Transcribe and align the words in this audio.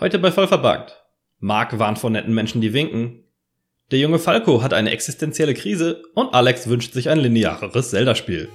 Heute 0.00 0.18
bei 0.18 0.32
Vollverbuggt. 0.32 1.04
Mark 1.40 1.78
warnt 1.78 1.98
vor 1.98 2.08
netten 2.08 2.32
Menschen, 2.32 2.62
die 2.62 2.72
winken. 2.72 3.22
Der 3.90 3.98
junge 3.98 4.18
Falco 4.18 4.62
hat 4.62 4.72
eine 4.72 4.92
existenzielle 4.92 5.52
Krise 5.52 6.02
und 6.14 6.32
Alex 6.32 6.70
wünscht 6.70 6.94
sich 6.94 7.10
ein 7.10 7.18
lineareres 7.18 7.90
Zelda-Spiel. 7.90 8.48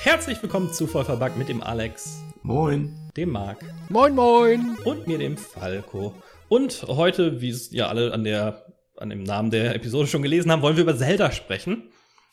Herzlich 0.00 0.42
willkommen 0.42 0.72
zu 0.72 0.88
Vollverbuggt 0.88 1.38
mit 1.38 1.48
dem 1.48 1.62
Alex, 1.62 2.24
Moin. 2.42 2.92
dem 3.16 3.30
Mark 3.30 3.58
Moin, 3.88 4.16
moin. 4.16 4.76
und 4.84 5.06
mir 5.06 5.18
dem 5.18 5.36
Falco. 5.36 6.12
Und 6.52 6.82
heute, 6.86 7.40
wie 7.40 7.48
es 7.48 7.72
ja 7.72 7.88
alle 7.88 8.12
an 8.12 8.24
der 8.24 8.66
an 8.98 9.08
dem 9.08 9.22
Namen 9.22 9.50
der 9.50 9.74
Episode 9.74 10.06
schon 10.06 10.20
gelesen 10.20 10.52
haben, 10.52 10.60
wollen 10.60 10.76
wir 10.76 10.82
über 10.82 10.94
Zelda 10.94 11.32
sprechen. 11.32 11.84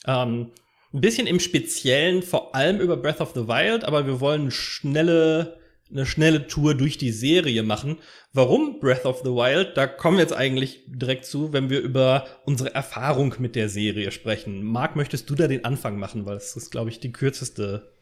Ähm, 0.05 0.51
ein 0.93 0.99
bisschen 0.99 1.25
im 1.25 1.39
Speziellen, 1.39 2.21
vor 2.21 2.53
allem 2.53 2.81
über 2.81 2.97
Breath 2.97 3.21
of 3.21 3.31
the 3.33 3.47
Wild, 3.47 3.85
aber 3.85 4.05
wir 4.07 4.19
wollen 4.19 4.41
eine 4.41 4.51
schnelle, 4.51 5.57
eine 5.89 6.05
schnelle 6.05 6.47
Tour 6.47 6.75
durch 6.75 6.97
die 6.97 7.13
Serie 7.13 7.63
machen. 7.63 7.99
Warum 8.33 8.81
Breath 8.81 9.05
of 9.05 9.19
the 9.19 9.29
Wild? 9.29 9.77
Da 9.77 9.87
kommen 9.87 10.17
wir 10.17 10.23
jetzt 10.23 10.35
eigentlich 10.35 10.83
direkt 10.87 11.23
zu, 11.23 11.53
wenn 11.53 11.69
wir 11.69 11.79
über 11.79 12.25
unsere 12.43 12.75
Erfahrung 12.75 13.35
mit 13.39 13.55
der 13.55 13.69
Serie 13.69 14.11
sprechen. 14.11 14.63
Marc, 14.63 14.97
möchtest 14.97 15.29
du 15.29 15.35
da 15.35 15.47
den 15.47 15.63
Anfang 15.63 15.97
machen? 15.97 16.25
Weil 16.25 16.35
es 16.35 16.57
ist, 16.57 16.71
glaube 16.71 16.89
ich, 16.89 16.99
die 16.99 17.13
kürzeste, 17.13 17.93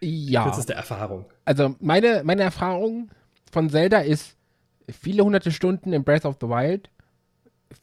Ja. 0.00 0.44
kürzeste 0.44 0.72
Erfahrung. 0.72 1.26
Also 1.44 1.76
meine, 1.78 2.22
meine 2.24 2.42
Erfahrung 2.42 3.10
von 3.52 3.68
Zelda 3.68 3.98
ist 4.00 4.34
viele 4.90 5.24
hunderte 5.24 5.50
Stunden 5.52 5.92
in 5.92 6.04
Breath 6.04 6.24
of 6.24 6.36
the 6.40 6.48
Wild, 6.48 6.90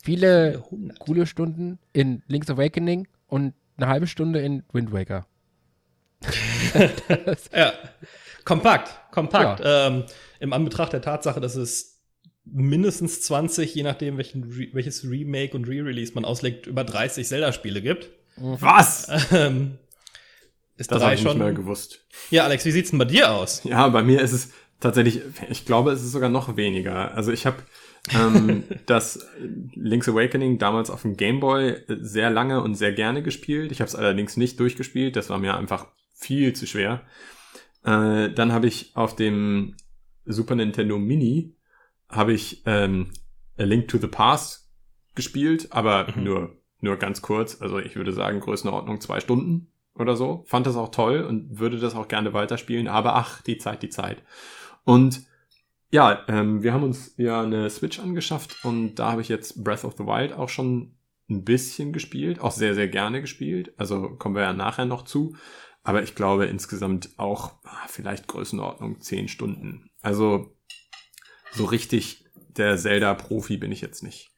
viele 0.03 0.63
coole 0.99 1.25
Stunden 1.25 1.79
in 1.93 2.23
Link's 2.27 2.49
Awakening 2.49 3.07
und 3.27 3.53
eine 3.77 3.87
halbe 3.87 4.07
Stunde 4.07 4.39
in 4.41 4.63
Wind 4.73 4.91
Waker. 4.91 5.25
Ja, 7.55 7.73
kompakt, 8.45 8.91
kompakt. 9.11 9.61
Ähm, 9.63 10.03
Im 10.39 10.53
Anbetracht 10.53 10.93
der 10.93 11.01
Tatsache, 11.01 11.39
dass 11.39 11.55
es 11.55 12.01
mindestens 12.45 13.21
20, 13.21 13.73
je 13.75 13.83
nachdem 13.83 14.17
welchen 14.17 14.43
Re 14.43 14.67
welches 14.73 15.03
Remake 15.03 15.55
und 15.55 15.65
Re-Release 15.67 16.13
man 16.13 16.25
auslegt, 16.25 16.67
über 16.67 16.83
30 16.83 17.27
Zelda-Spiele 17.27 17.81
gibt. 17.81 18.09
Was? 18.37 19.07
Ähm, 19.31 19.77
ist 20.77 20.91
Das 20.91 20.99
drei 20.99 21.05
habe 21.05 21.15
ich 21.15 21.21
nicht 21.23 21.31
schon. 21.31 21.39
mehr 21.39 21.53
gewusst. 21.53 22.05
Ja, 22.31 22.43
Alex, 22.45 22.65
wie 22.65 22.71
sieht's 22.71 22.89
denn 22.91 22.99
bei 22.99 23.05
dir 23.05 23.31
aus? 23.31 23.63
Ja, 23.63 23.87
bei 23.89 24.01
mir 24.03 24.21
ist 24.21 24.31
es 24.31 24.51
tatsächlich, 24.79 25.21
ich 25.49 25.65
glaube, 25.65 25.91
es 25.91 26.03
ist 26.03 26.11
sogar 26.11 26.29
noch 26.29 26.55
weniger. 26.55 27.13
Also 27.15 27.31
ich 27.31 27.45
habe 27.45 27.57
ähm, 28.13 28.63
das 28.85 29.27
Link's 29.75 30.09
Awakening 30.09 30.57
damals 30.57 30.89
auf 30.89 31.01
dem 31.03 31.17
Game 31.17 31.39
Boy 31.39 31.77
sehr 31.87 32.29
lange 32.29 32.61
und 32.61 32.75
sehr 32.75 32.93
gerne 32.93 33.23
gespielt. 33.23 33.71
Ich 33.71 33.81
habe 33.81 33.89
es 33.89 33.95
allerdings 33.95 34.37
nicht 34.37 34.59
durchgespielt. 34.59 35.15
Das 35.15 35.29
war 35.29 35.37
mir 35.37 35.55
einfach 35.57 35.87
viel 36.13 36.53
zu 36.53 36.65
schwer. 36.67 37.01
Äh, 37.83 38.29
dann 38.31 38.51
habe 38.51 38.67
ich 38.67 38.91
auf 38.95 39.15
dem 39.15 39.75
Super 40.25 40.55
Nintendo 40.55 40.97
Mini 40.99 41.55
habe 42.09 42.33
ich 42.33 42.63
ähm, 42.65 43.11
A 43.57 43.63
Link 43.63 43.87
to 43.87 43.97
the 43.97 44.07
Past 44.07 44.69
gespielt, 45.15 45.67
aber 45.71 46.07
Mhm. 46.15 46.23
nur 46.23 46.55
nur 46.81 46.95
ganz 46.95 47.21
kurz. 47.21 47.61
Also 47.61 47.79
ich 47.79 47.95
würde 47.97 48.13
sagen 48.13 48.39
Größenordnung 48.39 49.01
zwei 49.01 49.19
Stunden 49.19 49.67
oder 49.95 50.15
so. 50.15 50.43
Fand 50.47 50.65
das 50.65 50.77
auch 50.77 50.91
toll 50.91 51.23
und 51.23 51.59
würde 51.59 51.77
das 51.77 51.93
auch 51.93 52.07
gerne 52.07 52.31
weiterspielen. 52.33 52.87
Aber 52.87 53.15
ach, 53.15 53.41
die 53.41 53.57
Zeit, 53.57 53.83
die 53.83 53.89
Zeit. 53.89 54.23
Und 54.89 55.27
ja, 55.91 56.25
ähm, 56.27 56.63
wir 56.63 56.73
haben 56.73 56.81
uns 56.81 57.13
ja 57.17 57.43
eine 57.43 57.69
Switch 57.69 57.99
angeschafft 57.99 58.65
und 58.65 58.95
da 58.95 59.11
habe 59.11 59.21
ich 59.21 59.29
jetzt 59.29 59.63
Breath 59.63 59.83
of 59.83 59.93
the 59.99 60.05
Wild 60.05 60.33
auch 60.33 60.49
schon 60.49 60.95
ein 61.29 61.43
bisschen 61.43 61.93
gespielt, 61.93 62.39
auch 62.39 62.49
sehr, 62.49 62.73
sehr 62.73 62.87
gerne 62.87 63.21
gespielt. 63.21 63.71
Also 63.77 64.15
kommen 64.15 64.33
wir 64.33 64.41
ja 64.41 64.53
nachher 64.53 64.85
noch 64.85 65.03
zu. 65.03 65.35
Aber 65.83 66.01
ich 66.01 66.15
glaube 66.15 66.47
insgesamt 66.47 67.11
auch 67.17 67.53
ah, 67.65 67.85
vielleicht 67.87 68.27
Größenordnung 68.27 68.99
10 68.99 69.27
Stunden. 69.27 69.91
Also 70.01 70.57
so 71.51 71.65
richtig 71.65 72.25
der 72.57 72.75
Zelda-Profi 72.75 73.57
bin 73.57 73.71
ich 73.71 73.81
jetzt 73.81 74.01
nicht. 74.01 74.31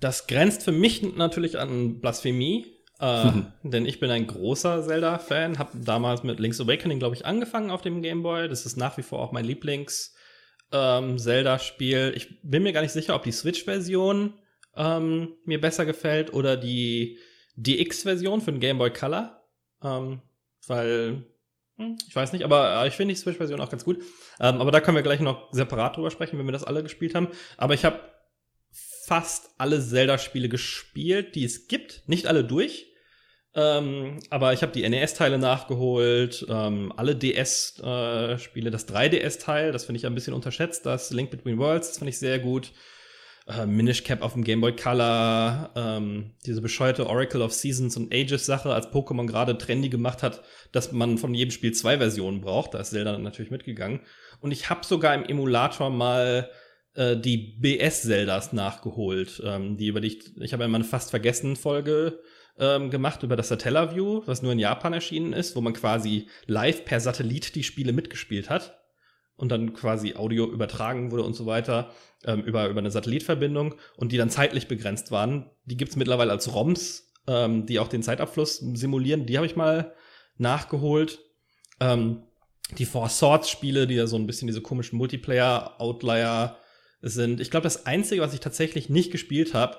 Das 0.00 0.26
grenzt 0.26 0.62
für 0.62 0.72
mich 0.72 1.02
natürlich 1.14 1.58
an 1.58 2.00
Blasphemie. 2.00 2.71
Äh, 3.02 3.32
denn 3.64 3.84
ich 3.84 3.98
bin 3.98 4.12
ein 4.12 4.28
großer 4.28 4.84
Zelda-Fan, 4.84 5.58
habe 5.58 5.76
damals 5.76 6.22
mit 6.22 6.38
Link's 6.38 6.60
Awakening, 6.60 7.00
glaube 7.00 7.16
ich, 7.16 7.26
angefangen 7.26 7.72
auf 7.72 7.82
dem 7.82 8.00
Game 8.00 8.22
Boy. 8.22 8.48
Das 8.48 8.64
ist 8.64 8.76
nach 8.76 8.96
wie 8.96 9.02
vor 9.02 9.18
auch 9.18 9.32
mein 9.32 9.44
Lieblings-Zelda-Spiel. 9.44 12.12
ich 12.14 12.40
bin 12.42 12.62
mir 12.62 12.72
gar 12.72 12.82
nicht 12.82 12.92
sicher, 12.92 13.16
ob 13.16 13.24
die 13.24 13.32
Switch-Version 13.32 14.34
ähm, 14.76 15.34
mir 15.44 15.60
besser 15.60 15.84
gefällt 15.84 16.32
oder 16.32 16.56
die 16.56 17.18
DX-Version 17.56 18.40
für 18.40 18.52
den 18.52 18.60
Game 18.60 18.78
Boy 18.78 18.92
Color. 18.92 19.42
Ähm, 19.82 20.22
weil, 20.68 21.24
hm, 21.78 21.98
ich 22.06 22.14
weiß 22.14 22.32
nicht, 22.32 22.44
aber 22.44 22.84
äh, 22.84 22.88
ich 22.88 22.94
finde 22.94 23.14
die 23.14 23.20
Switch-Version 23.20 23.60
auch 23.60 23.70
ganz 23.70 23.84
gut. 23.84 23.98
Ähm, 24.38 24.60
aber 24.60 24.70
da 24.70 24.80
können 24.80 24.94
wir 24.94 25.02
gleich 25.02 25.18
noch 25.18 25.52
separat 25.52 25.96
drüber 25.96 26.12
sprechen, 26.12 26.38
wenn 26.38 26.46
wir 26.46 26.52
das 26.52 26.62
alle 26.62 26.84
gespielt 26.84 27.16
haben. 27.16 27.30
Aber 27.56 27.74
ich 27.74 27.84
habe 27.84 27.98
fast 28.70 29.50
alle 29.58 29.84
Zelda-Spiele 29.84 30.48
gespielt, 30.48 31.34
die 31.34 31.44
es 31.44 31.66
gibt. 31.66 32.04
Nicht 32.06 32.28
alle 32.28 32.44
durch. 32.44 32.91
Ähm, 33.54 34.18
aber 34.30 34.54
ich 34.54 34.62
habe 34.62 34.72
die 34.72 34.88
NES-Teile 34.88 35.38
nachgeholt, 35.38 36.46
ähm, 36.48 36.92
alle 36.96 37.14
DS-Spiele, 37.14 38.70
das 38.70 38.88
3DS-Teil, 38.88 39.72
das 39.72 39.84
finde 39.84 39.98
ich 39.98 40.06
ein 40.06 40.14
bisschen 40.14 40.32
unterschätzt, 40.32 40.86
das 40.86 41.10
Link 41.10 41.30
Between 41.30 41.58
Worlds, 41.58 41.88
das 41.88 41.98
finde 41.98 42.10
ich 42.10 42.18
sehr 42.18 42.38
gut. 42.38 42.72
Äh, 43.46 43.66
Minish 43.66 44.04
Cap 44.04 44.22
auf 44.22 44.34
dem 44.34 44.44
Game 44.44 44.60
Boy 44.60 44.74
Color, 44.74 45.70
ähm, 45.74 46.32
diese 46.46 46.62
bescheuerte 46.62 47.08
Oracle 47.08 47.42
of 47.42 47.52
Seasons 47.52 47.96
und 47.96 48.14
Ages 48.14 48.46
Sache, 48.46 48.72
als 48.72 48.86
Pokémon 48.86 49.26
gerade 49.26 49.58
trendy 49.58 49.88
gemacht 49.88 50.22
hat, 50.22 50.42
dass 50.70 50.92
man 50.92 51.18
von 51.18 51.34
jedem 51.34 51.50
Spiel 51.50 51.72
zwei 51.72 51.98
Versionen 51.98 52.40
braucht, 52.40 52.72
da 52.72 52.78
ist 52.78 52.90
Zelda 52.90 53.18
natürlich 53.18 53.50
mitgegangen. 53.50 54.00
Und 54.40 54.52
ich 54.52 54.70
habe 54.70 54.86
sogar 54.86 55.14
im 55.14 55.24
Emulator 55.24 55.90
mal 55.90 56.50
äh, 56.94 57.16
die 57.16 57.58
BS-Zeldas 57.58 58.52
nachgeholt, 58.52 59.42
ähm, 59.44 59.76
die 59.76 59.88
über 59.88 60.00
die 60.00 60.08
ich, 60.08 60.36
ich 60.40 60.52
habe 60.52 60.66
mal 60.68 60.76
eine 60.76 60.84
fast 60.84 61.10
vergessen 61.10 61.56
Folge 61.56 62.20
ähm, 62.62 62.90
gemacht 62.90 63.24
über 63.24 63.34
das 63.34 63.48
Satellaview, 63.48 64.22
was 64.26 64.40
nur 64.40 64.52
in 64.52 64.60
Japan 64.60 64.92
erschienen 64.92 65.32
ist, 65.32 65.56
wo 65.56 65.60
man 65.60 65.72
quasi 65.72 66.28
live 66.46 66.84
per 66.84 67.00
Satellit 67.00 67.56
die 67.56 67.64
Spiele 67.64 67.92
mitgespielt 67.92 68.48
hat 68.48 68.78
und 69.34 69.50
dann 69.50 69.74
quasi 69.74 70.14
Audio 70.14 70.46
übertragen 70.46 71.10
wurde 71.10 71.24
und 71.24 71.34
so 71.34 71.44
weiter 71.44 71.90
ähm, 72.24 72.42
über, 72.42 72.68
über 72.68 72.78
eine 72.78 72.92
Satellitverbindung 72.92 73.74
und 73.96 74.12
die 74.12 74.16
dann 74.16 74.30
zeitlich 74.30 74.68
begrenzt 74.68 75.10
waren. 75.10 75.50
Die 75.64 75.76
gibt's 75.76 75.96
mittlerweile 75.96 76.30
als 76.30 76.54
ROMs, 76.54 77.12
ähm, 77.26 77.66
die 77.66 77.80
auch 77.80 77.88
den 77.88 78.04
Zeitabfluss 78.04 78.58
simulieren. 78.58 79.26
Die 79.26 79.36
habe 79.36 79.46
ich 79.46 79.56
mal 79.56 79.92
nachgeholt. 80.38 81.18
Ähm, 81.80 82.22
die 82.78 82.86
Four 82.86 83.08
Swords 83.08 83.50
Spiele, 83.50 83.88
die 83.88 83.96
ja 83.96 84.06
so 84.06 84.16
ein 84.16 84.28
bisschen 84.28 84.46
diese 84.46 84.62
komischen 84.62 84.98
Multiplayer-Outlier 84.98 86.56
sind. 87.00 87.40
Ich 87.40 87.50
glaube, 87.50 87.64
das 87.64 87.86
Einzige, 87.86 88.22
was 88.22 88.34
ich 88.34 88.40
tatsächlich 88.40 88.88
nicht 88.88 89.10
gespielt 89.10 89.52
habe, 89.52 89.78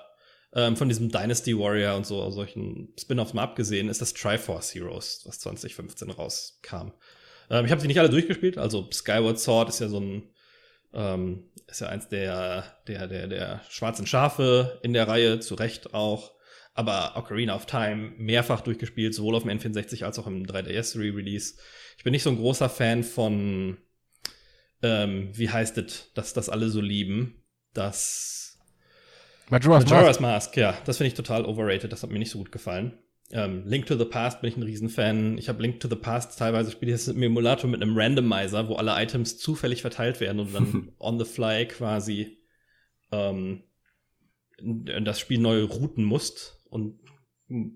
ähm, 0.55 0.75
von 0.75 0.89
diesem 0.89 1.09
Dynasty 1.09 1.57
Warrior 1.57 1.95
und 1.95 2.05
so 2.05 2.29
solchen 2.29 2.93
Spin-offs 2.99 3.33
mal 3.33 3.43
abgesehen, 3.43 3.89
ist 3.89 4.01
das 4.01 4.13
Triforce 4.13 4.73
Heroes, 4.73 5.23
was 5.25 5.39
2015 5.39 6.11
rauskam. 6.11 6.91
Ähm, 7.49 7.65
ich 7.65 7.71
habe 7.71 7.81
sie 7.81 7.87
nicht 7.87 7.99
alle 7.99 8.09
durchgespielt, 8.09 8.57
also 8.57 8.89
Skyward 8.91 9.39
Sword 9.39 9.69
ist 9.69 9.79
ja 9.79 9.87
so 9.89 9.99
ein 9.99 10.29
ähm, 10.93 11.45
ist 11.67 11.81
ja 11.81 11.87
eins 11.87 12.07
der, 12.07 12.65
der, 12.87 13.07
der, 13.07 13.27
der 13.27 13.61
schwarzen 13.69 14.05
Schafe 14.05 14.79
in 14.83 14.93
der 14.93 15.07
Reihe, 15.07 15.39
zu 15.39 15.55
Recht 15.55 15.93
auch. 15.93 16.33
Aber 16.75 17.17
Ocarina 17.17 17.55
of 17.55 17.65
Time 17.65 18.13
mehrfach 18.17 18.61
durchgespielt, 18.61 19.13
sowohl 19.13 19.35
auf 19.35 19.43
dem 19.43 19.51
N64 19.51 20.05
als 20.05 20.17
auch 20.17 20.27
im 20.27 20.45
3DS 20.45 20.97
Re-Release. 20.97 21.55
Ich 21.97 22.03
bin 22.03 22.11
nicht 22.11 22.23
so 22.23 22.31
ein 22.31 22.37
großer 22.37 22.69
Fan 22.69 23.03
von, 23.03 23.77
ähm, 24.81 25.29
wie 25.33 25.49
heißt 25.49 25.77
es, 25.77 26.11
dass 26.13 26.33
das 26.33 26.49
alle 26.49 26.69
so 26.69 26.81
lieben. 26.81 27.43
Das 27.73 28.52
Majora's 29.49 29.83
Mask. 29.83 29.93
Majora's 29.93 30.19
Mask, 30.19 30.57
ja, 30.57 30.77
das 30.85 30.97
finde 30.97 31.09
ich 31.09 31.13
total 31.13 31.45
overrated, 31.45 31.91
das 31.91 32.03
hat 32.03 32.11
mir 32.11 32.19
nicht 32.19 32.31
so 32.31 32.39
gut 32.39 32.51
gefallen. 32.51 32.97
Ähm, 33.31 33.63
Link 33.65 33.87
to 33.87 33.97
the 33.97 34.05
Past 34.05 34.41
bin 34.41 34.49
ich 34.49 34.57
ein 34.57 34.63
Riesenfan. 34.63 35.37
Ich 35.37 35.49
habe 35.49 35.61
Link 35.61 35.79
to 35.79 35.87
the 35.87 35.95
Past 35.95 36.37
teilweise 36.37 36.71
spiele 36.71 36.91
ich 36.91 36.99
das 36.99 37.07
im 37.07 37.23
Emulator 37.23 37.69
mit 37.69 37.81
einem 37.81 37.97
Randomizer, 37.97 38.67
wo 38.67 38.75
alle 38.75 39.01
Items 39.01 39.37
zufällig 39.37 39.81
verteilt 39.81 40.19
werden 40.19 40.39
und 40.39 40.53
dann 40.53 40.91
on 40.99 41.17
the 41.17 41.25
fly 41.25 41.67
quasi 41.67 42.37
ähm, 43.11 43.63
das 44.61 45.19
Spiel 45.19 45.39
neu 45.39 45.63
routen 45.63 46.03
musst 46.03 46.63
und 46.69 46.99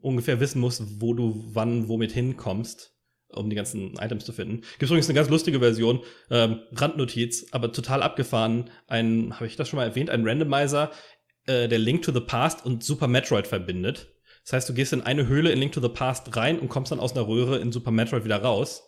ungefähr 0.01 0.39
wissen 0.39 0.61
musst, 0.61 1.01
wo 1.01 1.13
du 1.13 1.43
wann 1.53 1.87
womit 1.87 2.11
hinkommst, 2.11 2.95
um 3.29 3.49
die 3.49 3.55
ganzen 3.55 3.93
Items 3.95 4.25
zu 4.25 4.33
finden. 4.33 4.61
Gibt 4.79 4.83
übrigens 4.83 5.09
eine 5.09 5.15
ganz 5.15 5.29
lustige 5.29 5.59
Version, 5.59 6.01
ähm, 6.29 6.61
Randnotiz, 6.71 7.47
aber 7.51 7.71
total 7.71 8.03
abgefahren. 8.03 8.69
Ein, 8.87 9.33
habe 9.35 9.47
ich 9.47 9.55
das 9.55 9.69
schon 9.69 9.77
mal 9.77 9.85
erwähnt, 9.85 10.09
ein 10.09 10.25
Randomizer, 10.25 10.91
äh, 11.47 11.67
der 11.67 11.79
Link 11.79 12.03
to 12.03 12.11
the 12.11 12.19
Past 12.19 12.65
und 12.65 12.83
Super 12.83 13.07
Metroid 13.07 13.47
verbindet. 13.47 14.07
Das 14.43 14.53
heißt, 14.53 14.69
du 14.69 14.73
gehst 14.73 14.93
in 14.93 15.01
eine 15.01 15.27
Höhle 15.27 15.51
in 15.51 15.59
Link 15.59 15.73
to 15.73 15.81
the 15.81 15.89
Past 15.89 16.35
rein 16.37 16.59
und 16.59 16.69
kommst 16.69 16.91
dann 16.91 16.99
aus 16.99 17.13
einer 17.13 17.27
Röhre 17.27 17.57
in 17.57 17.71
Super 17.71 17.91
Metroid 17.91 18.23
wieder 18.23 18.41
raus. 18.41 18.83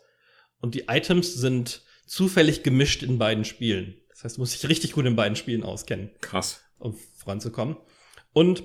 Und 0.61 0.75
die 0.75 0.85
Items 0.87 1.33
sind 1.33 1.81
zufällig 2.05 2.63
gemischt 2.63 3.03
in 3.03 3.17
beiden 3.17 3.45
Spielen. 3.45 3.95
Das 4.09 4.23
heißt, 4.23 4.37
du 4.37 4.41
musst 4.41 4.53
dich 4.53 4.69
richtig 4.69 4.93
gut 4.93 5.05
in 5.05 5.15
beiden 5.15 5.35
Spielen 5.35 5.63
auskennen. 5.63 6.11
Krass. 6.21 6.61
Um 6.77 6.95
voranzukommen. 7.17 7.77
Und 8.33 8.63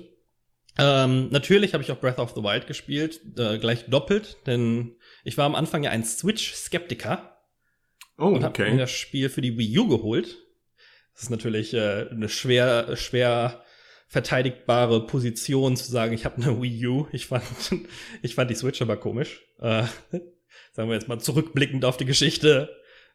ähm, 0.77 1.29
natürlich 1.31 1.73
habe 1.73 1.83
ich 1.83 1.91
auch 1.91 1.99
Breath 1.99 2.19
of 2.19 2.33
the 2.35 2.43
Wild 2.43 2.67
gespielt, 2.67 3.21
äh, 3.37 3.57
gleich 3.57 3.85
doppelt, 3.85 4.37
denn 4.45 4.95
ich 5.23 5.37
war 5.37 5.45
am 5.45 5.55
Anfang 5.55 5.83
ja 5.83 5.91
ein 5.91 6.03
Switch-Skeptiker. 6.03 7.37
Oh, 8.17 8.27
und 8.27 8.43
habe 8.43 8.61
mir 8.61 8.67
okay. 8.69 8.77
das 8.77 8.91
Spiel 8.91 9.29
für 9.29 9.41
die 9.41 9.57
Wii 9.57 9.79
U 9.79 9.87
geholt. 9.87 10.37
Das 11.13 11.23
ist 11.23 11.29
natürlich 11.29 11.73
äh, 11.73 12.07
eine 12.09 12.29
schwer, 12.29 12.95
schwer 12.95 13.64
verteidigbare 14.07 15.07
Position 15.07 15.75
zu 15.75 15.91
sagen, 15.91 16.13
ich 16.13 16.25
habe 16.25 16.41
eine 16.41 16.61
Wii 16.61 16.87
U. 16.87 17.07
Ich 17.11 17.27
fand, 17.27 17.43
ich 18.21 18.35
fand 18.35 18.49
die 18.49 18.55
Switch 18.55 18.81
aber 18.81 18.97
komisch. 18.97 19.41
Äh, 19.59 19.83
sagen 20.73 20.89
wir 20.89 20.95
jetzt 20.95 21.07
mal 21.07 21.19
zurückblickend 21.19 21.85
auf 21.85 21.97
die 21.97 22.05
Geschichte, 22.05 22.69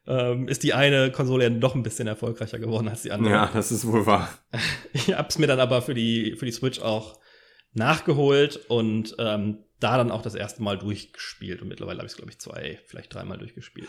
ähm, 0.07 0.47
ist 0.47 0.63
die 0.63 0.73
eine 0.73 1.11
Konsole 1.11 1.43
ja 1.43 1.49
doch 1.49 1.75
ein 1.75 1.83
bisschen 1.83 2.07
erfolgreicher 2.07 2.59
geworden 2.59 2.87
als 2.87 3.03
die 3.03 3.11
andere. 3.11 3.33
Ja, 3.33 3.51
das 3.53 3.71
ist 3.71 3.85
wohl 3.85 4.05
wahr. 4.05 4.29
Ich 4.93 5.13
hab's 5.13 5.37
mir 5.37 5.47
dann 5.47 5.59
aber 5.59 5.81
für 5.81 5.93
die, 5.93 6.35
für 6.37 6.45
die 6.45 6.51
Switch 6.51 6.81
auch 6.81 7.19
nachgeholt 7.73 8.57
und 8.67 9.15
ähm, 9.19 9.59
da 9.79 9.97
dann 9.97 10.11
auch 10.11 10.21
das 10.21 10.35
erste 10.35 10.61
Mal 10.61 10.77
durchgespielt. 10.77 11.61
Und 11.61 11.69
mittlerweile 11.69 11.99
habe 11.99 12.07
ich 12.07 12.13
es, 12.13 12.17
glaube 12.17 12.31
ich, 12.31 12.39
zwei, 12.39 12.79
vielleicht 12.85 13.13
dreimal 13.13 13.37
durchgespielt. 13.37 13.87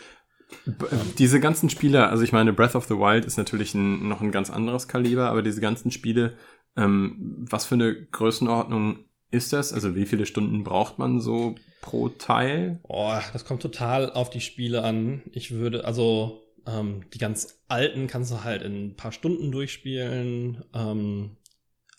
B 0.65 0.85
diese 1.17 1.39
ganzen 1.39 1.69
Spiele, 1.69 2.07
also 2.09 2.23
ich 2.23 2.31
meine, 2.31 2.53
Breath 2.53 2.75
of 2.75 2.85
the 2.85 2.95
Wild 2.95 3.25
ist 3.25 3.37
natürlich 3.37 3.73
ein, 3.73 4.07
noch 4.07 4.21
ein 4.21 4.31
ganz 4.31 4.49
anderes 4.49 4.87
Kaliber, 4.87 5.29
aber 5.29 5.41
diese 5.41 5.61
ganzen 5.61 5.91
Spiele, 5.91 6.37
ähm, 6.75 7.45
was 7.49 7.65
für 7.65 7.75
eine 7.75 7.93
Größenordnung 7.93 8.99
ist 9.31 9.53
das? 9.53 9.73
Also 9.73 9.95
wie 9.95 10.05
viele 10.05 10.25
Stunden 10.25 10.63
braucht 10.63 10.99
man 10.99 11.19
so 11.19 11.55
pro 11.81 12.09
Teil? 12.09 12.79
Oh, 12.83 13.13
das 13.33 13.45
kommt 13.45 13.61
total 13.61 14.11
auf 14.11 14.29
die 14.29 14.41
Spiele 14.41 14.83
an. 14.83 15.23
Ich 15.31 15.51
würde, 15.51 15.85
also 15.85 16.43
ähm, 16.67 17.01
die 17.13 17.17
ganz 17.17 17.63
alten 17.67 18.07
kannst 18.07 18.31
du 18.31 18.43
halt 18.43 18.61
in 18.61 18.87
ein 18.87 18.95
paar 18.95 19.11
Stunden 19.11 19.51
durchspielen. 19.51 20.63
Ähm, 20.73 21.37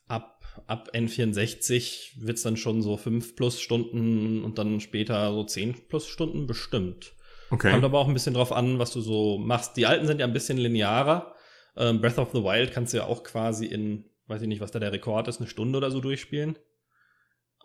ab, 0.06 0.44
ab 0.66 0.90
N64 0.94 2.24
wird's 2.24 2.42
dann 2.42 2.56
schon 2.56 2.82
so 2.82 2.96
fünf 2.96 3.36
plus 3.36 3.60
Stunden 3.60 4.44
und 4.44 4.58
dann 4.58 4.80
später 4.80 5.32
so 5.32 5.44
zehn 5.44 5.74
plus 5.88 6.06
Stunden 6.06 6.46
bestimmt. 6.46 7.14
Okay. 7.50 7.70
Kommt 7.70 7.84
aber 7.84 7.98
auch 7.98 8.08
ein 8.08 8.14
bisschen 8.14 8.34
drauf 8.34 8.52
an, 8.52 8.78
was 8.78 8.92
du 8.92 9.00
so 9.00 9.38
machst. 9.38 9.76
Die 9.76 9.86
alten 9.86 10.06
sind 10.06 10.20
ja 10.20 10.26
ein 10.26 10.32
bisschen 10.32 10.56
linearer. 10.56 11.34
Ähm, 11.76 12.00
Breath 12.00 12.18
of 12.18 12.30
the 12.32 12.42
Wild 12.42 12.72
kannst 12.72 12.92
du 12.92 12.98
ja 12.98 13.06
auch 13.06 13.22
quasi 13.22 13.66
in, 13.66 14.04
weiß 14.26 14.42
ich 14.42 14.48
nicht, 14.48 14.60
was 14.60 14.70
da 14.70 14.78
der 14.78 14.92
Rekord 14.92 15.28
ist, 15.28 15.40
eine 15.40 15.48
Stunde 15.48 15.78
oder 15.78 15.90
so 15.90 16.00
durchspielen. 16.00 16.58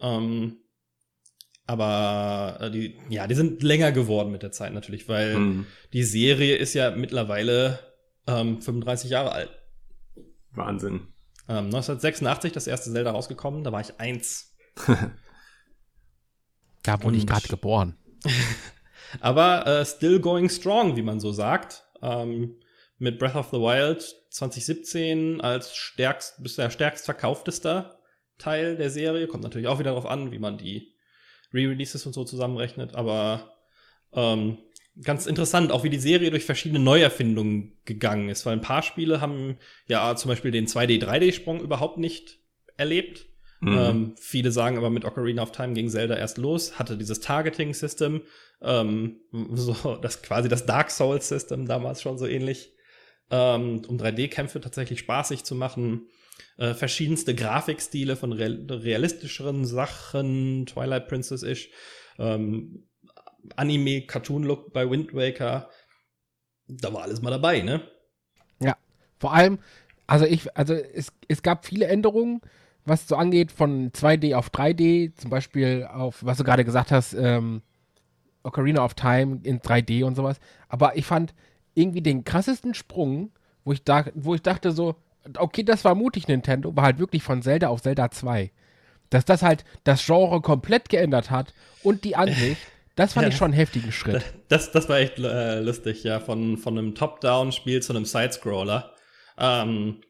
Ähm, 0.02 0.58
aber 1.66 2.58
äh, 2.62 2.72
die, 2.72 3.00
ja, 3.10 3.28
die 3.28 3.36
sind 3.36 3.62
länger 3.62 3.92
geworden 3.92 4.32
mit 4.32 4.42
der 4.44 4.52
Zeit 4.52 4.74
natürlich, 4.74 5.08
weil 5.08 5.36
Hm, 5.36 5.66
die 5.94 6.04
Serie 6.04 6.56
ist 6.56 6.74
ja 6.74 6.92
mittlerweile 6.92 7.80
ähm, 8.28 8.62
35 8.62 9.12
Jahre 9.12 9.32
alt. 9.32 9.52
Wahnsinn. 10.52 11.08
Ähm, 11.48 11.66
1986 11.66 12.54
das 12.54 12.68
erste 12.68 12.92
Zelda 12.92 13.12
rausgekommen, 13.12 13.64
da 13.64 13.72
war 13.72 13.82
ich 13.82 14.00
eins. 14.00 14.56
Da 16.84 17.04
wurde 17.04 17.18
ich 17.18 17.28
gerade 17.28 17.48
geboren. 17.48 17.98
Aber 19.20 19.68
äh, 19.68 19.86
still 19.86 20.20
going 20.20 20.50
strong, 20.50 20.96
wie 20.96 21.02
man 21.02 21.20
so 21.20 21.32
sagt. 21.32 21.84
Ähm, 22.02 22.56
mit 22.98 23.20
Breath 23.20 23.36
of 23.36 23.50
the 23.52 23.58
Wild 23.58 24.16
2017 24.30 25.42
als 25.42 25.76
stärkst, 25.76 26.42
bisher 26.44 26.70
stärkst 26.70 27.06
verkauftester 27.06 28.00
Teil 28.38 28.76
der 28.78 28.90
Serie. 28.90 29.28
Kommt 29.28 29.44
natürlich 29.44 29.68
auch 29.68 29.80
wieder 29.80 29.92
darauf 29.92 30.06
an, 30.06 30.32
wie 30.32 30.40
man 30.40 30.58
die 30.58 30.94
Re-Releases 31.54 32.06
und 32.06 32.14
so 32.14 32.24
zusammenrechnet. 32.24 32.96
Aber 32.96 33.54
ähm, 34.14 34.60
ganz 35.04 35.26
interessant, 35.26 35.72
auch 35.72 35.84
wie 35.84 35.90
die 35.90 36.00
Serie 36.00 36.32
durch 36.32 36.46
verschiedene 36.46 36.80
Neuerfindungen 36.80 37.78
gegangen 37.86 38.30
ist. 38.30 38.46
Weil 38.46 38.54
ein 38.54 38.62
paar 38.62 38.84
Spiele 38.84 39.22
haben 39.22 39.58
ja 39.88 40.16
zum 40.16 40.30
Beispiel 40.30 40.52
den 40.52 40.68
2D-3D-Sprung 40.68 41.62
überhaupt 41.62 41.98
nicht 41.98 42.40
erlebt. 42.78 43.26
Mhm. 43.62 43.78
Ähm, 43.78 44.16
viele 44.18 44.52
sagen 44.52 44.78
aber 44.78 44.90
mit 44.90 45.04
Ocarina 45.04 45.44
of 45.44 45.52
Time 45.52 45.74
ging 45.74 45.90
Zelda 45.90 46.16
erst 46.16 46.38
los, 46.38 46.80
hatte 46.80 46.98
dieses 46.98 47.20
Targeting-System, 47.20 48.22
ähm, 48.62 49.18
so 49.54 49.98
das 49.98 50.22
quasi 50.22 50.48
das 50.48 50.66
Dark 50.66 50.92
Souls-System 50.92 51.68
damals 51.68 52.02
schon 52.02 52.18
so 52.18 52.26
ähnlich, 52.26 52.72
ähm, 53.32 53.82
um 53.88 53.98
3D-Kämpfe 53.98 54.62
tatsächlich 54.62 55.00
spaßig 55.00 55.44
zu 55.44 55.56
machen. 55.56 56.08
Äh, 56.58 56.74
verschiedenste 56.74 57.36
Grafikstile 57.36 58.16
von 58.16 58.34
real 58.34 58.66
realistischeren 58.70 59.66
Sachen, 59.66 60.66
Twilight 60.66 61.08
Princess-ish, 61.08 61.70
ähm, 62.18 62.88
Anime-Cartoon-Look 63.56 64.74
bei 64.74 64.90
Wind 64.90 65.14
Waker. 65.14 65.70
Da 66.68 66.94
war 66.94 67.04
alles 67.04 67.22
mal 67.22 67.32
dabei, 67.32 67.62
ne? 67.62 67.82
Vor 69.20 69.34
allem, 69.34 69.60
also 70.08 70.26
ich, 70.26 70.56
also 70.58 70.74
es, 70.74 71.12
es 71.28 71.44
gab 71.44 71.66
viele 71.66 71.88
Änderungen, 71.88 72.42
was 72.86 73.08
so 73.08 73.16
angeht, 73.16 73.52
von 73.52 73.92
2D 73.92 74.36
auf 74.36 74.50
3D, 74.50 75.14
zum 75.16 75.30
Beispiel 75.30 75.88
auf, 75.92 76.24
was 76.24 76.38
du 76.38 76.44
gerade 76.44 76.66
gesagt 76.66 76.92
hast, 76.92 77.14
ähm, 77.14 77.62
Ocarina 78.42 78.84
of 78.84 78.94
Time 78.94 79.42
in 79.44 79.60
3D 79.60 80.06
und 80.06 80.16
sowas. 80.16 80.40
Aber 80.70 80.96
ich 80.96 81.06
fand 81.06 81.36
irgendwie 81.80 82.02
den 82.02 82.24
krassesten 82.24 82.74
Sprung, 82.74 83.32
wo 83.64 83.74
ich, 83.74 83.84
da, 83.84 84.06
wo 84.16 84.36
ich 84.36 84.42
dachte 84.42 84.72
so, 84.72 84.96
okay, 85.38 85.64
das 85.64 85.84
war 85.86 85.96
mutig, 85.96 86.28
Nintendo, 86.28 86.76
war 86.76 86.84
halt 86.84 87.00
wirklich 87.00 87.24
von 87.24 87.42
Zelda 87.42 87.68
auf 87.70 87.82
Zelda 87.82 88.10
2. 88.12 88.52
Dass 89.10 89.26
das 89.26 89.42
halt 89.42 89.64
das 89.84 90.06
Genre 90.06 90.42
komplett 90.42 90.90
geändert 90.90 91.32
hat 91.32 91.54
und 91.84 92.04
die 92.04 92.16
Ansicht, 92.16 92.62
das 92.96 93.14
fand 93.14 93.24
Ja. 93.26 93.30
ich 93.30 93.38
schon 93.38 93.46
einen 93.46 93.54
heftigen 93.54 93.92
Schritt. 93.92 94.24
Das, 94.50 94.72
das 94.72 94.88
war 94.90 95.00
echt 95.00 95.18
äh, 95.20 95.60
lustig, 95.62 96.04
ja, 96.04 96.20
von, 96.20 96.58
von 96.58 96.78
einem 96.78 96.96
Top-Down-Spiel 96.96 97.82
zu 97.82 97.94
einem 97.94 98.06
Sidescroller. 98.06 98.94
Ähm, 99.38 100.02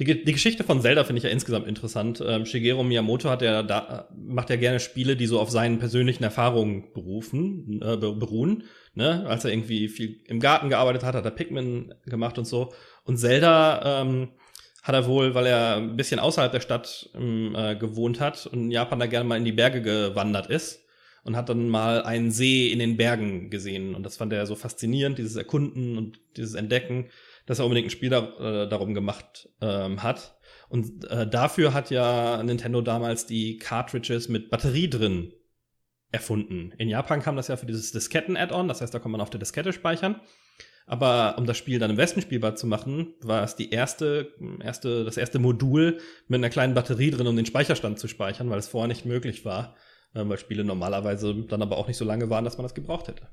die, 0.00 0.04
die 0.24 0.32
Geschichte 0.32 0.62
von 0.62 0.80
Zelda 0.80 1.02
finde 1.02 1.18
ich 1.18 1.24
ja 1.24 1.30
insgesamt 1.30 1.66
interessant. 1.66 2.22
Ähm, 2.24 2.46
Shigeru 2.46 2.84
Miyamoto 2.84 3.28
hat 3.28 3.42
ja 3.42 3.64
da, 3.64 4.08
macht 4.16 4.48
ja 4.48 4.54
gerne 4.56 4.78
Spiele, 4.78 5.16
die 5.16 5.26
so 5.26 5.40
auf 5.40 5.50
seinen 5.50 5.80
persönlichen 5.80 6.22
Erfahrungen 6.22 6.92
berufen, 6.94 7.80
äh, 7.82 7.96
be- 7.96 8.14
beruhen. 8.14 8.62
Ne? 8.98 9.24
Als 9.28 9.44
er 9.44 9.52
irgendwie 9.52 9.86
viel 9.86 10.24
im 10.26 10.40
Garten 10.40 10.70
gearbeitet 10.70 11.04
hat, 11.04 11.14
hat 11.14 11.24
er 11.24 11.30
Pikmin 11.30 11.94
gemacht 12.06 12.36
und 12.36 12.46
so. 12.46 12.72
Und 13.04 13.16
Zelda 13.16 14.02
ähm, 14.02 14.30
hat 14.82 14.96
er 14.96 15.06
wohl, 15.06 15.36
weil 15.36 15.46
er 15.46 15.76
ein 15.76 15.96
bisschen 15.96 16.18
außerhalb 16.18 16.50
der 16.50 16.58
Stadt 16.58 17.08
ähm, 17.14 17.54
äh, 17.54 17.76
gewohnt 17.76 18.18
hat 18.18 18.48
und 18.48 18.64
in 18.64 18.70
Japan 18.72 18.98
da 18.98 19.06
gerne 19.06 19.28
mal 19.28 19.38
in 19.38 19.44
die 19.44 19.52
Berge 19.52 19.82
gewandert 19.82 20.48
ist 20.48 20.84
und 21.22 21.36
hat 21.36 21.48
dann 21.48 21.68
mal 21.68 22.02
einen 22.02 22.32
See 22.32 22.72
in 22.72 22.80
den 22.80 22.96
Bergen 22.96 23.50
gesehen. 23.50 23.94
Und 23.94 24.02
das 24.02 24.16
fand 24.16 24.32
er 24.32 24.46
so 24.46 24.56
faszinierend, 24.56 25.16
dieses 25.16 25.36
Erkunden 25.36 25.96
und 25.96 26.18
dieses 26.36 26.56
Entdecken, 26.56 27.08
dass 27.46 27.60
er 27.60 27.66
unbedingt 27.66 27.86
ein 27.86 27.90
Spiel 27.90 28.10
da, 28.10 28.64
äh, 28.64 28.68
darum 28.68 28.94
gemacht 28.94 29.48
ähm, 29.60 30.02
hat. 30.02 30.40
Und 30.68 31.08
äh, 31.08 31.24
dafür 31.24 31.72
hat 31.72 31.92
ja 31.92 32.42
Nintendo 32.42 32.80
damals 32.80 33.26
die 33.26 33.58
Cartridges 33.58 34.28
mit 34.28 34.50
Batterie 34.50 34.90
drin 34.90 35.34
erfunden. 36.10 36.72
In 36.78 36.88
Japan 36.88 37.20
kam 37.20 37.36
das 37.36 37.48
ja 37.48 37.56
für 37.56 37.66
dieses 37.66 37.92
Disketten-Add-on, 37.92 38.68
das 38.68 38.80
heißt, 38.80 38.94
da 38.94 38.98
kann 38.98 39.10
man 39.10 39.20
auf 39.20 39.30
der 39.30 39.40
Diskette 39.40 39.72
speichern. 39.72 40.20
Aber 40.86 41.36
um 41.36 41.44
das 41.44 41.58
Spiel 41.58 41.78
dann 41.78 41.90
im 41.90 41.98
Westen 41.98 42.22
spielbar 42.22 42.56
zu 42.56 42.66
machen, 42.66 43.14
war 43.20 43.42
es 43.42 43.56
die 43.56 43.70
erste, 43.70 44.32
erste, 44.60 45.04
das 45.04 45.18
erste 45.18 45.38
Modul 45.38 45.98
mit 46.28 46.38
einer 46.38 46.48
kleinen 46.48 46.72
Batterie 46.72 47.10
drin, 47.10 47.26
um 47.26 47.36
den 47.36 47.44
Speicherstand 47.44 47.98
zu 47.98 48.08
speichern, 48.08 48.48
weil 48.48 48.58
es 48.58 48.68
vorher 48.68 48.88
nicht 48.88 49.04
möglich 49.04 49.44
war, 49.44 49.76
äh, 50.14 50.22
weil 50.24 50.38
Spiele 50.38 50.64
normalerweise 50.64 51.34
dann 51.34 51.60
aber 51.60 51.76
auch 51.76 51.88
nicht 51.88 51.98
so 51.98 52.06
lange 52.06 52.30
waren, 52.30 52.44
dass 52.44 52.56
man 52.56 52.64
das 52.64 52.74
gebraucht 52.74 53.08
hätte. 53.08 53.28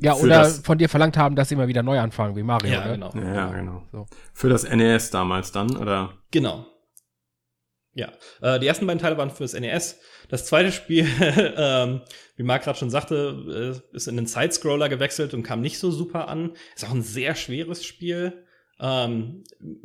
Ja, 0.00 0.14
Für 0.14 0.24
oder 0.24 0.44
von 0.46 0.78
dir 0.78 0.88
verlangt 0.88 1.18
haben, 1.18 1.36
dass 1.36 1.50
sie 1.50 1.54
immer 1.54 1.68
wieder 1.68 1.82
neu 1.82 1.98
anfangen, 1.98 2.34
wie 2.34 2.42
Mario. 2.42 2.70
ne? 2.80 2.92
genau. 2.92 3.12
Ja, 3.14 3.52
genau. 3.52 3.82
So. 3.92 4.06
Für 4.32 4.48
das 4.48 4.68
NES 4.68 5.10
damals 5.10 5.52
dann, 5.52 5.76
oder? 5.76 6.14
Genau. 6.30 6.66
Ja, 7.98 8.12
äh, 8.40 8.60
die 8.60 8.68
ersten 8.68 8.86
beiden 8.86 9.00
Teile 9.00 9.18
waren 9.18 9.32
fürs 9.32 9.54
NES. 9.54 9.98
Das 10.28 10.46
zweite 10.46 10.70
Spiel, 10.70 11.08
ähm, 11.56 12.00
wie 12.36 12.44
Marc 12.44 12.62
gerade 12.62 12.78
schon 12.78 12.90
sagte, 12.90 13.82
äh, 13.92 13.96
ist 13.96 14.06
in 14.06 14.14
den 14.14 14.26
Sidescroller 14.26 14.88
gewechselt 14.88 15.34
und 15.34 15.42
kam 15.42 15.60
nicht 15.60 15.80
so 15.80 15.90
super 15.90 16.28
an. 16.28 16.52
Ist 16.76 16.86
auch 16.86 16.94
ein 16.94 17.02
sehr 17.02 17.34
schweres 17.34 17.84
Spiel. 17.84 18.44
Ähm, 18.78 19.42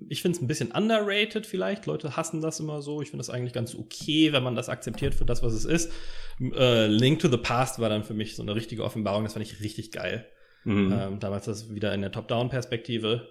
ich 0.09 0.21
finde 0.21 0.35
es 0.35 0.43
ein 0.43 0.47
bisschen 0.47 0.71
underrated 0.71 1.47
vielleicht. 1.47 1.87
Leute 1.87 2.15
hassen 2.15 2.39
das 2.39 2.59
immer 2.59 2.83
so. 2.83 3.01
Ich 3.01 3.09
finde 3.09 3.21
das 3.21 3.31
eigentlich 3.31 3.53
ganz 3.53 3.73
okay, 3.73 4.31
wenn 4.31 4.43
man 4.43 4.53
das 4.53 4.69
akzeptiert 4.69 5.15
für 5.15 5.25
das, 5.25 5.41
was 5.41 5.53
es 5.53 5.65
ist. 5.65 5.91
Äh, 6.39 6.85
Link 6.85 7.17
to 7.17 7.29
the 7.29 7.37
Past 7.37 7.79
war 7.79 7.89
dann 7.89 8.03
für 8.03 8.13
mich 8.13 8.35
so 8.35 8.43
eine 8.43 8.53
richtige 8.53 8.83
Offenbarung. 8.83 9.23
Das 9.23 9.33
fand 9.33 9.43
ich 9.43 9.59
richtig 9.59 9.91
geil. 9.91 10.27
Mhm. 10.65 10.93
Ähm, 10.95 11.19
damals 11.19 11.45
das 11.45 11.73
wieder 11.73 11.91
in 11.95 12.01
der 12.01 12.11
Top-Down-Perspektive. 12.11 13.27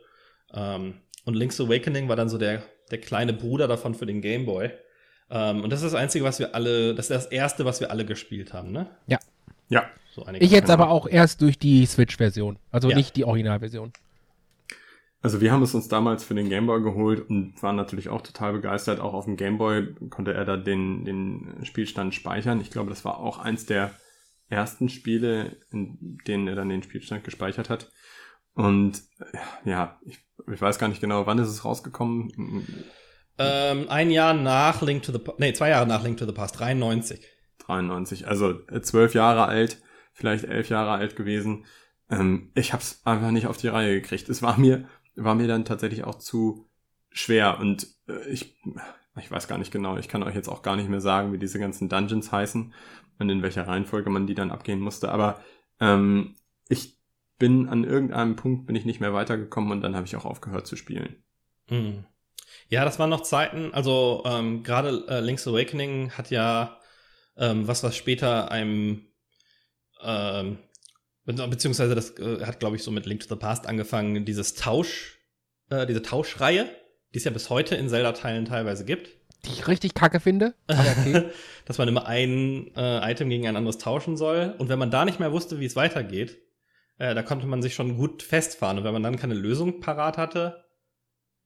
Ähm, 0.52 1.02
und 1.24 1.34
Link's 1.34 1.60
Awakening 1.60 2.08
war 2.08 2.16
dann 2.16 2.28
so 2.28 2.36
der, 2.36 2.64
der 2.92 3.00
kleine 3.00 3.32
Bruder 3.32 3.66
davon 3.66 3.94
für 3.94 4.06
den 4.06 4.20
Game 4.20 4.46
Boy. 4.46 4.70
Ähm, 5.30 5.64
und 5.64 5.70
das 5.70 5.82
ist 5.82 5.92
das 5.92 6.00
Einzige, 6.00 6.24
was 6.24 6.38
wir 6.38 6.54
alle, 6.54 6.94
das 6.94 7.10
ist 7.10 7.24
das 7.24 7.26
Erste, 7.26 7.64
was 7.64 7.80
wir 7.80 7.90
alle 7.90 8.04
gespielt 8.04 8.52
haben, 8.52 8.70
ne? 8.70 8.88
ja. 9.06 9.18
So 10.14 10.24
einige 10.26 10.44
Ich 10.44 10.50
jetzt 10.50 10.70
aber 10.70 10.90
auch 10.90 11.08
erst 11.08 11.40
durch 11.40 11.58
die 11.58 11.86
Switch-Version. 11.86 12.58
Also 12.70 12.90
Ja. 12.90 12.96
nicht 12.96 13.16
die 13.16 13.24
Originalversion. 13.24 13.92
Also 15.22 15.40
wir 15.40 15.52
haben 15.52 15.62
es 15.62 15.74
uns 15.74 15.88
damals 15.88 16.24
für 16.24 16.34
den 16.34 16.50
Gameboy 16.50 16.82
geholt 16.82 17.30
und 17.30 17.62
waren 17.62 17.76
natürlich 17.76 18.08
auch 18.10 18.20
total 18.20 18.52
begeistert. 18.52 19.00
Auch 19.00 19.14
auf 19.14 19.24
dem 19.24 19.36
Gameboy 19.36 19.94
konnte 20.10 20.34
er 20.34 20.44
da 20.44 20.56
den, 20.56 21.04
den 21.04 21.64
Spielstand 21.64 22.14
speichern. 22.14 22.60
Ich 22.60 22.70
glaube, 22.70 22.90
das 22.90 23.04
war 23.04 23.20
auch 23.20 23.38
eins 23.38 23.64
der 23.64 23.92
ersten 24.50 24.88
Spiele, 24.88 25.56
in 25.70 26.18
denen 26.26 26.48
er 26.48 26.56
dann 26.56 26.68
den 26.68 26.82
Spielstand 26.82 27.24
gespeichert 27.24 27.70
hat. 27.70 27.90
Und 28.54 29.02
äh, 29.20 29.70
ja, 29.70 29.98
ich, 30.04 30.18
ich 30.52 30.60
weiß 30.60 30.78
gar 30.78 30.88
nicht 30.88 31.00
genau, 31.00 31.26
wann 31.26 31.38
ist 31.38 31.48
es 31.48 31.64
rausgekommen? 31.64 32.64
Ähm, 33.38 33.88
ein 33.88 34.10
Jahr 34.10 34.34
nach 34.34 34.82
Link 34.82 35.02
to 35.02 35.12
the 35.12 35.18
Past, 35.18 35.40
nee, 35.40 35.52
zwei 35.52 35.70
Jahre 35.70 35.86
nach 35.86 36.02
Link 36.02 36.18
to 36.18 36.26
the 36.26 36.32
Past, 36.32 36.58
93. 36.58 37.24
93, 37.58 38.28
also 38.28 38.60
äh, 38.68 38.82
zwölf 38.82 39.14
Jahre 39.14 39.46
alt, 39.46 39.80
vielleicht 40.12 40.44
elf 40.44 40.68
Jahre 40.68 40.92
alt 40.92 41.16
gewesen. 41.16 41.64
Ähm, 42.10 42.50
ich 42.54 42.72
habe 42.72 42.82
es 42.82 43.00
einfach 43.04 43.30
nicht 43.30 43.46
auf 43.46 43.56
die 43.56 43.68
Reihe 43.68 43.94
gekriegt. 43.94 44.28
Es 44.28 44.42
war 44.42 44.58
mir, 44.58 44.88
war 45.16 45.34
mir 45.34 45.48
dann 45.48 45.64
tatsächlich 45.64 46.04
auch 46.04 46.16
zu 46.16 46.68
schwer 47.10 47.58
und 47.58 47.86
äh, 48.08 48.28
ich, 48.28 48.56
ich 49.16 49.30
weiß 49.30 49.48
gar 49.48 49.58
nicht 49.58 49.72
genau, 49.72 49.96
ich 49.96 50.08
kann 50.08 50.22
euch 50.22 50.34
jetzt 50.34 50.48
auch 50.48 50.62
gar 50.62 50.76
nicht 50.76 50.88
mehr 50.88 51.00
sagen, 51.00 51.32
wie 51.32 51.38
diese 51.38 51.58
ganzen 51.58 51.88
Dungeons 51.88 52.32
heißen 52.32 52.74
und 53.18 53.28
in 53.30 53.42
welcher 53.42 53.66
Reihenfolge 53.66 54.10
man 54.10 54.26
die 54.26 54.34
dann 54.34 54.50
abgehen 54.50 54.80
musste, 54.80 55.10
aber 55.10 55.40
ähm, 55.80 56.36
ich 56.68 57.01
bin 57.42 57.68
an 57.68 57.82
irgendeinem 57.82 58.36
Punkt 58.36 58.68
bin 58.68 58.76
ich 58.76 58.84
nicht 58.84 59.00
mehr 59.00 59.12
weitergekommen 59.12 59.72
und 59.72 59.80
dann 59.80 59.96
habe 59.96 60.06
ich 60.06 60.14
auch 60.14 60.24
aufgehört 60.24 60.64
zu 60.64 60.76
spielen. 60.76 61.24
Mhm. 61.68 62.04
Ja, 62.68 62.84
das 62.84 63.00
waren 63.00 63.10
noch 63.10 63.22
Zeiten, 63.22 63.74
also 63.74 64.22
ähm, 64.24 64.62
gerade 64.62 65.04
äh, 65.08 65.18
Link's 65.18 65.48
Awakening 65.48 66.12
hat 66.12 66.30
ja 66.30 66.78
ähm, 67.36 67.66
was, 67.66 67.82
was 67.82 67.96
später 67.96 68.52
einem 68.52 69.08
ähm, 70.00 70.58
beziehungsweise 71.24 71.96
das 71.96 72.16
äh, 72.16 72.46
hat, 72.46 72.60
glaube 72.60 72.76
ich, 72.76 72.84
so 72.84 72.92
mit 72.92 73.06
Link 73.06 73.22
to 73.22 73.28
the 73.28 73.40
Past 73.40 73.66
angefangen, 73.66 74.24
dieses 74.24 74.54
Tausch, 74.54 75.18
äh, 75.68 75.84
diese 75.84 76.02
Tauschreihe, 76.02 76.70
die 77.12 77.18
es 77.18 77.24
ja 77.24 77.32
bis 77.32 77.50
heute 77.50 77.74
in 77.74 77.88
Zelda-Teilen 77.88 78.44
teilweise 78.44 78.84
gibt. 78.84 79.08
Die 79.46 79.50
ich 79.50 79.66
richtig 79.66 79.94
kacke 79.94 80.20
finde. 80.20 80.54
Okay. 80.68 81.24
Dass 81.64 81.78
man 81.78 81.88
immer 81.88 82.06
ein 82.06 82.70
äh, 82.76 83.10
Item 83.10 83.30
gegen 83.30 83.48
ein 83.48 83.56
anderes 83.56 83.78
tauschen 83.78 84.16
soll. 84.16 84.54
Und 84.58 84.68
wenn 84.68 84.78
man 84.78 84.92
da 84.92 85.04
nicht 85.04 85.18
mehr 85.18 85.32
wusste, 85.32 85.58
wie 85.58 85.64
es 85.64 85.74
weitergeht, 85.74 86.38
äh, 87.02 87.14
da 87.16 87.22
konnte 87.22 87.46
man 87.48 87.62
sich 87.62 87.74
schon 87.74 87.96
gut 87.96 88.22
festfahren. 88.22 88.78
Und 88.78 88.84
wenn 88.84 88.92
man 88.92 89.02
dann 89.02 89.16
keine 89.16 89.34
Lösung 89.34 89.80
parat 89.80 90.18
hatte, 90.18 90.64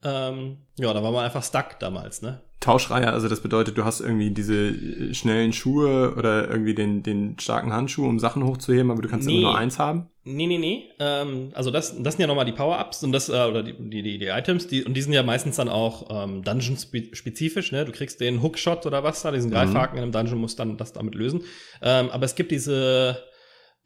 ähm, 0.05 0.67
ja, 0.77 0.93
da 0.93 1.03
war 1.03 1.11
man 1.11 1.25
einfach 1.25 1.43
stuck 1.43 1.79
damals, 1.81 2.21
ne? 2.21 2.43
Tauschreihe, 2.61 3.11
also 3.11 3.29
das 3.29 3.41
bedeutet, 3.41 3.79
du 3.79 3.85
hast 3.85 4.01
irgendwie 4.01 4.31
diese 4.31 4.69
äh, 4.69 5.15
schnellen 5.15 5.55
Schuhe 5.55 6.15
oder 6.15 6.51
irgendwie 6.51 6.75
den, 6.75 7.03
den 7.03 7.39
starken 7.39 7.73
Handschuh, 7.73 8.07
um 8.07 8.19
Sachen 8.19 8.45
hochzuheben, 8.45 8.91
aber 8.91 9.01
du 9.01 9.09
kannst 9.09 9.27
nee. 9.27 9.39
immer 9.39 9.51
nur 9.51 9.59
eins 9.59 9.79
haben? 9.79 10.11
Nee, 10.25 10.47
nee, 10.47 10.59
nee. 10.59 10.91
Ähm, 10.99 11.53
also 11.55 11.71
das, 11.71 12.03
das 12.03 12.15
sind 12.15 12.21
ja 12.21 12.27
nochmal 12.27 12.45
die 12.45 12.53
Power-Ups 12.53 13.03
und 13.05 13.13
das, 13.13 13.31
äh, 13.31 13.33
oder 13.33 13.63
die, 13.63 13.73
die, 13.79 14.03
die, 14.03 14.19
die 14.19 14.27
Items, 14.27 14.67
die, 14.67 14.85
und 14.85 14.95
die 14.95 15.03
sind 15.03 15.15
ja 15.15 15.23
meistens 15.23 15.57
dann 15.57 15.71
auch 15.71 16.09
ähm, 16.11 16.43
Dungeon-spezifisch, 16.43 17.73
ne? 17.73 17.87
Du 17.87 17.93
kriegst 17.93 18.21
den 18.21 18.43
Hookshot 18.43 18.85
oder 18.85 19.03
was 19.03 19.23
da, 19.23 19.31
diesen 19.31 19.51
Greifhaken 19.51 19.93
mhm. 19.93 19.99
in 19.99 20.03
einem 20.03 20.13
Dungeon, 20.13 20.39
musst 20.39 20.59
dann 20.59 20.77
das 20.77 20.93
damit 20.93 21.15
lösen. 21.15 21.45
Ähm, 21.81 22.11
aber 22.11 22.27
es 22.27 22.35
gibt 22.35 22.51
diese 22.51 23.23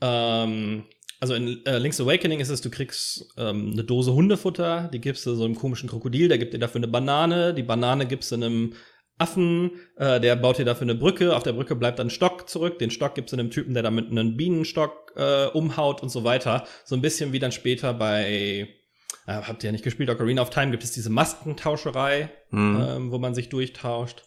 ähm, 0.01 0.85
also 1.21 1.35
in 1.35 1.65
äh, 1.67 1.79
Link's 1.79 2.01
Awakening 2.01 2.41
ist 2.41 2.49
es, 2.49 2.63
du 2.63 2.71
kriegst 2.71 3.33
ähm, 3.37 3.73
eine 3.73 3.85
Dose 3.85 4.15
Hundefutter, 4.15 4.89
die 4.93 5.01
gibst 5.01 5.27
du 5.27 5.35
so 5.35 5.45
einem 5.45 5.55
komischen 5.55 5.89
Krokodil, 5.89 6.29
der 6.29 6.39
gibt 6.39 6.55
dir 6.55 6.59
dafür 6.59 6.79
eine 6.79 6.89
Banane, 6.89 7.53
die 7.53 7.63
Banane 7.63 8.07
gibst 8.07 8.33
du 8.33 8.37
einem 8.37 8.73
Affen, 9.19 9.73
äh, 9.97 10.19
der 10.19 10.35
baut 10.37 10.57
dir 10.57 10.65
dafür 10.65 10.87
eine 10.87 10.95
Brücke, 10.95 11.37
auf 11.37 11.43
der 11.43 11.53
Brücke 11.53 11.77
bleibt 11.77 11.99
dann 11.99 12.07
ein 12.07 12.11
Stock 12.11 12.49
zurück, 12.49 12.79
den 12.79 12.91
Stock 12.91 13.15
gibst 13.15 13.35
du 13.35 13.37
einem 13.37 13.51
Typen, 13.51 13.75
der 13.75 13.83
damit 13.83 14.11
einen 14.11 14.39
Bienenstock 14.39 15.13
äh, 15.15 15.47
umhaut 15.49 16.03
und 16.03 16.09
so 16.09 16.25
weiter. 16.25 16.67
So 16.87 16.95
ein 16.95 17.03
bisschen 17.03 17.33
wie 17.33 17.39
dann 17.39 17.53
später 17.53 17.93
bei, 17.93 18.69
äh, 19.27 19.33
habt 19.33 19.63
ihr 19.63 19.69
ja 19.69 19.73
nicht 19.73 19.85
gespielt, 19.85 20.09
Ocarina 20.09 20.41
of 20.41 20.49
Time 20.49 20.71
gibt 20.71 20.85
es 20.85 20.93
diese 20.93 21.11
Maskentauscherei, 21.11 22.31
mhm. 22.49 22.83
ähm, 22.89 23.13
wo 23.13 23.19
man 23.19 23.35
sich 23.35 23.51
durchtauscht. 23.51 24.25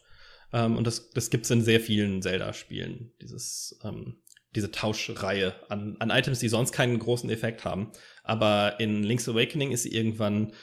Ähm, 0.54 0.78
und 0.78 0.86
das, 0.86 1.10
das 1.10 1.32
gibt's 1.32 1.50
in 1.50 1.64
sehr 1.64 1.80
vielen 1.80 2.22
Zelda-Spielen, 2.22 3.14
dieses 3.20 3.80
ähm, 3.84 4.18
diese 4.56 4.72
Tauschreihe 4.72 5.54
an, 5.70 5.96
an 6.00 6.10
Items, 6.10 6.40
die 6.40 6.48
sonst 6.48 6.72
keinen 6.72 7.00
großen 7.00 7.30
Effekt 7.30 7.66
haben. 7.66 7.92
Aber 8.24 8.80
in 8.80 9.04
Link's 9.04 9.28
Awakening 9.28 9.72
ist 9.72 9.84
sie 9.84 9.94
irgendwann 9.94 10.54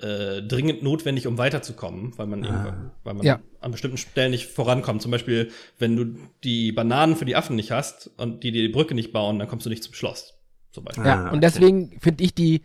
äh, 0.00 0.42
dringend 0.42 0.82
notwendig, 0.82 1.26
um 1.26 1.38
weiterzukommen, 1.38 2.16
weil 2.16 2.26
man, 2.26 2.44
ah. 2.44 2.92
weil 3.04 3.14
man 3.14 3.26
ja. 3.26 3.40
an 3.60 3.72
bestimmten 3.72 3.98
Stellen 3.98 4.30
nicht 4.30 4.46
vorankommt. 4.46 5.02
Zum 5.02 5.10
Beispiel, 5.10 5.50
wenn 5.78 5.96
du 5.96 6.16
die 6.44 6.72
Bananen 6.72 7.16
für 7.16 7.24
die 7.24 7.36
Affen 7.36 7.56
nicht 7.56 7.70
hast 7.70 8.10
und 8.16 8.42
die 8.42 8.52
die 8.52 8.68
Brücke 8.68 8.94
nicht 8.94 9.12
bauen, 9.12 9.38
dann 9.38 9.48
kommst 9.48 9.66
du 9.66 9.70
nicht 9.70 9.82
zum 9.82 9.94
Schloss. 9.94 10.34
Zum 10.70 10.84
Beispiel. 10.84 11.04
Ja, 11.04 11.30
und 11.30 11.42
deswegen 11.42 12.00
finde 12.00 12.24
ich 12.24 12.34
die, 12.34 12.62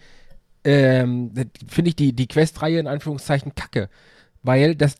ähm, 0.63 1.33
finde 1.67 1.89
ich 1.89 1.95
die, 1.95 2.13
die 2.13 2.27
Questreihe 2.27 2.79
in 2.79 2.87
Anführungszeichen 2.87 3.53
kacke. 3.53 3.89
Weil 4.43 4.75
das, 4.75 4.97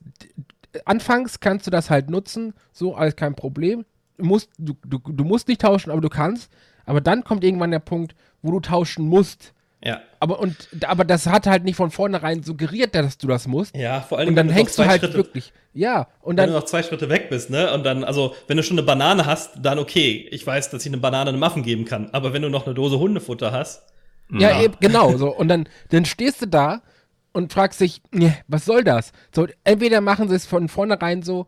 anfangs 0.86 1.40
kannst 1.40 1.68
du 1.68 1.72
das 1.72 1.90
halt 1.90 2.10
nutzen, 2.10 2.54
so 2.74 2.96
alles 2.96 3.16
kein 3.16 3.36
Problem 3.36 3.86
musst, 4.18 4.50
du, 4.58 4.76
du, 4.86 5.00
du 5.00 5.24
musst 5.24 5.48
nicht 5.48 5.62
tauschen, 5.62 5.92
aber 5.92 6.02
du 6.02 6.10
kannst. 6.10 6.52
Aber 6.86 7.02
dann 7.02 7.24
kommt 7.24 7.44
irgendwann 7.44 7.72
der 7.72 7.80
Punkt, 7.80 8.16
wo 8.42 8.52
du 8.52 8.60
tauschen 8.60 9.08
musst. 9.08 9.54
Ja. 9.84 10.02
Aber, 10.20 10.40
und, 10.40 10.70
aber 10.86 11.06
das 11.06 11.28
hat 11.28 11.46
halt 11.46 11.64
nicht 11.64 11.76
von 11.76 11.92
vornherein 11.92 12.42
suggeriert, 12.42 12.96
dass 12.96 13.18
du 13.18 13.28
das 13.28 13.48
musst. 13.48 13.76
Ja, 13.76 14.02
vor 14.02 14.18
allem. 14.18 14.30
Und 14.30 14.36
dann 14.36 14.50
hängst 14.50 14.80
du 14.80 14.86
halt 14.86 15.02
Schritte, 15.02 15.16
wirklich. 15.16 15.54
Ja, 15.74 16.08
und 16.22 16.38
dann. 16.38 16.48
Wenn 16.48 16.54
du 16.54 16.60
noch 16.60 16.66
zwei 16.66 16.82
Schritte 16.82 17.10
weg 17.10 17.30
bist, 17.30 17.50
ne? 17.52 17.72
Und 17.74 17.84
dann, 17.84 18.04
also, 18.04 18.36
wenn 18.48 18.58
du 18.58 18.64
schon 18.64 18.78
eine 18.78 18.86
Banane 18.86 19.26
hast, 19.26 19.58
dann 19.62 19.78
okay. 19.78 20.28
Ich 20.32 20.46
weiß, 20.48 20.72
dass 20.72 20.84
ich 20.84 20.92
eine 20.92 20.98
Banane 20.98 21.30
einem 21.30 21.44
Affen 21.44 21.62
geben 21.62 21.86
kann. 21.86 22.10
Aber 22.12 22.34
wenn 22.34 22.42
du 22.42 22.50
noch 22.50 22.66
eine 22.66 22.74
Dose 22.74 22.98
Hundefutter 22.98 23.52
hast. 23.52 23.84
Ja, 24.32 24.52
ja. 24.52 24.64
Eben, 24.64 24.76
genau. 24.80 25.16
So. 25.18 25.30
Und 25.34 25.48
dann, 25.48 25.70
dann 25.90 26.06
stehst 26.06 26.42
du 26.42 26.48
da 26.48 26.82
und 27.32 27.54
fragst 27.54 27.80
dich, 27.80 28.02
nee, 28.12 28.34
was 28.48 28.66
soll 28.66 28.84
das? 28.84 29.12
So, 29.34 29.48
entweder 29.64 30.02
machen 30.02 30.28
sie 30.28 30.36
es 30.36 30.48
von 30.48 30.70
vornherein 30.70 31.22
so, 31.22 31.46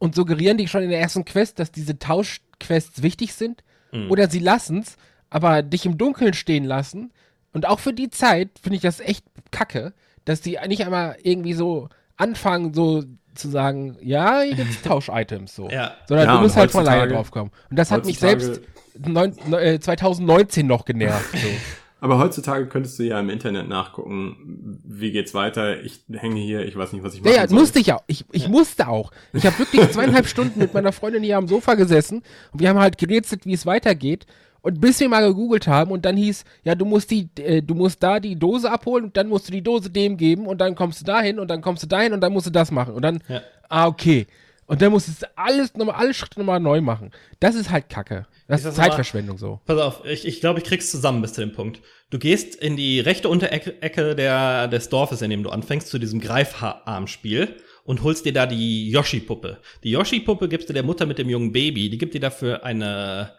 und 0.00 0.14
suggerieren 0.14 0.56
die 0.56 0.66
schon 0.66 0.82
in 0.82 0.90
der 0.90 0.98
ersten 0.98 1.24
Quest, 1.24 1.60
dass 1.60 1.70
diese 1.70 1.98
Tauschquests 1.98 3.02
wichtig 3.02 3.34
sind. 3.34 3.62
Mhm. 3.92 4.10
Oder 4.10 4.28
sie 4.28 4.38
lassen 4.40 4.80
es, 4.80 4.96
aber 5.28 5.62
dich 5.62 5.86
im 5.86 5.98
Dunkeln 5.98 6.32
stehen 6.32 6.64
lassen. 6.64 7.12
Und 7.52 7.66
auch 7.66 7.78
für 7.78 7.92
die 7.92 8.10
Zeit 8.10 8.48
finde 8.60 8.76
ich 8.76 8.82
das 8.82 9.00
echt 9.00 9.24
kacke, 9.50 9.92
dass 10.24 10.40
die 10.40 10.58
nicht 10.66 10.84
einmal 10.84 11.16
irgendwie 11.22 11.52
so 11.52 11.88
anfangen, 12.16 12.72
so 12.72 13.04
zu 13.34 13.48
sagen, 13.48 13.98
ja, 14.00 14.40
hier 14.40 14.56
gibt 14.56 14.70
es 14.70 14.82
Tausch-Items 14.82 15.54
so. 15.54 15.68
Ja. 15.68 15.94
Sondern 16.08 16.26
ja, 16.26 16.36
du 16.36 16.42
musst 16.42 16.56
halt 16.56 16.70
von 16.70 16.88
alleine 16.88 17.12
drauf 17.12 17.30
kommen. 17.30 17.50
Und 17.68 17.78
das 17.78 17.90
hat 17.90 18.06
mich 18.06 18.18
selbst 18.18 18.62
neun, 18.98 19.36
äh, 19.52 19.78
2019 19.78 20.66
noch 20.66 20.86
genervt. 20.86 21.30
So. 21.32 21.48
Aber 22.00 22.18
heutzutage 22.18 22.66
könntest 22.66 22.98
du 22.98 23.02
ja 23.02 23.20
im 23.20 23.28
Internet 23.28 23.68
nachgucken, 23.68 24.80
wie 24.84 25.12
geht's 25.12 25.34
weiter. 25.34 25.82
Ich 25.82 26.00
hänge 26.10 26.40
hier, 26.40 26.64
ich 26.64 26.76
weiß 26.76 26.92
nicht, 26.92 27.02
was 27.02 27.14
ich 27.14 27.22
mache. 27.22 27.34
Ja, 27.34 27.44
ja, 27.44 27.52
musste 27.52 27.78
ich 27.78 27.92
auch. 27.92 28.02
Ich, 28.06 28.24
ich 28.32 28.44
ja. 28.44 28.48
musste 28.48 28.88
auch. 28.88 29.10
Ich 29.32 29.44
habe 29.44 29.58
wirklich 29.58 29.88
zweieinhalb 29.92 30.26
Stunden 30.26 30.58
mit 30.58 30.72
meiner 30.72 30.92
Freundin 30.92 31.22
hier 31.22 31.36
am 31.36 31.46
Sofa 31.46 31.74
gesessen 31.74 32.22
und 32.52 32.60
wir 32.60 32.70
haben 32.70 32.78
halt 32.78 32.96
gerätselt, 32.96 33.44
wie 33.44 33.52
es 33.52 33.66
weitergeht. 33.66 34.26
Und 34.62 34.78
bis 34.78 35.00
wir 35.00 35.08
mal 35.08 35.26
gegoogelt 35.26 35.66
haben 35.66 35.90
und 35.90 36.04
dann 36.04 36.18
hieß, 36.18 36.44
ja, 36.64 36.74
du 36.74 36.84
musst 36.84 37.10
die, 37.10 37.30
äh, 37.38 37.62
du 37.62 37.74
musst 37.74 38.02
da 38.02 38.20
die 38.20 38.38
Dose 38.38 38.70
abholen 38.70 39.06
und 39.06 39.16
dann 39.16 39.28
musst 39.28 39.48
du 39.48 39.52
die 39.52 39.62
Dose 39.62 39.88
dem 39.88 40.18
geben 40.18 40.46
und 40.46 40.60
dann 40.60 40.74
kommst 40.74 41.00
du 41.00 41.04
dahin 41.06 41.38
und 41.38 41.48
dann 41.48 41.62
kommst 41.62 41.82
du 41.82 41.86
dahin 41.86 42.12
und 42.12 42.20
dann 42.20 42.32
musst 42.34 42.46
du 42.46 42.50
das 42.50 42.70
machen. 42.70 42.92
Und 42.92 43.00
dann, 43.00 43.22
ja. 43.26 43.40
ah, 43.70 43.86
okay. 43.86 44.26
Und 44.70 44.80
dann 44.80 44.92
musst 44.92 45.08
du 45.08 45.26
alles 45.34 45.74
nochmal, 45.74 45.96
alle 45.96 46.14
Schritte 46.14 46.38
nochmal 46.38 46.60
neu 46.60 46.80
machen. 46.80 47.10
Das 47.40 47.56
ist 47.56 47.70
halt 47.70 47.88
Kacke. 47.88 48.28
Das 48.46 48.64
ist 48.64 48.76
Zeitverschwendung 48.76 49.36
so. 49.36 49.58
Pass 49.66 49.80
auf, 49.80 50.04
ich, 50.04 50.24
ich 50.24 50.38
glaube, 50.38 50.60
ich 50.60 50.64
krieg's 50.64 50.92
zusammen 50.92 51.22
bis 51.22 51.32
zu 51.32 51.40
dem 51.40 51.52
Punkt. 51.52 51.80
Du 52.10 52.20
gehst 52.20 52.54
in 52.54 52.76
die 52.76 53.00
rechte 53.00 53.28
Unterecke 53.28 54.14
der, 54.14 54.68
des 54.68 54.88
Dorfes, 54.88 55.22
in 55.22 55.30
dem 55.30 55.42
du 55.42 55.50
anfängst, 55.50 55.88
zu 55.88 55.98
diesem 55.98 56.20
Greifarmspiel 56.20 57.56
und 57.82 58.04
holst 58.04 58.26
dir 58.26 58.32
da 58.32 58.46
die 58.46 58.92
Yoshi-Puppe. 58.92 59.58
Die 59.82 59.90
Yoshi-Puppe 59.90 60.48
gibst 60.48 60.68
du 60.68 60.72
der 60.72 60.84
Mutter 60.84 61.04
mit 61.04 61.18
dem 61.18 61.28
jungen 61.28 61.50
Baby, 61.50 61.90
die 61.90 61.98
gibt 61.98 62.14
dir 62.14 62.20
dafür 62.20 62.62
eine 62.62 63.32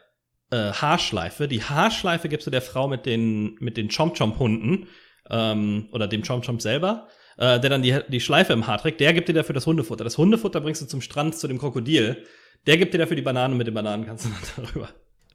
äh, 0.49 0.73
Haarschleife. 0.73 1.47
Die 1.47 1.63
Haarschleife 1.63 2.27
gibst 2.27 2.45
du 2.45 2.51
der 2.51 2.61
Frau 2.61 2.89
mit 2.89 3.05
den, 3.05 3.55
mit 3.61 3.77
den 3.77 3.87
Chomp-Chomp-Hunden 3.87 4.89
ähm, 5.29 5.87
oder 5.93 6.09
dem 6.09 6.23
Chomp-Chomp 6.23 6.61
selber. 6.61 7.07
Äh, 7.41 7.59
der 7.59 7.71
dann 7.71 7.81
die, 7.81 7.97
die 8.07 8.19
Schleife 8.19 8.53
im 8.53 8.67
Haar 8.67 8.77
trägt, 8.77 8.99
der 8.99 9.13
gibt 9.13 9.27
dir 9.27 9.33
dafür 9.33 9.55
das 9.55 9.65
Hundefutter. 9.65 10.03
Das 10.03 10.19
Hundefutter 10.19 10.61
bringst 10.61 10.83
du 10.83 10.85
zum 10.85 11.01
Strand 11.01 11.35
zu 11.35 11.47
dem 11.47 11.57
Krokodil. 11.57 12.23
Der 12.67 12.77
gibt 12.77 12.93
dir 12.93 12.99
dafür 12.99 13.15
die 13.15 13.23
Bananen 13.23 13.57
mit 13.57 13.65
den 13.65 13.73
Bananen 13.73 14.05
kannst 14.05 14.25
du 14.25 14.29
dann 14.29 14.65
darüber. 14.67 14.89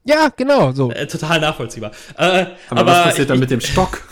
Ja, 0.05 0.29
genau, 0.29 0.71
so. 0.71 0.89
Äh, 0.89 1.05
total 1.07 1.41
nachvollziehbar. 1.41 1.91
Äh, 2.17 2.21
aber, 2.21 2.55
aber, 2.69 2.85
was 2.85 3.03
passiert 3.03 3.19
ich, 3.19 3.27
dann 3.27 3.39
mit 3.39 3.51
dem 3.51 3.61
Stock? 3.61 4.01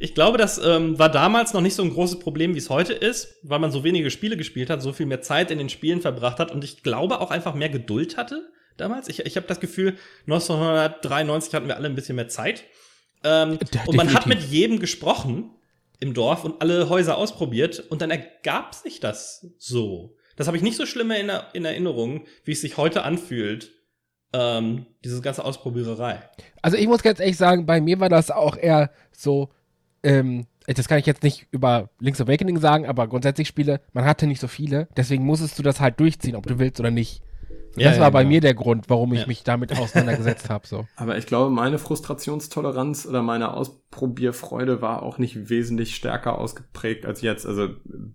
Ich 0.00 0.12
glaube, 0.12 0.38
das 0.38 0.58
ähm, 0.58 0.98
war 0.98 1.08
damals 1.08 1.52
noch 1.52 1.60
nicht 1.60 1.74
so 1.74 1.82
ein 1.82 1.90
großes 1.90 2.18
Problem, 2.18 2.54
wie 2.54 2.58
es 2.58 2.68
heute 2.68 2.94
ist, 2.94 3.36
weil 3.44 3.60
man 3.60 3.70
so 3.70 3.84
wenige 3.84 4.10
Spiele 4.10 4.36
gespielt 4.36 4.68
hat, 4.68 4.82
so 4.82 4.92
viel 4.92 5.06
mehr 5.06 5.20
Zeit 5.20 5.52
in 5.52 5.58
den 5.58 5.68
Spielen 5.68 6.00
verbracht 6.00 6.40
hat 6.40 6.50
und 6.50 6.64
ich 6.64 6.82
glaube 6.82 7.20
auch 7.20 7.30
einfach 7.30 7.54
mehr 7.54 7.68
Geduld 7.68 8.16
hatte 8.16 8.50
damals. 8.76 9.08
Ich, 9.08 9.24
ich 9.24 9.36
habe 9.36 9.46
das 9.46 9.60
Gefühl, 9.60 9.96
1993 10.26 11.54
hatten 11.54 11.68
wir 11.68 11.76
alle 11.76 11.86
ein 11.86 11.94
bisschen 11.94 12.16
mehr 12.16 12.26
Zeit. 12.26 12.64
Ähm, 13.22 13.58
und 13.86 13.94
man 13.94 14.12
hat 14.12 14.26
mit 14.26 14.40
jedem 14.40 14.80
gesprochen 14.80 15.50
im 16.04 16.12
Dorf 16.12 16.44
und 16.44 16.60
alle 16.60 16.90
Häuser 16.90 17.16
ausprobiert 17.16 17.80
und 17.80 18.02
dann 18.02 18.10
ergab 18.10 18.74
sich 18.74 19.00
das 19.00 19.46
so. 19.58 20.16
Das 20.36 20.46
habe 20.46 20.58
ich 20.58 20.62
nicht 20.62 20.76
so 20.76 20.84
schlimm 20.84 21.10
in, 21.10 21.32
in 21.54 21.64
Erinnerung, 21.64 22.26
wie 22.44 22.52
es 22.52 22.60
sich 22.60 22.76
heute 22.76 23.04
anfühlt, 23.04 23.72
ähm, 24.34 24.84
diese 25.02 25.22
ganze 25.22 25.44
Ausprobiererei. 25.44 26.20
Also 26.60 26.76
ich 26.76 26.86
muss 26.88 27.02
ganz 27.02 27.20
ehrlich 27.20 27.38
sagen, 27.38 27.64
bei 27.64 27.80
mir 27.80 28.00
war 28.00 28.10
das 28.10 28.30
auch 28.30 28.58
eher 28.58 28.90
so, 29.12 29.48
ähm, 30.02 30.46
das 30.66 30.88
kann 30.88 30.98
ich 30.98 31.06
jetzt 31.06 31.22
nicht 31.22 31.46
über 31.52 31.88
Link's 32.00 32.20
Awakening 32.20 32.58
sagen, 32.58 32.84
aber 32.84 33.08
grundsätzlich 33.08 33.48
Spiele, 33.48 33.80
man 33.94 34.04
hatte 34.04 34.26
nicht 34.26 34.40
so 34.40 34.48
viele, 34.48 34.88
deswegen 34.98 35.24
musstest 35.24 35.58
du 35.58 35.62
das 35.62 35.80
halt 35.80 35.98
durchziehen, 36.00 36.36
ob 36.36 36.46
du 36.46 36.58
willst 36.58 36.80
oder 36.80 36.90
nicht. 36.90 37.22
Ja, 37.76 37.88
das 37.88 37.96
ja, 37.96 38.02
war 38.02 38.10
bei 38.10 38.22
genau. 38.22 38.34
mir 38.34 38.40
der 38.40 38.54
Grund, 38.54 38.88
warum 38.88 39.12
ich 39.12 39.20
Ja. 39.20 39.26
mich 39.26 39.42
damit 39.42 39.76
auseinandergesetzt 39.78 40.48
habe. 40.50 40.66
So. 40.66 40.86
Aber 40.96 41.18
ich 41.18 41.26
glaube, 41.26 41.50
meine 41.50 41.78
Frustrationstoleranz 41.78 43.06
oder 43.06 43.22
meine 43.22 43.54
Ausprobierfreude 43.54 44.80
war 44.80 45.02
auch 45.02 45.18
nicht 45.18 45.48
wesentlich 45.48 45.94
stärker 45.94 46.38
ausgeprägt 46.38 47.06
als 47.06 47.20
jetzt. 47.20 47.46
Also, 47.46 47.68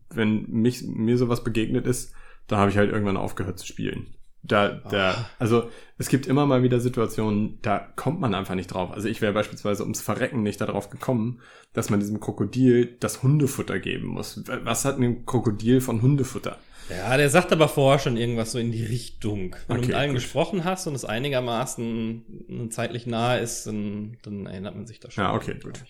wenn 0.10 0.46
mich, 0.50 0.84
mir 0.88 1.18
sowas 1.18 1.44
begegnet 1.44 1.86
ist, 1.86 2.14
da 2.48 2.58
habe 2.58 2.72
ich 2.72 2.78
halt 2.78 2.92
irgendwann 2.92 3.18
aufgehört 3.18 3.60
zu 3.60 3.66
spielen. 3.66 4.08
Da, 4.42 4.70
da, 4.90 5.30
also 5.38 5.70
es 5.98 6.08
gibt 6.08 6.26
immer 6.26 6.46
mal 6.46 6.64
wieder 6.64 6.80
Situationen, 6.80 7.60
da 7.62 7.80
kommt 7.98 8.22
man 8.22 8.34
einfach 8.34 8.56
nicht 8.56 8.68
drauf. 8.68 8.90
Also 8.92 9.10
ich 9.10 9.22
wäre 9.22 9.34
beispielsweise 9.34 9.84
ums 9.84 10.00
Verrecken 10.00 10.44
nicht 10.44 10.62
darauf 10.62 10.90
gekommen, 10.90 11.42
dass 11.74 11.90
man 11.90 12.00
diesem 12.00 12.22
Krokodil 12.22 12.96
das 13.02 13.22
Hundefutter 13.22 13.80
geben 13.80 14.08
muss. 14.08 14.42
Was 14.64 14.86
hat 14.86 14.98
ein 14.98 15.26
Krokodil 15.26 15.82
von 15.82 16.02
Hundefutter? 16.02 16.58
Ja, 16.90 17.16
der 17.18 17.30
sagt 17.30 17.52
aber 17.52 17.70
vorher 17.70 18.00
schon 18.00 18.18
irgendwas 18.18 18.52
so 18.52 18.60
in 18.60 18.72
die 18.72 18.84
Richtung. 18.84 19.56
Wenn 19.68 19.78
du 19.78 19.84
Okay, 19.84 19.88
mit 19.88 19.96
allen 19.96 20.10
gut. 20.10 20.22
gesprochen 20.22 20.64
hast 20.64 20.88
und 20.88 20.96
es 20.96 21.06
einigermaßen 21.06 22.66
äh, 22.68 22.70
zeitlich 22.70 23.06
nahe 23.06 23.40
ist, 23.40 23.68
dann, 23.68 24.18
dann 24.24 24.46
erinnert 24.48 24.76
man 24.76 24.88
sich 24.88 25.00
da 25.00 25.12
schon. 25.12 25.24
Ja, 25.24 25.34
okay, 25.34 25.56
gut. 25.60 25.86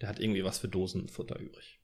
Der 0.00 0.08
hat 0.08 0.18
irgendwie 0.18 0.44
was 0.44 0.58
für 0.58 0.68
Dosenfutter 0.68 1.38
übrig. 1.38 1.78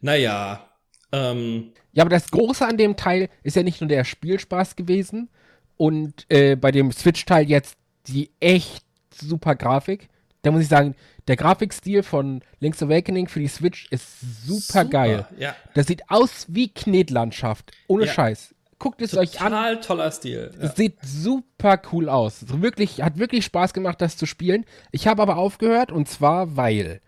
Naja, 0.00 0.70
ähm, 1.12 1.72
Ja, 1.92 2.02
aber 2.04 2.10
das 2.10 2.30
Große 2.30 2.66
an 2.66 2.76
dem 2.76 2.96
Teil 2.96 3.28
ist 3.42 3.56
ja 3.56 3.62
nicht 3.62 3.80
nur 3.80 3.88
der 3.88 4.04
Spielspaß 4.04 4.76
gewesen 4.76 5.28
und 5.76 6.26
äh, 6.28 6.56
bei 6.56 6.70
dem 6.70 6.92
Switch-Teil 6.92 7.48
jetzt 7.48 7.76
die 8.06 8.30
echt 8.40 8.84
super 9.12 9.54
Grafik. 9.54 10.08
Da 10.42 10.50
muss 10.52 10.62
ich 10.62 10.68
sagen, 10.68 10.94
der 11.26 11.36
Grafikstil 11.36 12.02
von 12.02 12.42
Link's 12.60 12.82
Awakening 12.82 13.28
für 13.28 13.40
die 13.40 13.48
Switch 13.48 13.88
ist 13.90 14.46
super, 14.46 14.84
geil. 14.84 15.26
Ja, 15.38 15.54
Das 15.74 15.86
sieht 15.88 16.02
aus 16.08 16.46
wie 16.48 16.68
Knetlandschaft. 16.68 17.72
Ohne 17.88 18.06
Ja. 18.06 18.12
Scheiß. 18.12 18.54
Guckt 18.78 19.02
es 19.02 19.16
euch 19.16 19.40
an. 19.40 19.48
total 19.50 19.80
toller 19.80 20.10
Stil. 20.12 20.52
Ja. 20.56 20.66
Es 20.66 20.76
sieht 20.76 20.98
super 21.04 21.82
cool 21.92 22.08
aus. 22.08 22.44
Wirklich, 22.62 23.02
hat 23.02 23.18
wirklich 23.18 23.44
Spaß 23.44 23.72
gemacht, 23.74 24.00
das 24.00 24.16
zu 24.16 24.24
spielen. 24.26 24.64
Ich 24.92 25.08
habe 25.08 25.20
aber 25.20 25.36
aufgehört 25.36 25.90
und 25.90 26.08
zwar, 26.08 26.56
weil 26.56 27.00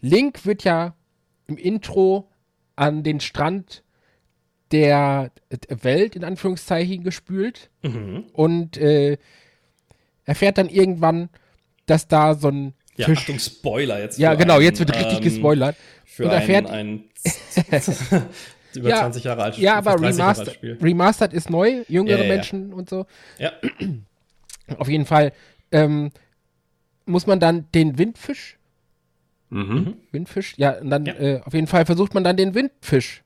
Link 0.00 0.44
wird 0.44 0.62
ja 0.64 0.94
im 1.46 1.56
Intro 1.56 2.28
an 2.76 3.02
den 3.02 3.20
Strand 3.20 3.82
der 4.72 5.30
Welt 5.68 6.16
in 6.16 6.24
Anführungszeichen 6.24 7.02
gespült 7.04 7.70
Mhm. 7.82 8.24
und 8.34 8.76
äh, 8.76 9.16
erfährt 10.24 10.58
dann 10.58 10.68
irgendwann, 10.68 11.30
dass 11.86 12.08
da 12.08 12.34
so 12.34 12.48
ein 12.48 12.74
Ja, 12.96 13.06
Fisch. 13.06 13.20
Achtung, 13.20 13.38
Spoiler 13.38 14.00
jetzt. 14.00 14.18
ja, 14.18 14.34
genau, 14.34 14.54
einen, 14.54 14.64
jetzt 14.64 14.78
wird 14.78 14.94
richtig 14.96 15.18
ähm, 15.18 15.22
gespoilert. 15.24 15.76
Für 16.04 16.24
Und 16.24 16.30
ein, 16.30 16.40
erfährt- 16.42 16.70
ein 16.70 17.04
über 18.74 18.88
Ja, 18.88 18.96
20 19.00 19.24
Jahre 19.24 19.42
alt 19.42 19.58
Ja, 19.58 19.76
aber 19.76 19.96
30 19.96 20.18
Jahre 20.18 20.28
alt 20.30 20.38
Remastered, 20.38 20.54
Spiel. 20.54 20.78
Remastered 20.82 21.32
ist 21.32 21.50
neu, 21.50 21.84
jüngere 21.88 22.18
Ja, 22.18 22.18
ja, 22.18 22.24
ja. 22.28 22.34
Menschen 22.34 22.72
und 22.72 22.88
so. 22.90 23.06
Ja, 23.38 23.52
Auf 24.78 24.88
jeden 24.88 25.04
Fall 25.06 25.32
ähm, 25.72 26.10
muss 27.06 27.26
man 27.26 27.38
dann 27.40 27.66
den 27.74 27.98
Windfisch, 27.98 28.58
Mhm. 29.50 29.98
Windfisch, 30.10 30.54
ja, 30.56 30.78
und 30.80 30.90
dann 30.90 31.04
Ja. 31.06 31.14
Äh, 31.14 31.40
auf 31.44 31.52
jeden 31.54 31.66
Fall 31.68 31.84
versucht 31.86 32.12
man 32.14 32.24
dann 32.24 32.36
den 32.36 32.54
Windfisch 32.54 33.22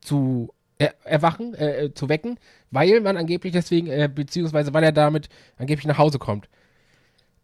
zu 0.00 0.52
er 0.78 0.94
erwachen, 1.04 1.54
äh, 1.54 1.84
äh, 1.84 1.94
zu 1.94 2.08
wecken, 2.08 2.38
weil 2.72 3.00
man 3.00 3.16
angeblich 3.16 3.52
deswegen, 3.52 3.86
äh, 3.86 4.08
beziehungsweise 4.12 4.74
weil 4.74 4.82
er 4.82 4.90
damit 4.90 5.28
angeblich 5.58 5.86
nach 5.86 5.98
Hause 5.98 6.18
kommt. 6.18 6.48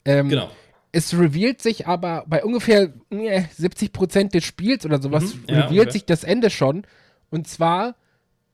Ähm, 0.04 0.28
genau. 0.28 0.50
Es 0.90 1.12
revealt 1.18 1.60
sich 1.60 1.86
aber 1.86 2.24
bei 2.26 2.42
ungefähr 2.42 2.92
äh, 3.10 3.42
70 3.56 3.92
Prozent 3.92 4.34
des 4.34 4.44
Spiels 4.44 4.86
oder 4.86 5.00
sowas, 5.00 5.34
Mhm, 5.34 5.44
ja, 5.48 5.60
revealt 5.66 5.88
okay. 5.88 5.90
sich 5.92 6.04
das 6.06 6.24
Ende 6.24 6.50
schon. 6.50 6.84
Und 7.30 7.46
zwar 7.46 7.94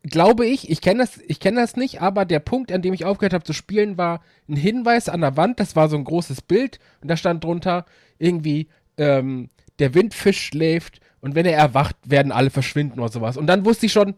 glaube 0.03 0.45
ich, 0.47 0.71
ich 0.71 0.81
kenne 0.81 1.01
das, 1.01 1.19
ich 1.27 1.41
kenne 1.41 1.61
das 1.61 1.77
nicht, 1.77 2.03
aber 2.03 2.25
der 2.25 2.41
Punkt, 2.41 2.73
an 2.73 2.83
dem 2.83 2.93
ich 2.93 3.05
aufgehört 3.05 3.33
habe 3.33 3.45
zu 3.45 3.53
spielen, 3.55 3.97
war 3.97 4.21
ein 4.49 4.57
Hinweis 4.57 5.09
an 5.09 5.21
der 5.23 5.37
Wand. 5.37 5.61
Das 5.61 5.77
war 5.77 5.89
so 5.89 5.97
ein 5.97 6.05
großes 6.05 6.43
Bild 6.43 6.79
und 7.01 7.09
da 7.09 7.17
stand 7.17 7.45
drunter 7.45 7.87
irgendwie 8.19 8.69
ähm, 8.99 9.49
der 9.79 9.95
Windfisch 9.95 10.41
schläft 10.41 11.01
und 11.21 11.35
wenn 11.35 11.47
er 11.47 11.57
erwacht, 11.57 11.97
werden 12.05 12.33
alle 12.33 12.51
verschwinden 12.51 13.01
oder 13.01 13.11
sowas. 13.11 13.37
Und 13.37 13.47
dann 13.47 13.65
wusste 13.65 13.87
ich 13.87 13.93
schon, 13.93 14.15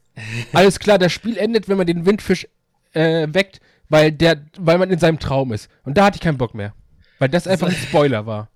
alles 0.52 0.78
klar, 0.78 0.98
das 0.98 1.12
Spiel 1.12 1.36
endet, 1.36 1.68
wenn 1.68 1.78
man 1.78 1.86
den 1.86 2.06
Windfisch 2.06 2.46
äh, 2.92 3.26
weckt, 3.30 3.60
weil 3.88 4.12
der, 4.12 4.44
weil 4.58 4.78
man 4.78 4.90
in 4.90 4.98
seinem 4.98 5.18
Traum 5.18 5.52
ist. 5.52 5.68
Und 5.84 5.96
da 5.96 6.06
hatte 6.06 6.16
ich 6.16 6.22
keinen 6.22 6.38
Bock 6.38 6.54
mehr, 6.54 6.74
weil 7.18 7.28
das 7.28 7.46
einfach 7.46 7.68
ein 7.68 7.74
Spoiler 7.74 8.26
war. 8.26 8.50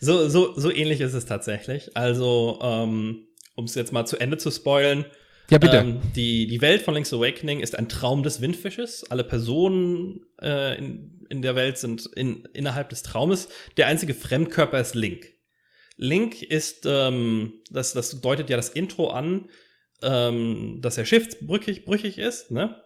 So, 0.00 0.28
so, 0.28 0.58
so 0.58 0.70
ähnlich 0.70 1.00
ist 1.00 1.14
es 1.14 1.26
tatsächlich. 1.26 1.96
Also, 1.96 2.58
ähm, 2.62 3.26
um 3.54 3.64
es 3.64 3.74
jetzt 3.74 3.92
mal 3.92 4.06
zu 4.06 4.18
Ende 4.18 4.38
zu 4.38 4.50
spoilen. 4.50 5.04
Ja, 5.50 5.58
bitte. 5.58 5.78
Ähm, 5.78 6.00
die, 6.14 6.46
die 6.46 6.60
Welt 6.60 6.82
von 6.82 6.94
Link's 6.94 7.12
Awakening 7.12 7.60
ist 7.60 7.76
ein 7.76 7.88
Traum 7.88 8.22
des 8.22 8.40
Windfisches. 8.40 9.10
Alle 9.10 9.24
Personen 9.24 10.20
äh, 10.40 10.76
in, 10.78 11.26
in 11.30 11.42
der 11.42 11.56
Welt 11.56 11.78
sind 11.78 12.06
in, 12.14 12.44
innerhalb 12.52 12.90
des 12.90 13.02
Traumes. 13.02 13.48
Der 13.76 13.86
einzige 13.86 14.14
Fremdkörper 14.14 14.80
ist 14.80 14.94
Link. 14.94 15.32
Link 15.96 16.42
ist, 16.42 16.86
ähm, 16.86 17.54
das, 17.70 17.92
das 17.92 18.20
deutet 18.20 18.50
ja 18.50 18.56
das 18.56 18.68
Intro 18.68 19.08
an, 19.08 19.48
ähm, 20.02 20.78
dass 20.80 20.96
er 20.96 21.04
schiffsbrüchig 21.04 21.84
brüchig 21.84 22.18
ist, 22.18 22.50
ne? 22.50 22.80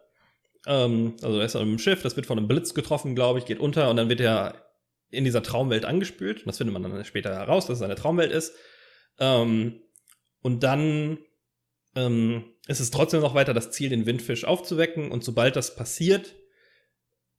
Ähm, 0.66 1.16
also 1.22 1.38
er 1.38 1.44
ist 1.44 1.56
auf 1.56 1.62
einem 1.62 1.78
Schiff, 1.78 2.02
das 2.02 2.16
wird 2.16 2.26
von 2.26 2.38
einem 2.38 2.48
Blitz 2.48 2.74
getroffen, 2.74 3.14
glaube 3.14 3.38
ich, 3.38 3.44
geht 3.44 3.58
unter 3.58 3.90
und 3.90 3.96
dann 3.96 4.08
wird 4.08 4.20
er 4.20 4.72
in 5.10 5.24
dieser 5.24 5.42
Traumwelt 5.42 5.84
angespült. 5.84 6.40
Und 6.40 6.46
das 6.46 6.58
findet 6.58 6.72
man 6.72 6.82
dann 6.82 7.04
später 7.04 7.34
heraus, 7.34 7.66
dass 7.66 7.78
es 7.78 7.82
eine 7.82 7.94
Traumwelt 7.94 8.32
ist. 8.32 8.54
Ähm, 9.18 9.82
und 10.40 10.62
dann 10.62 11.18
ähm, 11.94 12.44
ist 12.66 12.80
es 12.80 12.90
trotzdem 12.90 13.20
noch 13.20 13.34
weiter 13.34 13.54
das 13.54 13.70
Ziel, 13.70 13.90
den 13.90 14.06
Windfisch 14.06 14.44
aufzuwecken. 14.44 15.12
Und 15.12 15.22
sobald 15.22 15.54
das 15.56 15.76
passiert, 15.76 16.34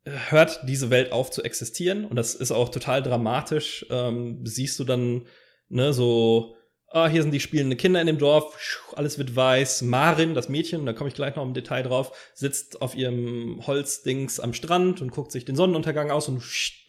hört 0.05 0.61
diese 0.67 0.89
Welt 0.89 1.11
auf 1.11 1.31
zu 1.31 1.43
existieren. 1.43 2.05
Und 2.05 2.15
das 2.15 2.35
ist 2.35 2.51
auch 2.51 2.69
total 2.69 3.01
dramatisch. 3.01 3.85
Ähm, 3.89 4.45
siehst 4.45 4.79
du 4.79 4.83
dann, 4.83 5.27
ne, 5.69 5.93
so, 5.93 6.55
ah, 6.93 7.07
hier 7.07 7.23
sind 7.23 7.31
die 7.31 7.39
spielenden 7.39 7.77
Kinder 7.77 7.99
in 7.99 8.07
dem 8.07 8.19
Dorf, 8.19 8.55
alles 8.95 9.17
wird 9.17 9.35
weiß. 9.35 9.81
Marin, 9.81 10.35
das 10.35 10.47
Mädchen, 10.47 10.85
da 10.85 10.93
komme 10.93 11.09
ich 11.09 11.15
gleich 11.15 11.35
noch 11.35 11.43
im 11.43 11.53
Detail 11.53 11.81
drauf, 11.81 12.11
sitzt 12.35 12.81
auf 12.81 12.95
ihrem 12.95 13.61
Holzdings 13.65 14.39
am 14.39 14.53
Strand 14.53 15.01
und 15.01 15.11
guckt 15.11 15.31
sich 15.31 15.43
den 15.43 15.55
Sonnenuntergang 15.55 16.11
aus 16.11 16.27
und 16.29 16.43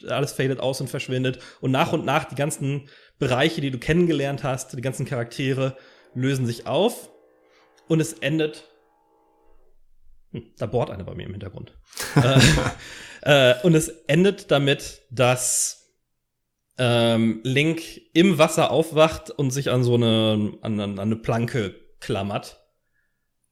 alles 0.07 0.33
fadet 0.33 0.61
aus 0.61 0.81
und 0.81 0.89
verschwindet. 0.89 1.39
Und 1.61 1.71
nach 1.71 1.93
und 1.93 2.05
nach 2.05 2.25
die 2.25 2.35
ganzen 2.35 2.89
Bereiche, 3.19 3.63
die 3.63 3.71
du 3.71 3.79
kennengelernt 3.79 4.45
hast, 4.45 4.77
die 4.77 4.83
ganzen 4.83 5.07
Charaktere 5.07 5.77
lösen 6.15 6.47
sich 6.47 6.67
auf. 6.67 7.11
Und 7.89 8.01
es 8.01 8.15
endet. 8.15 8.65
Hm, 10.33 10.53
da 10.59 10.67
bohrt 10.67 10.91
einer 10.91 11.05
bei 11.05 11.15
mir 11.15 11.27
im 11.27 11.33
Hintergrund. 11.33 11.77
äh, 13.23 13.51
äh, 13.53 13.55
und 13.63 13.75
es 13.75 13.89
endet 14.07 14.51
damit, 14.51 15.03
dass 15.11 15.84
ähm, 16.79 17.41
Link 17.45 17.83
im 18.13 18.39
Wasser 18.39 18.71
aufwacht 18.71 19.31
und 19.31 19.51
sich 19.51 19.71
an 19.71 19.85
so 19.85 19.95
eine, 19.95 20.55
an, 20.63 20.81
an 20.81 20.99
eine 20.99 21.17
Planke 21.17 21.75
klammert. 22.01 22.61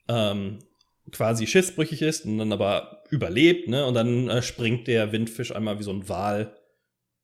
Ähm, 0.09 0.59
quasi 1.11 1.47
schiffsbrüchig 1.47 2.03
ist 2.03 2.25
und 2.25 2.39
dann 2.39 2.53
aber 2.53 3.05
überlebt, 3.11 3.69
ne? 3.69 3.87
Und 3.87 3.95
dann 3.95 4.29
äh, 4.29 4.43
springt 4.43 4.87
der 4.87 5.13
Windfisch 5.13 5.55
einmal 5.55 5.79
wie 5.79 5.85
so 5.85 5.93
ein 5.93 6.09
Wal 6.09 6.57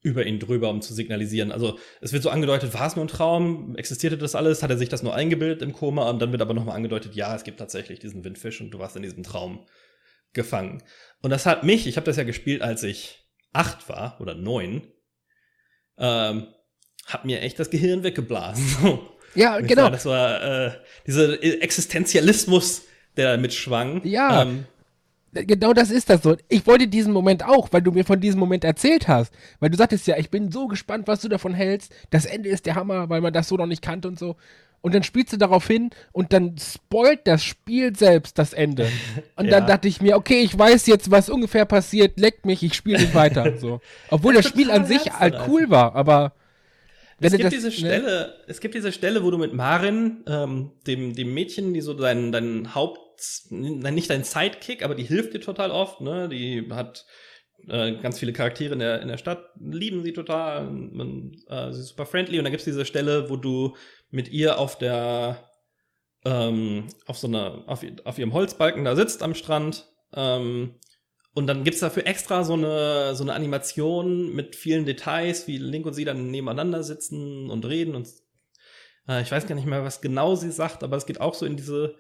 über 0.01 0.25
ihn 0.27 0.39
drüber, 0.39 0.71
um 0.71 0.81
zu 0.81 0.95
signalisieren. 0.95 1.51
Also 1.51 1.79
es 2.01 2.13
wird 2.13 2.23
so 2.23 2.31
angedeutet, 2.31 2.73
war 2.75 2.87
es 2.87 2.95
nur 2.95 3.05
ein 3.05 3.09
Traum? 3.09 3.75
Existierte 3.77 4.17
das 4.17 4.35
alles? 4.35 4.63
Hat 4.63 4.71
er 4.71 4.79
sich 4.79 4.89
das 4.89 5.03
nur 5.03 5.15
eingebildet 5.15 5.63
im 5.63 5.73
Koma? 5.73 6.09
Und 6.09 6.21
dann 6.21 6.31
wird 6.31 6.43
aber 6.43 6.55
nochmal 6.55 6.77
angedeutet, 6.77 7.15
ja, 7.15 7.35
es 7.35 7.43
gibt 7.43 7.59
tatsächlich 7.59 7.99
diesen 7.99 8.25
Windfisch 8.25 8.61
und 8.61 8.71
du 8.71 8.79
warst 8.79 8.97
in 8.97 9.03
diesem 9.03 9.25
Traum 9.25 9.67
gefangen. 10.33 10.83
Und 11.23 11.31
das 11.31 11.47
hat 11.47 11.65
mich, 11.65 11.87
ich 11.87 11.97
habe 11.97 12.07
das 12.07 12.17
ja 12.17 12.25
gespielt, 12.25 12.63
als 12.63 12.85
ich 12.85 13.27
acht 13.53 13.89
war 13.89 14.21
oder 14.21 14.35
neun, 14.35 14.83
ähm, 15.99 16.49
hat 17.07 17.25
mir 17.25 17.41
echt 17.41 17.59
das 17.59 17.71
Gehirn 17.71 18.03
weggeblasen. 18.03 18.99
Ja, 19.35 19.61
genau. 19.61 19.91
Das 19.91 20.07
war 20.07 20.43
äh, 20.43 20.71
dieser 21.07 21.41
Existenzialismus, 21.43 22.83
der 23.17 23.33
da 23.33 23.37
mitschwang. 23.37 24.01
Ja. 24.03 24.43
Ähm, 24.43 24.65
Genau 25.33 25.75
das 25.75 25.91
ist 25.91 26.09
das 26.09 26.23
so. 26.23 26.37
Ich 26.49 26.67
wollte 26.67 26.89
diesen 26.89 27.13
Moment 27.13 27.45
auch, 27.45 27.69
weil 27.71 27.83
du 27.83 27.93
mir 27.93 28.05
von 28.05 28.19
diesem 28.19 28.41
Moment 28.41 28.65
erzählt 28.65 29.09
hast. 29.09 29.33
Weil 29.61 29.69
du 29.69 29.77
sagtest 29.77 30.07
ja, 30.07 30.17
ich 30.17 30.31
bin 30.31 30.51
so 30.51 30.67
gespannt, 30.69 31.07
was 31.07 31.21
du 31.21 31.29
davon 31.29 31.53
hältst. 31.53 31.95
Das 32.11 32.25
Ende 32.25 32.49
ist 32.49 32.65
der 32.65 32.75
Hammer, 32.75 33.11
weil 33.11 33.21
man 33.21 33.33
das 33.33 33.49
so 33.49 33.57
noch 33.57 33.67
nicht 33.67 33.83
kannte 33.83 34.09
und 34.09 34.19
so. 34.19 34.37
Und 34.81 34.95
dann 34.95 35.03
spielst 35.03 35.33
du 35.33 35.37
darauf 35.37 35.67
hin 35.67 35.91
und 36.13 36.33
dann 36.33 36.57
spoilt 36.59 37.27
das 37.27 37.43
Spiel 37.43 37.97
selbst 37.97 38.39
das 38.39 38.53
Ende. 38.53 38.87
Und 39.37 39.47
Ja. 39.47 39.53
dann 39.53 39.67
dachte 39.67 39.89
ich 39.89 40.01
mir, 40.01 40.17
okay, 40.17 40.41
ich 40.41 40.57
weiß 40.57 40.87
jetzt, 40.87 41.11
was 41.11 41.29
ungefähr 41.29 41.65
passiert, 41.65 42.19
leckt 42.19 42.47
mich, 42.47 42.63
ich 42.63 42.75
spiele 42.75 42.99
nicht 42.99 43.15
weiter. 43.15 43.55
So. 43.59 43.81
Obwohl 44.09 44.35
das 44.35 44.47
Spiel 44.47 44.71
an 44.71 44.85
sich 44.85 45.11
halt 45.13 45.37
cool 45.49 45.69
war, 45.69 45.95
aber 45.95 46.33
es 47.21 47.33
gibt 47.33 47.45
das, 47.45 47.55
diese 47.55 47.67
ne? 47.69 47.73
Stelle, 47.73 48.35
es 48.47 48.61
gibt 48.61 48.75
diese 48.75 48.93
Stelle, 48.93 49.25
wo 49.25 49.31
du 49.31 49.39
mit 49.39 49.53
Marin, 49.53 50.25
ähm, 50.29 50.73
dem, 50.87 51.15
dem 51.15 51.35
Mädchen, 51.35 51.75
die 51.75 51.81
so 51.81 51.95
dein, 51.95 52.31
dein 52.31 52.75
Haupt, 52.75 53.01
nein, 53.51 53.95
nicht 53.95 54.11
dein 54.11 54.23
Sidekick, 54.23 54.85
aber 54.85 54.95
die 54.95 55.03
hilft 55.03 55.35
dir 55.35 55.41
total 55.41 55.73
oft, 55.73 56.01
ne? 56.01 56.29
Die 56.29 56.69
hat 56.71 57.05
äh, 57.67 57.97
ganz 57.97 58.21
viele 58.21 58.33
Charaktere 58.33 58.75
in 58.75 58.79
der, 58.79 59.03
in 59.03 59.09
der 59.09 59.17
Stadt, 59.17 59.51
lieben 59.61 60.05
sie 60.05 60.13
total, 60.13 60.71
man, 60.71 61.33
äh, 61.49 61.73
sie 61.73 61.81
ist 61.81 61.89
super 61.89 62.07
friendly 62.07 62.39
und 62.39 62.45
dann 62.45 62.53
gibt's 62.53 62.65
diese 62.67 62.85
Stelle, 62.85 63.29
wo 63.29 63.37
du 63.37 63.75
mit 64.11 64.29
ihr 64.29 64.59
auf 64.59 64.79
der, 64.79 65.51
ähm, 66.25 66.87
auf 67.07 67.19
so 67.19 67.27
einer, 67.27 67.65
auf, 67.67 67.85
auf 68.05 68.19
ihrem 68.19 68.33
Holzbalken 68.33 68.85
da 68.85 68.97
sitzt 68.97 69.23
am 69.23 69.35
Strand 69.35 69.87
Ähm, 70.15 70.75
und 71.35 71.47
dann 71.47 71.63
gibt's 71.63 71.81
dafür 71.81 72.07
extra 72.07 72.43
so 72.43 72.55
eine, 72.55 73.15
so 73.15 73.23
eine 73.23 73.35
Animation 73.35 74.35
mit 74.35 74.57
vielen 74.57 74.87
Details, 74.87 75.47
wie 75.47 75.59
Link 75.59 75.87
und 75.87 75.93
sie 75.95 76.05
dann 76.05 76.31
nebeneinander 76.31 76.83
sitzen 76.83 77.51
und 77.51 77.65
reden 77.67 77.95
und 77.95 78.09
äh, 79.09 79.23
ich 79.23 79.31
weiß 79.31 79.47
gar 79.47 79.55
nicht 79.55 79.67
mehr, 79.67 79.85
was 79.85 80.01
genau 80.01 80.35
sie 80.35 80.51
sagt, 80.51 80.83
aber 80.83 80.97
es 80.97 81.07
geht 81.07 81.21
auch 81.21 81.35
so 81.35 81.47
in 81.47 81.57
diese 81.57 81.97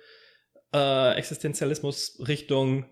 äh, 0.74 1.14
Existenzialismus-Richtung. 1.14 2.86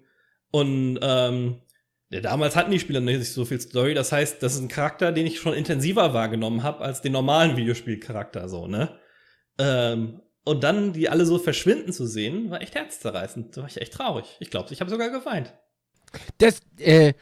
Und 0.50 0.98
ähm, 1.02 1.62
ja, 2.10 2.20
damals 2.20 2.56
hatten 2.56 2.70
die 2.70 2.80
Spieler 2.80 3.00
nicht 3.00 3.32
so 3.32 3.44
viel 3.44 3.60
Story. 3.60 3.94
Das 3.94 4.12
heißt, 4.12 4.42
das 4.42 4.54
ist 4.54 4.60
ein 4.60 4.68
Charakter, 4.68 5.12
den 5.12 5.26
ich 5.26 5.40
schon 5.40 5.54
intensiver 5.54 6.14
wahrgenommen 6.14 6.62
habe 6.62 6.80
als 6.84 7.02
den 7.02 7.12
normalen 7.12 7.56
Videospielcharakter, 7.56 8.48
so, 8.48 8.66
ne? 8.66 8.98
Ähm, 9.58 10.20
und 10.44 10.62
dann 10.62 10.92
die 10.92 11.08
alle 11.08 11.26
so 11.26 11.38
verschwinden 11.38 11.92
zu 11.92 12.06
sehen, 12.06 12.50
war 12.50 12.60
echt 12.60 12.74
herzzerreißend. 12.74 13.56
Da 13.56 13.62
war 13.62 13.68
ich 13.68 13.80
echt 13.80 13.92
traurig. 13.94 14.36
Ich 14.38 14.50
glaube, 14.50 14.72
ich 14.72 14.80
habe 14.80 14.90
sogar 14.90 15.10
geweint. 15.10 15.52
Das, 16.38 16.60
äh, 16.78 17.14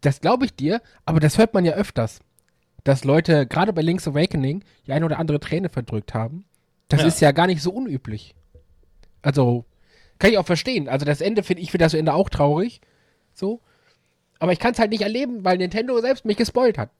das 0.00 0.20
glaube 0.20 0.46
ich 0.46 0.54
dir, 0.54 0.80
aber 1.04 1.20
das 1.20 1.36
hört 1.36 1.52
man 1.52 1.64
ja 1.64 1.72
öfters. 1.72 2.20
Dass 2.84 3.04
Leute, 3.04 3.46
gerade 3.46 3.74
bei 3.74 3.82
Link's 3.82 4.08
Awakening, 4.08 4.64
die 4.86 4.92
eine 4.92 5.04
oder 5.04 5.18
andere 5.18 5.40
Träne 5.40 5.68
verdrückt 5.68 6.14
haben. 6.14 6.46
Das 6.88 7.02
Ja. 7.02 7.06
ist 7.08 7.20
ja 7.20 7.32
gar 7.32 7.46
nicht 7.46 7.60
so 7.62 7.70
unüblich. 7.70 8.34
Also, 9.20 9.66
kann 10.18 10.30
ich 10.30 10.38
auch 10.38 10.46
verstehen. 10.46 10.88
Also, 10.88 11.04
das 11.04 11.20
Ende 11.20 11.42
finde 11.42 11.62
ich, 11.62 11.70
finde 11.70 11.84
das 11.84 11.94
Ende 11.94 12.14
auch 12.14 12.30
traurig. 12.30 12.80
So. 13.34 13.60
Aber 14.40 14.52
ich 14.52 14.58
kann 14.58 14.72
es 14.72 14.78
halt 14.80 14.90
nicht 14.90 15.02
erleben, 15.02 15.44
weil 15.44 15.58
Nintendo 15.58 16.00
selbst 16.00 16.24
mich 16.24 16.36
gespoilt 16.36 16.78
hat. 16.78 16.90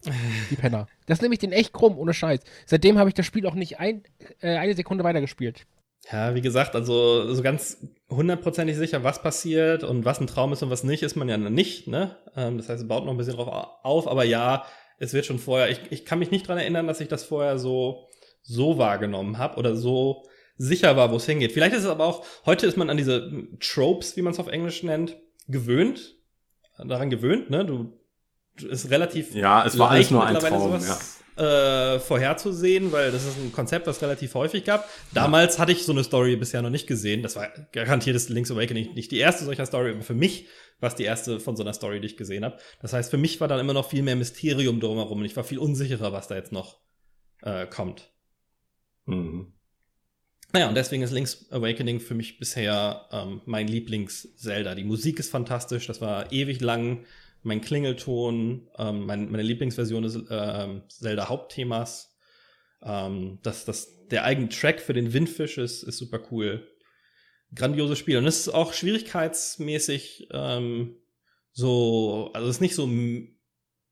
Die 0.51 0.57
Penner. 0.57 0.87
Das 1.07 1.21
nehme 1.21 1.35
ich 1.35 1.41
den 1.41 1.51
echt 1.51 1.73
krumm, 1.73 1.99
ohne 1.99 2.15
Scheiß. 2.15 2.39
Seitdem 2.67 2.97
habe 2.97 3.09
ich 3.11 3.15
das 3.15 3.27
Spiel 3.27 3.45
auch 3.49 3.55
nicht 3.57 3.81
ein, 3.81 4.05
äh, 4.41 4.57
eine 4.57 4.75
Sekunde 4.75 5.03
weitergespielt. 5.03 5.67
Ja, 6.13 6.37
wie 6.37 6.41
gesagt, 6.41 6.77
also 6.77 7.35
so 7.35 7.43
ganz 7.43 7.79
hundertprozentig 8.09 8.77
sicher, 8.77 9.03
was 9.03 9.21
passiert 9.23 9.83
und 9.83 10.05
was 10.05 10.21
ein 10.21 10.29
Traum 10.29 10.53
ist 10.53 10.63
und 10.63 10.71
was 10.71 10.85
nicht, 10.85 11.03
ist 11.03 11.17
man 11.17 11.29
ja 11.29 11.37
nicht, 11.37 11.89
ne? 11.89 12.17
Ähm, 12.37 12.59
das 12.59 12.69
heißt, 12.69 12.83
es 12.83 12.89
baut 12.89 13.05
noch 13.05 13.11
ein 13.13 13.17
bisschen 13.17 13.35
drauf 13.35 13.49
au- 13.49 13.89
auf, 13.89 14.07
aber 14.07 14.25
ja, 14.25 14.65
es 14.99 15.13
wird 15.13 15.27
schon 15.27 15.39
vorher, 15.41 15.69
ich, 15.71 15.81
ich 15.91 16.05
kann 16.05 16.21
mich 16.21 16.31
nicht 16.31 16.47
dran 16.47 16.59
erinnern, 16.59 16.87
dass 16.87 17.01
ich 17.01 17.09
das 17.09 17.25
vorher 17.25 17.59
so, 17.59 18.09
so 18.43 18.79
wahrgenommen 18.79 19.39
habe 19.39 19.57
oder 19.59 19.75
so 19.75 20.23
sicher 20.57 20.97
war, 20.97 21.11
wo 21.11 21.17
es 21.17 21.27
hingeht. 21.27 21.53
Vielleicht 21.53 21.75
ist 21.75 21.83
es 21.85 21.91
aber 21.91 22.05
auch, 22.07 22.25
heute 22.47 22.67
ist 22.67 22.77
man 22.77 22.89
an 22.89 22.97
diese 22.99 23.49
Tropes, 23.61 24.17
wie 24.17 24.23
man 24.23 24.33
es 24.33 24.39
auf 24.39 24.49
Englisch 24.49 24.83
nennt, 24.85 25.17
gewöhnt, 25.49 26.15
daran 26.87 27.11
gewöhnt, 27.11 27.51
ne? 27.51 27.65
Du, 27.65 27.93
du 28.59 28.69
ist 28.69 28.91
relativ 28.91 29.35
Ja, 29.35 29.65
es 29.65 29.79
war 29.79 29.91
alles 29.91 30.11
nur 30.11 30.25
ein 30.25 30.39
Traum, 30.39 30.73
ja. 30.73 30.81
sowas, 30.81 31.21
äh, 31.37 31.99
vorherzusehen, 32.01 32.93
weil 32.93 33.13
das 33.13 33.25
ist 33.25 33.39
ein 33.39 33.53
Konzept, 33.53 33.87
was 33.87 34.03
relativ 34.03 34.35
häufig 34.35 34.65
gab. 34.65 34.89
Damals 35.15 35.59
hatte 35.59 35.73
ich 35.73 35.85
so 35.85 35.93
eine 35.93 36.05
Story 36.05 36.37
bisher 36.37 36.61
noch 36.61 36.71
nicht 36.71 36.87
gesehen. 36.87 37.23
Das 37.23 37.37
war 37.37 37.49
garantiert 37.73 38.15
ist 38.17 38.29
Link's 38.29 38.51
Awakening 38.51 38.95
nicht 38.95 39.11
die 39.11 39.19
erste 39.19 39.45
solcher 39.45 39.65
Story, 39.65 39.93
aber 39.93 40.03
für 40.03 40.15
mich 40.15 40.49
war 40.81 40.89
es 40.89 40.97
die 40.97 41.05
erste 41.05 41.41
von 41.41 41.57
so 41.57 41.63
einer 41.63 41.73
Story, 41.73 42.01
die 42.01 42.07
ich 42.07 42.17
gesehen 42.17 42.45
habe. 42.45 42.59
Das 42.81 42.93
heißt, 42.93 43.11
für 43.11 43.19
mich 43.19 43.41
war 43.41 43.49
dann 43.49 43.61
immer 43.61 43.73
noch 43.73 43.89
viel 43.89 44.03
mehr 44.03 44.17
Mysterium 44.17 44.81
drumherum 44.81 45.21
und 45.21 45.25
ich 45.25 45.37
war 45.37 45.45
viel 45.45 45.59
unsicherer, 45.59 46.13
was 46.13 46.29
da 46.29 46.35
jetzt 46.35 46.53
noch 46.53 46.81
äh, 47.43 47.67
kommt. 47.67 48.13
Mhm. 49.07 49.55
Naja, 50.53 50.69
und 50.69 50.75
deswegen 50.75 51.03
ist 51.03 51.13
Link's 51.13 51.47
Awakening 51.51 52.01
für 52.01 52.15
mich 52.15 52.39
bisher 52.39 53.07
ähm, 53.13 53.41
mein 53.47 53.69
Lieblings-Zelda. 53.69 54.75
Die 54.75 54.85
Musik 54.85 55.19
ist 55.21 55.31
fantastisch, 55.31 55.87
das 55.87 56.01
war 56.01 56.33
ewig 56.33 56.61
lang 56.61 57.05
mein 57.43 57.61
Klingelton, 57.61 58.69
ähm, 58.77 59.07
mein, 59.07 59.31
meine 59.31 59.43
Lieblingsversion 59.43 60.03
des 60.03 60.19
ähm, 60.31 60.83
Zelda-Hauptthemas. 60.89 62.17
Ähm, 62.83 63.39
das, 63.43 63.65
das, 63.65 64.07
der 64.09 64.25
eigene 64.25 64.49
Track 64.49 64.81
für 64.81 64.93
den 64.93 65.13
Windfisch 65.13 65.59
ist, 65.59 65.83
ist 65.83 65.99
super 65.99 66.21
cool. 66.31 66.67
Grandioses 67.55 67.99
Spiel. 67.99 68.19
Und 68.19 68.27
es 68.27 68.41
ist 68.41 68.49
auch 68.49 68.73
schwierigkeitsmäßig 68.73 70.29
ähm, 70.33 70.97
so, 71.53 72.31
also 72.35 72.49
es 72.49 72.57
ist 72.57 72.61
nicht 72.61 72.75
so, 72.75 72.89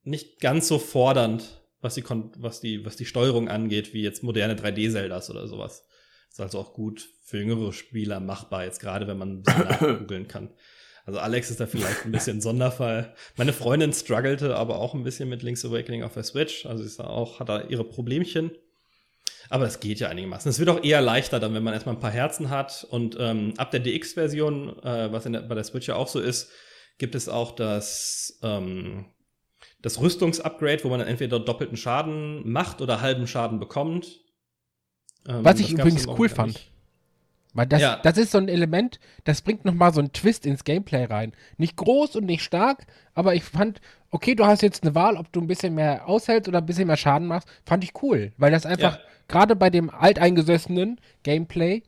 nicht 0.02 0.40
ganz 0.40 0.68
so 0.68 0.78
fordernd, 0.78 1.62
was 1.80 1.94
die, 1.94 2.04
was 2.38 2.60
die, 2.60 2.84
was 2.84 2.96
die 2.96 3.06
Steuerung 3.06 3.48
angeht, 3.48 3.94
wie 3.94 4.02
jetzt 4.02 4.22
moderne 4.22 4.54
3D-Zeldas 4.54 5.30
oder 5.30 5.48
sowas. 5.48 5.87
Ist 6.30 6.40
also 6.40 6.58
auch 6.58 6.72
gut 6.72 7.08
für 7.24 7.38
jüngere 7.38 7.72
Spieler 7.72 8.20
machbar, 8.20 8.64
jetzt 8.64 8.80
gerade 8.80 9.06
wenn 9.06 9.18
man 9.18 9.38
ein 9.38 9.42
bisschen 9.42 9.64
nachgoogeln 9.68 10.28
kann. 10.28 10.50
Also 11.08 11.20
Alex 11.20 11.50
ist 11.50 11.58
da 11.58 11.66
vielleicht 11.66 12.04
ein 12.04 12.12
bisschen 12.12 12.42
Sonderfall. 12.42 13.14
Meine 13.36 13.54
Freundin 13.54 13.94
struggelte 13.94 14.54
aber 14.56 14.78
auch 14.78 14.92
ein 14.94 15.04
bisschen 15.04 15.30
mit 15.30 15.42
Link's 15.42 15.64
Awakening 15.64 16.02
auf 16.02 16.12
der 16.12 16.22
Switch. 16.22 16.66
Also 16.66 16.82
sie 16.82 16.88
ist 16.88 17.00
da 17.00 17.04
auch, 17.04 17.40
hat 17.40 17.48
da 17.48 17.62
ihre 17.62 17.84
Problemchen. 17.84 18.50
Aber 19.48 19.64
es 19.64 19.80
geht 19.80 20.00
ja 20.00 20.08
einigermaßen. 20.08 20.50
Es 20.50 20.58
wird 20.58 20.68
auch 20.68 20.84
eher 20.84 21.00
leichter 21.00 21.40
dann, 21.40 21.54
wenn 21.54 21.62
man 21.62 21.72
erstmal 21.72 21.94
ein 21.94 22.00
paar 22.00 22.10
Herzen 22.10 22.50
hat. 22.50 22.86
Und 22.90 23.16
ähm, 23.18 23.54
ab 23.56 23.70
der 23.70 23.80
DX-Version, 23.80 24.82
äh, 24.82 25.10
was 25.10 25.24
der, 25.24 25.40
bei 25.40 25.54
der 25.54 25.64
Switch 25.64 25.88
ja 25.88 25.96
auch 25.96 26.08
so 26.08 26.20
ist, 26.20 26.50
gibt 26.98 27.14
es 27.14 27.28
auch 27.28 27.52
das, 27.52 28.38
ähm, 28.42 29.06
das 29.80 30.00
Rüstungsupgrade, 30.00 30.84
wo 30.84 30.88
man 30.88 30.98
dann 30.98 31.08
entweder 31.08 31.40
doppelten 31.40 31.78
Schaden 31.78 32.46
macht 32.50 32.82
oder 32.82 33.00
halben 33.00 33.26
Schaden 33.26 33.58
bekommt. 33.58 34.20
Ähm, 35.28 35.44
Was 35.44 35.60
ich 35.60 35.72
übrigens 35.72 36.06
cool 36.06 36.28
fand. 36.28 36.54
nicht. 36.54 36.70
Weil 37.54 37.66
das, 37.66 37.80
Ja. 37.80 37.96
das 38.02 38.18
ist 38.18 38.32
so 38.32 38.38
ein 38.38 38.48
Element, 38.48 39.00
das 39.24 39.42
bringt 39.42 39.64
nochmal 39.64 39.92
so 39.92 40.00
einen 40.00 40.12
Twist 40.12 40.46
ins 40.46 40.64
Gameplay 40.64 41.04
rein. 41.04 41.32
Nicht 41.56 41.76
groß 41.76 42.16
und 42.16 42.26
nicht 42.26 42.42
stark, 42.42 42.86
aber 43.14 43.34
ich 43.34 43.42
fand, 43.44 43.80
okay, 44.10 44.34
du 44.34 44.44
hast 44.46 44.62
jetzt 44.62 44.84
eine 44.84 44.94
Wahl, 44.94 45.16
ob 45.16 45.32
du 45.32 45.40
ein 45.40 45.46
bisschen 45.46 45.74
mehr 45.74 46.06
aushältst 46.08 46.48
oder 46.48 46.58
ein 46.58 46.66
bisschen 46.66 46.86
mehr 46.86 46.96
Schaden 46.96 47.26
machst. 47.26 47.48
Fand 47.64 47.84
ich 47.84 47.92
cool, 48.02 48.32
weil 48.36 48.50
das 48.52 48.66
einfach, 48.66 48.96
Ja. 48.96 49.02
gerade 49.28 49.56
bei 49.56 49.70
dem 49.70 49.90
alteingesessenen 49.90 51.00
Gameplay, 51.22 51.82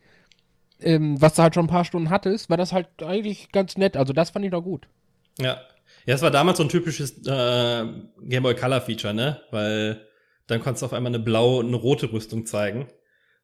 ähm, 0.81 1.21
was 1.21 1.35
du 1.35 1.43
halt 1.43 1.55
schon 1.55 1.67
ein 1.67 1.71
paar 1.71 1.85
Stunden 1.85 2.11
hattest, 2.11 2.49
war 2.51 2.57
das 2.57 2.73
halt 2.73 2.89
eigentlich 3.03 3.53
ganz 3.53 3.77
nett. 3.77 3.97
Also 3.97 4.13
das 4.13 4.31
fand 4.31 4.45
ich 4.45 4.51
doch 4.51 4.63
gut. 4.63 4.89
Ja. 5.39 5.61
Ja, 6.07 6.15
es 6.15 6.23
war 6.23 6.31
damals 6.31 6.57
so 6.57 6.65
ein 6.65 6.71
typisches 6.71 7.19
äh, 7.27 7.87
Game 8.23 8.43
Boy 8.43 8.55
Color 8.55 8.81
Feature, 8.81 9.13
ne? 9.13 9.41
Weil 9.51 10.01
dann 10.47 10.61
konntest 10.63 10.83
du 10.83 10.87
auf 10.87 10.95
einmal 10.95 11.11
eine 11.15 11.23
blaue 11.23 11.59
und 11.61 11.67
eine 11.67 11.77
rote 11.77 12.11
Rüstung 12.11 12.47
zeigen. 12.47 12.89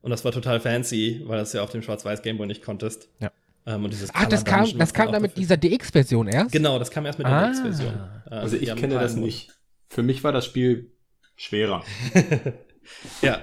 Und 0.03 0.11
das 0.11 0.25
war 0.25 0.33
total 0.33 0.61
fancy, 0.61 1.23
weil 1.25 1.39
das 1.39 1.53
ja 1.53 1.63
auf 1.63 1.71
dem 1.71 1.83
Schwarz-Weiß 1.83 2.23
Game 2.23 2.39
Boy 2.39 2.47
nicht 2.47 2.63
konntest. 2.63 3.09
Ja. 3.21 3.33
Ähm, 3.67 3.83
und 3.85 3.93
dieses 3.93 4.11
Ach, 4.15 4.27
das 4.27 4.45
kam, 4.45 4.79
das 4.79 4.95
kam 4.95 5.11
dann 5.11 5.23
mit 5.23 5.37
dieser 5.37 5.57
DX-Version 5.57 6.29
erst? 6.29 6.53
Genau, 6.53 6.79
das 6.79 6.91
kam 6.91 7.05
erst 7.07 7.19
mit 7.19 7.27
der 7.27 7.35
Ah. 7.35 7.47
DX-Version. 7.49 7.95
Ähm, 7.95 8.33
Also 8.33 8.57
die 8.57 8.65
ich 8.65 8.71
haben 8.71 8.79
kenne 8.79 8.95
das 8.95 9.17
nicht. 9.17 9.51
Für 9.89 10.03
mich 10.03 10.23
war 10.23 10.33
das 10.33 10.45
Spiel 10.45 10.93
schwerer. 11.37 11.85
Ja. 13.23 13.39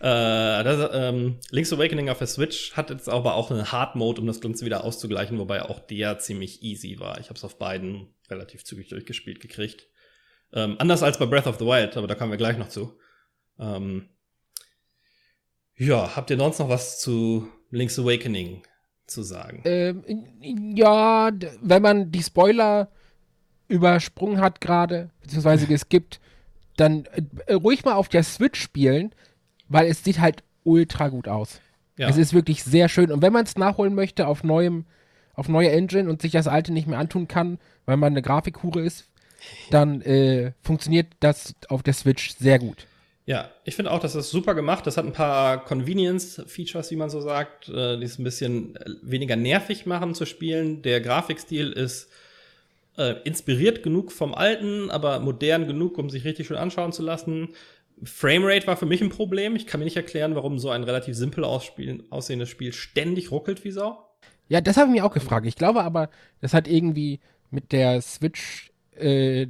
Äh, 0.00 0.64
das, 0.64 0.90
ähm, 0.94 1.38
Link's 1.50 1.70
Awakening 1.72 2.08
auf 2.08 2.16
der 2.16 2.26
Switch 2.26 2.72
hat 2.74 2.88
jetzt 2.88 3.10
aber 3.10 3.34
auch 3.34 3.50
einen 3.50 3.70
Hard 3.70 3.96
Mode, 3.96 4.22
um 4.22 4.26
das 4.26 4.40
Ganze 4.40 4.64
wieder 4.64 4.82
auszugleichen, 4.84 5.38
wobei 5.38 5.62
auch 5.62 5.78
der 5.80 6.18
ziemlich 6.18 6.62
easy 6.62 6.98
war. 6.98 7.20
Ich 7.20 7.26
habe 7.26 7.34
es 7.36 7.44
auf 7.44 7.58
beiden 7.58 8.14
relativ 8.30 8.64
zügig 8.64 8.88
durchgespielt 8.88 9.40
gekriegt. 9.40 9.86
Ähm, 10.54 10.76
anders 10.78 11.02
als 11.02 11.18
bei 11.18 11.26
Breath 11.26 11.46
of 11.46 11.58
the 11.58 11.66
Wild, 11.66 11.98
aber 11.98 12.06
da 12.06 12.14
kommen 12.14 12.30
wir 12.30 12.38
gleich 12.38 12.56
noch 12.56 12.68
zu. 12.70 12.98
Ähm, 13.58 14.08
ja, 15.80 16.14
habt 16.14 16.30
ihr 16.30 16.36
sonst 16.36 16.58
noch 16.58 16.68
was 16.68 17.00
zu 17.00 17.48
Link's 17.70 17.98
Awakening 17.98 18.62
zu 19.06 19.22
sagen? 19.22 19.62
Ähm, 19.64 20.04
ja, 20.76 21.30
wenn 21.62 21.82
man 21.82 22.12
die 22.12 22.22
Spoiler 22.22 22.90
übersprungen 23.66 24.40
hat 24.40 24.60
gerade, 24.60 25.10
beziehungsweise 25.22 25.66
geskippt, 25.68 26.20
dann 26.76 27.06
äh, 27.46 27.54
ruhig 27.54 27.84
mal 27.84 27.94
auf 27.94 28.10
der 28.10 28.22
Switch 28.22 28.60
spielen, 28.60 29.14
weil 29.68 29.86
es 29.86 30.04
sieht 30.04 30.20
halt 30.20 30.42
ultra 30.64 31.08
gut 31.08 31.28
aus. 31.28 31.60
Ja. 31.96 32.08
Es 32.08 32.18
ist 32.18 32.34
wirklich 32.34 32.62
sehr 32.62 32.90
schön. 32.90 33.10
Und 33.10 33.22
wenn 33.22 33.32
man 33.32 33.44
es 33.44 33.56
nachholen 33.56 33.94
möchte 33.94 34.26
auf 34.26 34.44
neuem, 34.44 34.84
auf 35.34 35.48
neue 35.48 35.70
Engine 35.70 36.10
und 36.10 36.20
sich 36.20 36.32
das 36.32 36.46
alte 36.46 36.72
nicht 36.72 36.88
mehr 36.88 36.98
antun 36.98 37.26
kann, 37.26 37.58
weil 37.86 37.96
man 37.96 38.12
eine 38.12 38.22
Grafikhure 38.22 38.82
ist, 38.82 39.08
dann 39.70 40.02
äh, 40.02 40.52
funktioniert 40.62 41.06
das 41.20 41.54
auf 41.68 41.82
der 41.82 41.94
Switch 41.94 42.36
sehr 42.36 42.58
gut. 42.58 42.86
Ja, 43.30 43.48
ich 43.62 43.76
finde 43.76 43.92
auch, 43.92 44.00
das 44.00 44.16
ist 44.16 44.32
super 44.32 44.56
gemacht. 44.56 44.88
Das 44.88 44.96
hat 44.96 45.06
ein 45.06 45.12
paar 45.12 45.64
Convenience-Features, 45.64 46.90
wie 46.90 46.96
man 46.96 47.10
so 47.10 47.20
sagt, 47.20 47.68
äh, 47.68 47.96
die 47.96 48.02
es 48.02 48.18
ein 48.18 48.24
bisschen 48.24 48.74
äh, 48.74 48.90
weniger 49.02 49.36
nervig 49.36 49.86
machen 49.86 50.16
zu 50.16 50.26
spielen. 50.26 50.82
Der 50.82 51.00
Grafikstil 51.00 51.70
ist 51.70 52.10
äh, 52.98 53.22
inspiriert 53.22 53.84
genug 53.84 54.10
vom 54.10 54.34
alten, 54.34 54.90
aber 54.90 55.20
modern 55.20 55.68
genug, 55.68 55.96
um 55.96 56.10
sich 56.10 56.24
richtig 56.24 56.48
schön 56.48 56.56
anschauen 56.56 56.90
zu 56.90 57.04
lassen. 57.04 57.50
Framerate 58.02 58.66
war 58.66 58.76
für 58.76 58.86
mich 58.86 59.00
ein 59.00 59.10
Problem. 59.10 59.54
Ich 59.54 59.68
kann 59.68 59.78
mir 59.78 59.84
nicht 59.84 59.96
erklären, 59.96 60.34
warum 60.34 60.58
so 60.58 60.70
ein 60.70 60.82
relativ 60.82 61.14
simpel 61.14 61.44
aussehendes 61.44 62.48
Spiel 62.48 62.72
ständig 62.72 63.30
ruckelt 63.30 63.62
wie 63.62 63.70
Sau. 63.70 64.10
Ja, 64.48 64.60
das 64.60 64.76
habe 64.76 64.88
ich 64.88 65.00
mir 65.00 65.06
auch 65.06 65.14
gefragt. 65.14 65.46
Ich 65.46 65.54
glaube 65.54 65.84
aber, 65.84 66.10
das 66.40 66.52
hat 66.52 66.66
irgendwie 66.66 67.20
mit 67.52 67.70
der 67.70 68.02
Switch 68.02 68.72
äh, 68.96 69.46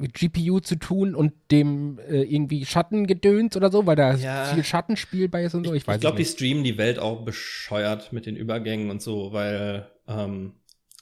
GPU 0.00 0.60
zu 0.60 0.76
tun 0.76 1.14
und 1.14 1.32
dem 1.50 1.98
äh, 1.98 2.22
irgendwie 2.22 2.64
Schattengedöns 2.64 3.56
oder 3.56 3.70
so, 3.72 3.84
weil 3.86 3.96
da 3.96 4.14
Ja. 4.14 4.44
viel 4.44 4.62
Schattenspiel 4.62 5.28
bei 5.28 5.44
ist 5.44 5.54
und 5.54 5.66
so. 5.66 5.74
Ich, 5.74 5.86
weiß 5.86 5.96
ich 5.96 6.00
glaube, 6.00 6.16
die 6.18 6.24
streamen 6.24 6.62
die 6.62 6.78
Welt 6.78 6.98
auch 6.98 7.24
bescheuert 7.24 8.12
mit 8.12 8.26
den 8.26 8.36
Übergängen 8.36 8.90
und 8.90 9.02
so, 9.02 9.32
weil 9.32 9.88
ähm, 10.06 10.52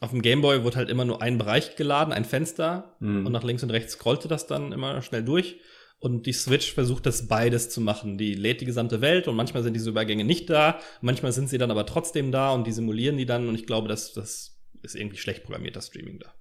auf 0.00 0.10
dem 0.10 0.22
Gameboy 0.22 0.64
wurde 0.64 0.76
halt 0.76 0.88
immer 0.90 1.04
nur 1.04 1.20
ein 1.22 1.36
Bereich 1.38 1.76
geladen, 1.76 2.12
ein 2.12 2.24
Fenster 2.24 2.96
Mhm. 3.00 3.26
und 3.26 3.32
nach 3.32 3.44
links 3.44 3.62
und 3.62 3.70
rechts 3.70 3.92
scrollte 3.94 4.28
das 4.28 4.46
dann 4.46 4.72
immer 4.72 5.02
schnell 5.02 5.22
durch. 5.22 5.58
Und 5.98 6.26
die 6.26 6.32
Switch 6.34 6.74
versucht 6.74 7.06
das 7.06 7.26
beides 7.26 7.70
zu 7.70 7.80
machen. 7.80 8.18
Die 8.18 8.34
lädt 8.34 8.60
die 8.60 8.66
gesamte 8.66 9.00
Welt 9.00 9.28
und 9.28 9.36
manchmal 9.36 9.62
sind 9.62 9.72
diese 9.74 9.88
Übergänge 9.90 10.24
nicht 10.24 10.48
da, 10.50 10.78
manchmal 11.00 11.32
sind 11.32 11.48
sie 11.48 11.56
dann 11.58 11.70
aber 11.70 11.86
trotzdem 11.86 12.32
da 12.32 12.52
und 12.52 12.66
die 12.66 12.72
simulieren 12.72 13.16
die 13.16 13.24
dann 13.26 13.48
und 13.48 13.54
ich 13.54 13.66
glaube, 13.66 13.88
das, 13.88 14.12
das 14.12 14.58
ist 14.82 14.94
irgendwie 14.94 15.16
schlecht 15.16 15.44
programmiert, 15.44 15.74
das 15.76 15.86
Streaming 15.86 16.18
da. 16.18 16.34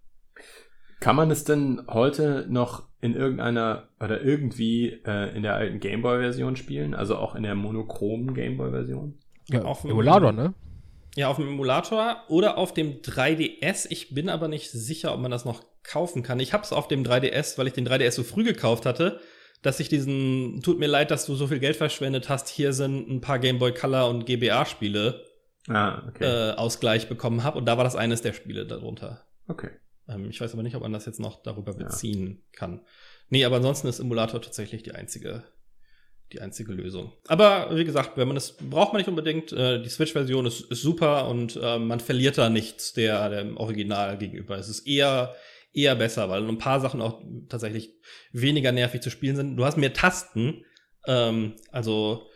Kann 0.99 1.15
man 1.15 1.29
es 1.31 1.43
denn 1.43 1.81
heute 1.89 2.45
noch 2.49 2.83
in 3.01 3.15
irgendeiner 3.15 3.89
oder 3.99 4.21
irgendwie 4.21 5.01
äh, 5.05 5.35
in 5.35 5.43
der 5.43 5.55
alten 5.55 5.79
Gameboy-Version 5.79 6.55
spielen? 6.55 6.93
Also 6.93 7.17
auch 7.17 7.35
in 7.35 7.43
der 7.43 7.55
monochromen 7.55 8.33
Gameboy-Version? 8.33 9.19
Ja, 9.49 9.63
Auf 9.63 9.81
dem- 9.81 9.91
Emulator, 9.91 10.31
ne? 10.31 10.53
Ja, 11.17 11.29
auf 11.29 11.37
dem 11.37 11.47
Emulator 11.47 12.17
oder 12.27 12.57
auf 12.57 12.73
dem 12.73 13.01
3DS. 13.01 13.87
Ich 13.89 14.13
bin 14.13 14.27
aber 14.27 14.49
nicht 14.49 14.69
sicher, 14.71 15.13
ob 15.13 15.21
man 15.21 15.31
das 15.31 15.45
noch 15.45 15.63
kaufen 15.83 16.23
kann. 16.23 16.41
Ich 16.41 16.51
habe 16.51 16.63
es 16.63 16.73
auf 16.73 16.89
dem 16.89 17.03
3DS, 17.03 17.57
weil 17.57 17.67
ich 17.67 17.73
den 17.73 17.87
3DS 17.87 18.11
so 18.11 18.23
früh 18.23 18.43
gekauft 18.43 18.85
hatte, 18.85 19.21
dass 19.61 19.79
ich 19.79 19.87
diesen, 19.87 20.61
tut 20.61 20.77
mir 20.77 20.87
leid, 20.87 21.11
dass 21.11 21.25
du 21.25 21.35
so 21.35 21.47
viel 21.47 21.59
Geld 21.59 21.77
verschwendet 21.77 22.27
hast, 22.27 22.49
hier 22.49 22.73
sind 22.73 23.07
ein 23.09 23.21
paar 23.21 23.39
Game 23.39 23.59
Boy 23.59 23.73
Color 23.73 24.09
und 24.09 24.25
GBA-Spiele 24.25 25.23
Ah, 25.69 26.03
okay. 26.09 26.23
äh, 26.25 26.51
Ausgleich 26.55 27.07
bekommen 27.07 27.43
habe. 27.43 27.57
Und 27.59 27.65
da 27.65 27.77
war 27.77 27.83
das 27.85 27.95
eines 27.95 28.21
der 28.21 28.33
Spiele 28.33 28.65
darunter. 28.65 29.25
okay. 29.47 29.69
Ähm, 30.07 30.29
ich 30.29 30.41
weiß 30.41 30.53
aber 30.53 30.63
nicht, 30.63 30.75
ob 30.75 30.81
man 30.81 30.93
das 30.93 31.05
jetzt 31.05 31.19
noch 31.19 31.41
darüber 31.43 31.73
beziehen 31.73 32.43
kann. 32.51 32.81
Nee, 33.29 33.45
aber 33.45 33.57
ansonsten 33.57 33.87
ist 33.87 33.99
Emulator 33.99 34.41
tatsächlich 34.41 34.83
die 34.83 34.91
einzige, 34.91 35.43
die 36.31 36.41
einzige 36.41 36.73
Lösung. 36.73 37.13
Aber 37.27 37.75
wie 37.75 37.85
gesagt, 37.85 38.17
wenn 38.17 38.27
man 38.27 38.37
es 38.37 38.53
braucht 38.53 38.93
man 38.93 38.99
nicht 38.99 39.09
unbedingt. 39.09 39.51
Äh, 39.51 39.81
die 39.81 39.89
Switch-Version 39.89 40.45
ist, 40.45 40.61
ist 40.71 40.81
super 40.81 41.27
und 41.27 41.59
äh, 41.61 41.79
man 41.79 41.99
verliert 41.99 42.37
da 42.37 42.49
nichts 42.49 42.93
der, 42.93 43.29
dem 43.29 43.57
Original 43.57 44.17
gegenüber. 44.17 44.57
Es 44.57 44.69
ist 44.69 44.87
eher 44.87 45.35
eher 45.75 45.95
besser, 45.95 46.29
weil 46.29 46.47
ein 46.47 46.57
paar 46.57 46.79
Sachen 46.79 47.01
auch 47.01 47.21
tatsächlich 47.49 47.93
weniger 48.31 48.71
nervig 48.71 49.01
zu 49.01 49.09
spielen 49.09 49.35
sind. 49.35 49.57
Du 49.57 49.65
hast 49.65 49.77
mehr 49.77 49.93
Tasten, 49.93 50.63
ähm, 51.05 51.55
also 51.71 52.27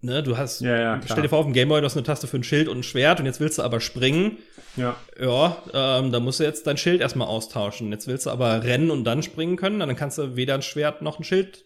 ne, 0.00 0.22
du 0.22 0.36
hast 0.36 0.60
Ja, 0.60 0.78
ja, 0.78 1.00
stell 1.04 1.22
dir 1.22 1.28
vor, 1.28 1.38
auf 1.38 1.46
dem 1.46 1.52
Gameboy, 1.52 1.80
du 1.80 1.86
hast 1.86 1.96
eine 1.96 2.04
Taste 2.04 2.26
für 2.26 2.38
ein 2.38 2.44
Schild 2.44 2.68
und 2.68 2.78
ein 2.78 2.82
Schwert 2.82 3.20
und 3.20 3.26
jetzt 3.26 3.40
willst 3.40 3.58
du 3.58 3.62
aber 3.62 3.80
springen. 3.80 4.38
Ja. 4.76 4.96
Ja, 5.18 5.62
ähm, 5.72 6.12
da 6.12 6.20
musst 6.20 6.40
du 6.40 6.44
jetzt 6.44 6.66
dein 6.66 6.76
Schild 6.76 7.00
erstmal 7.00 7.28
austauschen. 7.28 7.90
Jetzt 7.90 8.06
willst 8.06 8.26
du 8.26 8.30
aber 8.30 8.62
rennen 8.62 8.90
und 8.90 9.04
dann 9.04 9.22
springen 9.22 9.56
können, 9.56 9.80
dann 9.80 9.96
kannst 9.96 10.18
du 10.18 10.36
weder 10.36 10.54
ein 10.54 10.62
Schwert 10.62 11.02
noch 11.02 11.18
ein 11.18 11.24
Schild 11.24 11.64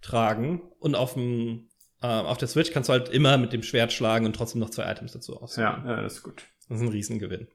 tragen. 0.00 0.60
Und 0.80 0.96
auf 0.96 1.14
dem 1.14 1.68
äh, 2.02 2.06
auf 2.06 2.36
der 2.36 2.48
Switch 2.48 2.72
kannst 2.72 2.88
du 2.88 2.92
halt 2.92 3.08
immer 3.08 3.38
mit 3.38 3.52
dem 3.52 3.62
Schwert 3.62 3.92
schlagen 3.92 4.26
und 4.26 4.34
trotzdem 4.34 4.60
noch 4.60 4.70
zwei 4.70 4.90
Items 4.90 5.12
dazu 5.12 5.40
auswählen. 5.40 5.82
Ja, 5.84 5.90
ja, 5.96 6.02
das 6.02 6.14
ist 6.14 6.22
gut. 6.22 6.42
Das 6.68 6.78
ist 6.78 6.82
ein 6.82 6.88
Riesengewinn. 6.88 7.46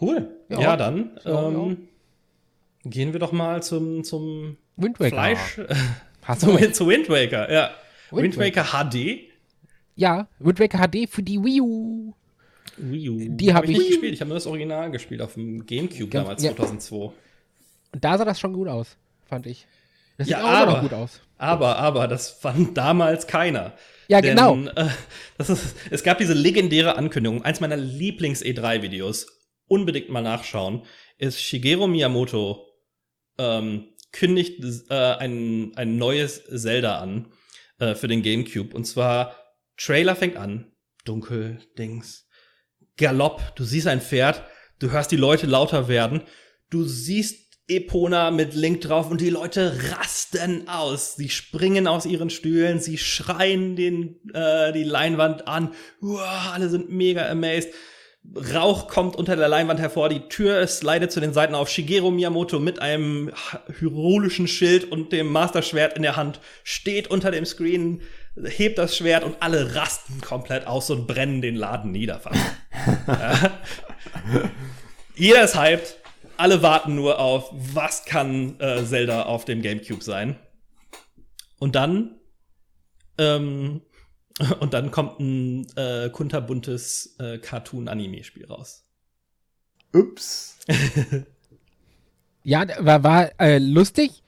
Cool. 0.00 0.36
Ja. 0.48 0.60
Ja, 0.60 0.76
dann 0.76 1.18
ähm, 1.24 1.88
gehen 2.84 3.12
wir 3.12 3.20
doch 3.20 3.32
mal 3.32 3.62
zum, 3.62 4.04
zum 4.04 4.58
Wind 4.76 5.00
Waker. 5.00 5.10
Fleisch. 5.10 5.60
Hast 6.28 6.42
du 6.42 6.56
zu, 6.58 6.72
zu 6.72 6.88
Wind 6.88 7.08
Waker, 7.08 7.50
ja. 7.52 7.70
Wind 8.10 8.36
Wind 8.36 8.56
Waker 8.56 8.64
HD. 8.64 9.20
Ja, 9.96 10.28
Wind 10.38 10.60
Waker 10.60 10.78
HD 10.86 11.08
für 11.10 11.22
die 11.22 11.42
Wii 11.42 11.60
U. 11.60 12.14
Wii 12.76 13.08
U. 13.10 13.18
Die 13.30 13.52
hab 13.52 13.64
ich 13.64 13.70
nicht 13.70 13.80
ich- 13.80 13.88
gespielt. 13.88 14.14
Ich 14.14 14.20
habe 14.20 14.28
nur 14.28 14.36
das 14.36 14.46
Original 14.46 14.90
gespielt 14.90 15.20
auf 15.22 15.34
dem 15.34 15.64
Gamecube 15.66 16.08
Ganz- 16.10 16.24
damals, 16.24 16.42
ja. 16.42 16.54
2002. 16.54 17.12
Und 17.92 18.04
da 18.04 18.18
sah 18.18 18.24
das 18.24 18.38
schon 18.38 18.52
gut 18.52 18.68
aus, 18.68 18.96
fand 19.26 19.46
ich. 19.46 19.66
Das 20.18 20.28
Ja, 20.28 20.38
sieht 20.38 20.46
auch 20.46 20.50
immer 20.50 20.66
noch 20.66 20.72
aber- 20.74 20.80
gut 20.82 20.92
aus. 20.92 21.20
Aber, 21.40 21.76
aber, 21.78 22.08
das 22.08 22.30
fand 22.30 22.76
damals 22.76 23.26
keiner. 23.28 23.72
Ja, 24.08 24.20
Denn, 24.20 24.34
genau. 24.36 24.56
Äh, 24.74 24.88
das 25.38 25.48
ist, 25.50 25.76
es 25.90 26.02
gab 26.02 26.18
diese 26.18 26.34
legendäre 26.34 26.96
Ankündigung, 26.96 27.44
eins 27.44 27.60
meiner 27.60 27.76
Lieblings-E3-Videos, 27.76 29.26
unbedingt 29.68 30.08
mal 30.08 30.22
nachschauen, 30.22 30.82
ist 31.18 31.40
Shigeru 31.40 31.86
Miyamoto 31.86 32.66
ähm, 33.38 33.86
kündigt 34.18 34.64
äh, 34.90 34.94
ein, 34.94 35.72
ein 35.76 35.96
neues 35.96 36.42
Zelda 36.44 36.98
an 36.98 37.28
äh, 37.78 37.94
für 37.94 38.08
den 38.08 38.22
GameCube. 38.22 38.74
Und 38.74 38.84
zwar, 38.84 39.36
Trailer 39.76 40.16
fängt 40.16 40.36
an, 40.36 40.72
dunkel, 41.04 41.60
Dings, 41.78 42.26
Galopp, 42.96 43.54
du 43.54 43.62
siehst 43.62 43.86
ein 43.86 44.00
Pferd, 44.00 44.42
du 44.80 44.90
hörst 44.90 45.12
die 45.12 45.16
Leute 45.16 45.46
lauter 45.46 45.86
werden, 45.86 46.22
du 46.68 46.82
siehst 46.82 47.46
Epona 47.68 48.32
mit 48.32 48.54
Link 48.54 48.80
drauf 48.80 49.08
und 49.08 49.20
die 49.20 49.30
Leute 49.30 49.92
rasten 49.92 50.66
aus. 50.68 51.14
Sie 51.14 51.28
springen 51.28 51.86
aus 51.86 52.04
ihren 52.04 52.30
Stühlen, 52.30 52.80
sie 52.80 52.98
schreien 52.98 53.76
den, 53.76 54.16
äh, 54.34 54.72
die 54.72 54.84
Leinwand 54.84 55.46
an. 55.46 55.74
Uah, 56.00 56.52
alle 56.54 56.70
sind 56.70 56.90
mega 56.90 57.28
amazed. 57.28 57.72
Rauch 58.54 58.88
kommt 58.88 59.16
unter 59.16 59.36
der 59.36 59.48
Leinwand 59.48 59.80
hervor, 59.80 60.08
die 60.08 60.28
Tür 60.28 60.66
slidet 60.66 61.10
zu 61.10 61.20
den 61.20 61.32
Seiten 61.32 61.54
auf. 61.54 61.68
Shigeru 61.68 62.10
Miyamoto 62.10 62.60
mit 62.60 62.80
einem 62.80 63.32
hyrolischen 63.78 64.46
Schild 64.48 64.90
und 64.90 65.12
dem 65.12 65.32
Master-Schwert 65.32 65.96
in 65.96 66.02
der 66.02 66.16
Hand 66.16 66.40
steht 66.62 67.08
unter 67.08 67.30
dem 67.30 67.46
Screen, 67.46 68.02
hebt 68.36 68.78
das 68.78 68.96
Schwert 68.96 69.24
und 69.24 69.36
alle 69.40 69.74
rasten 69.74 70.20
komplett 70.20 70.66
aus 70.66 70.90
und 70.90 71.06
brennen 71.06 71.40
den 71.40 71.56
Laden 71.56 71.90
nieder. 71.90 72.20
ja. 73.06 73.50
Jeder 75.16 75.42
ist 75.42 75.58
hyped. 75.58 75.96
Alle 76.36 76.62
warten 76.62 76.94
nur 76.94 77.18
auf, 77.18 77.50
was 77.52 78.04
kann 78.04 78.60
äh, 78.60 78.84
Zelda 78.84 79.22
auf 79.22 79.44
dem 79.44 79.60
GameCube 79.60 80.04
sein. 80.04 80.38
Und 81.58 81.74
dann 81.74 82.20
ähm, 83.18 83.82
und 84.60 84.74
dann 84.74 84.90
kommt 84.90 85.20
ein 85.20 85.66
äh, 85.76 86.10
kunterbuntes 86.10 87.16
äh, 87.18 87.38
Cartoon-Anime-Spiel 87.38 88.46
raus. 88.46 88.84
Ups. 89.92 90.58
Ja, 92.44 92.64
war, 92.78 93.04
war 93.04 93.30
äh, 93.40 93.58
lustig, 93.58 94.22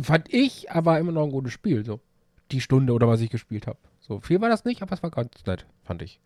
fand 0.00 0.32
ich, 0.32 0.70
aber 0.70 1.00
immer 1.00 1.10
noch 1.10 1.24
ein 1.24 1.32
gutes 1.32 1.52
Spiel. 1.52 1.84
So 1.84 1.98
die 2.52 2.60
Stunde 2.60 2.92
oder 2.92 3.08
was 3.08 3.20
ich 3.20 3.30
gespielt 3.30 3.66
habe. 3.66 3.78
So 4.00 4.20
viel 4.20 4.40
war 4.40 4.48
das 4.48 4.64
nicht, 4.64 4.82
aber 4.82 4.92
es 4.92 5.02
war 5.02 5.10
ganz 5.10 5.44
nett, 5.46 5.66
fand 5.82 6.02
ich. 6.02 6.20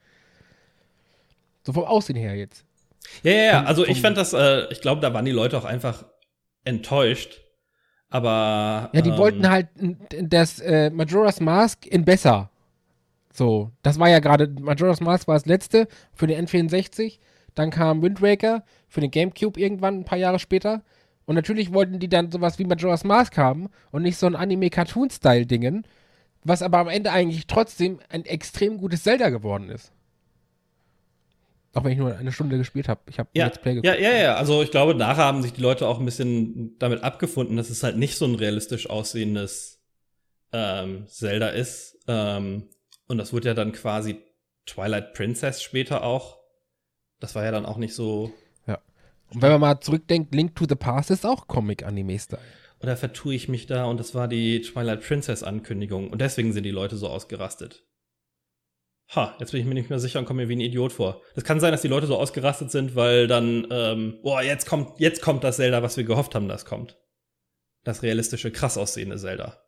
So 1.63 1.73
vom 1.73 1.85
Aussehen 1.85 2.17
her 2.17 2.35
jetzt. 2.35 2.65
Ja, 3.23 3.33
ja, 3.33 3.43
ja. 3.43 3.65
Also 3.65 3.87
ich 3.87 4.01
fand 4.01 4.17
das, 4.17 4.33
äh, 4.33 4.67
ich 4.71 4.81
glaube, 4.81 5.01
da 5.01 5.15
waren 5.15 5.25
die 5.25 5.31
Leute 5.31 5.57
auch 5.57 5.65
einfach 5.65 6.05
enttäuscht. 6.65 7.41
Aber 8.11 8.91
Ja, 8.93 9.01
die 9.01 9.11
ähm, 9.11 9.19
wollten 9.19 9.49
halt 9.49 9.69
das 10.21 10.61
äh, 10.61 10.91
Majora's 10.91 11.41
Mask 11.41 11.87
in 11.87 12.05
besser. 12.05 12.51
So, 13.38 13.70
das 13.83 14.01
war 14.01 14.09
ja 14.09 14.18
gerade, 14.18 14.48
Majora's 14.48 15.01
Mask 15.01 15.29
war 15.29 15.37
das 15.37 15.46
letzte 15.46 15.87
für 16.12 16.27
den 16.27 16.44
N64. 16.44 17.20
Dann 17.55 17.70
kam 17.70 18.03
Wind 18.03 18.20
Waker 18.20 18.64
für 18.88 19.01
den 19.01 19.12
Gamecube 19.12 19.61
irgendwann 19.61 20.01
ein 20.01 20.05
paar 20.05 20.18
Jahre 20.18 20.40
später. 20.40 20.83
Und 21.24 21.37
natürlich 21.37 21.72
wollten 21.72 22.01
die 22.01 22.09
dann 22.09 22.33
sowas 22.33 22.59
wie 22.59 22.64
Majora's 22.64 23.05
Mask 23.05 23.38
haben 23.38 23.68
und 23.92 24.03
nicht 24.03 24.16
so 24.16 24.27
ein 24.27 24.35
Anime-Cartoon-Style-Dingen, 24.35 25.87
was 26.42 26.62
aber 26.62 26.79
am 26.79 26.88
Ende 26.88 27.12
eigentlich 27.12 27.46
trotzdem 27.46 28.01
ein 28.09 28.24
extrem 28.24 28.77
gutes 28.79 29.05
Zelda 29.05 29.29
geworden 29.29 29.70
ist. 29.70 29.92
Auch 31.74 31.85
wenn 31.85 31.92
ich 31.92 31.98
nur 31.98 32.16
eine 32.16 32.33
Stunde 32.33 32.59
gespielt 32.59 32.88
habe. 32.88 33.03
Ich 33.09 33.20
habe 33.20 33.29
ja, 33.35 33.44
Let's 33.44 33.61
Play 33.61 33.74
geguckt. 33.74 33.87
ja, 33.87 34.11
ja, 34.11 34.16
ja. 34.16 34.35
Also 34.35 34.62
ich 34.64 34.72
glaube, 34.72 34.96
nachher 34.96 35.27
haben 35.27 35.42
sich 35.42 35.53
die 35.53 35.61
Leute 35.61 35.87
auch 35.87 36.01
ein 36.01 36.05
bisschen 36.05 36.77
damit 36.81 37.05
abgefunden, 37.05 37.57
dass 37.57 37.70
es 37.70 37.85
halt 37.85 37.98
nicht 37.98 38.16
so 38.16 38.24
ein 38.24 38.35
realistisch 38.35 38.90
aussehendes 38.90 39.79
ähm, 40.53 41.07
Zelda 41.07 41.51
ist. 41.51 41.98
Ähm, 42.09 42.64
und 43.09 43.18
das 43.18 43.33
wurde 43.33 43.49
ja 43.49 43.55
dann 43.55 43.73
quasi 43.73 44.23
Twilight 44.66 45.14
Princess 45.14 45.62
später 45.62 46.05
auch. 46.05 46.38
Das 47.21 47.35
war 47.35 47.44
ja 47.44 47.51
dann 47.51 47.66
auch 47.66 47.79
nicht 47.79 47.94
so. 47.94 48.33
Und 49.31 49.42
wenn 49.42 49.51
man 49.53 49.61
mal 49.61 49.81
zurückdenkt, 49.81 50.35
Link 50.35 50.55
to 50.57 50.64
the 50.68 50.75
Past 50.75 51.11
ist 51.11 51.27
auch 51.27 51.49
Comic-Anime-Style. 51.49 52.40
Oder 52.81 52.97
vertue 52.97 53.35
ich 53.35 53.49
mich 53.49 53.66
da 53.66 53.85
und 53.85 53.99
das 53.99 54.14
war 54.14 54.29
die 54.29 54.62
Twilight 54.62 55.03
Princess 55.03 55.42
Ankündigung 55.42 56.11
und 56.11 56.21
deswegen 56.21 56.53
sind 56.53 56.62
die 56.62 56.71
Leute 56.71 56.97
so 56.97 57.09
ausgerastet. 57.09 57.85
Ha, 59.14 59.35
jetzt 59.40 59.53
bin 59.53 59.61
ich 59.61 59.66
mir 59.66 59.75
nicht 59.75 59.90
mehr 59.90 59.99
sicher 59.99 60.18
und 60.18 60.27
komme 60.27 60.42
mir 60.42 60.49
wie 60.49 60.57
ein 60.57 60.61
Idiot 60.61 60.92
vor. 60.92 61.23
Das 61.35 61.42
kann 61.42 61.61
sein, 61.61 61.73
dass 61.73 61.83
die 61.83 61.88
Leute 61.88 62.07
so 62.07 62.16
ausgerastet 62.16 62.71
sind, 62.71 62.94
weil 62.94 63.27
dann, 63.27 63.66
ähm, 63.71 64.18
boah, 64.23 64.42
jetzt 64.42 64.66
kommt, 64.66 65.01
jetzt 65.01 65.23
kommt 65.23 65.44
das 65.44 65.57
Zelda, 65.57 65.83
was 65.83 65.97
wir 65.97 66.05
gehofft 66.05 66.35
haben, 66.35 66.49
das 66.49 66.66
kommt. 66.66 66.99
Das 67.85 68.03
realistische, 68.03 68.53
krass 68.53 68.77
aussehende 68.77 69.16
Zelda. 69.16 69.62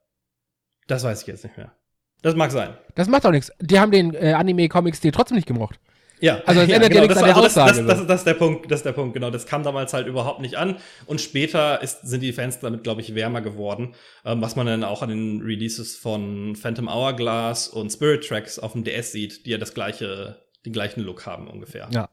Das 0.87 1.05
weiß 1.05 1.23
ich 1.23 1.27
jetzt 1.27 1.45
nicht 1.45 1.57
mehr. 1.57 1.75
Das 2.23 2.35
mag 2.35 2.51
sein. 2.51 2.75
Das 2.95 3.09
macht 3.09 3.25
auch 3.25 3.31
nichts. 3.31 3.51
Die 3.61 3.81
haben 3.81 3.91
den 3.93 4.15
äh, 4.15 4.33
Anime-Comic-Stil 4.33 5.13
trotzdem 5.13 5.37
nicht 5.37 5.47
gemocht. 5.47 5.79
Ja, 6.21 6.43
Also 6.45 6.61
es 6.61 6.69
ändert 6.73 6.95
ja 6.95 7.01
nichts 7.01 7.15
das, 7.15 7.23
an 7.23 7.29
der 7.29 7.43
das, 7.43 7.45
Aussage, 7.57 7.79
Das, 7.79 7.87
das, 7.87 7.99
das, 7.99 8.07
das 8.07 8.21
ist 8.21 8.27
der 8.27 8.35
Punkt, 8.35 8.71
das 8.71 8.81
ist 8.81 8.85
der 8.85 8.93
Punkt, 8.93 9.15
genau. 9.15 9.31
Das 9.31 9.47
kam 9.47 9.63
damals 9.63 9.93
halt 9.93 10.07
überhaupt 10.07 10.41
nicht 10.41 10.57
an. 10.57 10.77
Und 11.07 11.21
später 11.21 11.83
ist, 11.83 12.03
sind 12.03 12.21
die 12.21 12.33
Fans 12.33 12.61
damit, 12.61 12.83
glaube 12.83 13.01
ich, 13.01 13.15
wärmer 13.15 13.41
geworden. 13.41 13.95
Ähm, 14.25 14.43
was 14.43 14.57
man 14.57 14.67
dann 14.67 14.85
auch 14.85 15.03
an 15.03 15.09
den 15.09 15.41
Releases 15.43 15.97
von 15.97 16.57
Phantom 16.57 16.89
Hourglass 16.89 17.69
und 17.69 17.91
Spirit 17.91 18.27
Tracks 18.27 18.59
auf 18.59 18.73
dem 18.73 18.85
DS 18.85 19.13
sieht, 19.13 19.47
die 19.47 19.51
ja 19.51 19.59
das 19.59 19.73
gleiche, 19.75 20.37
den 20.67 20.73
gleichen 20.73 21.01
Look 21.01 21.27
haben 21.27 21.49
ungefähr. 21.49 21.89
Ja, 21.91 22.09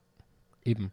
eben. 0.64 0.92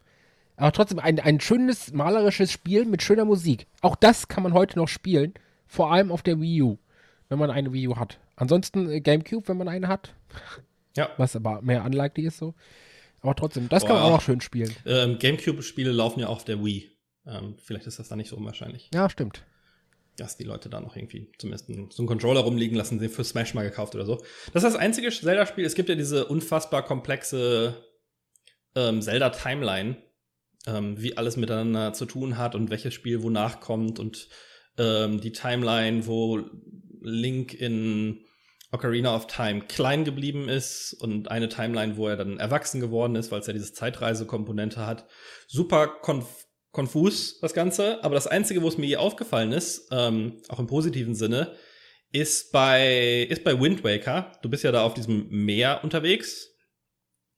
Aber 0.57 0.73
trotzdem 0.73 0.99
ein, 0.99 1.19
ein 1.19 1.41
schönes 1.41 1.93
malerisches 1.93 2.51
Spiel 2.53 2.85
mit 2.85 3.03
schöner 3.03 3.25
Musik. 3.25 3.67
Auch 3.81 3.97
das 3.97 4.29
kann 4.29 4.43
man 4.43 4.55
heute 4.55 4.79
noch 4.79 4.89
spielen. 4.89 5.35
Vor 5.67 5.93
allem 5.93 6.13
auf 6.13 6.23
der 6.23 6.41
Wii 6.41 6.63
U, 6.63 6.79
wenn 7.29 7.39
man 7.39 7.51
eine 7.51 7.73
Wii 7.73 7.89
U 7.89 7.97
hat. 7.97 8.19
Ansonsten 8.37 8.91
äh, 8.91 9.01
GameCube, 9.01 9.49
wenn 9.49 9.57
man 9.57 9.69
eine 9.69 9.89
hat. 9.89 10.15
Ja. 10.97 11.11
Was 11.17 11.35
aber 11.37 11.63
mehr 11.63 11.85
unlikely 11.85 12.27
ist 12.27 12.39
so. 12.39 12.55
Aber 13.21 13.35
trotzdem, 13.35 13.69
das 13.69 13.85
kann 13.85 13.95
man 13.95 14.03
Boah. 14.03 14.09
auch 14.09 14.15
noch 14.17 14.21
schön 14.23 14.41
spielen. 14.41 14.75
Ähm, 14.87 15.19
Gamecube-Spiele 15.19 15.91
laufen 15.93 16.21
ja 16.21 16.29
auch 16.29 16.37
auf 16.37 16.45
der 16.45 16.63
Wii. 16.65 16.91
Ähm, 17.27 17.57
vielleicht 17.63 17.87
ist 17.87 17.99
das 17.99 18.09
da 18.09 18.17
nicht 18.17 18.29
so 18.29 18.37
unwahrscheinlich, 18.37 18.91
Ja, 18.93 19.09
stimmt. 19.09 19.45
dass 20.19 20.37
die 20.37 20.45
Leute 20.45 20.69
da 20.69 20.79
noch 20.81 20.95
irgendwie 20.95 21.33
zumindest 21.39 21.71
einen- 21.71 21.91
so 21.91 22.03
einen 22.03 22.07
Controller 22.09 22.41
rumliegen 22.41 22.77
lassen, 22.77 22.99
den 22.99 23.09
für 23.09 23.25
Smash 23.25 23.55
mal 23.55 23.63
gekauft 23.65 23.95
oder 23.95 24.05
so. 24.05 24.17
Das 24.53 24.63
ist 24.63 24.75
das 24.75 24.77
einzige 24.77 25.11
Zelda-Spiel. 25.11 25.65
Es 25.65 25.75
gibt 25.75 25.89
ja 25.89 25.95
diese 25.95 26.27
unfassbar 26.27 26.85
komplexe 26.85 27.83
ähm, 28.77 29.01
Zelda-Timeline, 29.01 29.97
ähm, 30.67 31.01
wie 31.01 31.17
alles 31.17 31.37
miteinander 31.39 31.93
zu 31.95 32.05
tun 32.07 32.37
hat 32.37 32.55
und 32.55 32.69
welches 32.71 32.93
Spiel 32.93 33.23
wonach 33.23 33.61
kommt 33.61 33.99
und 33.99 34.29
ähm, 34.77 35.21
die 35.21 35.33
Timeline, 35.33 36.07
wo 36.07 36.43
Link 37.05 37.55
in 37.55 38.25
Ocarina 38.73 39.15
of 39.15 39.29
Time 39.29 39.63
klein 39.63 40.05
geblieben 40.05 40.49
ist 40.49 40.95
und 40.95 41.31
eine 41.31 41.49
Timeline, 41.49 41.97
wo 41.97 42.09
er 42.09 42.17
dann 42.17 42.39
erwachsen 42.39 42.81
geworden 42.81 43.15
ist, 43.15 43.31
weil 43.31 43.41
es 43.41 43.47
ja 43.47 43.53
diese 43.53 43.73
Zeitreise-Komponente 43.73 44.85
hat. 44.85 45.07
Super 45.47 45.87
konf 45.87 46.47
konfus, 46.73 47.39
das 47.39 47.55
Ganze. 47.55 48.03
Aber 48.03 48.17
das 48.17 48.27
Einzige, 48.27 48.61
wo 48.61 48.69
es 48.69 48.79
mir 48.79 48.87
je 48.87 48.97
aufgefallen 48.97 49.53
ist, 49.53 49.89
ähm, 49.93 50.43
auch 50.49 50.59
im 50.59 50.67
positiven 50.67 51.15
Sinne, 51.15 51.55
ist 52.11 52.51
bei, 52.51 53.27
ist 53.31 53.45
bei 53.45 53.61
Wind 53.61 53.85
Waker. 53.85 54.33
Du 54.43 54.51
bist 54.51 54.65
ja 54.65 54.73
da 54.73 54.83
auf 54.83 54.95
diesem 54.95 55.29
Meer 55.31 55.81
unterwegs. 55.85 56.51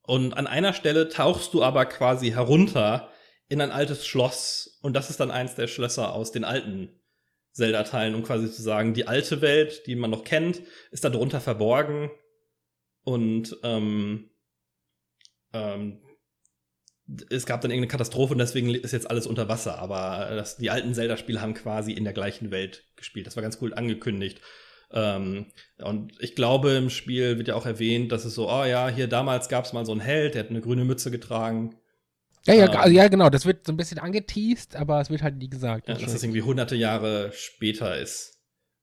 Und 0.03 0.35
an 0.35 0.47
einer 0.47 0.73
Stelle 0.73 1.11
tauchst 1.11 1.53
du 1.53 1.63
aber 1.63 1.85
quasi 1.85 2.31
herunter 2.31 3.11
in 3.49 3.61
ein 3.61 3.71
altes 3.71 4.07
Schloss. 4.07 4.79
Und 4.81 4.95
das 4.95 5.11
ist 5.11 5.21
dann 5.21 5.31
eins 5.31 5.55
der 5.55 5.67
Schlösser 5.67 6.15
aus 6.15 6.33
den 6.33 6.45
alten 6.45 6.99
Zelda-Teilen, 7.57 8.15
um 8.15 8.23
quasi 8.23 8.51
zu 8.51 8.63
sagen, 8.63 8.95
die 8.95 9.09
alte 9.09 9.41
Welt, 9.41 9.87
die 9.87 9.97
man 9.97 10.11
noch 10.11 10.25
kennt, 10.25 10.63
ist 10.91 11.05
da 11.05 11.09
drunter 11.09 11.41
verborgen. 11.41 12.11
Und 13.03 13.57
ähm, 13.63 14.31
ähm, 15.53 16.01
es 17.31 17.47
gab 17.47 17.61
dann 17.61 17.71
irgendeine 17.71 17.91
Katastrophe 17.91 18.33
und 18.35 18.39
deswegen 18.39 18.75
ist 18.75 18.93
jetzt 18.93 19.09
alles 19.09 19.27
unter 19.27 19.49
Wasser. 19.49 19.79
Aber 19.79 20.35
das, 20.35 20.57
die 20.57 20.71
alten 20.71 20.93
Zelda-Spiele 20.93 21.41
haben 21.41 21.55
quasi 21.55 21.93
in 21.93 22.05
der 22.05 22.13
gleichen 22.13 22.51
Welt 22.51 22.85
gespielt. 22.97 23.27
Das 23.27 23.37
war 23.37 23.43
ganz 23.43 23.59
cool 23.63 23.73
angekündigt. 23.73 24.41
Ähm, 24.91 25.47
und 25.79 26.13
ich 26.21 26.35
glaube, 26.35 26.73
im 26.73 26.91
Spiel 26.91 27.39
wird 27.39 27.49
ja 27.49 27.55
auch 27.55 27.67
erwähnt, 27.67 28.13
dass 28.13 28.25
es 28.25 28.35
so, 28.35 28.51
oh 28.51 28.65
ja, 28.65 28.89
hier 28.89 29.09
damals 29.09 29.49
gab 29.49 29.65
es 29.65 29.73
mal 29.73 29.87
so 29.87 29.93
einen 29.93 30.01
Held, 30.01 30.35
der 30.35 30.45
hat 30.45 30.51
eine 30.51 30.61
grüne 30.61 30.85
Mütze 30.85 31.11
getragen. 31.11 31.77
Ja, 32.47 32.55
ja, 32.55 32.87
ähm, 32.87 32.93
ja, 32.93 33.09
genau. 33.09 33.31
Das 33.31 33.47
wird 33.47 33.67
so 33.67 33.73
ein 33.73 33.77
bisschen 33.77 33.99
angeteased, 33.99 34.77
aber 34.77 35.01
es 35.01 35.11
wird 35.11 35.23
halt 35.23 35.37
nie 35.37 35.49
gesagt. 35.49 35.89
Ja, 35.89 35.95
dass 35.95 36.13
das 36.13 36.23
irgendwie 36.23 36.43
hunderte 36.43 36.77
Jahre 36.77 37.33
später 37.35 37.99
ist. 37.99 38.39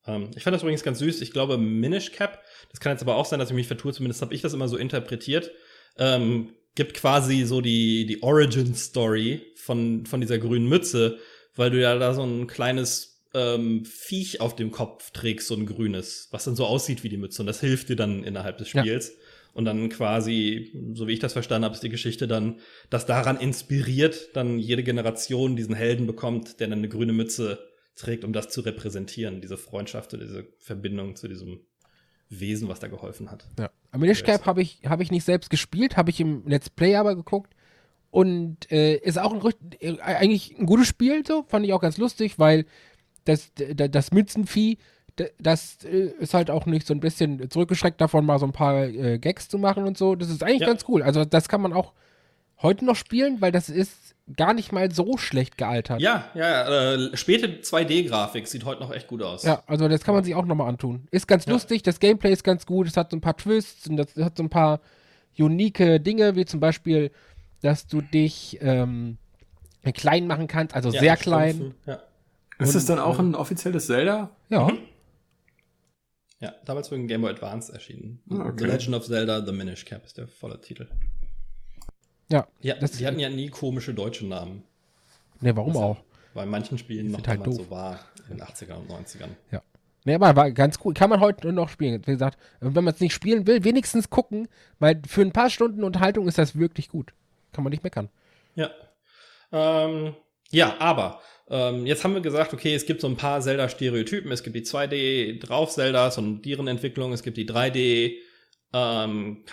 Ähm, 0.06 0.32
ich 0.36 0.44
fand 0.44 0.54
das 0.54 0.64
übrigens 0.64 0.84
ganz 0.84 1.00
süß. 1.00 1.22
Ich 1.22 1.32
glaube, 1.32 1.58
Minish 1.58 2.12
Cap, 2.12 2.44
das 2.72 2.80
kann 2.80 2.92
jetzt 2.92 3.02
aber 3.02 3.16
auch 3.16 3.26
sein, 3.26 3.40
dass 3.40 3.50
ich 3.50 3.56
mich 3.56 3.68
vertue, 3.68 3.94
zumindest 3.94 4.22
habe 4.22 4.34
ich 4.34 4.42
das 4.42 4.54
immer 4.54 4.68
so 4.68 4.78
interpretiert, 4.78 5.52
ähm, 5.98 6.54
gibt 6.76 6.96
quasi 6.96 7.44
so 7.44 7.62
die, 7.62 8.06
die 8.06 8.24
Origin-Story 8.24 9.54
von, 9.56 10.06
von 10.06 10.22
dieser 10.22 10.40
grünen 10.40 10.68
Mütze, 10.68 11.20
weil 11.56 11.70
du 11.70 11.80
ja 11.80 11.98
da 11.98 12.14
so 12.14 12.24
ein 12.24 12.48
kleines 12.48 13.24
ähm, 13.34 13.86
Viech 13.86 14.42
auf 14.42 14.56
dem 14.56 14.72
Kopf 14.72 15.12
trägst, 15.12 15.48
so 15.48 15.56
ein 15.56 15.66
grünes, 15.66 16.28
was 16.32 16.46
dann 16.46 16.56
so 16.56 16.66
aussieht 16.66 17.04
wie 17.04 17.10
die 17.10 17.18
Mütze. 17.18 17.42
Und 17.42 17.48
das 17.48 17.60
hilft 17.60 17.90
dir 17.90 17.96
dann 17.96 18.24
innerhalb 18.24 18.58
des 18.58 18.70
Spiels. 18.70 19.10
Ja. 19.10 19.23
Und 19.54 19.66
dann 19.66 19.90
quasi, 19.90 20.72
so 20.94 21.08
wie 21.08 21.14
ich 21.14 21.20
das 21.20 21.34
verstanden 21.34 21.66
habe, 21.66 21.76
ist 21.76 21.84
die 21.84 21.90
Geschichte 21.90 22.28
dann, 22.28 22.60
dass 22.90 23.06
daran 23.06 23.40
inspiriert 23.40 24.36
dann 24.36 24.58
jede 24.58 24.84
Generation 24.84 25.56
diesen 25.56 25.76
Helden 25.76 26.08
bekommt, 26.08 26.60
der 26.60 26.68
dann 26.68 26.80
eine 26.80 26.90
grüne 26.90 27.14
Mütze 27.14 27.60
trägt, 27.96 28.24
um 28.24 28.34
das 28.34 28.50
zu 28.50 28.62
repräsentieren, 28.62 29.42
diese 29.42 29.58
Freundschaft 29.58 30.14
oder 30.14 30.24
diese 30.24 30.48
Verbindung 30.58 31.16
zu 31.16 31.28
diesem 31.28 31.62
Wesen, 32.30 32.68
was 32.68 32.80
da 32.80 32.88
geholfen 32.88 33.30
hat. 33.30 33.48
Ja. 33.60 33.70
Minish 33.96 34.24
Cap 34.24 34.48
habe 34.48 34.64
ich, 34.64 34.82
hab 34.86 35.02
ich 35.02 35.12
nicht 35.12 35.24
selbst 35.24 35.52
gespielt, 35.52 35.98
habe 35.98 36.10
ich 36.10 36.20
im 36.20 36.48
Let's 36.48 36.72
Play 36.72 36.96
aber 36.96 37.16
geguckt. 37.16 37.54
Und 38.10 38.72
äh, 38.72 38.98
ist 38.98 39.18
auch 39.18 39.34
ein, 39.34 39.54
äh, 39.80 40.00
eigentlich 40.00 40.56
ein 40.58 40.66
gutes 40.66 40.88
Spiel, 40.88 41.26
so, 41.26 41.44
fand 41.48 41.66
ich 41.66 41.74
auch 41.74 41.82
ganz 41.82 41.98
lustig, 41.98 42.38
weil 42.38 42.66
das, 43.26 43.52
das 43.56 44.12
Mützenvieh 44.12 44.78
das 45.40 45.84
äh, 45.84 46.12
ist 46.20 46.34
halt 46.34 46.50
auch 46.50 46.66
nicht 46.66 46.88
so 46.88 46.94
ein 46.94 47.00
bisschen 47.00 47.50
zurückgeschreckt 47.50 48.02
davon, 48.02 48.26
mal 48.26 48.40
so 48.40 48.46
ein 48.46 48.52
paar 48.52 48.84
äh, 48.84 49.20
Gags 49.20 49.48
zu 49.48 49.58
machen 49.58 49.86
und 49.86 49.98
so. 49.98 50.16
Das 50.16 50.30
ist 50.30 50.44
eigentlich 50.44 50.62
ja. 50.62 50.68
ganz 50.68 50.86
cool. 50.88 51.04
Also 51.04 51.26
das 51.26 51.48
kann 51.50 51.62
man 51.62 51.74
auch 51.74 51.94
heute 52.62 52.86
noch 52.86 52.96
spielen, 52.96 53.42
weil 53.42 53.52
das 53.52 53.70
ist 53.70 54.16
gar 54.36 54.54
nicht 54.54 54.72
mal 54.72 54.90
so 54.92 55.18
schlecht 55.18 55.58
gealtert. 55.58 56.02
Ja, 56.02 56.26
ja, 56.34 56.94
äh, 56.94 57.18
späte 57.18 57.62
2D-Grafik 57.62 58.48
sieht 58.48 58.64
heute 58.66 58.82
noch 58.82 58.92
echt 58.92 59.08
gut 59.08 59.22
aus. 59.22 59.44
Ja, 59.44 59.64
also 59.68 59.88
das 59.88 60.04
kann 60.04 60.16
man 60.16 60.24
sich 60.24 60.34
auch 60.34 60.46
nochmal 60.46 60.70
antun. 60.70 61.08
Ist 61.12 61.28
ganz 61.28 61.46
ja. 61.46 61.52
lustig, 61.52 61.84
das 61.84 62.00
Gameplay 62.00 62.32
ist 62.32 62.44
ganz 62.44 62.66
gut, 62.66 62.88
es 62.88 62.96
hat 62.96 63.12
so 63.12 63.18
ein 63.18 63.22
paar 63.22 63.36
Twists 63.36 63.88
und 63.88 63.98
das 63.98 64.16
hat 64.16 64.38
so 64.38 64.44
ein 64.44 64.50
paar 64.50 64.80
unique 65.38 66.02
Dinge, 66.04 66.36
wie 66.36 66.46
zum 66.46 66.60
Beispiel, 66.60 67.12
dass 67.62 67.86
du 67.86 68.02
dich 68.02 68.60
ähm, 68.62 69.18
klein 69.94 70.26
machen 70.26 70.48
kannst, 70.48 70.74
also 70.74 70.90
ja, 70.90 71.00
sehr 71.02 71.18
klein. 71.18 71.74
Ja. 71.86 72.00
Ist 72.60 72.76
das 72.76 72.86
dann 72.86 73.00
auch 73.00 73.20
ein 73.20 73.36
offizielles 73.36 73.88
Zelda? 73.88 74.30
Ja. 74.50 74.68
Mhm. 74.68 74.78
Ja, 76.44 76.54
damals 76.66 76.90
für 76.90 76.96
den 76.96 77.08
Game 77.08 77.22
Boy 77.22 77.32
Advance 77.32 77.72
erschienen. 77.72 78.22
Ah, 78.30 78.48
okay. 78.48 78.54
The 78.58 78.66
Legend 78.66 78.96
of 78.96 79.06
Zelda, 79.06 79.46
The 79.46 79.54
Minish 79.54 79.86
Cap 79.86 80.06
ist 80.06 80.18
der 80.18 80.28
volle 80.28 80.60
Titel. 80.60 80.90
Ja. 82.30 82.46
ja 82.60 82.76
die 82.76 83.08
hatten 83.08 83.20
ja 83.20 83.30
nie 83.30 83.48
komische 83.48 83.94
deutsche 83.94 84.26
Namen. 84.26 84.64
Ne, 85.40 85.56
warum 85.56 85.70
also, 85.70 85.82
auch? 85.82 85.98
Weil 86.34 86.44
in 86.44 86.50
manchen 86.50 86.78
Spielen 86.78 87.12
noch 87.12 87.26
halt 87.26 87.46
so 87.46 87.70
war, 87.70 87.98
in 88.30 88.38
den 88.38 88.46
80ern 88.46 88.76
und 88.76 88.92
90ern. 88.92 89.30
Ja. 89.52 89.62
Ne, 90.04 90.16
aber 90.16 90.36
war 90.36 90.52
ganz 90.52 90.80
cool. 90.84 90.94
Kann 90.94 91.10
man 91.10 91.22
heute 91.22 91.54
noch 91.54 91.70
spielen. 91.70 92.02
Wie 92.06 92.12
gesagt, 92.12 92.38
wenn 92.60 92.84
man 92.84 92.94
es 92.94 93.00
nicht 93.00 93.14
spielen 93.14 93.48
will, 93.48 93.64
wenigstens 93.64 94.10
gucken, 94.10 94.50
weil 94.80 95.02
für 95.08 95.22
ein 95.22 95.32
paar 95.32 95.50
Stunden 95.50 95.86
Unterhaltung 95.86 96.28
ist 96.28 96.38
das 96.38 96.60
wirklich 96.60 96.90
gut. 96.90 97.14
Kann 97.54 97.64
man 97.64 97.72
nicht 97.72 97.86
meckern. 97.86 98.10
Ja. 98.56 98.70
Ähm, 99.54 100.14
ja, 100.52 100.76
aber 100.80 101.22
ähm, 101.50 101.86
jetzt 101.86 102.04
haben 102.04 102.14
wir 102.14 102.22
gesagt, 102.22 102.54
okay, 102.54 102.74
es 102.74 102.86
gibt 102.86 103.02
so 103.02 103.08
ein 103.08 103.18
paar 103.18 103.42
Zelda-Stereotypen. 103.42 104.32
Es 104.32 104.44
gibt 104.44 104.56
die 104.56 104.64
2D-Drauf-Zeldas 104.64 106.18
und 106.18 106.44
deren 106.44 106.68
Entwicklung. 106.68 107.12
Es 107.12 107.24
gibt 107.24 107.38
die 107.38 107.48
3D 107.48 108.18
ähm, 108.74 109.44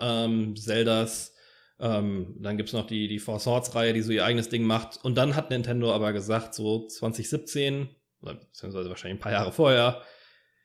ähm, 0.00 0.56
Zeldas. 0.56 1.34
Ähm, 1.80 2.36
dann 2.40 2.56
gibt's 2.56 2.72
noch 2.72 2.86
die, 2.86 3.08
die 3.08 3.18
Four 3.18 3.38
Swords-Reihe, 3.38 3.92
die 3.92 4.02
so 4.02 4.12
ihr 4.12 4.24
eigenes 4.24 4.48
Ding 4.48 4.64
macht. 4.64 5.04
Und 5.04 5.16
dann 5.16 5.36
hat 5.36 5.50
Nintendo 5.50 5.92
aber 5.92 6.12
gesagt, 6.12 6.54
so 6.54 6.86
2017, 6.86 7.88
oder 8.20 8.34
beziehungsweise 8.34 8.88
wahrscheinlich 8.88 9.18
ein 9.18 9.22
paar 9.22 9.32
Jahre 9.32 9.52
vorher, 9.52 10.02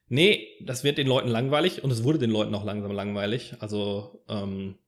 nee, 0.07 0.47
das 0.63 0.83
wird 0.83 0.97
den 0.97 1.07
Leuten 1.07 1.29
langweilig 1.29 1.83
und 1.83 1.91
es 1.91 2.03
wurde 2.03 2.19
den 2.19 2.31
Leuten 2.31 2.53
auch 2.55 2.63
langsam 2.63 2.91
langweilig. 2.91 3.55
Also 3.59 4.23
ähm, 4.27 4.79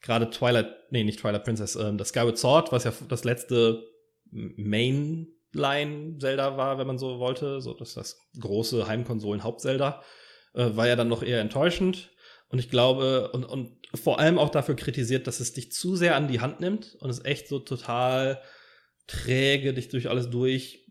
gerade 0.00 0.30
Twilight, 0.30 0.74
nee, 0.90 1.04
nicht 1.04 1.20
Twilight 1.20 1.44
Princess, 1.44 1.76
ähm, 1.76 1.96
das 1.96 2.08
Skyward 2.08 2.38
Sword, 2.38 2.72
was 2.72 2.84
ja 2.84 2.92
das 3.08 3.24
letzte 3.24 3.84
Mainline 4.34 6.18
Zelda 6.18 6.56
war, 6.56 6.78
wenn 6.78 6.86
man 6.86 6.98
so 6.98 7.18
wollte, 7.18 7.60
so 7.60 7.74
dass 7.74 7.94
das 7.94 8.18
große 8.38 8.86
Heimkonsolen 8.86 9.44
Haupt-Zelda, 9.44 10.02
äh, 10.54 10.76
war 10.76 10.88
ja 10.88 10.96
dann 10.96 11.08
noch 11.08 11.22
eher 11.22 11.40
enttäuschend. 11.40 12.10
Und 12.48 12.58
ich 12.58 12.70
glaube, 12.70 13.30
und, 13.32 13.44
und 13.44 13.78
vor 13.94 14.18
allem 14.18 14.38
auch 14.38 14.50
dafür 14.50 14.76
kritisiert, 14.76 15.26
dass 15.26 15.40
es 15.40 15.52
dich 15.52 15.72
zu 15.72 15.96
sehr 15.96 16.16
an 16.16 16.28
die 16.28 16.40
Hand 16.40 16.60
nimmt 16.60 16.96
und 17.00 17.10
es 17.10 17.24
echt 17.24 17.48
so 17.48 17.58
total 17.58 18.42
träge 19.06 19.74
dich 19.74 19.88
durch 19.88 20.08
alles 20.08 20.30
durch 20.30 20.86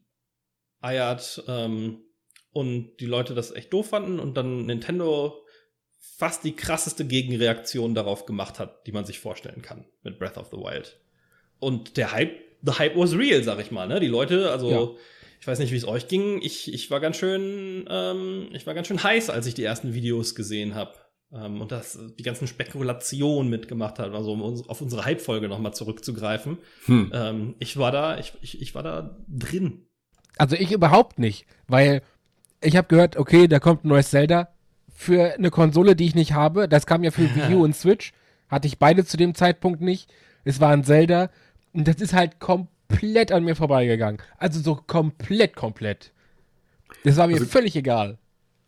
eiert 0.81 1.43
ähm, 1.47 2.03
und 2.51 2.97
die 2.97 3.05
Leute 3.05 3.33
das 3.33 3.51
echt 3.51 3.73
doof 3.73 3.89
fanden 3.89 4.19
und 4.19 4.35
dann 4.35 4.65
Nintendo 4.65 5.43
fast 5.99 6.43
die 6.43 6.55
krasseste 6.55 7.05
Gegenreaktion 7.05 7.95
darauf 7.95 8.25
gemacht 8.25 8.59
hat, 8.59 8.85
die 8.85 8.91
man 8.91 9.05
sich 9.05 9.19
vorstellen 9.19 9.61
kann 9.61 9.85
mit 10.03 10.19
Breath 10.19 10.37
of 10.37 10.49
the 10.51 10.57
Wild. 10.57 10.99
Und 11.59 11.97
der 11.97 12.11
Hype 12.11 12.42
the 12.63 12.73
hype 12.73 12.95
was 12.95 13.15
real, 13.15 13.43
sag 13.43 13.59
ich 13.59 13.71
mal. 13.71 13.87
Ne? 13.87 13.99
Die 13.99 14.07
Leute, 14.07 14.51
also 14.51 14.71
ja. 14.71 14.89
ich 15.39 15.47
weiß 15.47 15.59
nicht, 15.59 15.71
wie 15.71 15.77
es 15.77 15.87
euch 15.87 16.07
ging. 16.07 16.41
Ich, 16.41 16.73
ich 16.73 16.89
war 16.89 16.99
ganz 16.99 17.17
schön, 17.17 17.85
ähm, 17.89 18.47
ich 18.53 18.65
war 18.65 18.73
ganz 18.73 18.87
schön 18.87 19.03
heiß, 19.03 19.29
als 19.29 19.45
ich 19.45 19.53
die 19.53 19.63
ersten 19.63 19.93
Videos 19.93 20.35
gesehen 20.35 20.75
habe. 20.75 20.93
Ähm, 21.33 21.61
und 21.61 21.71
das 21.71 21.99
die 22.17 22.23
ganzen 22.23 22.47
Spekulationen 22.47 23.49
mitgemacht 23.49 23.99
hat, 23.99 24.13
also 24.13 24.33
um 24.33 24.41
auf 24.43 24.81
unsere 24.81 25.05
Hype-Folge 25.05 25.47
nochmal 25.47 25.73
zurückzugreifen. 25.73 26.59
Hm. 26.85 27.11
Ähm, 27.13 27.55
ich 27.59 27.77
war 27.77 27.91
da, 27.91 28.17
ich, 28.19 28.33
ich, 28.41 28.61
ich 28.61 28.75
war 28.75 28.83
da 28.83 29.17
drin. 29.27 29.87
Also 30.37 30.55
ich 30.55 30.71
überhaupt 30.71 31.19
nicht, 31.19 31.45
weil 31.67 32.01
ich 32.61 32.75
habe 32.75 32.87
gehört, 32.87 33.17
okay, 33.17 33.47
da 33.47 33.59
kommt 33.59 33.83
ein 33.83 33.89
neues 33.89 34.09
Zelda 34.09 34.49
für 34.93 35.33
eine 35.33 35.49
Konsole, 35.49 35.95
die 35.95 36.05
ich 36.05 36.15
nicht 36.15 36.33
habe. 36.33 36.67
Das 36.69 36.85
kam 36.85 37.03
ja 37.03 37.11
für 37.11 37.23
Wii 37.35 37.55
U 37.55 37.63
und 37.63 37.75
Switch. 37.75 38.13
Hatte 38.47 38.67
ich 38.67 38.77
beide 38.77 39.03
zu 39.03 39.17
dem 39.17 39.35
Zeitpunkt 39.35 39.81
nicht. 39.81 40.11
Es 40.43 40.59
war 40.59 40.71
ein 40.71 40.83
Zelda. 40.83 41.29
Und 41.73 41.87
das 41.87 41.97
ist 41.97 42.13
halt 42.13 42.39
komplett 42.39 43.31
an 43.31 43.43
mir 43.43 43.55
vorbeigegangen. 43.55 44.21
Also 44.37 44.59
so 44.59 44.75
komplett, 44.75 45.55
komplett. 45.55 46.11
Das 47.03 47.17
war 47.17 47.27
mir 47.27 47.33
also, 47.33 47.45
völlig 47.45 47.75
egal. 47.75 48.17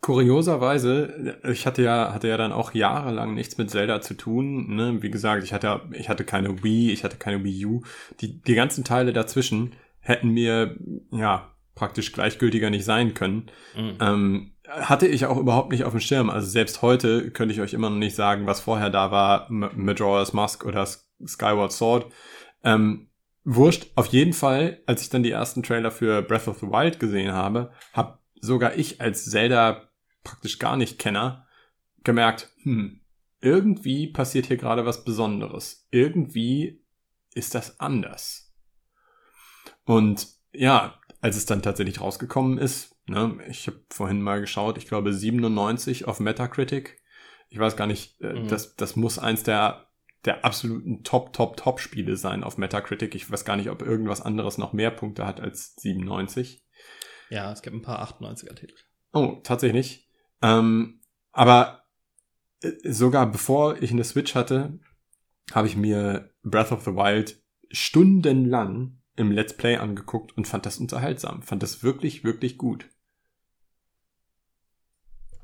Kurioserweise, 0.00 1.40
ich 1.50 1.66
hatte 1.66 1.82
ja, 1.82 2.12
hatte 2.12 2.28
ja 2.28 2.36
dann 2.36 2.52
auch 2.52 2.74
jahrelang 2.74 3.34
nichts 3.34 3.58
mit 3.58 3.70
Zelda 3.70 4.00
zu 4.00 4.14
tun. 4.14 4.74
Ne? 4.76 5.02
Wie 5.02 5.10
gesagt, 5.10 5.42
ich 5.42 5.52
hatte, 5.52 5.80
ich 5.92 6.08
hatte 6.08 6.24
keine 6.24 6.62
Wii, 6.62 6.92
ich 6.92 7.02
hatte 7.02 7.16
keine 7.16 7.42
Wii 7.42 7.66
U. 7.66 7.82
Die, 8.20 8.40
die 8.42 8.54
ganzen 8.54 8.84
Teile 8.84 9.12
dazwischen 9.12 9.74
hätten 10.00 10.30
mir, 10.30 10.76
ja, 11.10 11.52
praktisch 11.74 12.12
gleichgültiger 12.12 12.70
nicht 12.70 12.84
sein 12.84 13.14
können. 13.14 13.50
Mhm. 13.76 13.98
Ähm, 14.00 14.52
hatte 14.68 15.06
ich 15.06 15.26
auch 15.26 15.36
überhaupt 15.36 15.70
nicht 15.70 15.84
auf 15.84 15.92
dem 15.92 16.00
Schirm. 16.00 16.30
Also 16.30 16.48
selbst 16.48 16.82
heute 16.82 17.30
könnte 17.30 17.54
ich 17.54 17.60
euch 17.60 17.74
immer 17.74 17.90
noch 17.90 17.98
nicht 17.98 18.16
sagen, 18.16 18.46
was 18.46 18.60
vorher 18.60 18.90
da 18.90 19.12
war, 19.12 19.46
Majora's 19.50 20.32
Mask 20.32 20.64
oder 20.64 20.86
Skyward 21.24 21.72
Sword. 21.72 22.06
Ähm, 22.66 23.08
wurscht, 23.44 23.92
auf 23.94 24.06
jeden 24.06 24.32
Fall, 24.32 24.82
als 24.86 25.00
ich 25.00 25.08
dann 25.08 25.22
die 25.22 25.30
ersten 25.30 25.62
Trailer 25.62 25.92
für 25.92 26.20
Breath 26.20 26.48
of 26.48 26.58
the 26.58 26.66
Wild 26.66 26.98
gesehen 26.98 27.32
habe, 27.32 27.72
habe 27.92 28.18
sogar 28.40 28.76
ich 28.76 29.00
als 29.00 29.30
Zelda 29.30 29.88
praktisch 30.24 30.58
gar 30.58 30.76
nicht 30.76 30.98
Kenner 30.98 31.46
gemerkt, 32.02 32.50
hm, 32.62 33.00
irgendwie 33.40 34.08
passiert 34.08 34.46
hier 34.46 34.56
gerade 34.56 34.84
was 34.84 35.04
Besonderes. 35.04 35.86
Irgendwie 35.92 36.84
ist 37.34 37.54
das 37.54 37.78
anders. 37.78 38.52
Und 39.84 40.26
ja, 40.52 40.98
als 41.20 41.36
es 41.36 41.46
dann 41.46 41.62
tatsächlich 41.62 42.00
rausgekommen 42.00 42.58
ist, 42.58 42.96
ne, 43.06 43.38
ich 43.48 43.68
habe 43.68 43.80
vorhin 43.90 44.22
mal 44.22 44.40
geschaut, 44.40 44.76
ich 44.78 44.88
glaube 44.88 45.12
97 45.12 46.06
auf 46.06 46.18
Metacritic. 46.18 47.00
Ich 47.48 47.58
weiß 47.60 47.76
gar 47.76 47.86
nicht, 47.86 48.20
äh, 48.20 48.40
mhm. 48.40 48.48
das, 48.48 48.74
das 48.74 48.96
muss 48.96 49.20
eins 49.20 49.44
der 49.44 49.85
der 50.26 50.44
absoluten 50.44 51.04
Top, 51.04 51.32
Top, 51.32 51.56
Top-Spiele 51.56 52.16
sein 52.16 52.44
auf 52.44 52.58
Metacritic. 52.58 53.14
Ich 53.14 53.30
weiß 53.30 53.44
gar 53.44 53.56
nicht, 53.56 53.70
ob 53.70 53.82
irgendwas 53.82 54.20
anderes 54.20 54.58
noch 54.58 54.72
mehr 54.72 54.90
Punkte 54.90 55.26
hat 55.26 55.40
als 55.40 55.74
97. 55.76 56.64
Ja, 57.30 57.52
es 57.52 57.62
gibt 57.62 57.74
ein 57.74 57.82
paar 57.82 58.02
98er-Titel. 58.02 58.74
Oh, 59.12 59.40
tatsächlich. 59.42 60.08
Ähm, 60.42 61.00
aber 61.32 61.84
äh, 62.60 62.72
sogar 62.84 63.30
bevor 63.30 63.82
ich 63.82 63.90
eine 63.90 64.04
Switch 64.04 64.34
hatte, 64.34 64.78
habe 65.52 65.68
ich 65.68 65.76
mir 65.76 66.30
Breath 66.42 66.72
of 66.72 66.84
the 66.84 66.92
Wild 66.92 67.42
stundenlang 67.70 69.00
im 69.16 69.30
Let's 69.30 69.56
Play 69.56 69.76
angeguckt 69.76 70.36
und 70.36 70.46
fand 70.46 70.66
das 70.66 70.78
unterhaltsam. 70.78 71.42
Fand 71.42 71.62
das 71.62 71.82
wirklich, 71.82 72.24
wirklich 72.24 72.58
gut. 72.58 72.88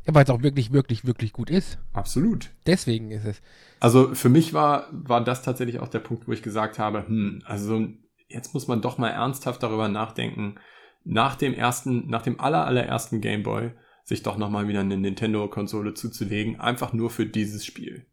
Ja, 0.06 0.14
weil 0.14 0.24
es 0.24 0.30
auch 0.30 0.42
wirklich, 0.42 0.72
wirklich, 0.72 1.06
wirklich 1.06 1.32
gut 1.32 1.48
ist. 1.48 1.78
Absolut. 1.92 2.50
Deswegen 2.66 3.10
ist 3.10 3.24
es. 3.24 3.42
Also 3.78 4.14
für 4.14 4.28
mich 4.28 4.52
war, 4.52 4.88
war 4.90 5.22
das 5.22 5.42
tatsächlich 5.42 5.78
auch 5.78 5.88
der 5.88 6.00
Punkt, 6.00 6.26
wo 6.26 6.32
ich 6.32 6.42
gesagt 6.42 6.78
habe, 6.78 7.06
hm, 7.06 7.42
also 7.44 7.86
jetzt 8.28 8.54
muss 8.54 8.66
man 8.66 8.80
doch 8.80 8.98
mal 8.98 9.10
ernsthaft 9.10 9.62
darüber 9.62 9.88
nachdenken, 9.88 10.56
nach 11.04 11.36
dem 11.36 11.54
ersten, 11.54 12.08
nach 12.08 12.22
dem 12.22 12.40
aller, 12.40 12.66
allerersten 12.66 13.20
Gameboy 13.20 13.72
sich 14.04 14.22
doch 14.22 14.36
nochmal 14.36 14.66
wieder 14.66 14.80
eine 14.80 14.96
Nintendo-Konsole 14.96 15.94
zuzulegen, 15.94 16.58
einfach 16.58 16.92
nur 16.92 17.10
für 17.10 17.26
dieses 17.26 17.64
Spiel. 17.64 18.06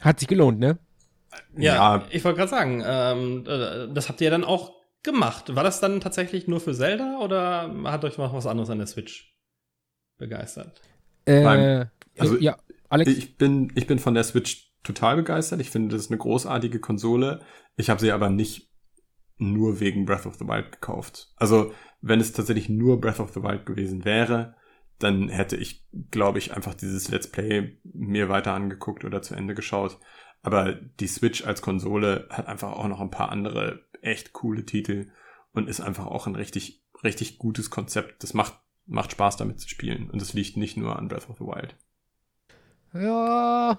Hat 0.00 0.18
sich 0.18 0.28
gelohnt, 0.28 0.58
ne? 0.58 0.78
Ja, 1.56 1.96
ja. 1.96 2.04
ich 2.10 2.24
wollte 2.24 2.38
gerade 2.38 2.50
sagen, 2.50 2.82
ähm, 2.84 3.44
äh, 3.46 3.92
das 3.92 4.08
habt 4.08 4.20
ihr 4.20 4.30
dann 4.30 4.44
auch 4.44 4.72
gemacht. 5.02 5.54
War 5.54 5.62
das 5.62 5.80
dann 5.80 6.00
tatsächlich 6.00 6.48
nur 6.48 6.60
für 6.60 6.74
Zelda 6.74 7.18
oder 7.20 7.72
hat 7.84 8.04
euch 8.04 8.18
noch 8.18 8.32
was 8.32 8.46
anderes 8.46 8.70
an 8.70 8.78
der 8.78 8.86
Switch 8.86 9.35
begeistert? 10.18 10.80
Äh, 11.24 11.86
also, 12.18 12.38
ja, 12.38 12.56
Alex? 12.88 13.10
Ich 13.10 13.36
bin, 13.36 13.72
ich 13.74 13.86
bin 13.86 13.98
von 13.98 14.14
der 14.14 14.24
Switch 14.24 14.72
total 14.82 15.16
begeistert. 15.16 15.60
Ich 15.60 15.70
finde, 15.70 15.94
das 15.94 16.02
ist 16.02 16.10
eine 16.10 16.18
großartige 16.18 16.78
Konsole. 16.78 17.40
Ich 17.76 17.90
habe 17.90 18.00
sie 18.00 18.12
aber 18.12 18.30
nicht 18.30 18.70
nur 19.38 19.80
wegen 19.80 20.06
Breath 20.06 20.26
of 20.26 20.36
the 20.36 20.46
Wild 20.46 20.72
gekauft. 20.72 21.32
Also, 21.36 21.72
wenn 22.00 22.20
es 22.20 22.32
tatsächlich 22.32 22.68
nur 22.68 23.00
Breath 23.00 23.20
of 23.20 23.32
the 23.34 23.42
Wild 23.42 23.66
gewesen 23.66 24.04
wäre, 24.04 24.54
dann 24.98 25.28
hätte 25.28 25.56
ich, 25.56 25.86
glaube 26.10 26.38
ich, 26.38 26.54
einfach 26.54 26.74
dieses 26.74 27.10
Let's 27.10 27.30
Play 27.30 27.78
mir 27.84 28.28
weiter 28.28 28.54
angeguckt 28.54 29.04
oder 29.04 29.20
zu 29.20 29.34
Ende 29.34 29.54
geschaut. 29.54 29.98
Aber 30.42 30.74
die 30.74 31.08
Switch 31.08 31.44
als 31.44 31.60
Konsole 31.60 32.28
hat 32.30 32.46
einfach 32.46 32.72
auch 32.72 32.88
noch 32.88 33.00
ein 33.00 33.10
paar 33.10 33.30
andere 33.30 33.84
echt 34.00 34.32
coole 34.32 34.64
Titel 34.64 35.10
und 35.52 35.68
ist 35.68 35.80
einfach 35.80 36.06
auch 36.06 36.26
ein 36.26 36.36
richtig, 36.36 36.84
richtig 37.02 37.38
gutes 37.38 37.68
Konzept. 37.70 38.22
Das 38.22 38.32
macht, 38.32 38.58
macht 38.86 39.12
Spaß 39.12 39.36
damit 39.36 39.60
zu 39.60 39.68
spielen. 39.68 40.10
Und 40.10 40.22
es 40.22 40.32
liegt 40.32 40.56
nicht 40.56 40.76
nur 40.76 40.96
an 40.98 41.08
Breath 41.08 41.28
of 41.28 41.38
the 41.38 41.44
Wild. 41.44 41.74
Ja. 42.94 43.78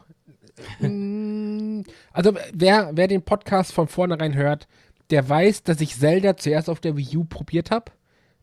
Mm, 0.80 1.84
also, 2.12 2.34
wer, 2.54 2.92
wer 2.94 3.08
den 3.08 3.24
Podcast 3.24 3.74
von 3.74 3.88
vornherein 3.88 4.36
hört, 4.36 4.68
der 5.10 5.28
weiß, 5.28 5.64
dass 5.64 5.82
ich 5.82 5.98
Zelda 5.98 6.38
zuerst 6.38 6.70
auf 6.70 6.80
der 6.80 6.98
Wii 6.98 7.18
U 7.18 7.24
probiert 7.24 7.72
habe, 7.72 7.92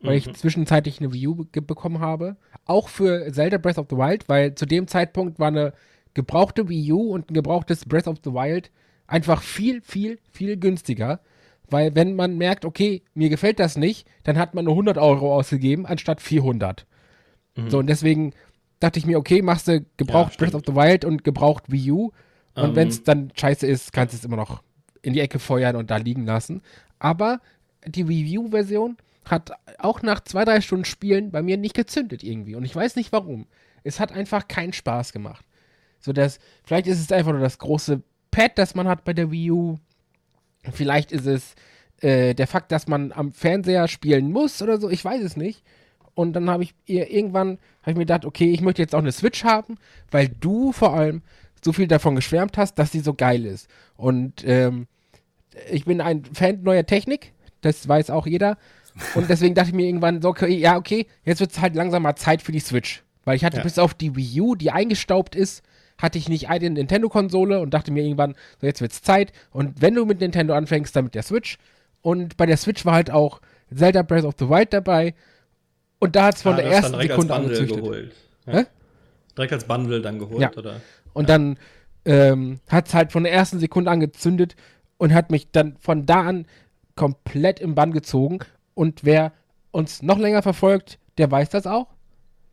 weil 0.01 0.13
mhm. 0.13 0.17
ich 0.17 0.33
zwischenzeitlich 0.33 0.99
eine 0.99 1.13
Wii 1.13 1.27
U 1.27 1.45
bekommen 1.51 1.99
habe. 1.99 2.37
Auch 2.65 2.89
für 2.89 3.31
Zelda 3.31 3.57
Breath 3.57 3.77
of 3.77 3.87
the 3.89 3.97
Wild, 3.97 4.27
weil 4.27 4.55
zu 4.55 4.65
dem 4.65 4.87
Zeitpunkt 4.87 5.39
war 5.39 5.49
eine 5.49 5.73
gebrauchte 6.13 6.67
Wii 6.69 6.93
U 6.93 7.13
und 7.13 7.29
ein 7.29 7.33
gebrauchtes 7.33 7.85
Breath 7.85 8.07
of 8.07 8.17
the 8.23 8.31
Wild 8.31 8.71
einfach 9.07 9.43
viel, 9.43 9.81
viel, 9.81 10.19
viel 10.31 10.57
günstiger. 10.57 11.19
Weil 11.69 11.95
wenn 11.95 12.15
man 12.15 12.37
merkt, 12.37 12.65
okay, 12.65 13.01
mir 13.13 13.29
gefällt 13.29 13.59
das 13.59 13.77
nicht, 13.77 14.07
dann 14.23 14.37
hat 14.37 14.53
man 14.53 14.65
nur 14.65 14.73
100 14.73 14.97
Euro 14.97 15.35
ausgegeben, 15.35 15.85
anstatt 15.85 16.21
400. 16.21 16.85
Mhm. 17.55 17.69
So, 17.69 17.79
und 17.79 17.87
deswegen 17.87 18.33
dachte 18.79 18.99
ich 18.99 19.05
mir, 19.05 19.17
okay, 19.17 19.41
machst 19.41 19.67
du 19.67 19.85
gebraucht 19.97 20.33
ja, 20.33 20.37
Breath 20.37 20.55
of 20.55 20.61
the 20.65 20.75
Wild 20.75 21.05
und 21.05 21.23
gebraucht 21.23 21.71
Wii 21.71 21.91
U. 21.91 22.11
Und. 22.55 22.63
Ähm. 22.63 22.75
wenn 22.75 22.87
es 22.87 23.03
dann 23.03 23.31
scheiße 23.35 23.65
ist, 23.67 23.93
kannst 23.93 24.13
du 24.13 24.17
es 24.17 24.25
immer 24.25 24.37
noch 24.37 24.61
in 25.01 25.13
die 25.13 25.21
Ecke 25.21 25.39
feuern 25.39 25.75
und 25.75 25.91
da 25.91 25.97
liegen 25.97 26.25
lassen. 26.25 26.61
Aber 26.99 27.41
die 27.85 28.07
Wii 28.07 28.37
U-Version 28.39 28.97
hat 29.25 29.51
auch 29.79 30.01
nach 30.01 30.21
zwei, 30.21 30.45
drei 30.45 30.61
Stunden 30.61 30.85
Spielen 30.85 31.31
bei 31.31 31.41
mir 31.41 31.57
nicht 31.57 31.75
gezündet 31.75 32.23
irgendwie. 32.23 32.55
Und 32.55 32.65
ich 32.65 32.75
weiß 32.75 32.95
nicht 32.95 33.11
warum. 33.11 33.47
Es 33.83 33.99
hat 33.99 34.11
einfach 34.11 34.47
keinen 34.47 34.73
Spaß 34.73 35.13
gemacht. 35.13 35.45
So 35.99 36.13
dass, 36.13 36.39
vielleicht 36.63 36.87
ist 36.87 36.99
es 36.99 37.11
einfach 37.11 37.31
nur 37.31 37.41
das 37.41 37.57
große 37.57 38.01
Pad, 38.31 38.57
das 38.57 38.75
man 38.75 38.87
hat 38.87 39.03
bei 39.03 39.13
der 39.13 39.31
Wii 39.31 39.51
U. 39.51 39.77
Vielleicht 40.73 41.11
ist 41.11 41.25
es 41.25 41.55
äh, 42.01 42.33
der 42.33 42.47
Fakt, 42.47 42.71
dass 42.71 42.87
man 42.87 43.11
am 43.11 43.31
Fernseher 43.31 43.87
spielen 43.87 44.31
muss 44.31 44.61
oder 44.61 44.79
so. 44.79 44.89
Ich 44.89 45.03
weiß 45.03 45.23
es 45.23 45.37
nicht. 45.37 45.63
Und 46.13 46.33
dann 46.33 46.49
habe 46.49 46.63
ich 46.63 46.73
irgendwann 46.85 47.57
hab 47.81 47.89
ich 47.89 47.95
mir 47.95 48.05
gedacht, 48.05 48.25
okay, 48.25 48.51
ich 48.51 48.61
möchte 48.61 48.81
jetzt 48.81 48.95
auch 48.95 48.99
eine 48.99 49.11
Switch 49.11 49.43
haben, 49.43 49.77
weil 50.11 50.29
du 50.29 50.71
vor 50.71 50.93
allem 50.93 51.21
so 51.61 51.73
viel 51.73 51.87
davon 51.87 52.15
geschwärmt 52.15 52.57
hast, 52.57 52.75
dass 52.75 52.91
sie 52.91 53.01
so 53.01 53.13
geil 53.13 53.45
ist. 53.45 53.67
Und 53.97 54.43
ähm, 54.45 54.87
ich 55.69 55.85
bin 55.85 55.99
ein 55.99 56.23
Fan 56.25 56.63
neuer 56.63 56.85
Technik, 56.85 57.33
das 57.61 57.87
weiß 57.87 58.11
auch 58.11 58.27
jeder. 58.27 58.57
Und 59.15 59.29
deswegen 59.29 59.55
dachte 59.55 59.69
ich 59.69 59.75
mir 59.75 59.87
irgendwann 59.87 60.21
so, 60.21 60.29
okay, 60.29 60.55
ja, 60.55 60.77
okay, 60.77 61.07
jetzt 61.25 61.41
wird 61.41 61.51
es 61.51 61.59
halt 61.59 61.75
langsam 61.75 62.03
mal 62.03 62.15
Zeit 62.15 62.41
für 62.41 62.51
die 62.51 62.59
Switch. 62.59 63.03
Weil 63.25 63.35
ich 63.35 63.43
hatte 63.43 63.57
ja. 63.57 63.63
bis 63.63 63.79
auf 63.79 63.93
die 63.93 64.15
Wii 64.15 64.41
U, 64.41 64.55
die 64.55 64.71
eingestaubt 64.71 65.35
ist, 65.35 65.63
hatte 65.97 66.17
ich 66.17 66.29
nicht 66.29 66.49
eine 66.49 66.69
Nintendo-Konsole 66.69 67.59
und 67.59 67.73
dachte 67.73 67.91
mir 67.91 68.03
irgendwann, 68.03 68.35
so 68.59 68.67
jetzt 68.67 68.81
wird's 68.81 69.01
Zeit. 69.01 69.31
Und 69.51 69.81
wenn 69.81 69.95
du 69.95 70.05
mit 70.05 70.19
Nintendo 70.19 70.53
anfängst, 70.53 70.95
dann 70.95 71.05
mit 71.05 71.15
der 71.15 71.23
Switch. 71.23 71.57
Und 72.01 72.37
bei 72.37 72.45
der 72.45 72.57
Switch 72.57 72.85
war 72.85 72.93
halt 72.95 73.11
auch 73.11 73.41
Zelda 73.73 74.01
Breath 74.01 74.25
of 74.25 74.35
the 74.37 74.49
Wild 74.49 74.73
dabei. 74.73 75.13
Und 75.99 76.15
da 76.15 76.25
hat 76.25 76.35
es 76.35 76.41
von 76.41 76.53
ah, 76.53 76.57
der 76.57 76.65
ersten 76.65 76.99
Sekunde 76.99 77.33
an 77.33 77.47
geholt. 77.47 78.13
Ja? 78.45 78.65
Direkt 79.37 79.53
als 79.53 79.63
Bundle 79.65 80.01
dann 80.01 80.19
geholt, 80.19 80.41
ja. 80.41 80.51
oder? 80.55 80.81
Und 81.13 81.29
ja. 81.29 81.37
dann 81.37 81.57
ähm, 82.05 82.59
hat 82.69 82.87
es 82.87 82.93
halt 82.93 83.11
von 83.11 83.23
der 83.23 83.33
ersten 83.33 83.59
Sekunde 83.59 83.89
angezündet 83.89 84.55
und 84.97 85.13
hat 85.13 85.31
mich 85.31 85.51
dann 85.51 85.77
von 85.77 86.05
da 86.05 86.21
an 86.21 86.45
komplett 86.95 87.59
im 87.59 87.75
Bann 87.75 87.91
gezogen. 87.91 88.39
Und 88.73 89.03
wer 89.03 89.31
uns 89.71 90.01
noch 90.01 90.19
länger 90.19 90.41
verfolgt, 90.41 90.99
der 91.17 91.31
weiß 91.31 91.49
das 91.49 91.67
auch, 91.67 91.87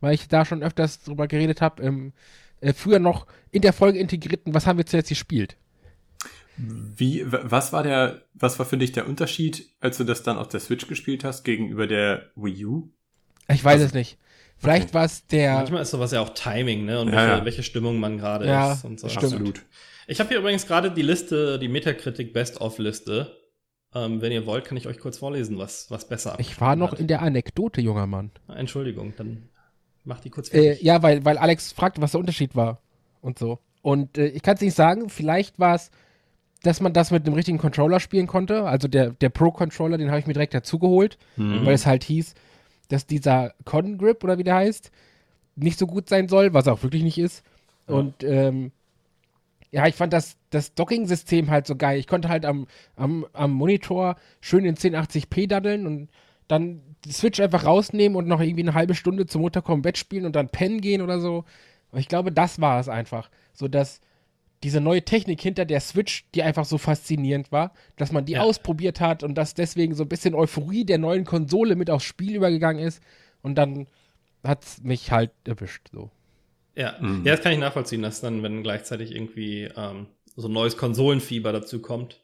weil 0.01 0.13
ich 0.13 0.27
da 0.27 0.45
schon 0.45 0.63
öfters 0.63 1.03
drüber 1.03 1.27
geredet 1.27 1.61
habe. 1.61 2.11
Äh, 2.63 2.73
früher 2.73 2.99
noch 2.99 3.27
in 3.51 3.61
der 3.61 3.73
Folge 3.73 3.99
integrierten, 3.99 4.53
was 4.53 4.65
haben 4.65 4.77
wir 4.77 4.85
zuletzt 4.85 5.09
gespielt? 5.09 5.57
Wie, 6.55 7.25
was 7.25 7.73
war 7.73 7.83
der, 7.83 8.21
was 8.33 8.59
war 8.59 8.65
für 8.65 8.77
dich 8.77 8.91
der 8.91 9.07
Unterschied, 9.07 9.69
als 9.79 9.97
du 9.97 10.03
das 10.03 10.23
dann 10.23 10.37
auf 10.37 10.47
der 10.47 10.59
Switch 10.59 10.87
gespielt 10.87 11.23
hast, 11.23 11.43
gegenüber 11.43 11.87
der 11.87 12.29
Wii 12.35 12.65
U? 12.65 12.89
Ich 13.49 13.63
weiß 13.63 13.73
also, 13.73 13.85
es 13.85 13.93
nicht. 13.93 14.17
Vielleicht 14.57 14.89
okay. 14.89 14.93
war 14.93 15.05
es 15.05 15.27
der. 15.27 15.53
Manchmal 15.55 15.81
ist 15.81 15.91
sowas 15.91 16.11
ja 16.11 16.21
auch 16.21 16.29
Timing, 16.29 16.85
ne? 16.85 17.01
Und 17.01 17.07
ja, 17.07 17.15
welche, 17.15 17.27
ja. 17.27 17.45
welche, 17.45 17.63
Stimmung 17.63 17.99
man 17.99 18.17
gerade 18.17 18.47
ja, 18.47 18.73
ist 18.73 18.85
und 18.85 18.99
so. 18.99 19.09
Stimmt. 19.09 19.25
Absolut. 19.25 19.61
Ich 20.07 20.19
habe 20.19 20.29
hier 20.29 20.39
übrigens 20.39 20.67
gerade 20.67 20.91
die 20.91 21.01
Liste, 21.01 21.59
die 21.59 21.67
Metacritic 21.67 22.33
Best-of-Liste. 22.33 23.35
Ähm, 23.95 24.21
wenn 24.21 24.31
ihr 24.31 24.45
wollt, 24.45 24.65
kann 24.65 24.77
ich 24.77 24.87
euch 24.87 24.99
kurz 24.99 25.17
vorlesen, 25.17 25.57
was, 25.57 25.91
was 25.91 26.07
besser 26.07 26.35
Ich 26.39 26.59
war 26.61 26.75
noch 26.75 26.93
hat. 26.93 26.99
in 26.99 27.07
der 27.07 27.21
Anekdote, 27.21 27.81
junger 27.81 28.07
Mann. 28.07 28.31
Entschuldigung, 28.47 29.13
dann 29.17 29.49
mach 30.03 30.19
die 30.19 30.29
kurz 30.29 30.49
fertig. 30.49 30.81
Äh, 30.81 30.85
ja, 30.85 31.01
weil, 31.01 31.25
weil 31.25 31.37
Alex 31.37 31.71
fragte, 31.71 32.01
was 32.01 32.11
der 32.11 32.19
Unterschied 32.19 32.55
war 32.55 32.79
und 33.21 33.39
so. 33.39 33.59
Und 33.81 34.17
äh, 34.17 34.27
ich 34.27 34.41
kann 34.41 34.55
es 34.55 34.61
nicht 34.61 34.75
sagen, 34.75 35.09
vielleicht 35.09 35.59
war 35.59 35.75
es, 35.75 35.91
dass 36.63 36.79
man 36.79 36.93
das 36.93 37.11
mit 37.11 37.27
dem 37.27 37.33
richtigen 37.33 37.57
Controller 37.57 37.99
spielen 37.99 38.27
konnte. 38.27 38.63
Also 38.63 38.87
der, 38.87 39.11
der 39.11 39.29
Pro-Controller, 39.29 39.97
den 39.97 40.09
habe 40.09 40.19
ich 40.19 40.27
mir 40.27 40.33
direkt 40.33 40.53
dazugeholt, 40.53 41.17
mhm. 41.35 41.65
weil 41.65 41.73
es 41.73 41.85
halt 41.85 42.03
hieß, 42.03 42.33
dass 42.87 43.05
dieser 43.05 43.53
Con 43.65 43.97
Grip 43.97 44.23
oder 44.23 44.37
wie 44.37 44.43
der 44.43 44.55
heißt, 44.55 44.91
nicht 45.55 45.77
so 45.77 45.87
gut 45.87 46.09
sein 46.09 46.29
soll, 46.29 46.53
was 46.53 46.67
auch 46.67 46.81
wirklich 46.83 47.03
nicht 47.03 47.17
ist. 47.17 47.43
Ja. 47.87 47.95
Und 47.95 48.23
ähm, 48.23 48.71
ja, 49.71 49.87
ich 49.87 49.95
fand 49.95 50.13
das, 50.13 50.37
das 50.51 50.73
Docking-System 50.75 51.49
halt 51.49 51.67
so 51.67 51.75
geil. 51.75 51.99
Ich 51.99 52.07
konnte 52.07 52.29
halt 52.29 52.45
am, 52.45 52.67
am, 52.95 53.25
am 53.33 53.51
Monitor 53.51 54.15
schön 54.39 54.65
in 54.65 54.75
1080p 54.75 55.47
daddeln 55.47 55.87
und 55.87 56.09
dann 56.47 56.81
die 57.05 57.11
Switch 57.11 57.39
einfach 57.39 57.65
rausnehmen 57.65 58.15
und 58.15 58.27
noch 58.27 58.41
irgendwie 58.41 58.63
eine 58.63 58.73
halbe 58.73 58.95
Stunde 58.95 59.25
zum 59.25 59.41
Mutterkommen 59.41 59.81
Bett 59.81 59.97
spielen 59.97 60.25
und 60.25 60.35
dann 60.35 60.49
pennen 60.49 60.81
gehen 60.81 61.01
oder 61.01 61.19
so. 61.19 61.45
Aber 61.91 61.99
ich 61.99 62.07
glaube, 62.07 62.31
das 62.31 62.59
war 62.61 62.79
es 62.79 62.89
einfach. 62.89 63.29
So 63.53 63.67
dass 63.67 64.01
diese 64.63 64.79
neue 64.79 65.03
Technik 65.03 65.41
hinter 65.41 65.65
der 65.65 65.81
Switch, 65.81 66.25
die 66.33 66.41
einfach 66.41 66.65
so 66.65 66.77
faszinierend 66.77 67.51
war, 67.51 67.73
dass 67.97 68.11
man 68.11 68.25
die 68.25 68.33
ja. 68.33 68.41
ausprobiert 68.41 69.01
hat 69.01 69.21
und 69.21 69.35
dass 69.35 69.53
deswegen 69.53 69.93
so 69.93 70.03
ein 70.03 70.09
bisschen 70.09 70.33
Euphorie 70.33 70.85
der 70.85 70.97
neuen 70.97 71.25
Konsole 71.25 71.75
mit 71.75 71.89
aufs 71.89 72.05
Spiel 72.05 72.35
übergegangen 72.35 72.81
ist. 72.81 73.03
Und 73.41 73.55
dann 73.55 73.87
hat 74.43 74.63
es 74.63 74.81
mich 74.81 75.11
halt 75.11 75.31
erwischt. 75.43 75.89
So. 75.91 76.09
Ja. 76.75 76.95
Mhm. 76.99 77.25
ja, 77.25 77.33
das 77.33 77.43
kann 77.43 77.51
ich 77.51 77.59
nachvollziehen, 77.59 78.01
dass 78.01 78.21
dann, 78.21 78.41
wenn 78.41 78.63
gleichzeitig 78.63 79.13
irgendwie 79.13 79.69
ähm, 79.75 80.07
so 80.35 80.47
ein 80.47 80.53
neues 80.53 80.77
Konsolenfieber 80.77 81.51
dazu 81.51 81.81
kommt, 81.81 82.23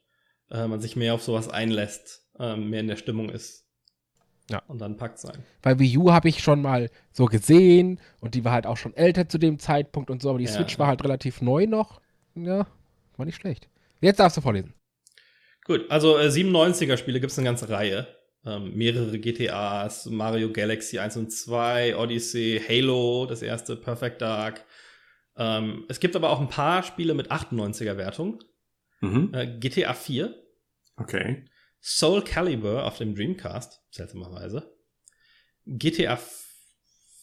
äh, 0.50 0.66
man 0.66 0.80
sich 0.80 0.96
mehr 0.96 1.14
auf 1.14 1.24
sowas 1.24 1.50
einlässt, 1.50 2.26
äh, 2.40 2.56
mehr 2.56 2.80
in 2.80 2.88
der 2.88 2.96
Stimmung 2.96 3.30
ist. 3.30 3.66
Ja. 4.50 4.64
Und 4.68 4.80
dann 4.80 4.98
packt 4.98 5.20
sein. 5.20 5.44
Weil 5.62 5.80
Wii 5.80 5.98
U 5.98 6.12
habe 6.12 6.28
ich 6.28 6.42
schon 6.42 6.62
mal 6.62 6.90
so 7.12 7.26
gesehen 7.26 8.00
und 8.20 8.34
die 8.36 8.44
war 8.44 8.52
halt 8.52 8.66
auch 8.66 8.78
schon 8.78 8.96
älter 8.96 9.30
zu 9.30 9.38
dem 9.38 9.60
Zeitpunkt 9.60 10.10
und 10.10 10.22
so, 10.22 10.30
aber 10.30 10.40
die 10.40 10.46
Ja. 10.46 10.52
Switch 10.52 10.80
war 10.80 10.88
halt 10.88 11.04
relativ 11.04 11.42
neu 11.42 11.68
noch. 11.68 12.02
Ja, 12.36 12.66
war 13.18 13.26
nicht 13.26 13.36
schlecht. 13.40 13.70
Jetzt 14.02 14.20
darfst 14.20 14.38
du 14.38 14.42
vorlesen. 14.42 14.74
Gut, 15.66 15.90
also 15.92 16.18
äh, 16.18 16.28
97er 16.30 16.98
Spiele 16.98 17.20
gibt 17.20 17.32
es 17.32 17.38
eine 17.38 17.46
ganze 17.46 17.70
Reihe. 17.70 18.08
Ähm, 18.46 18.74
mehrere 18.76 19.20
GTAs, 19.20 20.06
Mario 20.08 20.52
Galaxy 20.52 20.98
1 20.98 21.18
und 21.18 21.32
2, 21.32 21.98
Odyssey, 21.98 22.62
Halo, 22.68 23.26
das 23.28 23.42
erste, 23.42 23.76
Perfect 23.76 24.22
Dark. 24.22 24.64
Ähm, 25.38 25.86
es 25.90 26.00
gibt 26.00 26.16
aber 26.16 26.30
auch 26.30 26.40
ein 26.40 26.48
paar 26.48 26.82
Spiele 26.84 27.14
mit 27.14 27.32
98er 27.32 27.98
Wertung. 27.98 28.40
Mhm. 29.02 29.32
Äh, 29.34 29.60
GTA 29.60 29.94
4, 29.94 30.34
Okay. 30.98 31.46
Soul 31.82 32.24
Calibur 32.24 32.86
auf 32.86 32.98
dem 32.98 33.16
Dreamcast, 33.16 33.82
seltsamerweise. 33.92 34.76
GTA, 35.66 36.20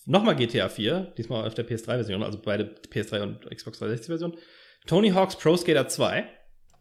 nochmal 0.04 0.36
GTA 0.36 0.68
4, 0.68 1.14
diesmal 1.18 1.46
auf 1.46 1.54
der 1.54 1.66
PS3-Version, 1.66 2.22
also 2.22 2.40
beide 2.40 2.74
PS3 2.90 3.22
und 3.22 3.50
Xbox 3.50 3.80
360-Version. 3.80 4.36
Tony 4.86 5.10
Hawk's 5.10 5.36
Pro 5.36 5.56
Skater 5.56 5.88
2. 5.88 6.28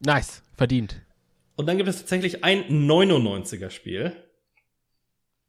Nice, 0.05 0.43
verdient. 0.55 1.01
Und 1.55 1.67
dann 1.67 1.78
gibt 1.78 1.89
es 1.89 1.97
tatsächlich 1.97 2.43
ein 2.43 2.65
99er 2.65 3.69
Spiel. 3.69 4.15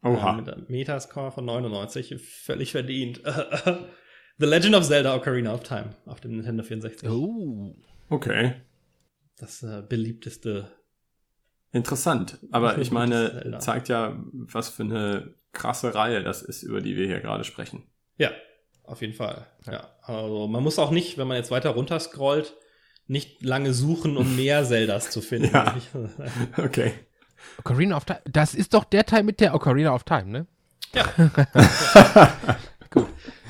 Äh, 0.03 0.09
Oha. 0.09 0.33
mit 0.35 0.49
einem 0.49 0.66
Metascore 0.68 1.33
von 1.33 1.45
99, 1.45 2.20
völlig 2.20 2.72
verdient. 2.72 3.22
The 4.39 4.47
Legend 4.47 4.74
of 4.74 4.85
Zelda 4.85 5.16
Ocarina 5.16 5.55
of 5.55 5.62
Time 5.62 5.97
auf 6.05 6.20
dem 6.20 6.37
Nintendo 6.37 6.62
64. 6.62 7.09
Oh. 7.09 7.74
Okay. 8.09 8.55
Das 9.39 9.62
äh, 9.62 9.83
beliebteste. 9.87 10.70
Interessant. 11.77 12.39
Aber 12.53 12.79
ich 12.79 12.91
meine, 12.91 13.31
Zelda. 13.43 13.59
zeigt 13.61 13.89
ja, 13.89 14.16
was 14.33 14.68
für 14.70 14.83
eine 14.85 15.35
krasse 15.53 15.95
Reihe 15.95 16.22
das 16.22 16.43
ist, 16.43 16.62
über 16.62 16.81
die 16.81 16.97
wir 16.97 17.07
hier 17.07 17.20
gerade 17.20 17.45
sprechen. 17.45 17.85
Ja, 18.18 18.31
auf 18.85 19.01
jeden 19.03 19.14
Fall. 19.14 19.47
Ja. 19.66 19.89
Also 20.03 20.49
man 20.49 20.62
muss 20.62 20.79
auch 20.79 20.91
nicht, 20.91 21.18
wenn 21.18 21.27
man 21.29 21.37
jetzt 21.37 21.51
weiter 21.51 21.70
runter 21.70 21.99
scrollt, 22.01 22.55
nicht 23.07 23.43
lange 23.45 23.72
suchen, 23.72 24.16
um 24.16 24.37
mehr 24.43 24.64
Zeldas 24.64 25.11
zu 25.11 25.20
finden. 25.20 25.51
Ja. 25.53 25.77
Okay. 26.57 26.93
Ocarina 27.59 27.97
of 27.97 28.05
Time. 28.05 28.20
Das 28.24 28.55
ist 28.55 28.74
doch 28.74 28.85
der 28.85 29.05
Teil 29.07 29.22
mit 29.22 29.41
der 29.41 29.55
Ocarina 29.55 29.95
of 29.95 30.05
Time, 30.05 30.27
ne? 30.27 30.47
Ja. 30.95 31.05
Gut. 32.91 33.07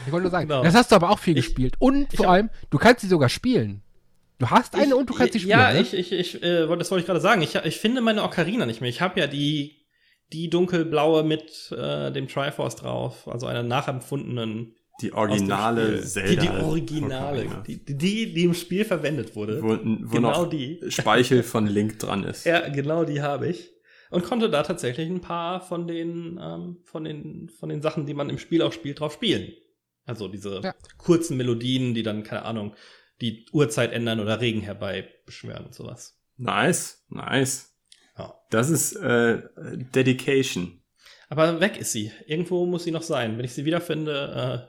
Ich 0.06 0.12
wollte 0.12 0.22
nur 0.24 0.30
sagen, 0.30 0.48
Genau. 0.48 0.62
das 0.62 0.74
hast 0.74 0.90
du 0.92 0.96
aber 0.96 1.10
auch 1.10 1.18
viel 1.18 1.36
Ich- 1.36 1.44
gespielt. 1.46 1.74
Und 1.78 2.12
vor 2.14 2.26
hab- 2.26 2.32
allem, 2.32 2.50
du 2.70 2.78
kannst 2.78 3.00
sie 3.00 3.08
sogar 3.08 3.28
spielen. 3.28 3.82
Du 4.38 4.50
hast 4.50 4.74
eine 4.74 4.96
und 4.96 5.08
du 5.08 5.14
kannst 5.14 5.32
sie 5.32 5.40
spielen. 5.40 5.58
Ja, 5.58 5.72
ne? 5.72 5.80
ich, 5.80 5.94
ich, 5.94 6.12
ich, 6.12 6.42
äh, 6.42 6.68
wollte- 6.68 6.80
das 6.80 6.90
wollte 6.90 7.00
ich 7.00 7.06
gerade 7.06 7.20
sagen. 7.20 7.40
Ich, 7.42 7.54
ich 7.54 7.78
finde 7.78 8.00
meine 8.00 8.22
Ocarina 8.22 8.66
nicht 8.66 8.80
mehr. 8.80 8.90
Ich 8.90 9.00
habe 9.00 9.18
ja 9.18 9.26
die, 9.26 9.86
die 10.32 10.50
dunkelblaue 10.50 11.22
mit 11.22 11.72
äh, 11.72 12.10
dem 12.12 12.28
Triforce 12.28 12.76
drauf, 12.76 13.26
also 13.28 13.46
einer 13.46 13.62
nachempfundenen 13.62 14.74
Die 15.00 15.12
originale. 15.12 16.02
Zelda. 16.02 16.28
Die, 16.42 16.48
die 16.48 16.48
originale, 16.64 17.42
Ocarina. 17.44 17.60
die, 17.66 17.84
die, 17.84 18.34
die 18.34 18.44
im 18.44 18.54
Spiel 18.54 18.84
verwendet 18.84 19.36
wurde. 19.36 19.62
Wo, 19.62 19.68
wo 19.70 20.14
genau 20.14 20.42
noch 20.42 20.50
die. 20.50 20.80
Speichel 20.88 21.42
von 21.42 21.66
Link 21.66 21.98
dran 21.98 22.24
ist. 22.24 22.44
Ja, 22.44 22.68
genau 22.68 23.04
die 23.04 23.22
habe 23.22 23.48
ich. 23.48 23.70
Und 24.10 24.24
konnte 24.24 24.48
da 24.50 24.62
tatsächlich 24.62 25.08
ein 25.08 25.20
paar 25.20 25.60
von 25.60 25.88
den, 25.88 26.38
ähm, 26.40 26.76
von 26.84 27.04
den, 27.04 27.48
von 27.48 27.68
den 27.68 27.82
Sachen, 27.82 28.06
die 28.06 28.14
man 28.14 28.30
im 28.30 28.38
Spiel 28.38 28.62
auch 28.62 28.72
spielt, 28.72 29.00
drauf 29.00 29.14
spielen. 29.14 29.52
Also 30.04 30.28
diese 30.28 30.60
Ja. 30.62 30.74
kurzen 30.98 31.36
Melodien, 31.36 31.92
die 31.94 32.04
dann, 32.04 32.22
keine 32.22 32.44
Ahnung, 32.44 32.74
die 33.20 33.46
Uhrzeit 33.52 33.92
ändern 33.92 34.20
oder 34.20 34.40
Regen 34.40 34.60
herbeibeschwören 34.60 35.66
und 35.66 35.74
sowas. 35.74 36.18
Nice, 36.36 37.04
nice. 37.08 37.74
Ja. 38.18 38.34
Das 38.50 38.68
ist 38.70 38.94
äh, 38.96 39.42
Dedication. 39.94 40.82
Aber 41.28 41.60
weg 41.60 41.76
ist 41.78 41.92
sie. 41.92 42.12
Irgendwo 42.26 42.66
muss 42.66 42.84
sie 42.84 42.90
noch 42.92 43.02
sein. 43.02 43.36
Wenn 43.38 43.44
ich 43.44 43.52
sie 43.52 43.64
wiederfinde, 43.64 44.68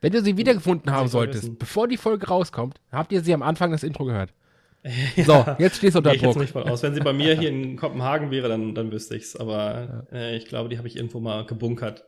Wenn 0.00 0.12
du 0.12 0.22
sie 0.22 0.36
wiedergefunden 0.36 0.92
haben 0.92 1.08
solltest, 1.08 1.44
wissen. 1.44 1.58
bevor 1.58 1.88
die 1.88 1.96
Folge 1.96 2.26
rauskommt, 2.28 2.80
habt 2.92 3.12
ihr 3.12 3.22
sie 3.22 3.34
am 3.34 3.42
Anfang 3.42 3.70
das 3.72 3.82
Intro 3.82 4.04
gehört. 4.04 4.32
äh, 4.82 5.22
So, 5.24 5.44
jetzt 5.58 5.76
stehst 5.78 5.94
du 5.94 5.98
unter 5.98 6.10
Gehe 6.10 6.16
ich 6.18 6.22
jetzt 6.22 6.34
Druck. 6.34 6.42
nicht 6.42 6.56
aus. 6.56 6.82
Wenn 6.82 6.94
sie 6.94 7.00
bei 7.00 7.12
mir 7.12 7.38
hier 7.38 7.48
in 7.50 7.76
Kopenhagen 7.76 8.30
wäre, 8.30 8.48
dann, 8.48 8.74
dann 8.74 8.92
wüsste 8.92 9.16
ich's. 9.16 9.36
Aber 9.36 10.06
äh, 10.12 10.36
ich 10.36 10.46
glaube, 10.46 10.68
die 10.68 10.78
habe 10.78 10.86
ich 10.88 10.96
irgendwo 10.96 11.18
mal 11.20 11.44
gebunkert. 11.44 12.04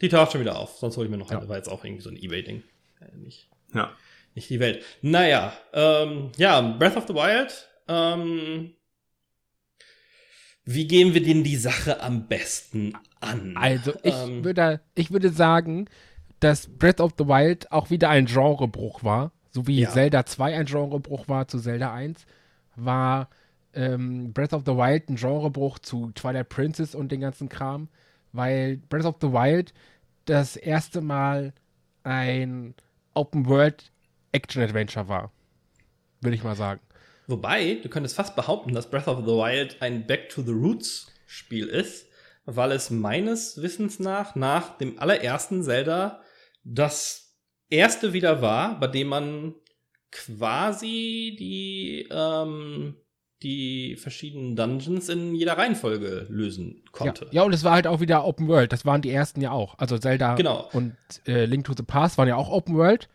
Die 0.00 0.08
taucht 0.08 0.32
schon 0.32 0.40
wieder 0.40 0.58
auf. 0.58 0.76
Sonst 0.78 0.96
hole 0.96 1.06
ich 1.06 1.10
mir 1.10 1.18
noch 1.18 1.30
Ja. 1.30 1.38
eine. 1.38 1.48
War 1.48 1.56
jetzt 1.56 1.68
auch 1.68 1.84
irgendwie 1.84 2.02
so 2.02 2.10
ein 2.10 2.16
Ebay-Ding. 2.16 2.62
Äh, 3.00 3.16
nicht, 3.18 3.48
Ja. 3.74 3.92
Nicht 4.34 4.50
die 4.50 4.60
Welt. 4.60 4.84
Naja, 5.02 5.52
ähm, 5.72 6.30
ja, 6.36 6.60
Breath 6.60 6.96
of 6.96 7.06
the 7.06 7.14
Wild. 7.14 7.68
Ähm, 7.88 8.72
wie 10.64 10.86
gehen 10.86 11.12
wir 11.14 11.22
denn 11.22 11.42
die 11.42 11.56
Sache 11.56 12.00
am 12.00 12.28
besten 12.28 12.92
an? 13.20 13.56
Also, 13.56 13.92
ich, 14.02 14.14
Ähm, 14.14 14.44
würde, 14.44 14.80
ich 14.94 15.10
würde 15.10 15.30
sagen, 15.30 15.86
dass 16.40 16.68
Breath 16.68 17.00
of 17.00 17.12
the 17.18 17.26
Wild 17.26 17.70
auch 17.72 17.90
wieder 17.90 18.10
ein 18.10 18.26
Genrebruch 18.26 19.02
war. 19.02 19.32
So 19.50 19.66
wie 19.66 19.80
Ja. 19.80 19.90
Zelda 19.90 20.24
2 20.24 20.56
ein 20.56 20.66
Genrebruch 20.66 21.28
war 21.28 21.46
zu 21.48 21.58
Zelda 21.58 21.92
1, 21.92 22.24
war 22.76 23.28
ähm, 23.74 24.32
Breath 24.32 24.52
of 24.52 24.62
the 24.64 24.72
Wild 24.72 25.08
ein 25.08 25.16
Genrebruch 25.16 25.78
zu 25.78 26.10
Twilight 26.14 26.48
Princess 26.48 26.94
und 26.94 27.12
den 27.12 27.20
ganzen 27.20 27.48
Kram, 27.48 27.88
weil 28.32 28.78
Breath 28.88 29.04
of 29.04 29.16
the 29.20 29.32
Wild 29.32 29.74
das 30.24 30.56
erste 30.56 31.00
Mal 31.00 31.52
ein 32.04 32.74
Open 33.14 33.46
World 33.46 33.90
Action 34.32 34.62
Adventure 34.62 35.08
war. 35.08 35.30
Würde 36.20 36.34
ich 36.36 36.44
mal 36.44 36.56
sagen. 36.56 36.80
Wobei, 37.26 37.78
du 37.82 37.88
könntest 37.88 38.16
fast 38.16 38.34
behaupten, 38.36 38.74
dass 38.74 38.90
Breath 38.90 39.08
of 39.08 39.20
the 39.20 39.32
Wild 39.32 39.76
ein 39.80 40.06
Back 40.06 40.28
to 40.30 40.42
the 40.42 40.52
Roots 40.52 41.06
Spiel 41.26 41.66
ist, 41.66 42.06
weil 42.44 42.72
es 42.72 42.90
meines 42.90 43.60
Wissens 43.62 43.98
nach, 44.00 44.34
nach 44.34 44.76
dem 44.78 44.98
allerersten 44.98 45.62
Zelda, 45.62 46.20
das 46.64 47.36
erste 47.70 48.12
wieder 48.12 48.42
war, 48.42 48.78
bei 48.80 48.86
dem 48.88 49.08
man 49.08 49.54
quasi 50.10 51.36
die, 51.38 52.06
ähm, 52.10 52.96
die 53.42 53.96
verschiedenen 53.96 54.54
Dungeons 54.56 55.08
in 55.08 55.34
jeder 55.34 55.56
Reihenfolge 55.58 56.26
lösen 56.28 56.82
Ja. 56.84 56.90
konnte. 56.92 57.26
ja, 57.32 57.42
und 57.42 57.52
es 57.52 57.64
war 57.64 57.72
halt 57.72 57.86
auch 57.86 58.00
wieder 58.00 58.24
Open 58.24 58.46
World. 58.48 58.72
Das 58.72 58.84
waren 58.84 59.02
die 59.02 59.10
ersten 59.10 59.40
ja 59.40 59.50
auch. 59.52 59.78
Also 59.78 59.98
Zelda 59.98 60.34
Genau. 60.36 60.68
und 60.72 60.94
äh, 61.26 61.44
Link 61.46 61.64
to 61.64 61.72
the 61.76 61.82
Past 61.82 62.18
waren 62.18 62.28
ja 62.28 62.36
auch 62.36 62.50
Open 62.50 62.76
World. 62.76 63.08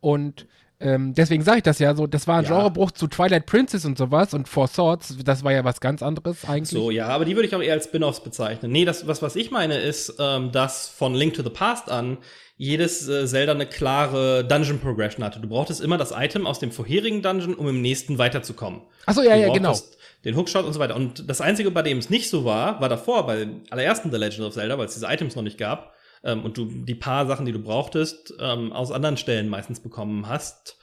Und 0.00 0.46
ähm, 0.80 1.12
deswegen 1.12 1.42
sage 1.42 1.58
ich 1.58 1.62
das 1.64 1.80
ja 1.80 1.94
so, 1.94 2.06
das 2.06 2.28
war 2.28 2.38
ein 2.38 2.44
Ja. 2.44 2.50
Genrebruch 2.50 2.92
zu 2.92 3.08
Twilight 3.08 3.46
Princess 3.46 3.84
und 3.84 3.98
sowas 3.98 4.32
und 4.32 4.48
Four 4.48 4.68
Swords, 4.68 5.16
das 5.24 5.42
war 5.42 5.52
ja 5.52 5.64
was 5.64 5.80
ganz 5.80 6.02
anderes 6.02 6.44
eigentlich. 6.44 6.68
So, 6.68 6.92
ja, 6.92 7.08
aber 7.08 7.24
die 7.24 7.34
würde 7.34 7.48
ich 7.48 7.56
auch 7.56 7.62
eher 7.62 7.72
als 7.74 7.86
Spin-offs 7.86 8.22
bezeichnen. 8.22 8.70
Nee, 8.70 8.84
das, 8.84 9.06
was, 9.08 9.20
was 9.20 9.34
ich 9.34 9.50
meine, 9.50 9.78
ist, 9.78 10.14
ähm, 10.20 10.52
dass 10.52 10.88
von 10.88 11.14
Link 11.14 11.34
to 11.34 11.42
the 11.42 11.50
Past 11.50 11.90
an 11.90 12.18
jedes 12.56 13.08
äh, 13.08 13.26
Zelda 13.26 13.52
eine 13.52 13.66
klare 13.66 14.44
Dungeon 14.44 14.78
Progression 14.78 15.24
hatte. 15.24 15.40
Du 15.40 15.48
brauchtest 15.48 15.80
immer 15.80 15.98
das 15.98 16.12
Item 16.12 16.46
aus 16.46 16.60
dem 16.60 16.70
vorherigen 16.70 17.22
Dungeon, 17.22 17.54
um 17.54 17.68
im 17.68 17.82
nächsten 17.82 18.18
weiterzukommen. 18.18 18.82
Achso, 19.06 19.22
ja, 19.22 19.34
ja, 19.34 19.52
genau. 19.52 19.76
Den 20.24 20.36
Hookshot 20.36 20.64
und 20.64 20.72
so 20.72 20.80
weiter. 20.80 20.94
Und 20.96 21.28
das 21.28 21.40
Einzige, 21.40 21.70
bei 21.70 21.82
dem 21.82 21.98
es 21.98 22.10
nicht 22.10 22.30
so 22.30 22.44
war, 22.44 22.80
war 22.80 22.88
davor, 22.88 23.26
bei 23.26 23.36
dem 23.36 23.62
allerersten 23.70 24.12
The 24.12 24.16
Legend 24.16 24.46
of 24.46 24.54
Zelda, 24.54 24.78
weil 24.78 24.86
es 24.86 24.94
diese 24.94 25.06
Items 25.06 25.34
noch 25.34 25.42
nicht 25.42 25.58
gab 25.58 25.92
ähm, 26.22 26.44
und 26.44 26.56
du 26.56 26.66
die 26.66 26.94
paar 26.94 27.26
Sachen, 27.26 27.46
die 27.46 27.52
du 27.52 27.60
brauchtest, 27.60 28.34
ähm, 28.40 28.72
aus 28.72 28.92
anderen 28.92 29.16
Stellen 29.16 29.48
meistens 29.48 29.80
bekommen 29.80 30.28
hast. 30.28 30.78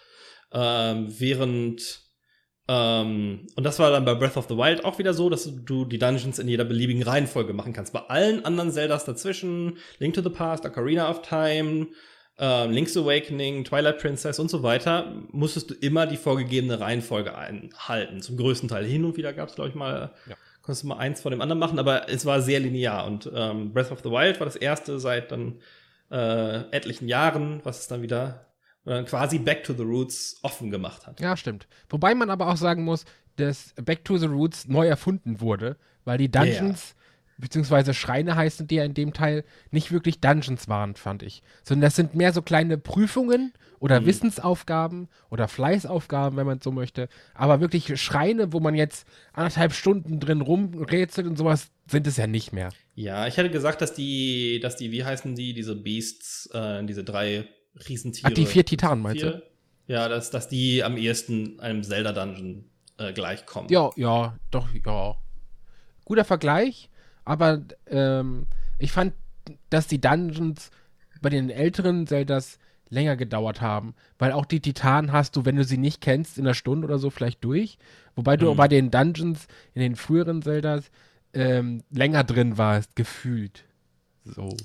Ähm, 0.51 1.07
während 1.19 2.05
ähm, 2.67 3.45
und 3.55 3.63
das 3.63 3.77
war 3.77 3.91
dann 3.91 4.05
bei 4.05 4.15
Breath 4.15 4.37
of 4.37 4.47
the 4.47 4.57
Wild 4.57 4.85
auch 4.85 4.97
wieder 4.97 5.13
so, 5.13 5.29
dass 5.29 5.49
du 5.65 5.85
die 5.85 5.99
Dungeons 5.99 6.39
in 6.39 6.47
jeder 6.47 6.65
beliebigen 6.65 7.03
Reihenfolge 7.03 7.53
machen 7.53 7.73
kannst. 7.73 7.93
Bei 7.93 8.01
allen 8.07 8.43
anderen 8.43 8.71
Zeldas 8.71 9.05
dazwischen, 9.05 9.77
Link 9.99 10.15
to 10.15 10.21
the 10.21 10.29
Past, 10.29 10.65
Ocarina 10.65 11.09
of 11.09 11.21
Time, 11.21 11.87
ähm, 12.37 12.71
Link's 12.71 12.97
Awakening, 12.97 13.63
Twilight 13.63 13.99
Princess 13.99 14.39
und 14.39 14.49
so 14.49 14.63
weiter, 14.63 15.13
musstest 15.31 15.69
du 15.69 15.73
immer 15.75 16.07
die 16.07 16.17
vorgegebene 16.17 16.79
Reihenfolge 16.79 17.37
einhalten. 17.37 18.21
Zum 18.21 18.35
größten 18.35 18.67
Teil. 18.67 18.85
Hin 18.85 19.05
und 19.05 19.15
wieder 19.15 19.31
gab 19.31 19.49
es, 19.49 19.55
glaube 19.55 19.69
ich, 19.69 19.75
mal, 19.75 20.13
Ja. 20.27 20.35
Konntest 20.65 20.83
du 20.83 20.87
mal 20.87 20.97
eins 20.97 21.21
vor 21.21 21.29
dem 21.29 21.41
anderen 21.41 21.59
machen, 21.59 21.77
aber 21.77 22.09
es 22.09 22.25
war 22.25 22.41
sehr 22.41 22.59
linear. 22.59 23.05
Und 23.05 23.29
ähm, 23.33 23.71
Breath 23.71 23.91
of 23.91 23.99
the 23.99 24.09
Wild 24.09 24.39
war 24.39 24.45
das 24.45 24.55
erste 24.55 24.99
seit 24.99 25.31
dann 25.31 25.59
äh, 26.09 26.61
etlichen 26.71 27.07
Jahren, 27.07 27.61
was 27.63 27.81
es 27.81 27.87
dann 27.87 28.01
wieder 28.01 28.47
äh, 28.85 29.03
quasi 29.03 29.37
Back 29.37 29.63
to 29.63 29.73
the 29.73 29.83
Roots 29.83 30.39
offen 30.41 30.71
gemacht 30.71 31.05
hat. 31.05 31.19
Ja, 31.19 31.37
stimmt. 31.37 31.67
Wobei 31.89 32.15
man 32.15 32.31
aber 32.31 32.47
auch 32.47 32.57
sagen 32.57 32.83
muss, 32.83 33.05
dass 33.35 33.75
Back 33.75 34.05
to 34.05 34.17
the 34.17 34.25
Roots 34.25 34.67
neu 34.67 34.87
erfunden 34.87 35.39
wurde, 35.39 35.77
weil 36.03 36.17
die 36.17 36.31
Dungeons, 36.31 36.95
beziehungsweise 37.37 37.93
Schreine 37.93 38.35
heißen 38.35 38.65
die 38.65 38.75
ja 38.75 38.85
in 38.85 38.95
dem 38.95 39.13
Teil, 39.13 39.43
nicht 39.69 39.91
wirklich 39.91 40.19
Dungeons 40.19 40.67
waren, 40.67 40.95
fand 40.95 41.21
ich. 41.21 41.43
Sondern 41.63 41.81
das 41.81 41.95
sind 41.95 42.15
mehr 42.15 42.33
so 42.33 42.41
kleine 42.41 42.79
Prüfungen 42.79 43.53
oder 43.79 44.01
Mhm. 44.01 44.05
Wissensaufgaben 44.05 45.07
oder 45.29 45.47
Fleißaufgaben, 45.47 46.37
wenn 46.37 46.45
man 46.45 46.61
so 46.61 46.71
möchte. 46.71 47.09
Aber 47.33 47.59
wirklich 47.59 47.99
Schreine, 48.01 48.53
wo 48.53 48.59
man 48.59 48.75
jetzt 48.75 49.07
anderthalb 49.33 49.73
Stunden 49.73 50.19
drin 50.19 50.41
rumrätselt 50.41 51.27
und 51.27 51.37
sowas, 51.37 51.69
sind 51.87 52.07
es 52.07 52.17
ja 52.17 52.27
nicht 52.27 52.53
mehr. 52.53 52.69
Ja, 52.95 53.27
ich 53.27 53.37
hätte 53.37 53.49
gesagt, 53.49 53.81
dass 53.81 53.93
die, 53.93 54.59
dass 54.61 54.75
die, 54.75 54.91
wie 54.91 55.03
heißen 55.03 55.35
die, 55.35 55.53
diese 55.53 55.75
Beasts, 55.75 56.49
äh, 56.53 56.83
diese 56.85 57.03
drei 57.03 57.47
Riesentiere. 57.87 58.31
Ach, 58.31 58.33
die 58.35 58.45
vier 58.45 58.65
Titanen 58.65 59.03
meinst 59.03 59.21
vier, 59.21 59.43
Ja, 59.87 60.07
dass, 60.07 60.31
dass 60.31 60.47
die 60.47 60.83
am 60.83 60.97
ehesten 60.97 61.59
einem 61.59 61.83
Zelda-Dungeon 61.83 62.65
äh, 62.97 63.11
gleichkommen. 63.13 63.69
Ja, 63.69 63.89
ja, 63.97 64.37
doch, 64.51 64.67
ja. 64.85 65.15
Guter 66.05 66.23
Vergleich. 66.25 66.89
aber 67.25 67.61
ähm, 67.87 68.47
ich 68.79 68.91
fand, 68.91 69.13
dass 69.69 69.87
die 69.87 69.99
Dungeons 70.01 70.71
bei 71.21 71.29
den 71.29 71.49
älteren 71.49 72.07
Zeldas 72.07 72.57
länger 72.95 73.15
gedauert 73.15 73.61
haben, 73.61 73.93
weil 74.17 74.31
auch 74.31 74.45
die 74.45 74.59
Titanen 74.59 75.11
hast 75.11 75.35
du, 75.35 75.45
wenn 75.45 75.55
du 75.55 75.63
sie 75.63 75.77
nicht 75.77 76.01
kennst, 76.01 76.37
in 76.39 76.45
einer 76.45 76.55
Stunde 76.55 76.87
oder 76.87 76.97
so 76.97 77.11
vielleicht 77.11 77.43
durch, 77.43 77.77
wobei 78.15 78.37
du 78.37 78.51
Mhm. 78.51 78.57
bei 78.57 78.67
den 78.67 78.89
Dungeons 78.89 79.47
in 79.75 79.81
den 79.81 79.95
früheren 79.95 80.41
Zeldas 80.41 80.89
ähm, 81.33 81.83
länger 81.91 82.23
drin 82.23 82.57
warst, 82.57 82.95
gefühlt. 82.95 83.65
So. 84.23 84.55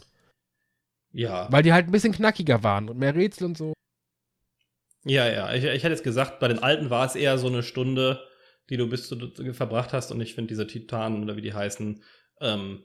Ja. 1.12 1.49
Weil 1.51 1.62
die 1.64 1.72
halt 1.72 1.87
ein 1.89 1.93
bisschen 1.93 2.12
knackiger 2.12 2.62
waren 2.62 2.89
und 2.89 2.99
mehr 2.99 3.14
Rätsel 3.14 3.45
und 3.47 3.59
so. 3.59 3.74
Ja, 5.05 5.26
ja. 5.28 5.53
Ich, 5.55 5.64
ich 5.64 5.83
hätte 5.83 5.95
jetzt 5.95 6.05
gesagt, 6.05 6.41
bei 6.41 6.49
den 6.49 6.59
alten 6.61 6.91
war 6.91 7.07
es 7.07 7.14
eher 7.16 7.39
so 7.39 7.49
eine 7.49 7.62
Stunde, 7.62 8.20
die 8.68 8.76
du 8.76 8.89
bis 8.89 9.09
du 9.09 9.53
verbracht 9.53 9.93
hast. 9.93 10.12
Und 10.12 10.20
ich 10.20 10.35
finde 10.35 10.49
diese 10.49 10.66
Titanen 10.66 11.22
oder 11.22 11.37
wie 11.37 11.41
die 11.43 11.55
heißen, 11.55 12.03
ähm, 12.41 12.85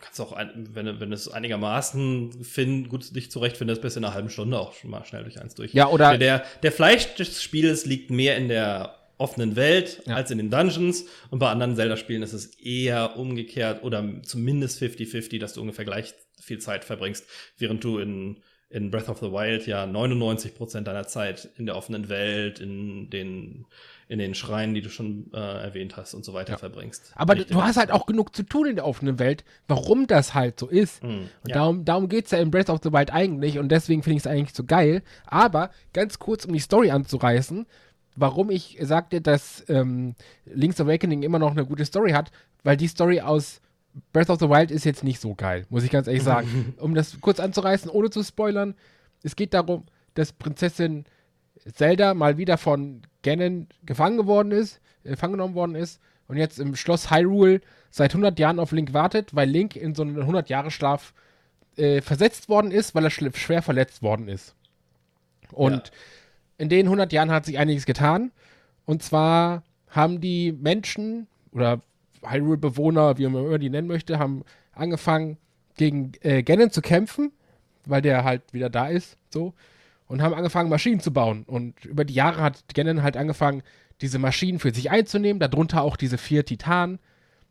kannst 0.00 0.20
auch, 0.20 0.32
ein, 0.32 0.68
wenn, 0.74 0.86
du- 0.86 1.00
wenn 1.00 1.12
es 1.12 1.28
einigermaßen 1.28 2.44
find, 2.44 2.88
gut 2.88 3.14
dich 3.14 3.30
zurechtfindest, 3.30 3.82
bis 3.82 3.96
in 3.96 4.04
einer 4.04 4.14
halben 4.14 4.30
Stunde 4.30 4.58
auch 4.58 4.72
schon 4.74 4.90
mal 4.90 5.04
schnell 5.04 5.24
durch 5.24 5.40
eins 5.40 5.54
durch. 5.54 5.72
Ja, 5.74 5.88
oder 5.88 6.16
Der, 6.18 6.44
der, 6.62 6.72
Fleisch 6.72 7.14
des 7.14 7.42
Spiels 7.42 7.84
liegt 7.86 8.10
mehr 8.10 8.36
in 8.36 8.48
der 8.48 8.94
offenen 9.18 9.56
Welt 9.56 10.00
Ja. 10.06 10.14
als 10.14 10.30
in 10.30 10.38
den 10.38 10.50
Dungeons. 10.50 11.04
Und 11.30 11.40
bei 11.40 11.50
anderen 11.50 11.74
Zelda-Spielen 11.74 12.22
ist 12.22 12.32
es 12.32 12.46
eher 12.60 13.16
umgekehrt 13.16 13.82
oder 13.82 14.04
zumindest 14.22 14.80
50-50, 14.80 15.40
dass 15.40 15.54
du 15.54 15.60
ungefähr 15.60 15.84
gleich 15.84 16.14
viel 16.40 16.58
Zeit 16.58 16.84
verbringst, 16.84 17.26
während 17.58 17.82
du 17.82 17.98
in, 17.98 18.38
in 18.70 18.90
Breath 18.92 19.08
of 19.08 19.18
the 19.18 19.32
Wild 19.32 19.66
ja 19.66 19.84
99% 19.84 20.82
deiner 20.82 21.06
Zeit 21.08 21.48
in 21.56 21.66
der 21.66 21.74
offenen 21.76 22.08
Welt, 22.08 22.60
in 22.60 23.10
den, 23.10 23.66
in 24.08 24.18
den 24.18 24.34
Schreien, 24.34 24.72
die 24.74 24.80
du 24.80 24.88
schon 24.88 25.30
äh, 25.34 25.36
erwähnt 25.38 25.96
hast 25.98 26.14
und 26.14 26.24
so 26.24 26.32
weiter 26.32 26.52
Ja. 26.52 26.58
verbringst. 26.58 27.12
Aber 27.14 27.34
Richtig. 27.34 27.54
du 27.54 27.62
hast 27.62 27.76
halt 27.76 27.90
auch 27.90 28.06
genug 28.06 28.34
zu 28.34 28.42
tun 28.42 28.66
in 28.66 28.76
der 28.76 28.86
offenen 28.86 29.18
Welt, 29.18 29.44
warum 29.68 30.06
das 30.06 30.32
halt 30.34 30.58
so 30.58 30.66
ist. 30.66 31.02
Mhm. 31.04 31.28
Und 31.42 31.48
Ja. 31.50 31.54
darum, 31.56 31.84
darum 31.84 32.08
geht 32.08 32.24
es 32.24 32.30
ja 32.30 32.38
in 32.38 32.50
Breath 32.50 32.70
of 32.70 32.80
the 32.82 32.90
Wild 32.92 33.12
eigentlich 33.12 33.58
und 33.58 33.68
deswegen 33.68 34.02
finde 34.02 34.16
ich 34.16 34.22
es 34.22 34.26
eigentlich 34.26 34.54
so 34.54 34.64
geil. 34.64 35.02
Aber 35.26 35.70
ganz 35.92 36.18
kurz, 36.18 36.46
um 36.46 36.54
die 36.54 36.58
Story 36.58 36.90
anzureißen, 36.90 37.66
warum 38.16 38.48
ich 38.50 38.78
sagte, 38.80 39.20
dass 39.20 39.62
ähm, 39.68 40.14
Link's 40.46 40.80
Awakening 40.80 41.22
immer 41.22 41.38
noch 41.38 41.50
eine 41.50 41.66
gute 41.66 41.84
Story 41.84 42.12
hat, 42.12 42.30
weil 42.64 42.78
die 42.78 42.88
Story 42.88 43.20
aus 43.20 43.60
Breath 44.14 44.30
of 44.30 44.38
the 44.40 44.48
Wild 44.48 44.70
ist 44.70 44.84
jetzt 44.84 45.04
nicht 45.04 45.20
so 45.20 45.34
geil, 45.34 45.66
muss 45.68 45.84
ich 45.84 45.90
ganz 45.90 46.06
ehrlich 46.06 46.22
sagen. 46.24 46.74
um 46.80 46.94
das 46.94 47.20
kurz 47.20 47.40
anzureißen, 47.40 47.90
ohne 47.90 48.08
zu 48.08 48.22
spoilern, 48.22 48.74
es 49.22 49.36
geht 49.36 49.52
darum, 49.52 49.84
dass 50.14 50.32
Prinzessin 50.32 51.04
Zelda 51.74 52.14
mal 52.14 52.38
wieder 52.38 52.56
von 52.56 53.02
Ganon 53.22 53.66
gefangen 53.84 54.16
geworden 54.16 54.52
ist, 54.52 54.80
äh, 55.04 55.10
gefangen 55.10 55.32
genommen 55.34 55.54
worden 55.54 55.74
ist 55.74 56.00
und 56.28 56.36
jetzt 56.36 56.58
im 56.58 56.76
Schloss 56.76 57.10
Hyrule 57.10 57.60
seit 57.90 58.12
100 58.12 58.38
Jahren 58.38 58.58
auf 58.60 58.72
Link 58.72 58.92
wartet, 58.92 59.34
weil 59.34 59.48
Link 59.48 59.76
in 59.76 59.94
so 59.94 60.02
einen 60.02 60.16
100-Jahre-Schlaf 60.18 61.14
äh, 61.76 62.00
versetzt 62.00 62.48
worden 62.48 62.70
ist, 62.70 62.94
weil 62.94 63.04
er 63.04 63.10
schwer 63.10 63.62
verletzt 63.62 64.02
worden 64.02 64.28
ist. 64.28 64.54
Und 65.52 65.72
Ja. 65.88 65.92
in 66.58 66.68
den 66.68 66.86
100 66.86 67.12
Jahren 67.12 67.30
hat 67.30 67.46
sich 67.46 67.58
einiges 67.58 67.86
getan. 67.86 68.30
Und 68.84 69.02
zwar 69.02 69.62
haben 69.88 70.20
die 70.20 70.52
Menschen 70.52 71.26
oder 71.52 71.80
Hyrule-Bewohner, 72.22 73.16
wie 73.18 73.26
man 73.26 73.44
immer 73.46 73.58
die 73.58 73.70
nennen 73.70 73.88
möchte, 73.88 74.18
haben 74.18 74.44
angefangen 74.72 75.38
gegen 75.76 76.12
äh, 76.20 76.42
Ganon 76.42 76.70
zu 76.70 76.82
kämpfen, 76.82 77.32
weil 77.86 78.02
der 78.02 78.24
halt 78.24 78.42
wieder 78.52 78.68
da 78.70 78.88
ist, 78.88 79.16
so. 79.30 79.54
Und 80.08 80.22
haben 80.22 80.34
angefangen, 80.34 80.70
Maschinen 80.70 81.00
zu 81.00 81.12
bauen. 81.12 81.44
Und 81.44 81.84
über 81.84 82.04
die 82.04 82.14
Jahre 82.14 82.42
hat 82.42 82.74
Ganon 82.74 83.02
halt 83.02 83.16
angefangen, 83.16 83.62
diese 84.00 84.18
Maschinen 84.18 84.58
für 84.58 84.72
sich 84.72 84.90
einzunehmen, 84.90 85.38
darunter 85.38 85.82
auch 85.82 85.96
diese 85.96 86.18
vier 86.18 86.44
Titanen. 86.44 86.98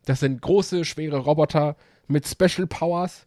Das 0.04 0.20
sind 0.20 0.42
große, 0.42 0.84
schwere 0.84 1.18
Roboter 1.18 1.76
mit 2.08 2.26
Special 2.26 2.66
Powers. 2.66 3.26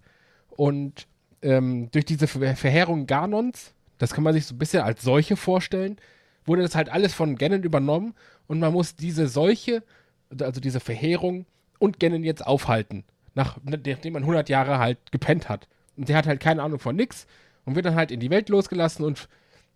Und 0.50 1.08
ähm, 1.42 1.90
durch 1.92 2.06
diese 2.06 2.28
Ver 2.28 2.56
Verheerung 2.56 3.08
Ganons, 3.08 3.74
das 3.98 4.14
kann 4.14 4.24
man 4.24 4.34
sich 4.34 4.46
so 4.46 4.56
ein 4.56 4.60
bisschen 4.60 4.84
als 4.84 5.02
Seuche 5.02 5.38
vorstellen, 5.38 5.98
wurde 6.46 6.62
das 6.64 6.76
halt 6.76 6.90
alles 6.90 7.14
von 7.14 7.36
Ganon 7.36 7.64
übernommen 7.64 8.14
und 8.48 8.60
man 8.60 8.74
muss 8.74 8.96
diese 8.96 9.28
Seuche, 9.28 9.84
also 10.40 10.60
diese 10.60 10.80
Verheerung 10.80 11.46
und 11.80 12.00
Ganon 12.00 12.24
jetzt 12.24 12.46
aufhalten, 12.46 13.04
nach, 13.34 13.58
nachdem 13.64 14.14
man 14.14 14.24
100 14.24 14.50
Jahre 14.50 14.80
halt 14.80 15.12
gepennt 15.12 15.50
hat. 15.50 15.68
Und 15.98 16.10
der 16.10 16.18
hat 16.18 16.28
halt 16.28 16.40
keine 16.40 16.64
Ahnung 16.64 16.80
von 16.80 16.96
nix 16.96 17.28
und 17.72 17.76
wird 17.76 17.86
dann 17.86 17.96
halt 17.96 18.12
in 18.12 18.20
die 18.20 18.30
Welt 18.30 18.50
losgelassen 18.50 19.06
und 19.06 19.28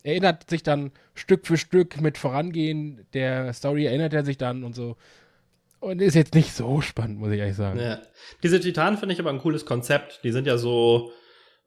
erinnert 0.03 0.49
sich 0.49 0.63
dann 0.63 0.91
Stück 1.13 1.47
für 1.47 1.57
Stück 1.57 1.99
mit 2.01 2.17
Vorangehen 2.17 3.05
der 3.13 3.53
Story, 3.53 3.85
erinnert 3.85 4.13
er 4.13 4.23
sich 4.23 4.37
dann 4.37 4.63
und 4.63 4.75
so. 4.75 4.97
Und 5.79 6.01
ist 6.01 6.15
jetzt 6.15 6.35
nicht 6.35 6.53
so 6.53 6.81
spannend, 6.81 7.19
muss 7.19 7.31
ich 7.31 7.39
ehrlich 7.39 7.55
sagen. 7.55 7.79
Ja. 7.79 8.01
Diese 8.43 8.59
Titanen 8.59 8.97
finde 8.97 9.13
ich 9.13 9.19
aber 9.19 9.29
ein 9.29 9.39
cooles 9.39 9.65
Konzept. 9.65 10.21
Die 10.23 10.31
sind 10.31 10.47
ja 10.47 10.57
so 10.57 11.11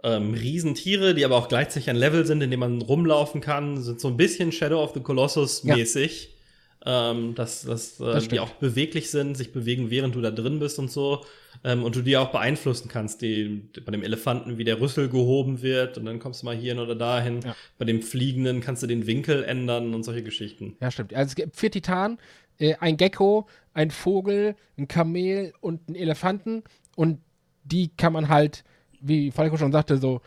ähm, 0.02 0.34
Riesentiere, 0.34 1.14
die 1.14 1.24
aber 1.24 1.36
auch 1.36 1.48
gleichzeitig 1.48 1.90
ein 1.90 1.96
Level 1.96 2.26
sind, 2.26 2.42
in 2.42 2.50
dem 2.50 2.60
man 2.60 2.82
rumlaufen 2.82 3.40
kann. 3.40 3.80
Sind 3.80 4.00
so 4.00 4.08
ein 4.08 4.16
bisschen 4.16 4.52
Shadow 4.52 4.82
of 4.82 4.92
the 4.94 5.00
Colossus 5.00 5.64
mäßig. 5.64 6.37
Ähm, 6.90 7.34
dass 7.34 7.62
dass 7.64 8.00
äh, 8.00 8.04
Das 8.04 8.28
die 8.28 8.40
auch 8.40 8.52
beweglich 8.52 9.10
sind, 9.10 9.36
sich 9.36 9.52
bewegen, 9.52 9.90
während 9.90 10.14
du 10.14 10.22
da 10.22 10.30
drin 10.30 10.58
bist 10.58 10.78
und 10.78 10.90
so. 10.90 11.22
Ähm, 11.62 11.84
und 11.84 11.94
du 11.94 12.00
die 12.00 12.16
auch 12.16 12.32
beeinflussen 12.32 12.88
kannst. 12.88 13.20
Die, 13.20 13.68
bei 13.84 13.92
dem 13.92 14.02
Elefanten, 14.02 14.56
wie 14.56 14.64
der 14.64 14.80
Rüssel 14.80 15.10
gehoben 15.10 15.60
wird 15.60 15.98
und 15.98 16.06
dann 16.06 16.18
kommst 16.18 16.40
du 16.40 16.46
mal 16.46 16.56
hierhin 16.56 16.78
oder 16.78 16.94
dahin. 16.94 17.42
Ja. 17.42 17.54
Bei 17.76 17.84
dem 17.84 18.00
Fliegenden 18.00 18.62
kannst 18.62 18.82
du 18.82 18.86
den 18.86 19.06
Winkel 19.06 19.44
ändern 19.44 19.94
und 19.94 20.02
solche 20.02 20.22
Geschichten. 20.22 20.78
Ja, 20.80 20.90
stimmt. 20.90 21.12
Also 21.12 21.28
es 21.28 21.34
gibt 21.34 21.56
vier 21.56 21.70
Titanen, 21.70 22.18
äh, 22.58 22.74
ein 22.80 22.96
Gecko, 22.96 23.46
ein 23.74 23.90
Vogel, 23.90 24.56
ein 24.78 24.88
Kamel 24.88 25.52
und 25.60 25.88
einen 25.88 25.94
Elefanten. 25.94 26.64
Und 26.96 27.20
die 27.64 27.88
kann 27.98 28.14
man 28.14 28.30
halt, 28.30 28.64
wie 29.02 29.30
Falco 29.30 29.58
schon 29.58 29.72
sagte, 29.72 29.98
so 29.98 30.22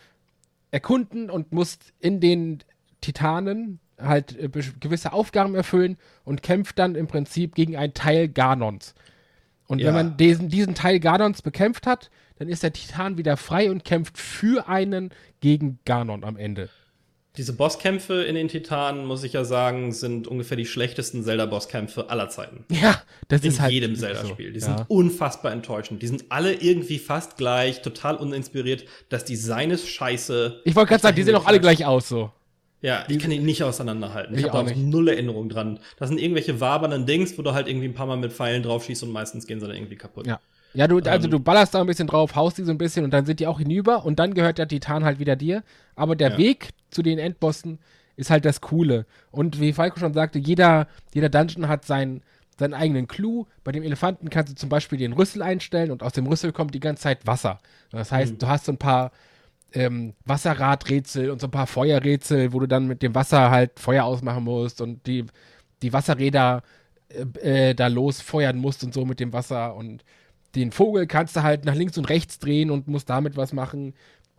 erkunden 0.70 1.32
und 1.32 1.52
muss 1.52 1.80
in 2.00 2.20
den 2.20 2.60
Titanen 3.02 3.80
halt 4.04 4.38
äh, 4.38 4.50
gewisse 4.80 5.14
Aufgaben 5.14 5.56
erfüllen 5.56 5.98
und 6.24 6.44
kämpft 6.44 6.80
dann 6.80 6.96
im 6.96 7.08
Prinzip 7.08 7.56
gegen 7.56 7.76
einen 7.78 7.94
Teil 7.94 8.28
Ganons. 8.28 8.94
Und 9.68 9.80
Ja. 9.80 9.88
wenn 9.88 9.94
man 9.94 10.18
diesen, 10.18 10.50
diesen 10.50 10.76
Teil 10.76 11.00
Ganons 11.00 11.42
bekämpft 11.42 11.88
hat, 11.88 12.10
dann 12.38 12.50
ist 12.50 12.64
der 12.64 12.74
Titan 12.74 13.18
wieder 13.18 13.38
frei 13.38 13.70
und 13.72 13.86
kämpft 13.86 14.18
für 14.18 14.68
einen 14.68 15.12
gegen 15.40 15.80
Ganon 15.86 16.24
am 16.24 16.38
Ende. 16.38 16.70
Diese 17.38 17.54
Bosskämpfe 17.54 18.24
in 18.24 18.36
den 18.36 18.50
Titanen, 18.50 19.06
muss 19.06 19.24
ich 19.24 19.32
ja 19.32 19.46
sagen, 19.46 19.94
sind 19.94 20.28
ungefähr 20.28 20.58
die 20.58 20.66
schlechtesten 20.66 21.24
Zelda-Bosskämpfe 21.24 22.10
aller 22.10 22.28
Zeiten. 22.28 22.66
Ja, 22.70 23.02
das 23.30 23.44
In 23.44 23.52
ist 23.52 23.62
halt 23.62 23.72
jedem 23.72 23.96
so. 23.96 24.02
Zelda-Spiel. 24.02 24.52
Die 24.52 24.60
ja. 24.60 24.66
sind 24.66 24.86
unfassbar 24.90 25.54
enttäuschend. 25.54 26.02
Die 26.02 26.08
sind 26.08 26.26
alle 26.28 26.54
irgendwie 26.54 27.00
fast 27.00 27.38
gleich, 27.38 27.82
total 27.82 28.16
uninspiriert. 28.18 28.84
Das 29.08 29.24
Design 29.24 29.72
ist 29.72 29.88
scheiße. 29.88 30.60
Ich 30.66 30.76
wollte 30.76 30.90
gerade 30.90 31.02
sagen, 31.04 31.16
die 31.16 31.24
sehen 31.24 31.36
auch 31.36 31.46
alle 31.46 31.62
gleich 31.62 31.86
aus 31.86 32.10
so. 32.10 32.32
Ja, 32.82 33.04
ich 33.08 33.20
kann 33.20 33.30
die 33.30 33.40
nicht 33.40 33.64
auseinanderhalten. 33.64 34.34
Ich, 34.36 34.46
Ich 34.46 34.52
habe 34.52 34.70
da 34.72 34.76
null 34.76 35.08
Erinnerung 35.10 35.50
dran. 35.50 35.80
Das 35.98 36.10
sind 36.10 36.18
irgendwelche 36.20 36.60
wabernden 36.60 37.06
Dings, 37.06 37.38
wo 37.38 37.42
du 37.44 37.54
halt 37.54 37.68
irgendwie 37.68 37.88
ein 37.88 37.94
paar 37.94 38.08
Mal 38.08 38.18
mit 38.18 38.34
Pfeilen 38.34 38.64
drauf 38.64 38.86
schießt 38.86 39.04
und 39.04 39.12
meistens 39.12 39.46
gehen 39.46 39.60
sie 39.60 39.68
dann 39.68 39.76
irgendwie 39.76 39.96
kaputt. 39.98 40.26
Ja. 40.28 40.40
Ja, 40.74 40.88
du, 40.88 41.00
also 41.00 41.26
Ähm. 41.26 41.32
du 41.32 41.40
ballerst 41.40 41.76
da 41.76 41.82
ein 41.82 41.86
bisschen 41.88 42.08
drauf, 42.08 42.34
haust 42.36 42.58
die 42.58 42.64
so 42.64 42.72
ein 42.72 42.78
bisschen 42.78 43.04
und 43.04 43.12
dann 43.12 43.26
sind 43.26 43.40
die 43.42 43.46
auch 43.48 43.60
hinüber 43.60 44.06
und 44.06 44.20
dann 44.20 44.34
gehört 44.34 44.58
der 44.58 44.68
Titan 44.70 45.04
halt 45.04 45.20
wieder 45.20 45.36
dir. 45.36 45.64
Aber 45.96 46.16
der 46.16 46.32
Ja. 46.32 46.38
Weg 46.38 46.70
zu 46.92 47.02
den 47.04 47.20
Endbossen 47.20 47.78
ist 48.16 48.30
halt 48.30 48.46
das 48.46 48.62
Coole. 48.62 49.06
Und 49.32 49.60
wie 49.60 49.74
Falco 49.74 50.00
schon 50.00 50.14
sagte, 50.14 50.40
jeder, 50.40 50.88
jeder 51.14 51.28
Dungeon 51.30 51.68
hat 51.68 51.84
seinen, 51.86 52.22
seinen 52.58 52.74
eigenen 52.74 53.08
Clou. 53.08 53.48
Bei 53.66 53.72
dem 53.74 53.84
Elefanten 53.84 54.30
kannst 54.30 54.52
du 54.54 54.56
zum 54.56 54.70
Beispiel 54.70 54.98
den 54.98 55.12
Rüssel 55.14 55.42
einstellen 55.42 55.92
und 55.92 56.04
aus 56.04 56.14
dem 56.14 56.26
Rüssel 56.26 56.52
kommt 56.54 56.74
die 56.74 56.80
ganze 56.80 57.04
Zeit 57.04 57.28
Wasser. 57.28 57.60
Das 57.92 58.12
heißt, 58.12 58.34
Mhm. 58.34 58.38
du 58.40 58.48
hast 58.48 58.66
so 58.66 58.72
ein 58.72 58.78
paar 58.78 59.12
ähm, 59.74 60.14
Wasserradrätsel 60.26 61.30
und 61.32 61.42
so 61.42 61.48
ein 61.48 61.52
paar 61.52 61.68
Feuerrätsel, 61.68 62.54
wo 62.54 62.60
du 62.60 62.68
dann 62.68 62.88
mit 62.88 63.02
dem 63.02 63.16
Wasser 63.16 63.52
halt 63.52 63.80
Feuer 63.80 64.04
ausmachen 64.06 64.44
musst 64.44 64.82
und 64.82 65.06
die, 65.08 65.26
die 65.82 65.94
Wasserräder 65.94 66.64
äh, 67.10 67.70
äh, 67.70 67.74
da 67.74 67.88
losfeuern 67.88 68.58
musst 68.58 68.84
und 68.84 68.94
so 68.94 69.06
mit 69.06 69.20
dem 69.20 69.34
Wasser 69.34 69.76
und 69.76 70.04
den 70.56 70.72
Vogel 70.72 71.08
kannst 71.08 71.36
du 71.36 71.44
halt 71.44 71.64
nach 71.66 71.76
links 71.76 71.98
und 71.98 72.10
rechts 72.10 72.40
drehen 72.40 72.72
und 72.72 72.88
musst 72.88 73.10
damit 73.10 73.38
was 73.38 73.54
machen. 73.54 73.94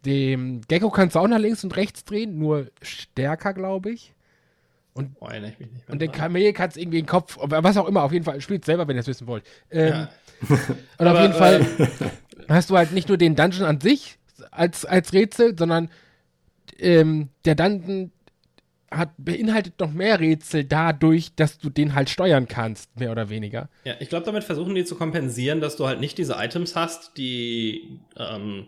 Dem 0.05 0.61
Gecko 0.69 0.91
kannst 0.91 1.15
du 1.17 1.21
auch 1.21 1.29
nach 1.29 1.39
links 1.39 1.65
und 1.65 1.77
rechts 1.77 2.05
drehen, 2.05 2.39
nur 2.39 2.71
stärker, 2.83 3.55
glaube 3.55 3.91
ich. 3.93 4.13
Oh, 5.21 5.27
erinnere 5.27 5.53
ich 5.59 5.67
Und 5.89 6.03
den. 6.03 6.13
Kamel 6.13 6.53
kannst 6.53 6.77
du 6.77 6.81
irgendwie 6.81 6.99
in 6.99 7.05
den 7.05 7.09
Kopf, 7.11 7.39
was 7.41 7.77
auch 7.79 7.89
immer, 7.89 8.03
auf 8.03 8.13
jeden 8.13 8.25
Fall, 8.27 8.41
spielt 8.43 8.65
selber, 8.67 8.87
wenn 8.89 8.97
ihr 8.97 9.01
es 9.01 9.07
wissen 9.07 9.27
wollt. 9.27 9.45
Ähm, 9.71 9.89
Ja. 9.89 10.09
Und 10.99 11.07
auf 11.07 11.17
Aber, 11.17 11.23
jeden 11.23 11.35
Fall 11.35 11.61
äh, 11.79 11.87
hast 12.49 12.69
du 12.69 12.77
halt 12.77 12.93
nicht 12.93 13.09
nur 13.09 13.17
den 13.17 13.37
Dungeon 13.37 13.65
an 13.65 13.81
sich 13.81 14.19
als, 14.51 14.85
als 14.85 15.13
Rätsel, 15.13 15.57
sondern 15.57 15.91
ähm, 16.79 17.29
der 17.45 17.55
Dungeon 17.55 18.13
hat, 18.91 19.11
beinhaltet 19.17 19.79
noch 19.81 19.93
mehr 19.93 20.21
Rätsel 20.21 20.65
dadurch, 20.65 21.35
dass 21.35 21.59
du 21.59 21.71
den 21.71 21.95
halt 21.95 22.11
steuern 22.11 22.47
kannst, 22.47 22.99
mehr 22.99 23.11
oder 23.11 23.31
weniger. 23.31 23.69
Ja, 23.85 23.95
ich 24.01 24.09
glaube, 24.09 24.27
damit 24.27 24.45
versuchen 24.45 24.75
die 24.75 24.85
zu 24.85 24.97
kompensieren, 24.97 25.61
dass 25.61 25.77
du 25.77 25.87
halt 25.87 26.01
nicht 26.01 26.19
diese 26.19 26.35
Items 26.35 26.77
hast, 26.77 27.17
die 27.17 28.01
ähm, 28.17 28.67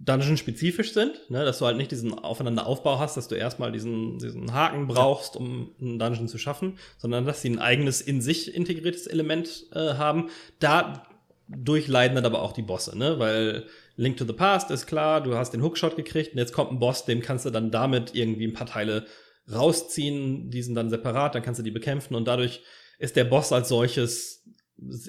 Dungeon-spezifisch 0.00 0.92
sind, 0.92 1.30
ne? 1.30 1.44
dass 1.44 1.58
du 1.58 1.66
halt 1.66 1.76
nicht 1.76 1.90
diesen 1.90 2.18
Aufeinanderaufbau 2.18 2.98
hast, 2.98 3.16
dass 3.16 3.28
du 3.28 3.36
erstmal 3.36 3.72
diesen, 3.72 4.18
diesen 4.18 4.52
Haken 4.52 4.88
brauchst, 4.88 5.36
um 5.36 5.74
einen 5.80 5.98
Dungeon 5.98 6.28
zu 6.28 6.38
schaffen, 6.38 6.78
sondern 6.98 7.24
dass 7.24 7.42
sie 7.42 7.50
ein 7.50 7.58
eigenes 7.58 8.00
in 8.00 8.20
sich 8.20 8.54
integriertes 8.54 9.06
Element 9.06 9.66
äh, 9.72 9.94
haben. 9.94 10.30
Da 10.58 11.04
durchleiden 11.48 12.16
dann 12.16 12.26
aber 12.26 12.42
auch 12.42 12.52
die 12.52 12.62
Bosse, 12.62 12.96
ne? 12.96 13.18
Weil 13.18 13.66
Link 13.96 14.16
to 14.16 14.24
the 14.24 14.32
Past 14.32 14.70
ist 14.70 14.86
klar, 14.86 15.22
du 15.22 15.34
hast 15.36 15.52
den 15.52 15.62
Hookshot 15.62 15.96
gekriegt 15.96 16.32
und 16.32 16.38
jetzt 16.38 16.52
kommt 16.52 16.72
ein 16.72 16.78
Boss, 16.78 17.04
dem 17.04 17.20
kannst 17.20 17.44
du 17.46 17.50
dann 17.50 17.70
damit 17.70 18.14
irgendwie 18.14 18.46
ein 18.46 18.52
paar 18.52 18.66
Teile 18.66 19.06
rausziehen, 19.52 20.50
die 20.50 20.62
sind 20.62 20.74
dann 20.74 20.90
separat, 20.90 21.34
dann 21.34 21.42
kannst 21.42 21.58
du 21.60 21.62
die 21.64 21.70
bekämpfen 21.70 22.14
und 22.14 22.26
dadurch 22.26 22.62
ist 22.98 23.16
der 23.16 23.24
Boss 23.24 23.52
als 23.52 23.68
solches 23.68 24.44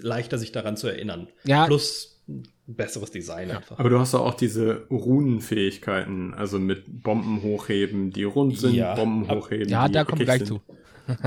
leichter 0.02 0.38
sich 0.38 0.52
daran 0.52 0.78
zu 0.78 0.88
erinnern. 0.88 1.30
Ja. 1.46 1.66
Plus 1.66 2.24
besseres 2.68 3.12
Design 3.12 3.50
Ja. 3.50 3.58
einfach. 3.58 3.78
Aber 3.80 3.90
du 3.90 4.00
hast 4.00 4.14
auch 4.16 4.34
diese 4.34 4.88
Runenfähigkeiten, 4.90 6.34
also 6.34 6.60
mit 6.60 7.04
Bomben 7.04 7.42
hochheben, 7.44 8.12
die 8.12 8.24
rund 8.24 8.58
sind, 8.58 8.74
Ja, 8.76 8.96
Bomben 8.96 9.30
hochheben. 9.30 9.70
Ja, 9.70 9.88
da 9.88 10.02
eckig 10.02 10.20
gleich 10.20 10.40
sind. 10.40 10.48
zu. 10.48 10.62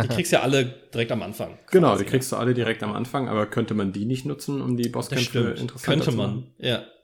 Die 0.03 0.09
kriegst 0.09 0.33
ja 0.33 0.41
alle 0.41 0.65
direkt 0.93 1.13
am 1.13 1.23
Anfang. 1.23 1.57
Genau, 1.71 1.97
die 1.97 2.05
kriegst 2.05 2.33
du 2.33 2.37
alle 2.37 2.53
direkt 2.53 2.83
am 2.83 2.93
Anfang, 2.93 3.29
aber 3.29 3.47
könnte 3.47 3.75
man 3.75 3.93
die 3.93 4.07
nicht 4.07 4.27
nutzen, 4.27 4.61
um 4.61 4.77
die 4.77 4.89
Bosskämpfe 4.89 5.55
interessanter 5.57 5.81
Könnte 6.05 6.11
zu 6.11 6.17
man, 6.17 6.31
machen? 6.31 6.55
ja. 6.59 6.77
Könnte, 6.79 6.87
Haben 6.87 6.89
sie 6.89 6.97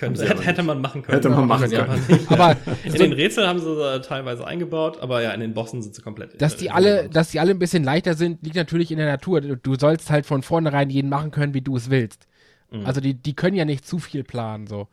hätte, 0.00 0.30
aber 0.30 0.42
hätte 0.42 0.62
man 0.62 0.80
machen 0.80 1.02
können. 1.02 1.16
Hätte 1.16 1.28
man 1.28 1.46
machen 1.46 1.70
Ja, 1.70 1.84
können. 1.84 2.02
aber 2.02 2.12
nicht. 2.14 2.30
Aber 2.30 2.56
In 2.84 2.92
so, 2.92 2.98
den 2.98 3.12
Rätseln 3.12 3.46
haben 3.46 3.58
sie 3.58 4.00
teilweise 4.02 4.46
eingebaut, 4.46 4.98
aber 5.00 5.22
ja, 5.22 5.30
in 5.32 5.40
den 5.40 5.54
Bossen 5.54 5.82
sind 5.82 5.94
sie 5.94 6.02
komplett. 6.02 6.40
dass 6.40 6.56
die 6.56 6.66
äh, 6.66 6.70
alle, 6.70 6.88
irrelevant. 6.88 7.16
dass 7.16 7.30
die 7.30 7.40
alle 7.40 7.50
ein 7.52 7.58
bisschen 7.58 7.84
leichter 7.84 8.14
sind, 8.14 8.42
liegt 8.42 8.56
natürlich 8.56 8.90
in 8.90 8.98
der 8.98 9.06
Natur. 9.06 9.40
Du, 9.40 9.56
du 9.56 9.74
sollst 9.76 10.10
halt 10.10 10.26
von 10.26 10.42
vornherein 10.42 10.90
jeden 10.90 11.08
machen 11.08 11.30
können, 11.30 11.54
wie 11.54 11.60
du 11.60 11.76
es 11.76 11.90
willst. 11.90 12.26
Mhm. 12.70 12.86
Also 12.86 13.00
die, 13.00 13.14
die 13.14 13.34
können 13.34 13.56
ja 13.56 13.64
nicht 13.64 13.86
zu 13.86 13.98
viel 13.98 14.24
planen, 14.24 14.66
so. 14.66 14.88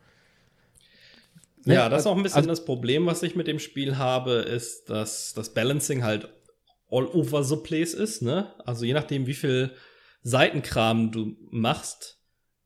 Ne? 1.64 1.74
Ja, 1.74 1.88
das 1.88 2.02
ist 2.02 2.06
auch 2.06 2.16
ein 2.16 2.22
bisschen 2.22 2.38
Also- 2.38 2.48
das 2.48 2.64
Problem, 2.64 3.06
was 3.06 3.22
ich 3.22 3.36
mit 3.36 3.46
dem 3.46 3.58
Spiel 3.58 3.98
habe, 3.98 4.32
ist, 4.34 4.88
dass 4.90 5.34
das 5.34 5.52
Balancing 5.54 6.02
halt 6.02 6.28
all 6.90 7.06
over 7.06 7.44
the 7.44 7.56
place 7.56 7.92
ist, 7.94 8.22
ne? 8.22 8.52
Also 8.64 8.84
je 8.86 8.94
nachdem, 8.94 9.26
wie 9.26 9.34
viel 9.34 9.72
Seitenkram 10.22 11.10
du 11.12 11.36
machst, 11.50 12.18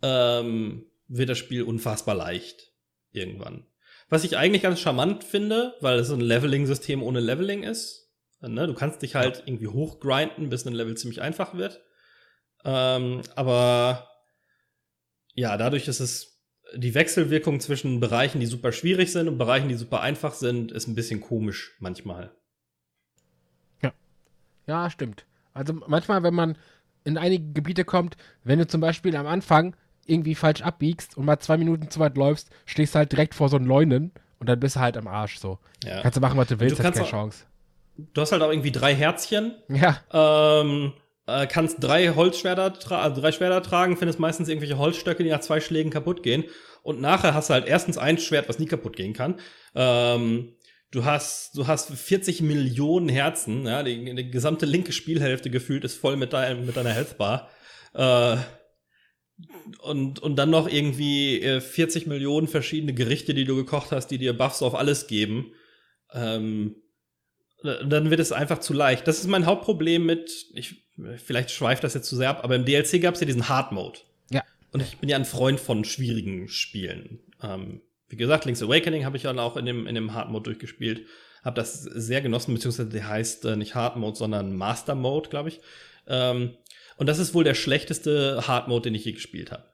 ähm, 0.02 0.84
wird 1.16 1.28
das 1.28 1.38
Spiel 1.38 1.62
unfassbar 1.62 2.14
leicht. 2.14 2.72
Irgendwann. 3.10 3.66
Was 4.08 4.24
ich 4.24 4.36
eigentlich 4.36 4.62
ganz 4.62 4.80
charmant 4.80 5.24
finde, 5.24 5.74
weil 5.80 5.98
es 5.98 6.08
so 6.08 6.14
ein 6.14 6.20
Leveling-System 6.20 7.02
ohne 7.02 7.20
Leveling 7.20 7.62
ist. 7.62 8.10
Ne? 8.40 8.66
Du 8.66 8.74
kannst 8.74 9.02
dich 9.02 9.14
halt 9.14 9.42
irgendwie 9.46 9.68
hochgrinden, 9.68 10.48
bis 10.48 10.66
ein 10.66 10.72
Level 10.72 10.96
ziemlich 10.96 11.20
einfach 11.20 11.54
wird. 11.54 11.82
Ähm, 12.64 13.22
aber 13.36 14.08
ja, 15.34 15.56
dadurch 15.56 15.88
ist 15.88 16.00
es 16.00 16.42
die 16.74 16.94
Wechselwirkung 16.94 17.60
zwischen 17.60 18.00
Bereichen, 18.00 18.40
die 18.40 18.46
super 18.46 18.72
schwierig 18.72 19.12
sind 19.12 19.28
und 19.28 19.38
Bereichen, 19.38 19.68
die 19.68 19.74
super 19.74 20.00
einfach 20.00 20.34
sind, 20.34 20.72
ist 20.72 20.88
ein 20.88 20.94
bisschen 20.94 21.20
komisch 21.20 21.76
manchmal. 21.80 22.34
Ja, 24.66 24.90
stimmt. 24.90 25.26
Also 25.54 25.74
manchmal, 25.86 26.22
wenn 26.22 26.34
man 26.34 26.56
in 27.04 27.18
einige 27.18 27.52
Gebiete 27.52 27.84
kommt, 27.84 28.16
wenn 28.44 28.58
du 28.58 28.66
zum 28.66 28.80
Beispiel 28.80 29.16
am 29.16 29.26
Anfang 29.26 29.76
irgendwie 30.06 30.34
falsch 30.34 30.62
abbiegst 30.62 31.16
und 31.16 31.24
mal 31.24 31.38
zwei 31.38 31.56
Minuten 31.56 31.90
zu 31.90 32.00
weit 32.00 32.16
läufst, 32.16 32.50
stehst 32.66 32.94
du 32.94 32.98
halt 32.98 33.12
direkt 33.12 33.34
vor 33.34 33.48
so 33.48 33.56
einem 33.56 33.66
Leunen 33.66 34.12
und 34.38 34.48
dann 34.48 34.58
bist 34.60 34.76
du 34.76 34.80
halt 34.80 34.96
am 34.96 35.06
Arsch 35.06 35.38
so. 35.38 35.58
Ja. 35.84 36.00
Kannst 36.02 36.16
du 36.16 36.20
machen, 36.20 36.36
was 36.38 36.48
du 36.48 36.58
willst, 36.60 36.78
du 36.78 36.82
hast 36.82 36.92
keine 36.94 37.04
auch- 37.06 37.10
Chance. 37.10 37.44
Du 38.14 38.20
hast 38.22 38.32
halt 38.32 38.42
auch 38.42 38.50
irgendwie 38.50 38.72
drei 38.72 38.94
Herzchen, 38.94 39.54
Ja, 39.68 40.00
ähm, 40.12 40.94
äh, 41.26 41.46
kannst 41.46 41.76
drei 41.84 42.08
Holzschwerter, 42.08 42.72
tra 42.72 43.02
also 43.02 43.20
drei 43.20 43.32
Schwerter 43.32 43.62
tragen, 43.62 43.96
findest 43.98 44.18
meistens 44.18 44.48
irgendwelche 44.48 44.78
Holzstöcke, 44.78 45.22
die 45.22 45.30
nach 45.30 45.40
zwei 45.40 45.60
Schlägen 45.60 45.92
kaputt 45.92 46.22
gehen. 46.22 46.44
Und 46.82 47.00
nachher 47.00 47.34
hast 47.34 47.50
du 47.50 47.54
halt 47.54 47.66
erstens 47.66 47.98
ein 47.98 48.16
Schwert, 48.18 48.48
was 48.48 48.58
nie 48.58 48.66
kaputt 48.66 48.96
gehen 48.96 49.12
kann. 49.12 49.38
Ähm, 49.74 50.54
du 50.90 51.04
hast, 51.04 51.56
du 51.56 51.66
hast 51.66 51.92
40 51.92 52.40
Millionen 52.40 53.08
Herzen, 53.10 53.66
ja, 53.66 53.82
die, 53.82 54.14
die 54.16 54.30
gesamte 54.30 54.66
linke 54.66 54.92
Spielhälfte 54.92 55.50
gefühlt 55.50 55.84
ist 55.84 55.96
voll 55.96 56.16
mit, 56.16 56.32
dein, 56.32 56.64
mit 56.66 56.76
deiner 56.76 56.90
Healthbar. 56.92 57.50
Äh, 57.94 58.36
und, 59.80 60.20
und 60.20 60.36
dann 60.36 60.50
noch 60.50 60.68
irgendwie 60.68 61.40
äh, 61.40 61.60
40 61.60 62.06
Millionen 62.06 62.48
verschiedene 62.48 62.94
Gerichte, 62.94 63.34
die 63.34 63.44
du 63.44 63.56
gekocht 63.56 63.92
hast, 63.92 64.08
die 64.08 64.18
dir 64.18 64.32
Buffs 64.32 64.62
auf 64.62 64.74
alles 64.74 65.06
geben. 65.06 65.52
Ähm, 66.12 66.76
dann 67.62 68.10
wird 68.10 68.20
es 68.20 68.32
einfach 68.32 68.58
zu 68.58 68.72
leicht. 68.72 69.06
Das 69.06 69.20
ist 69.20 69.28
mein 69.28 69.46
Hauptproblem 69.46 70.04
mit, 70.04 70.46
ich, 70.54 70.84
vielleicht 71.16 71.50
schweift 71.50 71.84
das 71.84 71.94
jetzt 71.94 72.08
zu 72.08 72.16
sehr 72.16 72.30
ab, 72.30 72.40
aber 72.42 72.56
im 72.56 72.64
DLC 72.64 73.00
gab 73.00 73.14
es 73.14 73.20
ja 73.20 73.26
diesen 73.26 73.48
Hard 73.48 73.72
Mode. 73.72 74.00
Ja. 74.30 74.42
Und 74.72 74.82
ich 74.82 74.98
bin 74.98 75.08
ja 75.08 75.16
ein 75.16 75.24
Freund 75.24 75.60
von 75.60 75.84
schwierigen 75.84 76.48
Spielen. 76.48 77.20
Ähm, 77.42 77.80
wie 78.08 78.16
gesagt, 78.16 78.44
Link's 78.44 78.62
Awakening 78.62 79.04
habe 79.04 79.16
ich 79.16 79.22
dann 79.22 79.38
auch 79.38 79.56
in 79.56 79.64
dem, 79.64 79.86
in 79.86 79.94
dem 79.94 80.12
Hard 80.12 80.30
Mode 80.30 80.44
durchgespielt. 80.44 81.06
Habe 81.44 81.56
das 81.56 81.82
sehr 81.82 82.20
genossen, 82.20 82.54
beziehungsweise 82.54 82.88
der 82.88 83.08
heißt 83.08 83.44
äh, 83.44 83.56
nicht 83.56 83.74
Hard 83.74 83.96
Mode, 83.96 84.16
sondern 84.16 84.54
Master 84.54 84.94
Mode, 84.94 85.28
glaube 85.28 85.48
ich. 85.48 85.60
Ähm, 86.06 86.56
und 87.02 87.08
das 87.08 87.18
ist 87.18 87.34
wohl 87.34 87.42
der 87.42 87.54
schlechteste 87.54 88.46
Hard 88.46 88.68
Mode, 88.68 88.82
den 88.82 88.94
ich 88.94 89.04
je 89.04 89.10
gespielt 89.10 89.50
habe. 89.50 89.64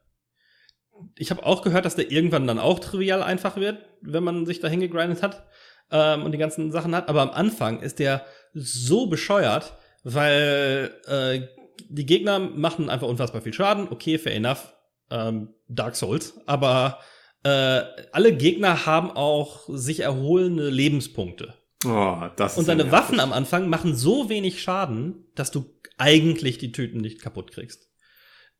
Ich 1.15 1.29
habe 1.29 1.45
auch 1.45 1.61
gehört, 1.61 1.85
dass 1.85 1.95
der 1.95 2.09
irgendwann 2.09 2.47
dann 2.47 2.57
auch 2.57 2.79
trivial 2.79 3.21
einfach 3.21 3.55
wird, 3.55 3.85
wenn 4.01 4.23
man 4.23 4.47
sich 4.47 4.61
dahin 4.61 4.79
gegrindet 4.79 5.21
hat 5.21 5.45
ähm, 5.91 6.23
und 6.23 6.31
die 6.31 6.39
ganzen 6.39 6.71
Sachen 6.71 6.95
hat. 6.95 7.07
Aber 7.07 7.21
am 7.21 7.29
Anfang 7.29 7.81
ist 7.81 7.99
der 7.99 8.25
so 8.55 9.05
bescheuert, 9.05 9.73
weil 10.03 10.91
äh, 11.05 11.41
die 11.87 12.07
Gegner 12.07 12.39
machen 12.39 12.89
einfach 12.89 13.07
unfassbar 13.07 13.43
viel 13.43 13.53
Schaden. 13.53 13.89
Okay, 13.91 14.17
fair 14.17 14.33
enough. 14.33 14.73
Ähm, 15.11 15.53
Dark 15.67 15.97
Souls. 15.97 16.33
Aber 16.47 16.97
äh, 17.43 17.83
alle 18.11 18.35
Gegner 18.35 18.87
haben 18.87 19.11
auch 19.11 19.65
sich 19.67 19.99
erholende 19.99 20.71
Lebenspunkte. 20.71 21.53
Oh, 21.85 22.17
das 22.35 22.57
Und 22.57 22.61
ist 22.63 22.67
ja 22.67 22.75
deine 22.75 22.89
nervig. 22.89 22.91
Waffen 22.99 23.19
am 23.19 23.31
Anfang 23.33 23.69
machen 23.69 23.95
so 23.95 24.29
wenig 24.29 24.61
Schaden, 24.61 25.25
dass 25.35 25.51
du 25.51 25.65
eigentlich 25.97 26.57
die 26.57 26.71
Tüten 26.71 26.99
nicht 27.01 27.21
kaputt 27.21 27.51
kriegst. 27.51 27.87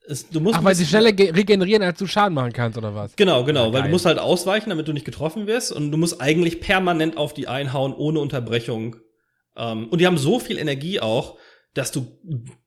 Es, 0.08 0.30
du 0.30 0.40
musst 0.40 0.58
ach, 0.58 0.64
weil 0.64 0.74
sie 0.76 0.86
schneller 0.86 1.12
ge- 1.12 1.32
regenerieren, 1.32 1.84
als 1.84 2.00
du 2.00 2.08
Schaden 2.08 2.34
machen 2.34 2.54
kannst, 2.54 2.78
oder 2.78 2.96
was? 2.96 3.16
Genau, 3.16 3.44
genau, 3.44 3.68
Ja, 3.68 3.74
weil 3.74 3.84
du 3.84 3.90
musst 3.90 4.06
halt 4.06 4.18
ausweichen, 4.20 4.70
damit 4.70 4.88
du 4.88 4.94
nicht 4.94 5.06
getroffen 5.06 5.46
wirst 5.48 5.72
und 5.72 5.92
du 5.92 5.98
musst 5.98 6.22
eigentlich 6.22 6.62
permanent 6.62 7.18
auf 7.18 7.34
die 7.34 7.48
einhauen, 7.48 7.94
ohne 7.94 8.20
Unterbrechung. 8.20 8.96
Ähm, 9.58 9.88
und 9.90 10.00
die 10.00 10.08
haben 10.08 10.18
so 10.18 10.40
viel 10.40 10.58
Energie 10.58 11.00
auch, 11.02 11.38
dass 11.74 11.92
du 11.92 12.08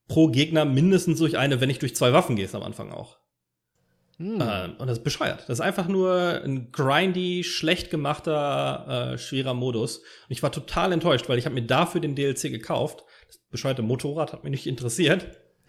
pro 0.07 0.29
Gegner 0.29 0.65
mindestens 0.67 1.19
durch 1.19 1.39
eine, 1.39 1.61
wenn 1.61 1.69
nicht 1.69 1.83
durch 1.83 1.97
zwei 1.97 2.13
Waffen 2.13 2.37
gehst 2.37 2.55
am 2.55 2.63
Anfang 2.63 2.93
auch. 2.93 3.17
Hm. 4.19 4.39
Ähm, 4.41 4.75
und 4.79 4.87
das 4.87 4.99
ist 4.99 5.05
bescheuert. 5.05 5.41
Das 5.41 5.59
ist 5.59 5.61
einfach 5.61 5.89
nur 5.89 6.43
ein 6.45 6.71
grindy, 6.73 7.45
schlecht 7.45 7.91
gemachter, 7.91 9.13
äh, 9.15 9.19
schwerer 9.19 9.55
Modus. 9.55 9.99
Und 9.99 10.31
ich 10.31 10.43
war 10.43 10.53
total 10.53 10.93
enttäuscht, 10.93 11.29
weil 11.29 11.39
ich 11.39 11.47
habe 11.47 11.55
mir 11.55 11.67
dafür 11.67 12.01
den 12.01 12.15
DLC 12.15 12.51
gekauft. 12.51 13.05
Das 13.27 13.39
bescheuerte 13.51 13.83
Motorrad 13.83 14.33
hat 14.33 14.45
mich 14.45 14.51
nicht 14.51 14.67
interessiert. 14.67 15.27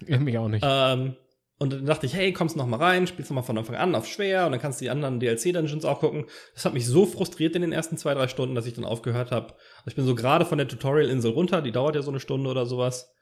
Ja, 0.08 0.20
mich 0.20 0.38
auch 0.38 0.50
nicht. 0.50 0.64
Ähm, 0.68 1.16
und 1.60 1.72
dann 1.72 1.86
dachte 1.86 2.06
ich, 2.06 2.14
hey, 2.14 2.34
kommst 2.34 2.58
noch 2.58 2.66
mal 2.66 2.78
rein, 2.78 3.08
spielst 3.08 3.32
noch 3.32 3.36
mal 3.36 3.42
von 3.44 3.58
Anfang 3.58 3.76
an 3.76 3.96
auf 3.96 4.06
schwer 4.06 4.46
und 4.46 4.52
dann 4.52 4.60
kannst 4.60 4.82
du 4.82 4.86
die 4.86 4.90
anderen 4.90 5.20
DLC-Dungeons 5.20 5.86
auch 5.86 6.00
gucken. 6.00 6.26
Das 6.56 6.66
hat 6.66 6.74
mich 6.74 6.86
so 6.86 7.06
frustriert 7.06 7.56
in 7.56 7.62
den 7.62 7.72
ersten 7.72 7.96
zwei, 7.96 8.14
drei 8.14 8.28
Stunden, 8.28 8.56
dass 8.56 8.66
ich 8.66 8.74
dann 8.74 8.84
aufgehört 8.84 9.32
habe. 9.32 9.54
Also 9.54 9.88
ich 9.88 9.96
bin 9.96 10.06
so 10.06 10.14
gerade 10.16 10.46
von 10.46 10.58
der 10.58 10.68
Tutorial-Insel 10.68 11.32
runter, 11.32 11.62
die 11.62 11.72
dauert 11.72 11.96
ja 11.96 12.02
so 12.02 12.12
eine 12.12 12.20
Stunde 12.20 12.50
oder 12.50 12.66
sowas, 12.66 13.14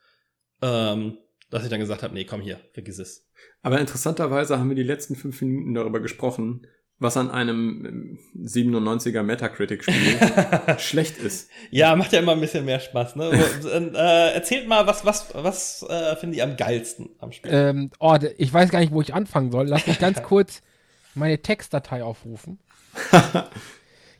ähm, 0.60 1.18
dass 1.52 1.62
ich 1.64 1.70
dann 1.70 1.78
gesagt 1.80 2.02
habe, 2.02 2.12
nee, 2.14 2.24
komm 2.24 2.40
hier, 2.40 2.58
vergiss 2.72 2.98
es. 2.98 3.28
Aber 3.62 3.78
interessanterweise 3.78 4.58
haben 4.58 4.68
wir 4.68 4.74
die 4.76 4.82
letzten 4.82 5.14
fünf 5.14 5.40
Minuten 5.42 5.74
darüber 5.74 6.00
gesprochen, 6.00 6.66
was 6.98 7.16
an 7.16 7.30
einem 7.30 8.18
ähm, 8.36 8.46
97er 8.46 9.22
Metacritic-Spiel 9.22 10.18
schlecht 10.78 11.18
ist. 11.18 11.50
Ja, 11.70 11.94
macht 11.96 12.12
ja 12.12 12.20
immer 12.20 12.32
ein 12.32 12.40
bisschen 12.40 12.64
mehr 12.64 12.78
Spaß, 12.80 13.16
ne? 13.16 13.30
Äh, 13.64 14.34
erzählt 14.34 14.68
mal, 14.68 14.86
was, 14.86 15.04
was, 15.04 15.28
was 15.34 15.84
äh, 15.88 16.14
findet 16.16 16.38
ihr 16.38 16.44
am 16.44 16.56
geilsten 16.56 17.10
am 17.18 17.32
Spiel? 17.32 17.50
Ähm, 17.52 17.90
oh, 17.98 18.16
ich 18.38 18.52
weiß 18.52 18.70
gar 18.70 18.78
nicht, 18.80 18.92
wo 18.92 19.00
ich 19.02 19.14
anfangen 19.14 19.50
soll. 19.52 19.66
Lass 19.68 19.86
mich 19.86 19.98
ganz 19.98 20.22
kurz 20.24 20.62
meine 21.14 21.38
Textdatei 21.40 22.02
aufrufen. 22.02 22.58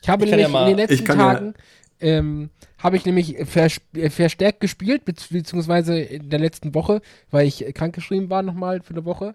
Ich 0.03 0.09
habe 0.09 0.25
Ich 0.25 0.31
nämlich 0.31 0.47
ja 0.47 0.53
mal- 0.53 0.63
in 0.63 0.77
den 0.77 0.77
letzten 0.79 0.95
ich 0.95 1.05
kann 1.05 1.19
ja- 1.21 1.33
Tagen 1.35 1.55
ähm, 2.01 2.51
habe 2.83 2.97
ich 2.97 3.07
nämlich 3.07 3.37
vers 3.47 3.81
verstärkt 4.11 4.61
gespielt, 4.61 5.03
bezieh- 5.05 5.33
beziehungsweise 5.33 5.99
in 5.99 6.31
der 6.31 6.41
letzten 6.41 6.75
Woche, 6.75 7.01
weil 7.31 7.47
ich 7.47 7.65
krankgeschrieben 7.75 8.29
war 8.29 8.43
nochmal 8.43 8.83
für 8.83 8.95
eine 8.95 9.05
Woche. 9.05 9.35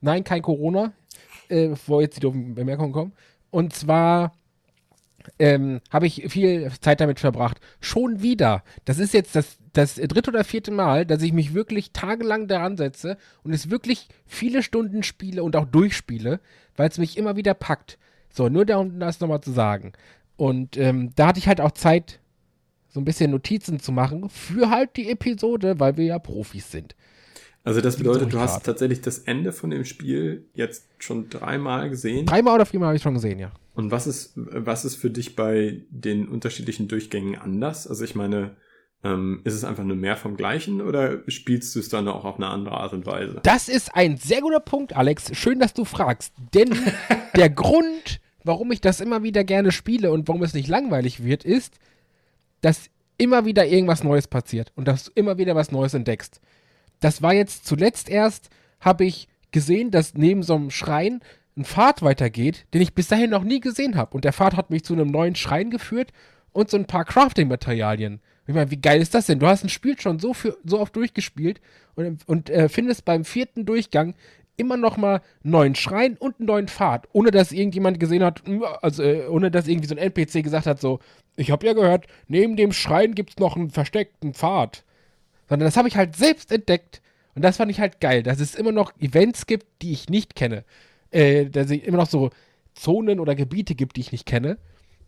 Nein, 0.00 0.24
kein 0.24 0.42
Corona, 0.42 0.92
äh, 1.48 1.68
bevor 1.68 2.02
jetzt 2.02 2.16
die 2.16 2.20
doofen 2.20 2.54
Bemerkungen 2.54 2.92
kommen. 2.92 3.12
Und 3.50 3.72
zwar 3.72 4.32
ähm, 5.38 5.80
habe 5.90 6.06
ich 6.06 6.24
viel 6.28 6.70
Zeit 6.80 7.00
damit 7.00 7.20
verbracht. 7.20 7.60
Schon 7.80 8.22
wieder. 8.22 8.62
Das 8.84 8.98
ist 8.98 9.14
jetzt 9.14 9.36
das, 9.36 9.58
das 9.72 9.94
dritte 9.94 10.30
oder 10.30 10.44
vierte 10.44 10.70
Mal, 10.72 11.06
dass 11.06 11.22
ich 11.22 11.32
mich 11.32 11.54
wirklich 11.54 11.92
tagelang 11.92 12.48
daran 12.48 12.76
setze 12.76 13.16
und 13.44 13.52
es 13.52 13.70
wirklich 13.70 14.08
viele 14.26 14.62
Stunden 14.62 15.02
spiele 15.02 15.42
und 15.44 15.56
auch 15.56 15.66
durchspiele, 15.66 16.40
weil 16.76 16.88
es 16.88 16.98
mich 16.98 17.16
immer 17.16 17.36
wieder 17.36 17.54
packt. 17.54 17.98
So, 18.30 18.48
nur 18.48 18.66
da 18.66 18.78
um 18.78 18.98
das 18.98 19.20
nochmal 19.20 19.40
zu 19.40 19.52
sagen. 19.52 19.92
Und 20.36 20.76
ähm, 20.76 21.12
da 21.14 21.28
hatte 21.28 21.38
ich 21.38 21.48
halt 21.48 21.60
auch 21.60 21.72
Zeit, 21.72 22.18
so 22.92 23.00
ein 23.00 23.04
bisschen 23.04 23.30
Notizen 23.30 23.80
zu 23.80 23.90
machen 23.90 24.28
für 24.28 24.70
halt 24.70 24.96
die 24.96 25.10
Episode, 25.10 25.80
weil 25.80 25.96
wir 25.96 26.04
ja 26.04 26.18
Profis 26.18 26.70
sind. 26.70 26.94
Also 27.64 27.80
das 27.80 27.96
bedeutet, 27.96 28.32
du 28.32 28.38
hast 28.40 28.64
tatsächlich 28.64 29.00
das 29.00 29.20
Ende 29.20 29.52
von 29.52 29.70
dem 29.70 29.84
Spiel 29.84 30.46
jetzt 30.54 30.84
schon 30.98 31.28
dreimal 31.30 31.88
gesehen. 31.90 32.26
Dreimal 32.26 32.56
oder 32.56 32.66
viermal 32.66 32.88
habe 32.88 32.96
ich 32.96 33.02
schon 33.02 33.14
gesehen, 33.14 33.38
ja. 33.38 33.52
Und 33.74 33.90
was 33.90 34.06
ist, 34.06 34.32
was 34.34 34.84
ist 34.84 34.96
für 34.96 35.10
dich 35.10 35.36
bei 35.36 35.80
den 35.90 36.28
unterschiedlichen 36.28 36.88
Durchgängen 36.88 37.36
anders? 37.40 37.86
Also 37.86 38.04
ich 38.04 38.14
meine, 38.14 38.56
Ähm, 39.04 39.40
ist 39.42 39.54
es 39.54 39.64
einfach 39.64 39.82
nur 39.82 39.96
mehr 39.96 40.16
vom 40.16 40.36
Gleichen 40.36 40.80
oder 40.80 41.22
spielst 41.26 41.74
du 41.74 41.80
es 41.80 41.88
dann 41.88 42.06
auch 42.06 42.24
auf 42.24 42.36
eine 42.36 42.46
andere 42.46 42.76
Art 42.76 42.92
und 42.92 43.04
Weise? 43.04 43.40
Das 43.42 43.68
ist 43.68 43.96
ein 43.96 44.16
sehr 44.16 44.40
guter 44.40 44.60
Punkt, 44.60 44.94
Alex. 44.94 45.36
Schön, 45.36 45.58
dass 45.58 45.74
du 45.74 45.84
fragst. 45.84 46.32
Denn 46.54 46.72
der 47.36 47.50
Grund, 47.50 48.20
warum 48.44 48.70
ich 48.70 48.80
das 48.80 49.00
immer 49.00 49.24
wieder 49.24 49.42
gerne 49.42 49.72
spiele 49.72 50.12
und 50.12 50.28
warum 50.28 50.44
es 50.44 50.54
nicht 50.54 50.68
langweilig 50.68 51.24
wird, 51.24 51.42
ist, 51.44 51.80
dass 52.62 52.90
immer 53.18 53.44
wieder 53.44 53.66
irgendwas 53.66 54.02
Neues 54.02 54.26
passiert 54.26 54.72
und 54.74 54.88
dass 54.88 55.04
du 55.04 55.12
immer 55.14 55.38
wieder 55.38 55.54
was 55.54 55.70
Neues 55.70 55.94
entdeckst. 55.94 56.40
Das 57.00 57.20
war 57.20 57.34
jetzt 57.34 57.66
zuletzt 57.66 58.08
erst, 58.08 58.48
habe 58.80 59.04
ich 59.04 59.28
gesehen, 59.50 59.90
dass 59.90 60.14
neben 60.14 60.42
so 60.42 60.54
einem 60.54 60.70
Schrein 60.70 61.20
ein 61.56 61.64
Pfad 61.64 62.02
weitergeht, 62.02 62.66
den 62.72 62.80
ich 62.80 62.94
bis 62.94 63.08
dahin 63.08 63.30
noch 63.30 63.44
nie 63.44 63.60
gesehen 63.60 63.96
habe. 63.96 64.14
Und 64.14 64.24
der 64.24 64.32
Pfad 64.32 64.56
hat 64.56 64.70
mich 64.70 64.84
zu 64.84 64.94
einem 64.94 65.10
neuen 65.10 65.34
Schrein 65.34 65.70
geführt 65.70 66.12
und 66.52 66.70
so 66.70 66.76
ein 66.76 66.86
paar 66.86 67.04
Crafting-Materialien. 67.04 68.20
Ich 68.46 68.54
meine, 68.54 68.70
wie 68.70 68.80
geil 68.80 69.00
ist 69.00 69.14
das 69.14 69.26
denn? 69.26 69.38
Du 69.38 69.46
hast 69.46 69.62
ein 69.62 69.68
Spiel 69.68 70.00
schon 70.00 70.18
so, 70.18 70.34
für, 70.34 70.56
so 70.64 70.80
oft 70.80 70.96
durchgespielt 70.96 71.60
und, 71.94 72.26
und 72.26 72.50
äh, 72.50 72.68
findest 72.68 73.04
beim 73.04 73.24
vierten 73.24 73.66
Durchgang 73.66 74.14
immer 74.56 74.76
noch 74.76 74.96
mal 74.96 75.20
einen 75.42 75.52
neuen 75.52 75.74
Schrein 75.74 76.16
und 76.16 76.38
einen 76.38 76.46
neuen 76.46 76.68
Pfad, 76.68 77.08
ohne 77.12 77.30
dass 77.30 77.52
irgendjemand 77.52 78.00
gesehen 78.00 78.22
hat, 78.22 78.42
also 78.82 79.02
äh, 79.02 79.26
ohne 79.26 79.50
dass 79.50 79.68
irgendwie 79.68 79.88
so 79.88 79.94
ein 79.94 79.98
NPC 79.98 80.42
gesagt 80.42 80.66
hat, 80.66 80.80
so, 80.80 81.00
ich 81.36 81.50
habe 81.50 81.66
ja 81.66 81.72
gehört, 81.72 82.06
neben 82.28 82.56
dem 82.56 82.72
Schrein 82.72 83.14
gibt 83.14 83.30
es 83.30 83.38
noch 83.38 83.56
einen 83.56 83.70
versteckten 83.70 84.34
Pfad. 84.34 84.84
Sondern 85.48 85.66
das 85.66 85.76
habe 85.76 85.88
ich 85.88 85.96
halt 85.96 86.16
selbst 86.16 86.52
entdeckt 86.52 87.02
und 87.34 87.42
das 87.42 87.56
fand 87.56 87.70
ich 87.70 87.80
halt 87.80 88.00
geil, 88.00 88.22
dass 88.22 88.40
es 88.40 88.54
immer 88.54 88.72
noch 88.72 88.92
Events 88.98 89.46
gibt, 89.46 89.66
die 89.82 89.92
ich 89.92 90.08
nicht 90.08 90.34
kenne. 90.34 90.64
Äh, 91.10 91.46
dass 91.46 91.70
es 91.70 91.82
immer 91.82 91.98
noch 91.98 92.08
so 92.08 92.30
Zonen 92.74 93.20
oder 93.20 93.34
Gebiete 93.34 93.74
gibt, 93.74 93.96
die 93.96 94.00
ich 94.00 94.12
nicht 94.12 94.26
kenne. 94.26 94.58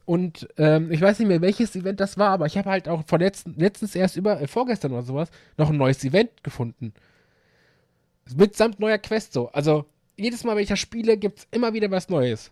Und 0.07 0.49
ähm, 0.59 0.91
ich 0.93 1.01
weiß 1.01 1.19
nicht 1.19 1.29
mehr, 1.29 1.41
welches 1.41 1.75
Event 1.77 1.99
das 1.99 2.19
war, 2.19 2.31
aber 2.31 2.47
ich 2.47 2.59
habe 2.59 2.69
halt 2.69 2.89
auch 2.89 3.05
vor 3.07 3.19
letzten, 3.19 3.55
letztens 3.59 3.95
erst 3.95 4.17
über, 4.17 4.41
äh, 4.41 4.47
vorgestern 4.47 4.93
oder 4.93 5.03
sowas, 5.03 5.31
noch 5.57 5.71
ein 5.71 5.79
neues 5.79 6.05
Event 6.05 6.43
gefunden. 6.43 6.93
Mitsamt 8.37 8.81
neuer 8.81 8.99
Quest 8.99 9.33
so. 9.33 9.49
Also 9.53 9.87
jedes 10.17 10.45
Mal, 10.45 10.57
wenn 10.57 10.63
ich 10.63 10.69
das 10.69 10.79
spiele, 10.79 11.17
gibt 11.17 11.39
es 11.41 11.49
immer 11.51 11.73
wieder 11.73 11.91
was 11.91 12.09
Neues. 12.09 12.51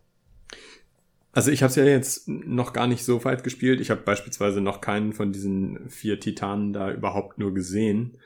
Also 1.33 1.51
ich 1.51 1.63
habe 1.63 1.71
es 1.71 1.77
ja 1.77 1.85
jetzt 1.85 2.29
noch 2.29 2.75
gar 2.75 2.87
nicht 2.87 3.05
so 3.05 3.25
weit 3.25 3.43
gespielt. 3.43 3.81
Ich 3.81 3.91
habe 3.91 4.03
beispielsweise 4.03 4.61
noch 4.61 4.83
keinen 4.83 5.15
von 5.15 5.33
diesen 5.33 5.89
vier 5.89 6.21
Titanen 6.21 6.75
da 6.75 6.93
überhaupt 6.93 7.39
nur 7.39 7.55
gesehen. 7.55 8.19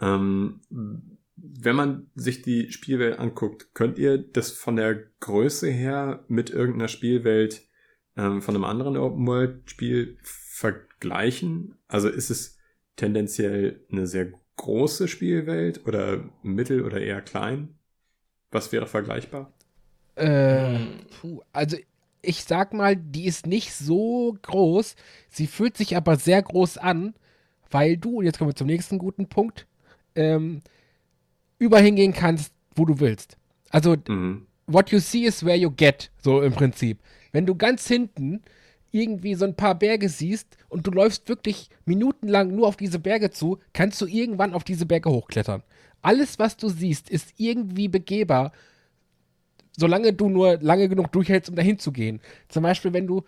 Ähm, 0.00 0.60
wenn 1.36 1.74
man 1.74 2.10
sich 2.14 2.42
die 2.42 2.70
Spielwelt 2.70 3.18
anguckt, 3.18 3.74
könnt 3.74 3.98
ihr 3.98 4.18
das 4.18 4.52
von 4.52 4.76
der 4.76 4.94
Größe 5.18 5.68
her 5.68 6.24
mit 6.28 6.50
irgendeiner 6.50 6.88
Spielwelt 6.88 7.62
ähm, 8.16 8.42
von 8.42 8.54
einem 8.54 8.64
anderen 8.64 8.96
Open-World-Spiel 8.96 10.18
vergleichen? 10.22 11.74
Also 11.88 12.08
ist 12.08 12.30
es 12.30 12.58
tendenziell 12.94 13.84
eine 13.90 14.06
sehr 14.06 14.32
große 14.56 15.08
Spielwelt 15.08 15.84
oder 15.86 16.30
mittel 16.44 16.84
oder 16.84 17.00
eher 17.00 17.22
klein? 17.22 17.76
Was 18.52 18.70
wäre 18.70 18.86
vergleichbar? 18.86 19.52
Äh, 20.14 20.78
puh, 21.20 21.40
also 21.52 21.76
ich 22.22 22.44
sag 22.44 22.72
mal, 22.72 22.96
die 22.96 23.26
ist 23.26 23.46
nicht 23.46 23.74
so 23.74 24.36
groß. 24.42 24.94
Sie 25.28 25.46
fühlt 25.46 25.76
sich 25.76 25.96
aber 25.96 26.16
sehr 26.16 26.40
groß 26.40 26.78
an, 26.78 27.14
weil 27.70 27.96
du, 27.96 28.18
und 28.18 28.24
jetzt 28.24 28.38
kommen 28.38 28.50
wir 28.50 28.56
zum 28.56 28.68
nächsten 28.68 28.98
guten 28.98 29.28
Punkt, 29.28 29.66
ähm, 30.14 30.62
überall 31.58 31.82
hingehen 31.82 32.12
kannst, 32.12 32.52
wo 32.74 32.84
du 32.84 33.00
willst. 33.00 33.36
Also, 33.70 33.96
mhm. 34.08 34.46
what 34.66 34.90
you 34.90 35.00
see 35.00 35.24
is 35.24 35.44
where 35.44 35.56
you 35.56 35.70
get, 35.70 36.10
so 36.22 36.42
im 36.42 36.52
Prinzip. 36.52 36.98
Wenn 37.32 37.46
du 37.46 37.54
ganz 37.54 37.88
hinten 37.88 38.42
irgendwie 38.92 39.34
so 39.34 39.46
ein 39.46 39.56
paar 39.56 39.74
Berge 39.74 40.08
siehst 40.08 40.56
und 40.68 40.86
du 40.86 40.90
läufst 40.90 41.28
wirklich 41.28 41.70
minutenlang 41.86 42.54
nur 42.54 42.68
auf 42.68 42.76
diese 42.76 42.98
Berge 42.98 43.30
zu, 43.30 43.58
kannst 43.72 44.00
du 44.00 44.06
irgendwann 44.06 44.52
auf 44.52 44.64
diese 44.64 44.86
Berge 44.86 45.10
hochklettern. 45.10 45.62
Alles, 46.02 46.38
was 46.38 46.56
du 46.56 46.68
siehst, 46.68 47.08
ist 47.08 47.32
irgendwie 47.38 47.88
begehbar, 47.88 48.52
solange 49.76 50.12
du 50.12 50.28
nur 50.28 50.58
lange 50.60 50.88
genug 50.88 51.12
durchhältst, 51.12 51.50
um 51.50 51.56
dahin 51.56 51.78
zu 51.78 51.92
gehen. 51.92 52.20
Zum 52.48 52.62
Beispiel, 52.62 52.92
wenn 52.92 53.06
du 53.06 53.24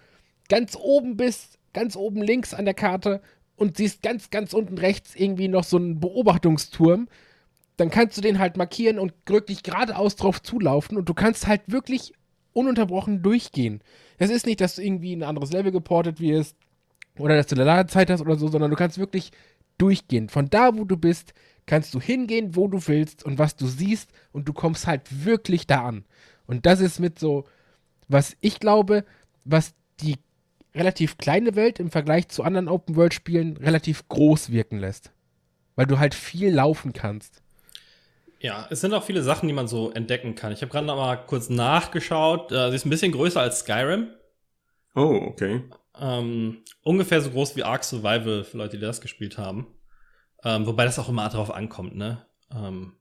ganz 0.48 0.76
oben 0.76 1.16
bist, 1.16 1.58
ganz 1.72 1.96
oben 1.96 2.22
links 2.22 2.54
an 2.54 2.64
der 2.64 2.74
Karte 2.74 3.20
und 3.56 3.76
siehst 3.76 4.02
ganz, 4.02 4.30
ganz 4.30 4.52
unten 4.52 4.78
rechts 4.78 5.14
irgendwie 5.14 5.48
noch 5.48 5.64
so 5.64 5.76
einen 5.76 6.00
Beobachtungsturm, 6.00 7.08
dann 7.76 7.90
kannst 7.90 8.16
du 8.16 8.20
den 8.20 8.38
halt 8.38 8.56
markieren 8.56 8.98
und 8.98 9.12
wirklich 9.26 9.62
geradeaus 9.62 10.16
drauf 10.16 10.42
zulaufen 10.42 10.96
und 10.96 11.08
du 11.08 11.14
kannst 11.14 11.46
halt 11.46 11.62
wirklich 11.66 12.12
ununterbrochen 12.52 13.22
durchgehen. 13.22 13.80
Es 14.18 14.30
ist 14.30 14.46
nicht, 14.46 14.60
dass 14.60 14.76
du 14.76 14.82
irgendwie 14.82 15.12
in 15.12 15.22
ein 15.22 15.28
anderes 15.28 15.52
Level 15.52 15.72
geportet 15.72 16.20
wirst 16.20 16.56
oder 17.18 17.36
dass 17.36 17.48
du 17.48 17.56
eine 17.56 17.64
Ladezeit 17.64 18.10
hast 18.10 18.20
oder 18.20 18.36
so, 18.36 18.48
sondern 18.48 18.70
du 18.70 18.76
kannst 18.76 18.98
wirklich 18.98 19.32
durchgehen. 19.78 20.28
Von 20.28 20.50
da, 20.50 20.76
wo 20.76 20.84
du 20.84 20.96
bist, 20.96 21.34
kannst 21.66 21.94
du 21.94 22.00
hingehen, 22.00 22.54
wo 22.54 22.68
du 22.68 22.86
willst 22.86 23.24
und 23.24 23.38
was 23.38 23.56
du 23.56 23.66
siehst 23.66 24.10
und 24.32 24.48
du 24.48 24.52
kommst 24.52 24.86
halt 24.86 25.24
wirklich 25.24 25.66
da 25.66 25.84
an. 25.84 26.04
Und 26.46 26.66
das 26.66 26.80
ist 26.80 27.00
mit 27.00 27.18
so, 27.18 27.44
was 28.08 28.36
ich 28.40 28.60
glaube, 28.60 29.04
was 29.44 29.74
die 30.00 30.16
relativ 30.74 31.18
kleine 31.18 31.54
Welt 31.54 31.78
im 31.78 31.90
Vergleich 31.90 32.28
zu 32.28 32.42
anderen 32.42 32.68
Open-World-Spielen 32.68 33.56
relativ 33.58 34.08
groß 34.08 34.50
wirken 34.50 34.78
lässt. 34.78 35.12
Weil 35.76 35.86
du 35.86 35.98
halt 35.98 36.14
viel 36.14 36.52
laufen 36.52 36.92
kannst. 36.92 37.42
Ja, 38.40 38.66
es 38.70 38.80
sind 38.80 38.92
auch 38.92 39.04
viele 39.04 39.22
Sachen, 39.22 39.48
die 39.48 39.54
man 39.54 39.68
so 39.68 39.90
entdecken 39.90 40.34
kann. 40.34 40.52
Ich 40.52 40.60
habe 40.60 40.70
gerade 40.70 40.86
noch 40.86 40.96
mal 40.96 41.16
kurz 41.16 41.48
nachgeschaut. 41.48 42.52
Äh, 42.52 42.70
sie 42.70 42.76
ist 42.76 42.84
ein 42.84 42.90
bisschen 42.90 43.12
größer 43.12 43.40
als 43.40 43.60
Skyrim. 43.60 44.08
Oh, 44.94 45.20
okay. 45.28 45.62
Ähm, 45.98 46.58
ungefähr 46.82 47.20
so 47.20 47.30
groß 47.30 47.56
wie 47.56 47.62
Ark 47.62 47.84
Survival 47.84 48.44
für 48.44 48.58
Leute, 48.58 48.76
die 48.76 48.84
das 48.84 49.00
gespielt 49.00 49.38
haben. 49.38 49.66
Ähm, 50.44 50.66
wobei 50.66 50.84
das 50.84 50.98
auch 50.98 51.08
immer 51.08 51.28
drauf 51.28 51.52
ankommt, 51.52 51.96
ne? 51.96 52.26
Ähm, 52.54 52.92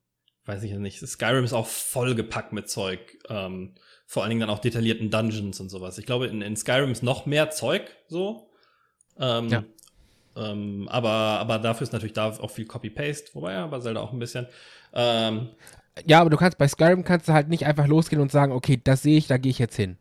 weiß 0.45 0.63
ich 0.63 0.71
ja 0.71 0.77
nicht. 0.77 0.99
Skyrim 0.99 1.43
ist 1.43 1.53
auch 1.53 1.67
vollgepackt 1.67 2.53
mit 2.53 2.69
Zeug. 2.69 2.99
Ähm, 3.29 3.75
vor 4.05 4.23
allen 4.23 4.29
Dingen 4.29 4.41
dann 4.41 4.49
auch 4.49 4.59
detaillierten 4.59 5.09
Dungeons 5.09 5.59
und 5.59 5.69
sowas. 5.69 5.97
Ich 5.97 6.05
glaube, 6.05 6.27
in, 6.27 6.41
in 6.41 6.55
Skyrim 6.55 6.91
ist 6.91 7.03
noch 7.03 7.25
mehr 7.25 7.49
Zeug 7.49 7.95
so. 8.07 8.49
Ähm, 9.19 9.49
ja. 9.49 9.63
Ähm, 10.35 10.87
aber, 10.89 11.09
aber 11.09 11.59
dafür 11.59 11.83
ist 11.83 11.93
natürlich 11.93 12.13
da 12.13 12.29
auch 12.29 12.51
viel 12.51 12.65
Copy-Paste, 12.65 13.31
wobei 13.33 13.53
ja 13.53 13.67
bei 13.67 13.79
Zelda 13.79 14.01
auch 14.01 14.11
ein 14.11 14.19
bisschen. 14.19 14.47
Ähm, 14.93 15.49
ja, 16.05 16.21
aber 16.21 16.29
du 16.29 16.37
kannst 16.37 16.57
bei 16.57 16.67
Skyrim 16.67 17.03
kannst 17.03 17.27
du 17.27 17.33
halt 17.33 17.49
nicht 17.49 17.65
einfach 17.65 17.87
losgehen 17.87 18.21
und 18.21 18.31
sagen, 18.31 18.51
okay, 18.51 18.79
das 18.83 19.03
sehe 19.03 19.17
ich, 19.17 19.27
da 19.27 19.37
gehe 19.37 19.51
ich 19.51 19.59
jetzt 19.59 19.75
hin. 19.75 19.97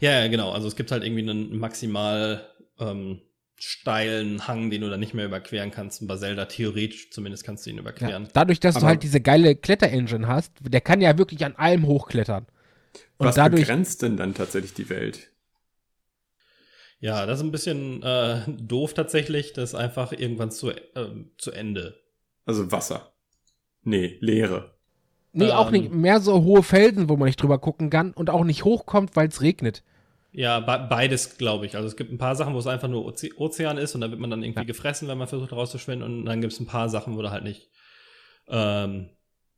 Ja, 0.00 0.12
ja, 0.20 0.28
genau. 0.28 0.50
Also 0.50 0.66
es 0.66 0.76
gibt 0.76 0.90
halt 0.90 1.04
irgendwie 1.04 1.22
einen 1.22 1.58
maximal 1.58 2.46
ähm, 2.80 3.20
steilen 3.58 4.46
Hang, 4.46 4.70
den 4.70 4.82
du 4.82 4.90
dann 4.90 5.00
nicht 5.00 5.14
mehr 5.14 5.24
überqueren 5.24 5.70
kannst. 5.70 6.02
Und 6.02 6.08
bei 6.08 6.16
Zelda 6.16 6.44
theoretisch 6.44 7.10
zumindest 7.10 7.44
kannst 7.44 7.66
du 7.66 7.70
ihn 7.70 7.78
überqueren. 7.78 8.24
Ja, 8.24 8.30
dadurch, 8.32 8.60
dass 8.60 8.76
aber 8.76 8.82
du 8.82 8.86
halt 8.88 9.02
diese 9.02 9.20
geile 9.20 9.56
Kletter-Engine 9.56 10.26
hast, 10.26 10.52
der 10.60 10.80
kann 10.80 11.00
ja 11.00 11.16
wirklich 11.18 11.44
an 11.44 11.56
allem 11.56 11.86
hochklettern. 11.86 12.46
Und 13.18 13.26
was 13.26 13.34
dadurch, 13.34 13.62
begrenzt 13.62 14.02
denn 14.02 14.16
dann 14.16 14.34
tatsächlich 14.34 14.74
die 14.74 14.90
Welt? 14.90 15.30
Ja, 17.00 17.26
das 17.26 17.38
ist 17.38 17.44
ein 17.44 17.52
bisschen 17.52 18.02
äh, 18.02 18.40
doof 18.46 18.94
tatsächlich. 18.94 19.52
Das 19.52 19.70
ist 19.70 19.74
einfach 19.74 20.12
irgendwann 20.12 20.50
zu, 20.50 20.70
äh, 20.70 20.80
zu 21.38 21.52
Ende. 21.52 22.00
Also 22.44 22.70
Wasser. 22.72 23.12
Nee, 23.82 24.16
Leere. 24.20 24.76
Nee, 25.32 25.46
ähm, 25.46 25.52
auch 25.52 25.70
nicht. 25.70 25.92
Mehr 25.92 26.20
so 26.20 26.42
hohe 26.42 26.62
Felsen, 26.62 27.08
wo 27.08 27.16
man 27.16 27.26
nicht 27.26 27.40
drüber 27.40 27.58
gucken 27.58 27.90
kann 27.90 28.12
und 28.12 28.30
auch 28.30 28.44
nicht 28.44 28.64
hochkommt, 28.64 29.16
weil 29.16 29.28
es 29.28 29.42
regnet. 29.42 29.82
Ja, 30.38 30.60
beides, 30.60 31.38
glaube 31.38 31.64
ich. 31.64 31.76
Also 31.76 31.88
es 31.88 31.96
gibt 31.96 32.12
ein 32.12 32.18
paar 32.18 32.36
Sachen, 32.36 32.52
wo 32.52 32.58
es 32.58 32.66
einfach 32.66 32.88
nur 32.88 33.06
Oze 33.06 33.30
Ozean 33.38 33.78
ist 33.78 33.94
und 33.94 34.02
da 34.02 34.10
wird 34.10 34.20
man 34.20 34.28
dann 34.28 34.42
irgendwie 34.42 34.60
ja. 34.60 34.66
gefressen, 34.66 35.08
wenn 35.08 35.16
man 35.16 35.28
versucht 35.28 35.52
rauszuschwinden. 35.52 36.06
Und 36.06 36.26
dann 36.26 36.42
gibt 36.42 36.52
es 36.52 36.60
ein 36.60 36.66
paar 36.66 36.90
Sachen, 36.90 37.16
wo 37.16 37.22
du 37.22 37.30
halt 37.30 37.42
nicht, 37.42 37.70
ähm, 38.48 39.08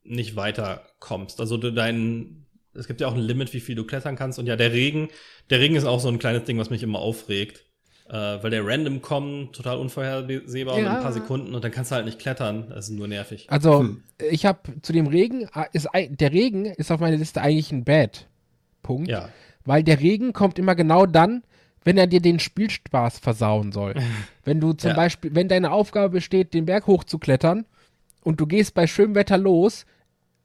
nicht 0.05 0.37
weiterkommst. 0.37 1.41
Also 1.41 1.57
du 1.57 1.72
dein, 1.72 2.47
es 2.74 2.87
gibt 2.87 3.01
ja 3.01 3.09
auch 3.09 3.14
ein 3.14 3.20
Limit, 3.20 3.53
wie 3.55 3.61
viel 3.61 3.74
du 3.74 3.85
klettern 3.85 4.14
kannst. 4.14 4.39
Und 4.39 4.47
ja, 4.47 4.55
der 4.55 4.72
Regen, 4.72 5.09
der 5.51 5.59
Regen 5.59 5.74
ist 5.74 5.85
auch 5.85 5.99
so 5.99 6.09
ein 6.09 6.20
kleines 6.20 6.45
Ding, 6.45 6.59
was 6.59 6.70
mich 6.70 6.85
immer 6.85 7.01
aufregt 7.01 7.64
äh, 8.09 8.43
weil 8.43 8.51
der 8.51 8.66
random 8.66 9.03
kommt, 9.03 9.55
total 9.55 9.79
unvorhersehbar 9.79 10.79
ja. 10.79 10.81
in 10.81 10.87
ein 10.87 11.03
paar 11.03 11.12
Sekunden 11.12 11.55
und 11.55 11.62
dann 11.62 11.70
kannst 11.70 11.91
du 11.91 11.97
halt 11.97 12.07
nicht 12.07 12.18
klettern. 12.18 12.68
Das 12.70 12.89
ist 12.89 12.95
nur 12.95 13.09
nervig. 13.09 13.47
Also, 13.51 13.81
hm. 13.81 14.03
ich 14.31 14.47
habe 14.47 14.81
zu 14.83 14.93
dem 14.93 15.07
Regen, 15.07 15.49
ah, 15.53 15.66
ist, 15.72 15.89
der 15.95 16.33
Regen 16.33 16.64
ist 16.64 16.91
auf 16.91 17.01
meiner 17.01 17.16
Liste 17.16 17.43
eigentlich 17.43 17.70
ein 17.70 17.85
Bad-Punkt. 17.85 19.11
Ja. 19.11 19.29
Weil 19.68 19.82
der 19.82 20.00
Regen 20.00 20.32
kommt 20.32 20.58
immer 20.58 20.74
genau 20.74 21.04
dann, 21.04 21.42
wenn 21.84 21.98
er 21.98 22.06
dir 22.06 22.20
den 22.20 22.40
Spielspaß 22.40 23.18
versauen 23.18 23.70
soll. 23.70 23.94
wenn 24.44 24.60
du 24.60 24.72
zum 24.72 24.90
ja. 24.90 24.96
Beispiel, 24.96 25.34
wenn 25.34 25.48
deine 25.48 25.72
Aufgabe 25.72 26.08
besteht, 26.08 26.54
den 26.54 26.64
Berg 26.64 26.86
hochzuklettern 26.86 27.66
und 28.22 28.40
du 28.40 28.46
gehst 28.46 28.72
bei 28.72 28.86
schönem 28.86 29.14
Wetter 29.14 29.36
los, 29.36 29.84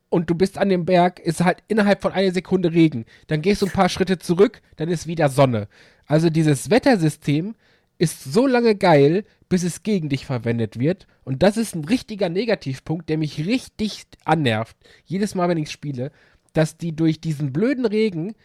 und 0.09 0.29
du 0.29 0.35
bist 0.35 0.59
an 0.59 0.69
dem 0.69 0.85
Berg, 0.85 1.19
ist 1.19 1.43
halt 1.43 1.63
innerhalb 1.67 2.03
von 2.03 2.11
einer 2.11 2.31
Sekunde 2.31 2.71
Regen. 2.71 3.05
Dann 3.25 3.41
gehst 3.41 3.63
du 3.63 3.65
ein 3.65 3.71
paar 3.71 3.89
Schritte 3.89 4.19
zurück, 4.19 4.61
dann 4.75 4.87
ist 4.87 5.07
wieder 5.07 5.27
Sonne. 5.27 5.67
Also 6.05 6.29
dieses 6.29 6.69
Wettersystem 6.69 7.55
ist 7.97 8.23
so 8.23 8.45
lange 8.45 8.75
geil, 8.75 9.23
bis 9.49 9.63
es 9.63 9.81
gegen 9.81 10.09
dich 10.09 10.27
verwendet 10.27 10.77
wird. 10.77 11.07
Und 11.23 11.41
das 11.41 11.57
ist 11.57 11.73
ein 11.73 11.85
richtiger 11.85 12.29
Negativpunkt, 12.29 13.09
der 13.09 13.17
mich 13.17 13.47
richtig 13.47 14.03
annervt. 14.23 14.77
Jedes 15.03 15.33
Mal, 15.33 15.49
wenn 15.49 15.57
ich 15.57 15.71
spiele, 15.71 16.11
dass 16.53 16.77
die 16.77 16.95
durch 16.95 17.19
diesen 17.19 17.51
blöden 17.51 17.87
Regen 17.87 18.35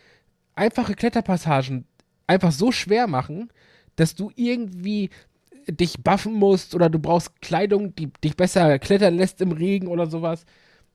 einfache 0.58 0.94
Kletterpassagen 0.94 1.86
einfach 2.26 2.52
so 2.52 2.72
schwer 2.72 3.06
machen, 3.06 3.50
dass 3.96 4.14
du 4.14 4.30
irgendwie 4.36 5.10
dich 5.68 6.02
buffen 6.02 6.34
musst 6.34 6.74
oder 6.74 6.88
du 6.88 6.98
brauchst 6.98 7.40
Kleidung, 7.42 7.94
die 7.94 8.10
dich 8.24 8.36
besser 8.36 8.78
klettern 8.78 9.16
lässt 9.16 9.40
im 9.40 9.52
Regen 9.52 9.88
oder 9.88 10.06
sowas. 10.06 10.44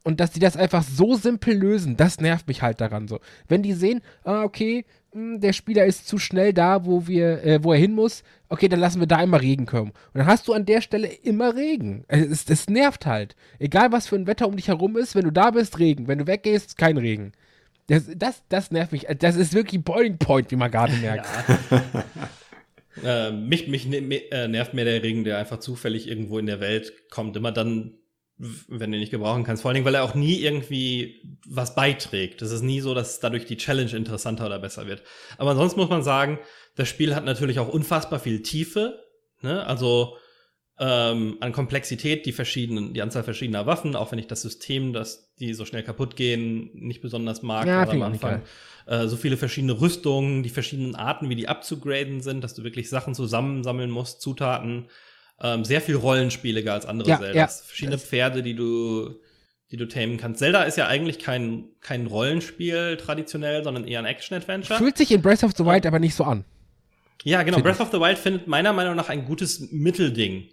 Und 0.04 0.20
dass 0.20 0.32
die 0.32 0.40
das 0.40 0.58
einfach 0.58 0.84
so 0.84 1.16
simpel 1.16 1.56
lösen, 1.56 1.96
das 1.96 2.20
nervt 2.20 2.48
mich 2.48 2.62
halt 2.62 2.82
daran 2.82 3.08
so. 3.08 3.20
Wenn 3.48 3.64
die 3.64 3.72
sehen, 3.72 4.02
ah, 4.26 4.44
okay, 4.44 4.84
mh, 5.14 5.38
der 5.38 5.54
Spieler 5.54 5.86
ist 5.86 6.08
zu 6.08 6.18
schnell 6.18 6.54
da, 6.54 6.86
wo 6.86 7.08
wir, 7.08 7.44
äh, 7.46 7.64
wo 7.64 7.72
er 7.72 7.80
hin 7.80 7.94
muss, 7.94 8.24
okay, 8.50 8.68
dann 8.68 8.82
lassen 8.82 9.00
wir 9.00 9.08
da 9.08 9.22
immer 9.24 9.42
Regen 9.42 9.66
kommen. 9.66 9.92
Und 9.92 10.20
dann 10.20 10.26
hast 10.26 10.48
du 10.48 10.54
an 10.54 10.66
der 10.66 10.82
Stelle 10.82 11.08
immer 11.08 11.56
Regen. 11.56 12.04
Es, 12.10 12.26
es, 12.26 12.50
es 12.50 12.70
nervt 12.70 13.06
halt. 13.06 13.38
Egal 13.60 13.94
was 13.94 14.08
für 14.08 14.18
ein 14.18 14.28
Wetter 14.28 14.48
um 14.48 14.58
dich 14.58 14.68
herum 14.68 14.98
ist, 14.98 15.16
wenn 15.16 15.24
du 15.24 15.32
da 15.32 15.52
bist, 15.52 15.80
Regen. 15.80 16.08
Wenn 16.10 16.20
du 16.20 16.28
weggehst, 16.28 16.78
kein 16.78 16.98
Regen. 16.98 17.32
Das, 17.88 18.04
das, 18.16 18.44
das 18.50 18.72
nervt 18.72 18.92
mich. 18.92 19.08
Das 19.20 19.36
ist 19.36 19.54
wirklich 19.54 19.84
Boiling 19.84 20.18
Point, 20.18 20.52
wie 20.52 20.56
man 20.56 20.72
gerade 20.72 20.94
merkt. 20.94 21.28
Äh, 23.04 23.32
mich 23.32 23.68
mich 23.68 23.88
ne, 23.88 23.98
äh, 23.98 24.48
nervt 24.48 24.74
mehr 24.74 24.86
der 24.86 25.02
Regen, 25.02 25.24
der 25.24 25.40
einfach 25.40 25.60
zufällig 25.60 26.08
irgendwo 26.08 26.38
in 26.38 26.46
der 26.46 26.60
Welt 26.60 27.10
kommt. 27.10 27.36
Immer 27.36 27.52
dann, 27.52 27.96
wenn 28.38 28.92
du 28.92 28.98
ihn 28.98 29.02
nicht 29.02 29.12
gebrauchen 29.12 29.44
kannst. 29.44 29.64
Vor 29.64 29.70
allen 29.70 29.76
Dingen, 29.76 29.86
weil 29.86 29.96
er 29.96 30.04
auch 30.04 30.14
nie 30.14 30.40
irgendwie 30.40 31.40
was 31.48 31.74
beiträgt. 31.74 32.42
Es 32.42 32.52
ist 32.52 32.62
nie 32.62 32.82
so, 32.82 32.94
dass 32.94 33.20
dadurch 33.20 33.46
die 33.46 33.58
Challenge 33.58 33.96
interessanter 33.96 34.46
oder 34.46 34.60
besser 34.60 34.86
wird. 34.86 35.02
Aber 35.38 35.56
sonst 35.56 35.76
muss 35.76 35.90
man 35.90 36.04
sagen, 36.04 36.40
das 36.76 36.88
Spiel 36.88 37.16
hat 37.16 37.26
natürlich 37.26 37.60
auch 37.60 37.68
unfassbar 37.68 38.20
viel 38.20 38.44
Tiefe. 38.44 39.04
Ne? 39.42 39.66
Also 39.66 40.18
ähm, 40.80 41.38
an 41.40 41.52
Komplexität, 41.52 42.26
die 42.26 42.32
verschiedenen, 42.32 42.94
die 42.94 43.02
Anzahl 43.02 43.24
verschiedener 43.24 43.66
Waffen, 43.66 43.96
auch 43.96 44.12
wenn 44.12 44.20
ich 44.20 44.28
das 44.28 44.42
System, 44.42 44.92
dass 44.92 45.34
die 45.36 45.54
so 45.54 45.66
schnell 45.66 45.84
kaputt 45.84 46.16
gehen, 46.16 46.72
nicht 46.74 47.02
besonders 47.02 47.44
mag 47.44 47.68
Ja, 47.68 47.88
am 47.88 48.02
Anfang. 48.02 48.42
Äh, 48.88 49.08
so 49.08 49.16
viele 49.16 49.38
verschiedene 49.38 49.80
Rüstungen, 49.80 50.42
die 50.42 50.50
verschiedenen 50.50 50.96
Arten, 50.96 51.30
wie 51.30 51.36
die 51.36 51.48
abzugraden 51.48 52.22
sind, 52.22 52.44
dass 52.44 52.56
du 52.56 52.64
wirklich 52.64 52.90
Sachen 52.90 53.14
zusammensammeln 53.14 53.92
musst, 53.92 54.22
Zutaten. 54.22 54.88
Ähm, 55.42 55.64
sehr 55.64 55.82
viel 55.82 55.96
rollenspieliger 55.96 56.74
als 56.74 56.86
andere 56.86 57.10
Ja, 57.10 57.20
Zeldas. 57.20 57.60
ja. 57.60 57.66
Verschiedene 57.66 57.98
Pferde, 58.00 58.42
die 58.44 58.56
du, 58.56 59.20
die 59.72 59.78
du 59.78 59.88
tamen 59.88 60.18
kannst. 60.18 60.40
Zelda 60.40 60.64
ist 60.64 60.78
ja 60.78 60.88
eigentlich 60.88 61.20
kein, 61.20 61.66
kein 61.82 62.08
Rollenspiel 62.08 62.98
traditionell, 62.98 63.64
sondern 63.64 63.86
eher 63.86 64.00
ein 64.00 64.06
Action-Adventure. 64.06 64.80
Fühlt 64.80 64.98
sich 64.98 65.12
in 65.12 65.22
Breath 65.22 65.44
of 65.44 65.52
the 65.56 65.66
Wild 65.66 65.86
aber 65.86 66.00
nicht 66.00 66.16
so 66.16 66.24
an. 66.24 66.46
Ja, 67.24 67.44
genau. 67.44 67.60
Breath 67.62 67.80
of 67.80 67.90
the 67.92 68.00
Wild 68.00 68.18
findet 68.18 68.48
meiner 68.48 68.74
Meinung 68.74 68.96
nach 68.96 69.10
ein 69.10 69.26
gutes 69.26 69.72
Mittelding 69.72 70.50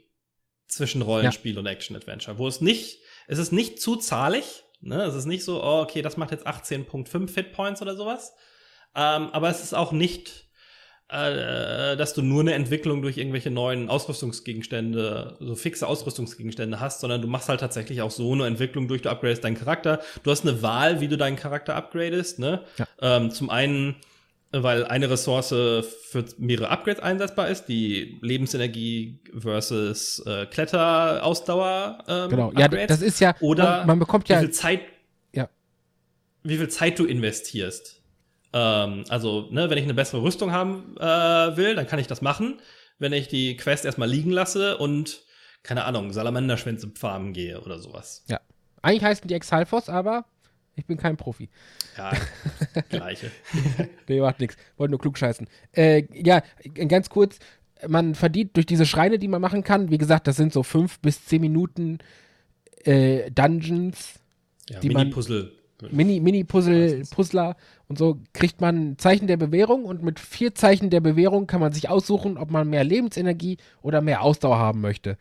zwischen 0.71 1.03
Rollenspiel 1.03 1.59
und 1.59 1.67
Action-Adventure, 1.67 2.39
wo 2.39 2.49
es 2.49 2.61
nicht, 2.61 3.01
es 3.27 3.39
ist 3.39 3.53
nicht 3.53 3.81
zu 3.81 3.97
zahlig, 3.97 4.65
ne? 4.81 5.03
Es 5.03 5.15
ist 5.15 5.27
nicht 5.27 5.45
so, 5.45 5.63
oh, 5.63 5.83
okay, 5.83 6.03
das 6.03 6.17
macht 6.17 6.31
jetzt 6.31 6.47
18.5 6.47 7.29
Fit 7.29 7.53
Points 7.53 7.83
oder 7.83 7.97
sowas. 7.97 8.33
Ähm, 8.95 9.29
aber 9.33 9.49
es 9.51 9.63
ist 9.63 9.75
auch 9.75 9.93
nicht, 9.93 10.51
äh, 11.09 11.97
dass 11.97 12.15
du 12.15 12.23
nur 12.23 12.41
eine 12.41 12.55
Entwicklung 12.55 13.03
durch 13.03 13.19
irgendwelche 13.19 13.51
neuen 13.51 13.89
Ausrüstungsgegenstände, 13.89 15.37
so 15.41 15.55
fixe 15.57 15.87
Ausrüstungsgegenstände 15.87 16.81
hast, 16.81 17.01
sondern 17.01 17.21
du 17.21 17.29
machst 17.29 17.49
halt 17.49 17.61
tatsächlich 17.61 18.03
auch 18.03 18.11
so 18.11 18.33
eine 18.33 18.47
Entwicklung 18.47 18.89
durch, 18.89 19.03
du 19.03 19.11
upgradest 19.11 19.45
deinen 19.45 19.59
Charakter. 19.59 20.01
Du 20.23 20.31
hast 20.31 20.47
eine 20.47 20.63
Wahl, 20.63 21.01
wie 21.01 21.09
du 21.09 21.17
deinen 21.17 21.37
Charakter 21.37 21.75
upgradest, 21.75 22.39
ne? 22.39 22.63
Ja. 22.79 22.87
Ähm, 23.01 23.31
zum 23.31 23.51
einen 23.51 23.97
weil 24.53 24.85
eine 24.85 25.09
Ressource 25.11 25.49
für 25.49 26.25
mehrere 26.39 26.71
Upgrades 26.71 27.01
einsetzbar 27.01 27.49
ist, 27.49 27.67
die 27.67 28.19
Lebensenergie 28.21 29.21
versus 29.39 30.21
äh, 30.27 30.47
Kletterausdauer. 30.47 32.05
Ähm, 32.09 32.31
Genau. 32.31 32.53
Ja, 32.57 32.67
Upgrades. 32.67 32.89
das 32.89 33.03
ist 33.03 33.21
ja. 33.21 33.35
Oder 33.41 33.79
man, 33.79 33.87
man 33.87 33.99
bekommt 34.01 34.29
wie 34.29 34.33
ja. 34.33 34.41
viel 34.41 34.51
Zeit, 34.51 34.81
Ja. 35.33 35.49
wie 36.43 36.57
viel 36.57 36.69
Zeit 36.69 36.99
du 36.99 37.05
investierst. 37.05 38.03
Ähm, 38.53 39.05
also, 39.09 39.47
ne, 39.51 39.71
wenn 39.71 39.79
ich 39.79 39.85
eine 39.85 39.95
bessere 39.95 40.23
Rüstung 40.23 40.51
haben 40.53 40.97
äh, 40.99 41.57
will, 41.57 41.75
dann 41.77 41.87
kann 41.87 41.99
ich 42.01 42.09
das 42.09 42.21
machen. 42.21 42.61
Wenn 42.99 43.13
ich 43.13 43.29
die 43.29 43.57
Quest 43.57 43.85
erstmal 43.85 44.09
liegen 44.09 44.31
lasse 44.31 44.77
und 44.79 45.21
keine 45.63 45.85
Ahnung, 45.85 46.13
Salamanderschwänze 46.13 46.91
farmen 46.97 47.33
gehe 47.33 47.61
oder 47.61 47.79
sowas. 47.79 48.25
Ja. 48.29 48.41
Eigentlich 48.83 49.05
heißen 49.05 49.29
die 49.29 49.35
Exalfos, 49.35 49.89
aber 49.89 50.25
ich 50.77 50.87
bin 50.87 50.97
kein 50.97 51.17
Profi. 51.17 51.49
Ja, 51.97 52.13
gleiche. 52.89 53.31
Nee, 54.09 54.21
macht 54.21 54.41
nix. 54.41 54.57
Wollte 54.77 54.91
nur 54.93 55.01
klug 55.01 55.19
scheißen. 55.19 55.47
Äh, 55.73 56.05
ja, 56.13 56.43
ganz 56.89 57.11
kurz. 57.11 57.39
Man 57.87 58.15
verdient 58.15 58.57
durch 58.57 58.67
diese 58.67 58.85
Schreine, 58.87 59.19
die 59.19 59.29
man 59.29 59.41
machen 59.41 59.65
kann, 59.65 59.91
wie 59.91 59.99
gesagt, 59.99 60.27
das 60.27 60.37
sind 60.37 60.53
so 60.53 60.63
fünf 60.63 61.01
bis 61.01 61.25
zehn 61.25 61.41
Minuten 61.41 61.99
äh, 62.85 63.31
Dungeons, 63.31 64.21
Ja, 64.69 64.81
Mini-Puzzle. 64.83 65.53
Mini, 65.91 66.21
Mini-Puzzle. 66.21 67.05
Puzzler 67.11 67.57
und 67.89 67.97
so, 67.99 68.19
kriegt 68.35 68.61
man 68.61 68.99
Zeichen 68.99 69.27
der 69.27 69.39
Bewährung 69.39 69.85
und 69.85 70.03
mit 70.03 70.21
vier 70.21 70.55
Zeichen 70.55 70.91
der 70.91 71.01
Bewährung 71.01 71.47
kann 71.47 71.61
man 71.61 71.73
sich 71.73 71.89
aussuchen, 71.89 72.37
ob 72.37 72.51
man 72.51 72.69
mehr 72.69 72.85
Lebensenergie 72.85 73.57
oder 73.81 74.03
mehr 74.03 74.23
Ausdauer 74.23 74.59
haben 74.59 74.83
möchte. 74.83 75.17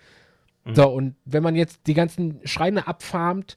Mhm. 0.66 0.76
So, 0.76 0.90
und 0.90 1.16
wenn 1.26 1.44
man 1.44 1.56
jetzt 1.56 1.88
die 1.88 1.94
ganzen 1.94 2.42
Schreine 2.44 2.88
abfarmt, 2.88 3.56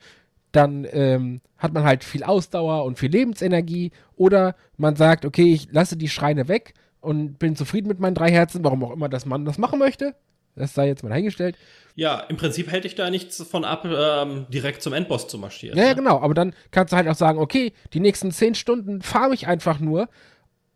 dann 0.52 0.86
ähm, 0.90 1.40
hat 1.58 1.72
man 1.72 1.84
halt 1.84 2.04
viel 2.04 2.22
Ausdauer 2.22 2.84
und 2.84 2.98
viel 2.98 3.10
Lebensenergie. 3.10 3.90
Oder 4.16 4.54
man 4.76 4.96
sagt, 4.96 5.24
okay, 5.24 5.52
ich 5.52 5.72
lasse 5.72 5.96
die 5.96 6.08
Schreine 6.08 6.48
weg 6.48 6.74
und 7.00 7.38
bin 7.38 7.56
zufrieden 7.56 7.88
mit 7.88 7.98
meinen 7.98 8.14
drei 8.14 8.30
Herzen, 8.30 8.62
warum 8.64 8.84
auch 8.84 8.92
immer 8.92 9.08
das 9.08 9.26
man 9.26 9.44
das 9.44 9.58
machen 9.58 9.78
möchte. 9.78 10.14
Das 10.54 10.74
sei 10.74 10.86
jetzt 10.86 11.02
mal 11.02 11.08
dahingestellt. 11.08 11.56
Ja, 11.94 12.20
im 12.20 12.36
Prinzip 12.36 12.70
hält 12.70 12.84
dich 12.84 12.94
da 12.94 13.08
nichts 13.10 13.38
davon 13.38 13.64
ab, 13.64 13.86
ähm, 13.86 14.46
direkt 14.50 14.82
zum 14.82 14.92
Endboss 14.92 15.26
zu 15.28 15.38
marschieren. 15.38 15.78
Ja, 15.78 15.88
ne? 15.88 15.94
genau. 15.94 16.20
Aber 16.20 16.34
dann 16.34 16.54
kannst 16.70 16.92
du 16.92 16.96
halt 16.96 17.08
auch 17.08 17.14
sagen, 17.14 17.38
okay, 17.38 17.72
die 17.94 18.00
nächsten 18.00 18.30
zehn 18.30 18.54
Stunden 18.54 19.00
farme 19.02 19.34
ich 19.34 19.46
einfach 19.46 19.80
nur 19.80 20.08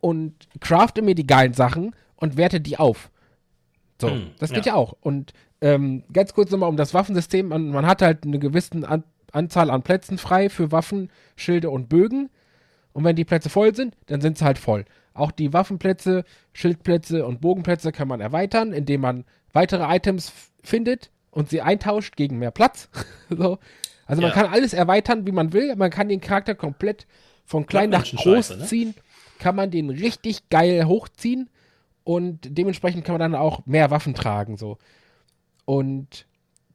und 0.01 0.35
crafte 0.61 1.03
mir 1.03 1.15
die 1.15 1.27
geilen 1.27 1.53
Sachen 1.53 1.95
und 2.17 2.37
werte 2.37 2.61
die 2.61 2.79
auf. 2.79 3.11
So, 4.01 4.11
Hm, 4.11 4.31
das 4.39 4.51
geht 4.51 4.67
ja. 4.67 4.73
ja, 4.73 4.79
auch. 4.79 4.95
Und 5.01 5.33
ähm, 5.61 6.05
ganz 6.13 6.35
kurz 6.35 6.51
nochmal 6.51 6.69
um 6.69 6.77
das 6.77 6.95
Waffensystem. 6.95 7.49
Man, 7.49 7.69
man 7.69 7.87
hat 7.87 8.03
halt 8.03 8.25
eine 8.25 8.39
gewisse 8.39 8.87
an 8.89 9.05
Anzahl 9.33 9.71
an 9.71 9.83
Plätzen 9.83 10.19
frei 10.19 10.49
für 10.49 10.73
Waffen, 10.73 11.11
Schilde 11.37 11.71
und 11.71 11.89
Bögen. 11.89 12.31
Und 12.93 13.05
wenn 13.05 13.17
die 13.17 13.25
Plätze 13.25 13.51
voll 13.51 13.75
sind, 13.75 13.95
dann 14.07 14.21
sind 14.21 14.39
sie 14.39 14.45
halt 14.45 14.59
voll. 14.59 14.85
Auch 15.13 15.31
die 15.31 15.53
Waffenplätze, 15.53 16.25
Schildplätze 16.53 17.27
und 17.27 17.41
Bogenplätze 17.41 17.93
kann 17.93 18.09
man 18.09 18.21
erweitern, 18.21 18.73
indem 18.73 19.03
man 19.03 19.25
weitere 19.53 19.85
Items 19.95 20.33
findet 20.63 21.11
und 21.31 21.49
sie 21.51 21.61
eintauscht 21.63 22.17
gegen 22.17 22.39
mehr 22.39 22.51
Platz. 22.51 22.89
so. 23.31 23.59
Also 24.07 24.23
man 24.23 24.31
Ja. 24.31 24.35
kann 24.35 24.53
alles 24.53 24.73
erweitern, 24.73 25.27
wie 25.27 25.33
man 25.33 25.53
will. 25.53 25.75
Man 25.77 25.91
kann 25.91 26.09
den 26.09 26.21
Charakter 26.21 26.55
komplett 26.55 27.07
von 27.45 27.67
klein 27.67 27.91
nach 27.91 28.05
groß 28.05 28.57
ne? 28.57 28.65
ziehen. 28.65 28.95
Kann 29.39 29.57
man 29.57 29.71
den 29.71 29.91
richtig 29.91 30.49
geil 30.49 30.87
hochziehen. 30.87 31.51
Und 32.05 32.39
dementsprechend 32.57 33.05
kann 33.05 33.15
man 33.19 33.33
dann 33.33 33.41
auch 33.41 33.67
mehr 33.67 33.91
Waffen 33.91 34.15
tragen. 34.15 34.57
So. 34.57 34.79
Und 35.65 36.27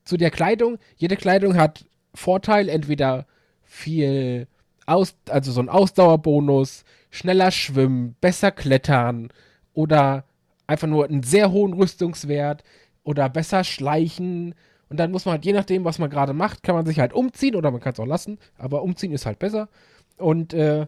zu 0.04 0.18
der 0.18 0.30
Kleidung, 0.30 0.78
jede 0.98 1.16
Kleidung 1.16 1.56
hat 1.56 1.86
Vorteil, 2.14 2.70
entweder 2.70 3.26
viel 3.64 4.48
aus, 4.86 5.16
also 5.30 5.52
so 5.52 5.62
ein 5.62 5.70
Ausdauerbonus, 5.70 6.84
schneller 7.10 7.52
schwimmen, 7.52 8.16
besser 8.22 8.52
klettern 8.52 9.30
oder 9.74 10.26
einfach 10.68 10.88
nur 10.88 11.06
einen 11.06 11.24
sehr 11.24 11.52
hohen 11.52 11.74
Rüstungswert 11.74 12.64
oder 13.04 13.30
besser 13.30 13.64
schleichen. 13.64 14.56
Und 14.90 14.98
dann 15.00 15.12
muss 15.12 15.26
man 15.26 15.34
halt, 15.34 15.46
je 15.46 15.54
nachdem, 15.54 15.86
was 15.86 16.00
man 16.00 16.10
gerade 16.10 16.34
macht, 16.34 16.64
kann 16.64 16.76
man 16.76 16.86
sich 16.86 17.00
halt 17.00 17.14
umziehen 17.14 17.56
oder 17.56 17.72
man 17.72 17.80
kann 17.82 17.94
es 17.94 18.00
auch 18.00 18.06
lassen, 18.06 18.38
aber 18.58 18.82
umziehen 18.84 19.12
ist 19.14 19.26
halt 19.26 19.40
besser. 19.40 19.70
Und 20.18 20.54
äh, 20.54 20.88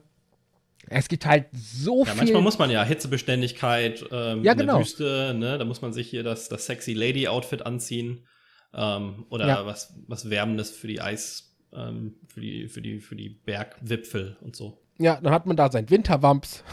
es 0.89 1.07
gibt 1.07 1.25
halt 1.25 1.45
so 1.53 1.99
Ja, 1.99 2.11
viel. 2.11 2.17
manchmal 2.17 2.41
muss 2.41 2.59
man 2.59 2.69
ja 2.69 2.83
Hitzebeständigkeit 2.83 4.03
ähm, 4.11 4.43
Ja, 4.43 4.53
genau. 4.53 4.73
der 4.73 4.81
Wüste, 4.81 5.33
ne? 5.37 5.57
Da 5.57 5.63
muss 5.65 5.81
man 5.81 5.93
sich 5.93 6.09
hier 6.09 6.23
das, 6.23 6.49
das 6.49 6.65
sexy 6.65 6.93
Lady-Outfit 6.93 7.65
anziehen. 7.65 8.25
Ähm, 8.73 9.25
oder 9.29 9.47
Ja. 9.47 9.65
was, 9.65 9.93
was 10.07 10.29
Wärmendes 10.29 10.71
für 10.71 10.87
die 10.87 10.99
Eis, 11.01 11.55
ähm, 11.73 12.15
für 12.27 12.41
die, 12.41 12.67
für 12.67 12.81
die, 12.81 12.99
für 12.99 13.15
die 13.15 13.29
Bergwipfel 13.29 14.37
und 14.41 14.55
so. 14.55 14.79
ja, 14.97 15.19
dann 15.21 15.33
hat 15.33 15.45
man 15.45 15.55
da 15.57 15.71
sein 15.71 15.89
Winterwamps. 15.89 16.63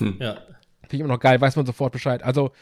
Ja. 0.00 0.34
Finde 0.34 0.96
ich 0.96 1.00
immer 1.00 1.08
noch 1.14 1.20
geil, 1.20 1.40
weiß 1.40 1.56
man 1.56 1.66
sofort 1.66 1.92
Bescheid. 1.92 2.22
Also, 2.22 2.52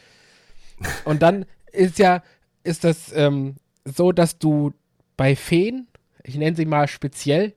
und 1.05 1.23
dann 1.23 1.45
ist 1.73 1.99
ja, 1.99 2.23
ist 2.63 2.85
das 2.85 3.13
ähm, 3.13 3.57
so, 3.85 4.13
dass 4.13 4.39
du 4.39 4.73
bei 5.17 5.35
Feen, 5.37 5.87
ich 6.23 6.37
nenne 6.37 6.57
sie 6.57 6.65
mal 6.65 6.89
speziell, 6.89 7.55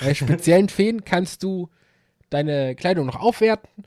bei 0.00 0.14
speziellen 0.14 0.68
Feen 0.68 1.04
kannst 1.04 1.42
du 1.42 1.68
deine 2.30 2.74
Kleidung 2.76 3.06
noch 3.06 3.20
aufwerten 3.20 3.84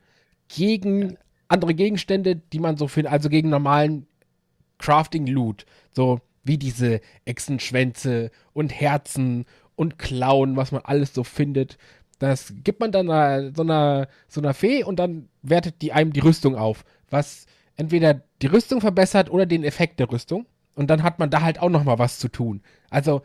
gegen 0.50 1.18
andere 1.48 1.74
Gegenstände, 1.74 2.36
die 2.36 2.60
man 2.60 2.78
so 2.78 2.88
findet, 2.88 3.12
also 3.12 3.30
gegen 3.30 3.50
normalen 3.50 4.06
Crafting-Loot. 4.80 5.66
So 5.92 6.20
wie 6.48 6.58
diese 6.58 7.02
Echsenschwänze 7.26 8.32
und 8.54 8.70
Herzen 8.70 9.46
und 9.76 10.00
Klauen, 10.00 10.56
was 10.56 10.72
man 10.72 10.82
alles 10.84 11.14
so 11.14 11.24
findet. 11.24 11.78
Das 12.20 12.54
gibt 12.64 12.80
man 12.80 12.92
dann 12.92 13.08
so, 13.56 13.62
einer, 13.62 14.08
so 14.28 14.42
einer 14.42 14.54
Fee 14.54 14.84
und 14.84 14.98
dann 14.98 15.30
wertet 15.44 15.82
die 15.82 15.94
einem 15.94 16.14
die 16.14 16.20
Rüstung 16.20 16.56
auf. 16.56 16.84
Was 17.10 17.46
entweder 17.76 18.22
die 18.42 18.48
Rüstung 18.48 18.82
verbessert 18.82 19.30
oder 19.30 19.46
den 19.46 19.64
Effekt 19.64 20.00
der 20.00 20.12
Rüstung. 20.12 20.46
Und 20.76 20.90
dann 20.90 21.04
hat 21.04 21.20
man 21.20 21.30
da 21.30 21.42
halt 21.42 21.60
auch 21.60 21.70
noch 21.70 21.84
mal 21.84 22.00
was 22.00 22.20
zu 22.20 22.28
tun. 22.28 22.62
Also, 22.90 23.22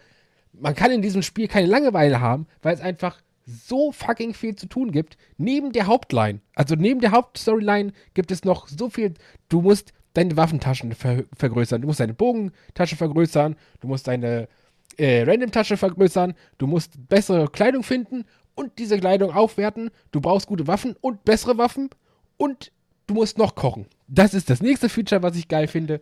man 0.53 0.75
kann 0.75 0.91
in 0.91 1.03
diesem 1.03 1.23
Spiel 1.23 1.49
keine 1.49 1.67
Langeweile 1.67 2.21
haben, 2.21 2.47
weil 2.63 2.75
es 2.75 2.81
einfach 2.81 3.21
so 3.45 3.93
fucking 3.93 4.35
viel 4.35 4.55
zu 4.55 4.67
tun 4.67 4.93
gibt. 4.93 5.17
Neben 5.37 5.73
der 5.73 5.87
Hauptline, 5.87 6.41
also 6.55 6.75
neben 6.77 7.01
der 7.01 7.11
Hauptstoryline 7.11 7.93
gibt 8.15 8.31
es 8.31 8.45
noch 8.45 8.69
so 8.69 8.89
viel. 8.89 9.15
Du 9.49 9.63
musst 9.63 9.93
deine 10.15 10.37
Waffentaschen 10.37 10.93
ver 10.93 11.25
vergrößern, 11.37 11.81
du 11.81 11.87
musst 11.87 12.01
deine 12.01 12.15
Bogentasche 12.15 12.97
vergrößern, 12.97 13.57
du 13.81 13.89
musst 13.89 14.09
deine 14.09 14.49
äh, 14.97 15.23
Random-Tasche 15.23 15.77
vergrößern, 15.77 16.35
du 16.59 16.67
musst 16.67 17.09
bessere 17.09 17.49
Kleidung 17.49 17.83
finden 17.83 18.25
und 18.55 18.79
diese 18.79 18.99
Kleidung 18.99 19.33
aufwerten, 19.33 19.91
du 20.11 20.21
brauchst 20.21 20.47
gute 20.47 20.67
Waffen 20.67 20.97
und 21.01 21.25
bessere 21.25 21.59
Waffen 21.59 21.91
und 22.37 22.73
du 23.07 23.15
musst 23.15 23.39
noch 23.39 23.55
kochen. 23.55 23.87
Das 24.09 24.35
ist 24.35 24.51
das 24.51 24.61
nächste 24.61 24.89
Feature, 24.89 25.23
was 25.23 25.37
ich 25.37 25.49
geil 25.49 25.69
finde. 25.69 26.01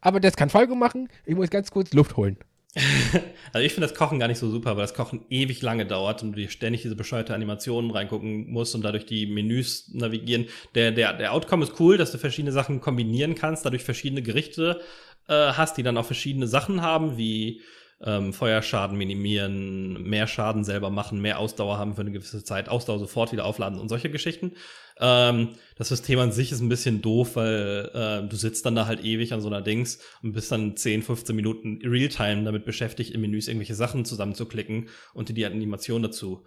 Aber 0.00 0.20
das 0.20 0.36
kann 0.36 0.48
Folge 0.48 0.74
machen. 0.74 1.08
Ich 1.26 1.34
muss 1.34 1.50
ganz 1.50 1.70
kurz 1.70 1.92
Luft 1.92 2.16
holen. 2.16 2.38
also 3.52 3.66
ich 3.66 3.72
finde 3.72 3.88
das 3.88 3.96
Kochen 3.96 4.20
gar 4.20 4.28
nicht 4.28 4.38
so 4.38 4.48
super, 4.48 4.76
weil 4.76 4.84
das 4.84 4.94
Kochen 4.94 5.24
ewig 5.28 5.60
lange 5.60 5.86
dauert 5.86 6.22
und 6.22 6.36
du 6.36 6.48
ständig 6.48 6.82
diese 6.82 6.94
bescheuerte 6.94 7.34
Animationen 7.34 7.90
reingucken 7.90 8.48
musst 8.50 8.74
und 8.76 8.82
dadurch 8.82 9.06
die 9.06 9.26
Menüs 9.26 9.90
navigieren. 9.92 10.46
Der, 10.76 10.92
der, 10.92 11.14
der 11.14 11.32
Outcome 11.32 11.64
ist 11.64 11.80
cool, 11.80 11.96
dass 11.96 12.12
du 12.12 12.18
verschiedene 12.18 12.52
Sachen 12.52 12.80
kombinieren 12.80 13.34
kannst, 13.34 13.64
dadurch 13.64 13.82
verschiedene 13.82 14.22
Gerichte 14.22 14.80
äh, 15.26 15.52
hast, 15.52 15.78
die 15.78 15.82
dann 15.82 15.96
auch 15.96 16.06
verschiedene 16.06 16.46
Sachen 16.46 16.80
haben, 16.80 17.16
wie 17.16 17.60
ähm, 18.02 18.32
Feuerschaden 18.32 18.96
minimieren, 18.96 20.02
mehr 20.02 20.26
Schaden 20.26 20.64
selber 20.64 20.90
machen, 20.90 21.20
mehr 21.20 21.38
Ausdauer 21.38 21.78
haben 21.78 21.94
für 21.94 22.00
eine 22.00 22.12
gewisse 22.12 22.42
Zeit, 22.42 22.68
Ausdauer 22.68 22.98
sofort 22.98 23.32
wieder 23.32 23.44
aufladen 23.44 23.78
und 23.78 23.88
solche 23.88 24.10
Geschichten. 24.10 24.52
Ähm, 24.98 25.50
das 25.76 25.88
System 25.88 26.18
an 26.18 26.32
sich 26.32 26.52
ist 26.52 26.60
ein 26.60 26.68
bisschen 26.68 27.02
doof, 27.02 27.36
weil 27.36 27.90
äh, 27.94 28.28
du 28.28 28.36
sitzt 28.36 28.64
dann 28.66 28.74
da 28.74 28.86
halt 28.86 29.04
ewig 29.04 29.32
an 29.32 29.40
so 29.40 29.48
einer 29.48 29.62
Dings 29.62 29.98
und 30.22 30.32
bist 30.32 30.50
dann 30.52 30.76
10, 30.76 31.02
15 31.02 31.36
Minuten 31.36 31.80
Realtime 31.84 32.44
damit 32.44 32.64
beschäftigt, 32.64 33.10
in 33.10 33.20
Menüs 33.20 33.48
irgendwelche 33.48 33.74
Sachen 33.74 34.04
zusammenzuklicken 34.04 34.88
und 35.14 35.28
dir 35.28 35.34
die 35.34 35.46
Animation 35.46 36.02
dazu 36.02 36.44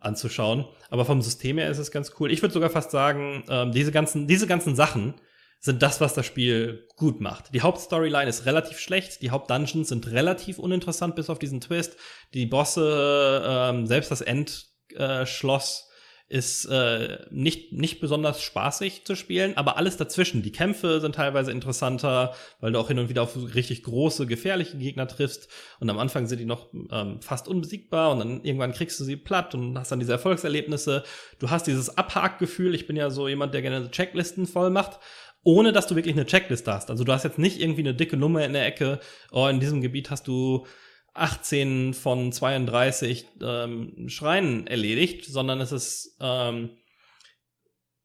anzuschauen. 0.00 0.66
Aber 0.90 1.04
vom 1.04 1.22
System 1.22 1.58
her 1.58 1.70
ist 1.70 1.78
es 1.78 1.90
ganz 1.90 2.12
cool. 2.20 2.30
Ich 2.30 2.42
würde 2.42 2.52
sogar 2.52 2.70
fast 2.70 2.90
sagen, 2.90 3.44
ähm, 3.48 3.72
diese 3.72 3.92
ganzen, 3.92 4.26
diese 4.26 4.46
ganzen 4.46 4.76
Sachen, 4.76 5.14
sind 5.64 5.82
das, 5.82 5.98
was 6.02 6.12
das 6.12 6.26
Spiel 6.26 6.86
gut 6.94 7.22
macht. 7.22 7.54
Die 7.54 7.62
Hauptstoryline 7.62 8.28
ist 8.28 8.44
relativ 8.44 8.78
schlecht, 8.78 9.22
die 9.22 9.30
Hauptdungeons 9.30 9.88
sind 9.88 10.06
relativ 10.08 10.58
uninteressant 10.58 11.16
bis 11.16 11.30
auf 11.30 11.38
diesen 11.38 11.62
Twist. 11.62 11.96
Die 12.34 12.44
Bosse, 12.44 13.42
ähm, 13.46 13.86
selbst 13.86 14.10
das 14.10 14.20
Endschloss 14.20 15.88
äh, 15.88 15.94
ist 16.28 16.66
äh, 16.66 17.18
nicht, 17.30 17.72
nicht 17.72 18.00
besonders 18.00 18.42
spaßig 18.42 19.06
zu 19.06 19.14
spielen, 19.14 19.56
aber 19.56 19.78
alles 19.78 19.96
dazwischen. 19.96 20.42
Die 20.42 20.52
Kämpfe 20.52 21.00
sind 21.00 21.14
teilweise 21.14 21.50
interessanter, 21.50 22.34
weil 22.60 22.72
du 22.72 22.78
auch 22.78 22.88
hin 22.88 22.98
und 22.98 23.08
wieder 23.08 23.22
auf 23.22 23.34
richtig 23.54 23.84
große, 23.84 24.26
gefährliche 24.26 24.76
Gegner 24.76 25.06
triffst. 25.06 25.48
Und 25.80 25.88
am 25.88 25.98
Anfang 25.98 26.26
sind 26.26 26.40
die 26.40 26.44
noch 26.44 26.74
ähm, 26.90 27.22
fast 27.22 27.48
unbesiegbar 27.48 28.12
und 28.12 28.18
dann 28.18 28.44
irgendwann 28.44 28.72
kriegst 28.72 29.00
du 29.00 29.04
sie 29.04 29.16
platt 29.16 29.54
und 29.54 29.78
hast 29.78 29.92
dann 29.92 30.00
diese 30.00 30.12
Erfolgserlebnisse. 30.12 31.04
Du 31.38 31.48
hast 31.48 31.66
dieses 31.66 31.96
Abhakgefühl. 31.96 32.74
Ich 32.74 32.86
bin 32.86 32.96
ja 32.96 33.08
so 33.08 33.28
jemand, 33.28 33.54
der 33.54 33.62
gerne 33.62 33.90
Checklisten 33.90 34.46
voll 34.46 34.68
macht 34.68 35.00
ohne 35.44 35.72
dass 35.72 35.86
du 35.86 35.94
wirklich 35.94 36.14
eine 36.14 36.26
Checkliste 36.26 36.72
hast. 36.72 36.90
Also 36.90 37.04
du 37.04 37.12
hast 37.12 37.22
jetzt 37.22 37.38
nicht 37.38 37.60
irgendwie 37.60 37.82
eine 37.82 37.94
dicke 37.94 38.16
Nummer 38.16 38.44
in 38.44 38.54
der 38.54 38.66
Ecke, 38.66 38.98
oh, 39.30 39.46
in 39.46 39.60
diesem 39.60 39.80
Gebiet 39.80 40.10
hast 40.10 40.26
du 40.26 40.66
18 41.14 41.94
von 41.94 42.32
32 42.32 43.26
ähm, 43.42 44.08
Schreinen 44.08 44.66
erledigt, 44.66 45.26
sondern 45.26 45.60
es 45.60 45.70
ist, 45.70 46.16
ähm, 46.20 46.70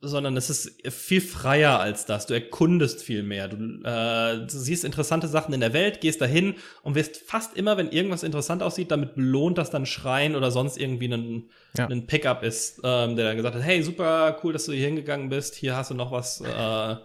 sondern 0.02 0.38
es 0.38 0.50
ist 0.50 0.88
viel 0.92 1.20
freier 1.20 1.80
als 1.80 2.06
das. 2.06 2.28
Du 2.28 2.34
erkundest 2.34 3.02
viel 3.04 3.24
mehr. 3.24 3.48
Du, 3.48 3.58
äh, 3.84 4.46
du 4.46 4.48
siehst 4.48 4.86
interessante 4.86 5.28
Sachen 5.28 5.54
in 5.54 5.60
der 5.60 5.74
Welt, 5.74 6.02
gehst 6.02 6.22
dahin 6.22 6.56
und 6.84 6.96
wirst 6.96 7.18
fast 7.18 7.58
immer, 7.58 7.78
wenn 7.78 7.92
irgendwas 7.92 8.24
interessant 8.24 8.62
aussieht, 8.62 8.92
damit 8.92 9.16
belohnt, 9.16 9.58
dass 9.58 9.72
dann 9.72 9.86
Schrein 9.86 10.36
oder 10.36 10.52
sonst 10.52 10.78
irgendwie 10.78 11.12
ein, 11.12 11.50
ja. 11.78 11.88
ein 11.88 12.06
Pickup 12.06 12.44
ist, 12.44 12.80
ähm, 12.84 13.16
der 13.16 13.26
dann 13.26 13.38
gesagt 13.38 13.56
hat, 13.56 13.64
hey, 13.64 13.82
super 13.82 14.38
cool, 14.44 14.54
dass 14.54 14.66
du 14.66 14.72
hier 14.72 14.86
hingegangen 14.86 15.30
bist, 15.30 15.56
hier 15.56 15.76
hast 15.76 15.90
du 15.90 15.96
noch 15.96 16.12
was 16.12 16.42
äh, 16.42 16.96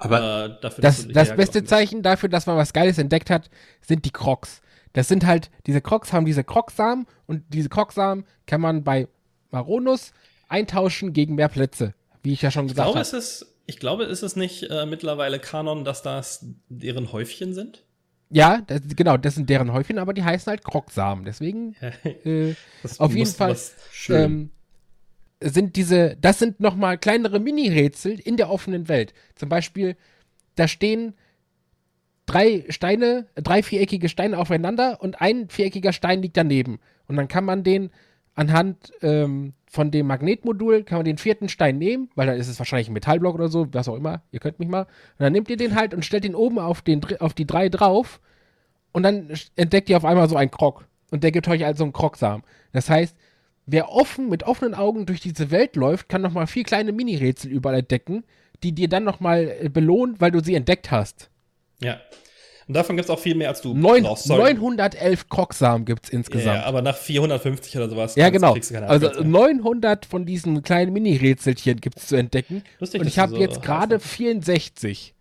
aber 0.00 0.46
äh, 0.46 0.60
dafür, 0.60 0.82
das, 0.82 1.06
das 1.08 1.36
beste 1.36 1.62
Zeichen 1.62 2.02
dafür, 2.02 2.28
dass 2.28 2.46
man 2.46 2.56
was 2.56 2.72
Geiles 2.72 2.98
entdeckt 2.98 3.30
hat, 3.30 3.50
sind 3.82 4.04
die 4.04 4.10
Crocs. 4.10 4.62
Das 4.94 5.08
sind 5.08 5.26
halt, 5.26 5.50
diese 5.66 5.80
Crocs 5.80 6.12
haben 6.12 6.24
diese 6.24 6.42
Crocsamen 6.42 7.06
und 7.26 7.44
diese 7.48 7.68
Crocsamen 7.68 8.24
kann 8.46 8.60
man 8.60 8.82
bei 8.82 9.08
Maronus 9.50 10.12
eintauschen 10.48 11.12
gegen 11.12 11.34
mehr 11.34 11.48
Plätze, 11.48 11.94
wie 12.22 12.32
ich 12.32 12.42
ja 12.42 12.50
schon 12.50 12.66
gesagt 12.66 12.88
habe. 12.88 13.22
Ich 13.66 13.78
glaube, 13.78 14.02
ist 14.04 14.22
es 14.22 14.34
nicht 14.34 14.68
äh, 14.68 14.84
mittlerweile 14.84 15.38
Kanon, 15.38 15.84
dass 15.84 16.02
das 16.02 16.44
deren 16.68 17.12
Häufchen 17.12 17.54
sind? 17.54 17.84
Ja, 18.30 18.62
das, 18.66 18.80
genau, 18.96 19.16
das 19.16 19.36
sind 19.36 19.48
deren 19.48 19.72
Häufchen, 19.72 19.98
aber 19.98 20.12
die 20.12 20.24
heißen 20.24 20.50
halt 20.50 20.64
Krogsamen. 20.64 21.24
Deswegen 21.24 21.74
äh, 22.24 22.54
auf 22.98 23.14
jeden 23.14 23.30
Fall 23.30 23.56
ähm, 24.08 24.50
sind 25.40 25.76
diese, 25.76 26.16
das 26.20 26.38
sind 26.38 26.60
nochmal 26.60 26.98
kleinere 26.98 27.40
Mini-Rätsel 27.40 28.18
in 28.18 28.36
der 28.36 28.50
offenen 28.50 28.88
Welt. 28.88 29.14
Zum 29.34 29.48
Beispiel, 29.48 29.96
da 30.54 30.68
stehen 30.68 31.14
drei 32.26 32.64
Steine, 32.68 33.26
drei 33.34 33.62
viereckige 33.62 34.08
Steine 34.08 34.38
aufeinander 34.38 34.98
und 35.00 35.20
ein 35.20 35.48
viereckiger 35.48 35.92
Stein 35.92 36.22
liegt 36.22 36.36
daneben. 36.36 36.78
Und 37.08 37.16
dann 37.16 37.28
kann 37.28 37.44
man 37.44 37.64
den 37.64 37.90
anhand 38.34 38.92
ähm, 39.02 39.54
von 39.66 39.90
dem 39.90 40.06
Magnetmodul, 40.06 40.84
kann 40.84 40.98
man 40.98 41.04
den 41.04 41.18
vierten 41.18 41.48
Stein 41.48 41.78
nehmen, 41.78 42.10
weil 42.14 42.26
dann 42.26 42.38
ist 42.38 42.48
es 42.48 42.58
wahrscheinlich 42.58 42.88
ein 42.88 42.92
Metallblock 42.92 43.34
oder 43.34 43.48
so, 43.48 43.66
was 43.72 43.88
auch 43.88 43.96
immer, 43.96 44.22
ihr 44.30 44.40
könnt 44.40 44.58
mich 44.58 44.68
mal. 44.68 44.82
Und 44.82 45.20
dann 45.20 45.32
nehmt 45.32 45.50
ihr 45.50 45.56
den 45.56 45.74
halt 45.74 45.94
und 45.94 46.04
stellt 46.04 46.24
den 46.24 46.34
oben 46.34 46.58
auf, 46.58 46.82
den, 46.82 47.00
auf 47.20 47.34
die 47.34 47.46
drei 47.46 47.68
drauf 47.68 48.20
und 48.92 49.02
dann 49.02 49.32
entdeckt 49.56 49.88
ihr 49.88 49.96
auf 49.96 50.04
einmal 50.04 50.28
so 50.28 50.36
einen 50.36 50.50
Krog. 50.50 50.86
Und 51.10 51.24
der 51.24 51.32
gibt 51.32 51.48
euch 51.48 51.64
also 51.64 51.84
einen 51.84 51.92
Krogsamen. 51.92 52.44
Das 52.72 52.88
heißt, 52.88 53.16
wer 53.70 53.90
offen, 53.90 54.28
mit 54.28 54.42
offenen 54.42 54.74
Augen 54.74 55.06
durch 55.06 55.20
diese 55.20 55.50
Welt 55.50 55.76
läuft, 55.76 56.08
kann 56.08 56.22
nochmal 56.22 56.46
vier 56.46 56.64
kleine 56.64 56.92
Mini-Rätsel 56.92 57.50
überall 57.50 57.78
entdecken, 57.78 58.24
die 58.62 58.72
dir 58.72 58.88
dann 58.88 59.04
nochmal 59.04 59.56
äh, 59.60 59.68
belohnt, 59.68 60.20
weil 60.20 60.30
du 60.30 60.40
sie 60.40 60.54
entdeckt 60.54 60.90
hast. 60.90 61.30
Ja. 61.80 62.00
Und 62.66 62.74
davon 62.74 62.96
gibt 62.96 63.06
es 63.06 63.10
auch 63.10 63.18
viel 63.18 63.34
mehr, 63.34 63.48
als 63.48 63.62
du 63.62 63.74
Neun, 63.74 64.04
brauchst. 64.04 64.24
Sorry. 64.24 64.54
911 64.54 65.28
Krocksamen 65.28 65.84
gibt 65.84 66.04
es 66.04 66.10
insgesamt. 66.10 66.58
Ja, 66.58 66.64
aber 66.64 66.82
nach 66.82 66.96
450 66.96 67.76
oder 67.76 67.88
sowas. 67.88 68.14
Ja, 68.14 68.30
genau. 68.30 68.54
Also 68.86 69.08
900 69.22 70.06
von 70.06 70.24
diesen 70.24 70.62
kleinen 70.62 70.92
Mini-Rätselchen 70.92 71.80
gibt 71.80 71.98
es 71.98 72.06
zu 72.06 72.16
entdecken. 72.16 72.62
Lustig, 72.78 73.00
und 73.00 73.08
ich 73.08 73.18
habe 73.18 73.32
so 73.32 73.38
jetzt 73.38 73.62
gerade 73.62 73.98
64. 73.98 75.14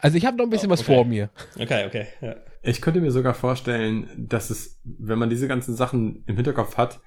Also 0.00 0.16
ich 0.16 0.24
habe 0.24 0.36
noch 0.36 0.44
ein 0.44 0.50
bisschen 0.50 0.70
oh, 0.70 0.74
okay. 0.74 0.80
was 0.80 0.86
vor 0.86 1.04
mir. 1.04 1.30
Okay, 1.58 1.86
okay. 1.86 2.06
Ja. 2.20 2.36
Ich 2.62 2.80
könnte 2.80 3.00
mir 3.00 3.10
sogar 3.10 3.34
vorstellen, 3.34 4.08
dass 4.16 4.50
es, 4.50 4.78
wenn 4.84 5.18
man 5.18 5.30
diese 5.30 5.48
ganzen 5.48 5.74
Sachen 5.74 6.22
im 6.26 6.36
Hinterkopf 6.36 6.76
hat, 6.76 7.00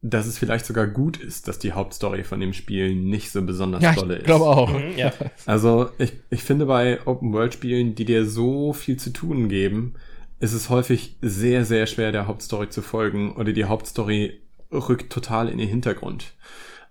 dass 0.00 0.26
es 0.26 0.38
vielleicht 0.38 0.64
sogar 0.64 0.86
gut 0.86 1.16
ist, 1.16 1.48
dass 1.48 1.58
die 1.58 1.72
Hauptstory 1.72 2.22
von 2.22 2.38
dem 2.38 2.52
Spiel 2.52 2.94
nicht 2.94 3.32
so 3.32 3.42
besonders 3.42 3.82
ja, 3.82 3.94
tolle 3.94 4.14
ist. 4.14 4.20
Ich 4.20 4.26
glaube 4.26 4.46
auch. 4.46 4.72
Mhm, 4.72 4.96
ja. 4.96 5.12
Also 5.44 5.90
ich, 5.98 6.12
ich 6.30 6.44
finde 6.44 6.66
bei 6.66 7.04
Open-World-Spielen, 7.04 7.94
die 7.94 8.04
dir 8.04 8.24
so 8.24 8.72
viel 8.72 8.96
zu 8.96 9.12
tun 9.12 9.48
geben, 9.48 9.94
ist 10.38 10.52
es 10.52 10.70
häufig 10.70 11.16
sehr, 11.20 11.64
sehr 11.64 11.86
schwer, 11.86 12.12
der 12.12 12.28
Hauptstory 12.28 12.68
zu 12.68 12.80
folgen 12.80 13.34
oder 13.34 13.52
die 13.52 13.64
Hauptstory 13.64 14.40
rückt 14.70 15.12
total 15.12 15.48
in 15.48 15.58
den 15.58 15.68
Hintergrund. 15.68 16.34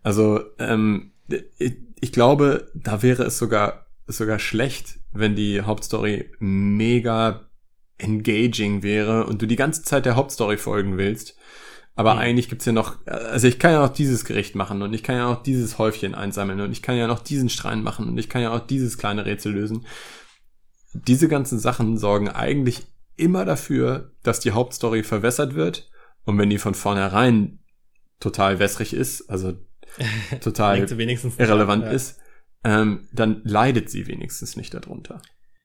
Also 0.04 0.42
ähm, 0.60 1.12
ich, 1.58 1.78
ich 2.00 2.12
glaube, 2.12 2.72
da 2.74 3.04
wäre 3.04 3.24
es 3.24 3.38
sogar, 3.38 3.88
sogar 4.06 4.40
schlecht, 4.40 5.00
wenn 5.14 5.36
die 5.36 5.62
Hauptstory 5.62 6.32
mega 6.40 7.50
engaging 7.98 8.84
wäre 8.84 9.26
und 9.26 9.42
du 9.42 9.46
die 9.46 9.56
ganze 9.56 9.84
Zeit 9.84 10.06
der 10.06 10.16
Hauptstory 10.16 10.58
folgen 10.58 10.98
willst 10.98 11.38
aber 11.98 12.14
mhm. 12.14 12.20
eigentlich 12.20 12.48
gibt's 12.48 12.66
ja 12.66 12.72
noch, 12.72 13.06
also 13.06 13.48
ich 13.48 13.60
kann 13.60 13.72
ja 13.72 13.84
auch 13.84 13.90
dieses 13.90 14.24
Gericht 14.24 14.56
machen 14.56 14.82
und 14.84 14.94
ich 14.94 15.04
kann 15.04 15.18
ja 15.18 15.28
auch 15.28 15.42
dieses 15.42 15.80
Häufchen 15.80 16.16
einsammeln 16.16 16.62
und 16.62 16.72
ich 16.72 16.82
kann 16.84 16.96
ja 16.96 17.08
noch 17.08 17.20
diesen 17.20 17.50
Schrein 17.50 17.84
machen 17.84 18.08
und 18.08 18.18
ich 18.18 18.30
kann 18.30 18.44
ja 18.44 18.54
auch 18.54 18.66
dieses 18.66 18.98
kleine 18.98 19.26
Rätsel 19.26 19.52
lösen. 19.52 19.86
Diese 20.94 21.28
ganzen 21.28 21.60
Sachen 21.60 21.98
sorgen 21.98 22.30
eigentlich 22.30 22.84
immer 23.18 23.46
dafür, 23.46 24.12
dass 24.24 24.40
die 24.40 24.52
Hauptstory 24.52 25.04
verwässert 25.04 25.56
wird. 25.56 25.90
Und 26.24 26.38
wenn 26.38 26.50
die 26.50 26.60
von 26.60 26.76
vornherein 26.76 27.60
total 28.20 28.60
wässrig 28.60 28.94
ist, 28.94 29.30
also 29.30 29.54
total 30.42 30.80
irrelevant 30.80 31.84
ja. 31.84 31.92
ist, 31.92 32.20
ähm, 32.64 33.08
dann 33.12 33.42
leidet 33.44 33.90
sie 33.90 34.08
wenigstens 34.08 34.56
nicht 34.56 34.74
darunter. 34.74 35.22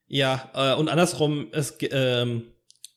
Ja, 0.06 0.50
äh, 0.54 0.74
und 0.74 0.88
andersrum, 0.88 1.48
es 1.52 1.76
ähm, 1.80 2.52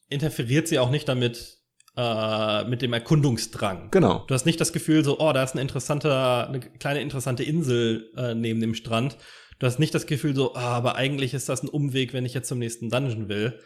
interferiert 0.09 0.67
sie 0.67 0.79
auch 0.79 0.89
nicht 0.89 1.07
damit, 1.07 1.57
äh, 1.97 2.63
mit 2.65 2.81
dem 2.81 2.93
Erkundungsdrang. 2.93 3.89
Genau. 3.91 4.25
Du 4.27 4.33
hast 4.33 4.45
nicht 4.45 4.59
das 4.59 4.73
Gefühl, 4.73 5.03
so, 5.03 5.19
oh, 5.19 5.31
da 5.33 5.43
ist 5.43 5.53
eine 5.53 5.61
interessante, 5.61 6.47
eine 6.47 6.59
kleine 6.59 7.01
interessante 7.01 7.43
Insel 7.43 8.11
äh, 8.17 8.35
neben 8.35 8.59
dem 8.59 8.75
Strand. 8.75 9.17
Du 9.59 9.67
hast 9.67 9.79
nicht 9.79 9.95
das 9.95 10.05
Gefühl, 10.05 10.35
so, 10.35 10.55
ah, 10.55 10.75
aber 10.75 10.95
eigentlich 10.95 11.33
ist 11.33 11.47
das 11.47 11.63
ein 11.63 11.69
Umweg, 11.69 12.13
wenn 12.13 12.25
ich 12.25 12.33
jetzt 12.33 12.49
zum 12.49 12.59
nächsten 12.59 12.89
Dungeon 12.89 13.29
will. 13.29 13.59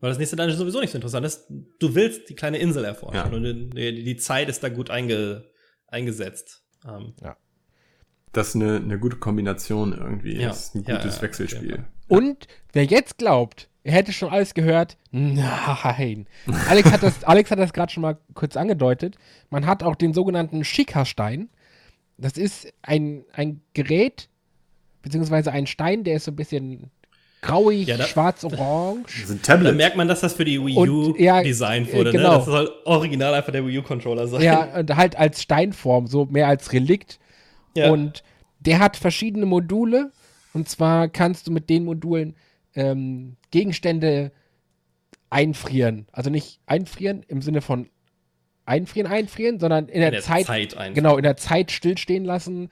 Weil 0.00 0.10
das 0.10 0.18
nächste 0.18 0.36
Dungeon 0.36 0.58
sowieso 0.58 0.80
nicht 0.80 0.90
so 0.90 0.98
interessant 0.98 1.24
ist. 1.24 1.46
Du 1.78 1.94
willst 1.94 2.28
die 2.28 2.34
kleine 2.34 2.58
Insel 2.58 2.84
erforschen 2.84 3.32
ja. 3.32 3.36
und 3.36 3.74
die, 3.74 4.04
die, 4.04 4.16
Zeit 4.16 4.48
ist 4.48 4.62
da 4.62 4.68
gut 4.68 4.90
einge, 4.90 5.50
eingesetzt. 5.86 6.64
Ähm. 6.86 7.14
Ja. 7.22 7.36
Das 8.36 8.48
ist 8.48 8.54
eine, 8.56 8.76
eine 8.76 8.98
gute 8.98 9.16
Kombination 9.16 9.92
irgendwie. 9.92 10.36
Ja. 10.40 10.48
Das 10.48 10.64
ist 10.66 10.74
ein 10.74 10.84
gutes 10.84 11.16
ja, 11.16 11.22
Wechselspiel. 11.22 11.84
Und 12.08 12.46
wer 12.72 12.84
jetzt 12.84 13.18
glaubt, 13.18 13.68
er 13.82 13.92
hätte 13.92 14.12
schon 14.12 14.30
alles 14.30 14.52
gehört. 14.54 14.96
Nein. 15.12 16.26
Alex 16.68 16.90
hat 16.90 17.02
das, 17.02 17.24
Alex 17.24 17.50
hat 17.50 17.58
das 17.58 17.72
gerade 17.72 17.92
schon 17.92 18.02
mal 18.02 18.18
kurz 18.34 18.56
angedeutet. 18.56 19.16
Man 19.50 19.66
hat 19.66 19.82
auch 19.82 19.94
den 19.96 20.12
sogenannten 20.12 20.64
Schickerstein. 20.64 21.48
Das 22.18 22.32
ist 22.32 22.72
ein, 22.82 23.24
ein 23.32 23.60
Gerät, 23.74 24.28
beziehungsweise 25.02 25.52
ein 25.52 25.66
Stein, 25.66 26.02
der 26.04 26.16
ist 26.16 26.24
so 26.24 26.32
ein 26.32 26.36
bisschen 26.36 26.90
grauig, 27.42 27.86
Ja, 27.86 27.96
da- 27.96 28.04
schwarz-orange. 28.04 29.20
Das 29.20 29.28
sind 29.28 29.48
Da 29.48 29.54
Tablets. 29.54 29.76
merkt 29.76 29.96
man, 29.96 30.08
dass 30.08 30.20
das 30.20 30.32
für 30.34 30.44
die 30.44 30.60
Wii 30.64 30.76
Und, 30.76 30.88
U 30.88 31.14
ja, 31.18 31.42
designt 31.42 31.90
äh, 31.90 31.94
wurde. 31.98 32.12
genau. 32.12 32.30
Ne? 32.30 32.36
Das 32.38 32.44
soll 32.46 32.70
original 32.84 33.34
einfach 33.34 33.52
der 33.52 33.66
Wii 33.66 33.78
U-Controller 33.78 34.26
sein. 34.26 34.42
Ja, 34.42 34.78
und 34.78 34.96
halt 34.96 35.16
als 35.16 35.42
Steinform, 35.42 36.06
so 36.06 36.24
mehr 36.26 36.48
als 36.48 36.72
Relikt. 36.72 37.18
Ja. 37.76 37.90
Und 37.90 38.22
der 38.60 38.78
hat 38.78 38.96
verschiedene 38.96 39.46
Module. 39.46 40.12
Und 40.52 40.68
zwar 40.68 41.08
kannst 41.08 41.46
du 41.46 41.52
mit 41.52 41.68
den 41.68 41.84
Modulen 41.84 42.34
ähm, 42.74 43.36
Gegenstände 43.50 44.32
einfrieren. 45.30 46.06
Also 46.12 46.30
nicht 46.30 46.60
einfrieren 46.66 47.22
im 47.28 47.42
Sinne 47.42 47.60
von 47.60 47.88
einfrieren, 48.64 49.10
einfrieren, 49.10 49.60
sondern 49.60 49.88
in 49.88 50.00
der, 50.00 50.08
in 50.08 50.14
der 50.14 50.22
Zeit, 50.22 50.46
Zeit, 50.46 50.76
genau, 50.94 51.16
in 51.16 51.22
der 51.22 51.36
Zeit 51.36 51.70
stillstehen 51.70 52.24
lassen. 52.24 52.70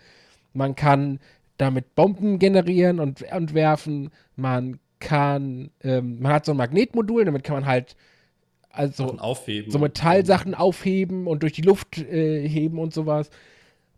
Man 0.52 0.74
kann 0.74 1.20
damit 1.56 1.94
Bomben 1.94 2.38
generieren 2.38 3.00
und, 3.00 3.22
und 3.32 3.54
werfen. 3.54 4.10
Man 4.36 4.80
kann, 4.98 5.70
ähm, 5.82 6.20
man 6.20 6.32
hat 6.32 6.46
so 6.46 6.52
ein 6.52 6.56
Magnetmodul, 6.56 7.24
damit 7.24 7.44
kann 7.44 7.56
man 7.56 7.66
halt 7.66 7.96
also 8.70 9.16
so 9.68 9.78
Metallsachen 9.78 10.54
aufheben 10.54 11.26
und 11.26 11.42
durch 11.42 11.52
die 11.52 11.62
Luft 11.62 11.98
äh, 11.98 12.48
heben 12.48 12.78
und 12.78 12.92
sowas. 12.92 13.30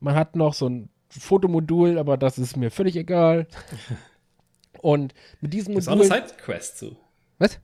Man 0.01 0.15
hat 0.15 0.37
noch 0.37 0.53
so 0.53 0.69
ein 0.69 0.91
Fotomodul, 1.09 1.99
aber 1.99 2.17
das 2.17 2.39
ist 2.39 2.57
mir 2.57 2.71
völlig 2.71 2.97
egal. 2.97 3.47
Und 4.83 5.15
mit 5.41 5.53
diesem 5.53 5.73
Gibt 5.73 5.83
es 5.83 5.89
auch 5.89 5.93
eine 5.93 6.05
Modul. 6.05 6.29
Sidequest 6.29 6.79
zu. 6.79 6.97
Was? 7.39 7.59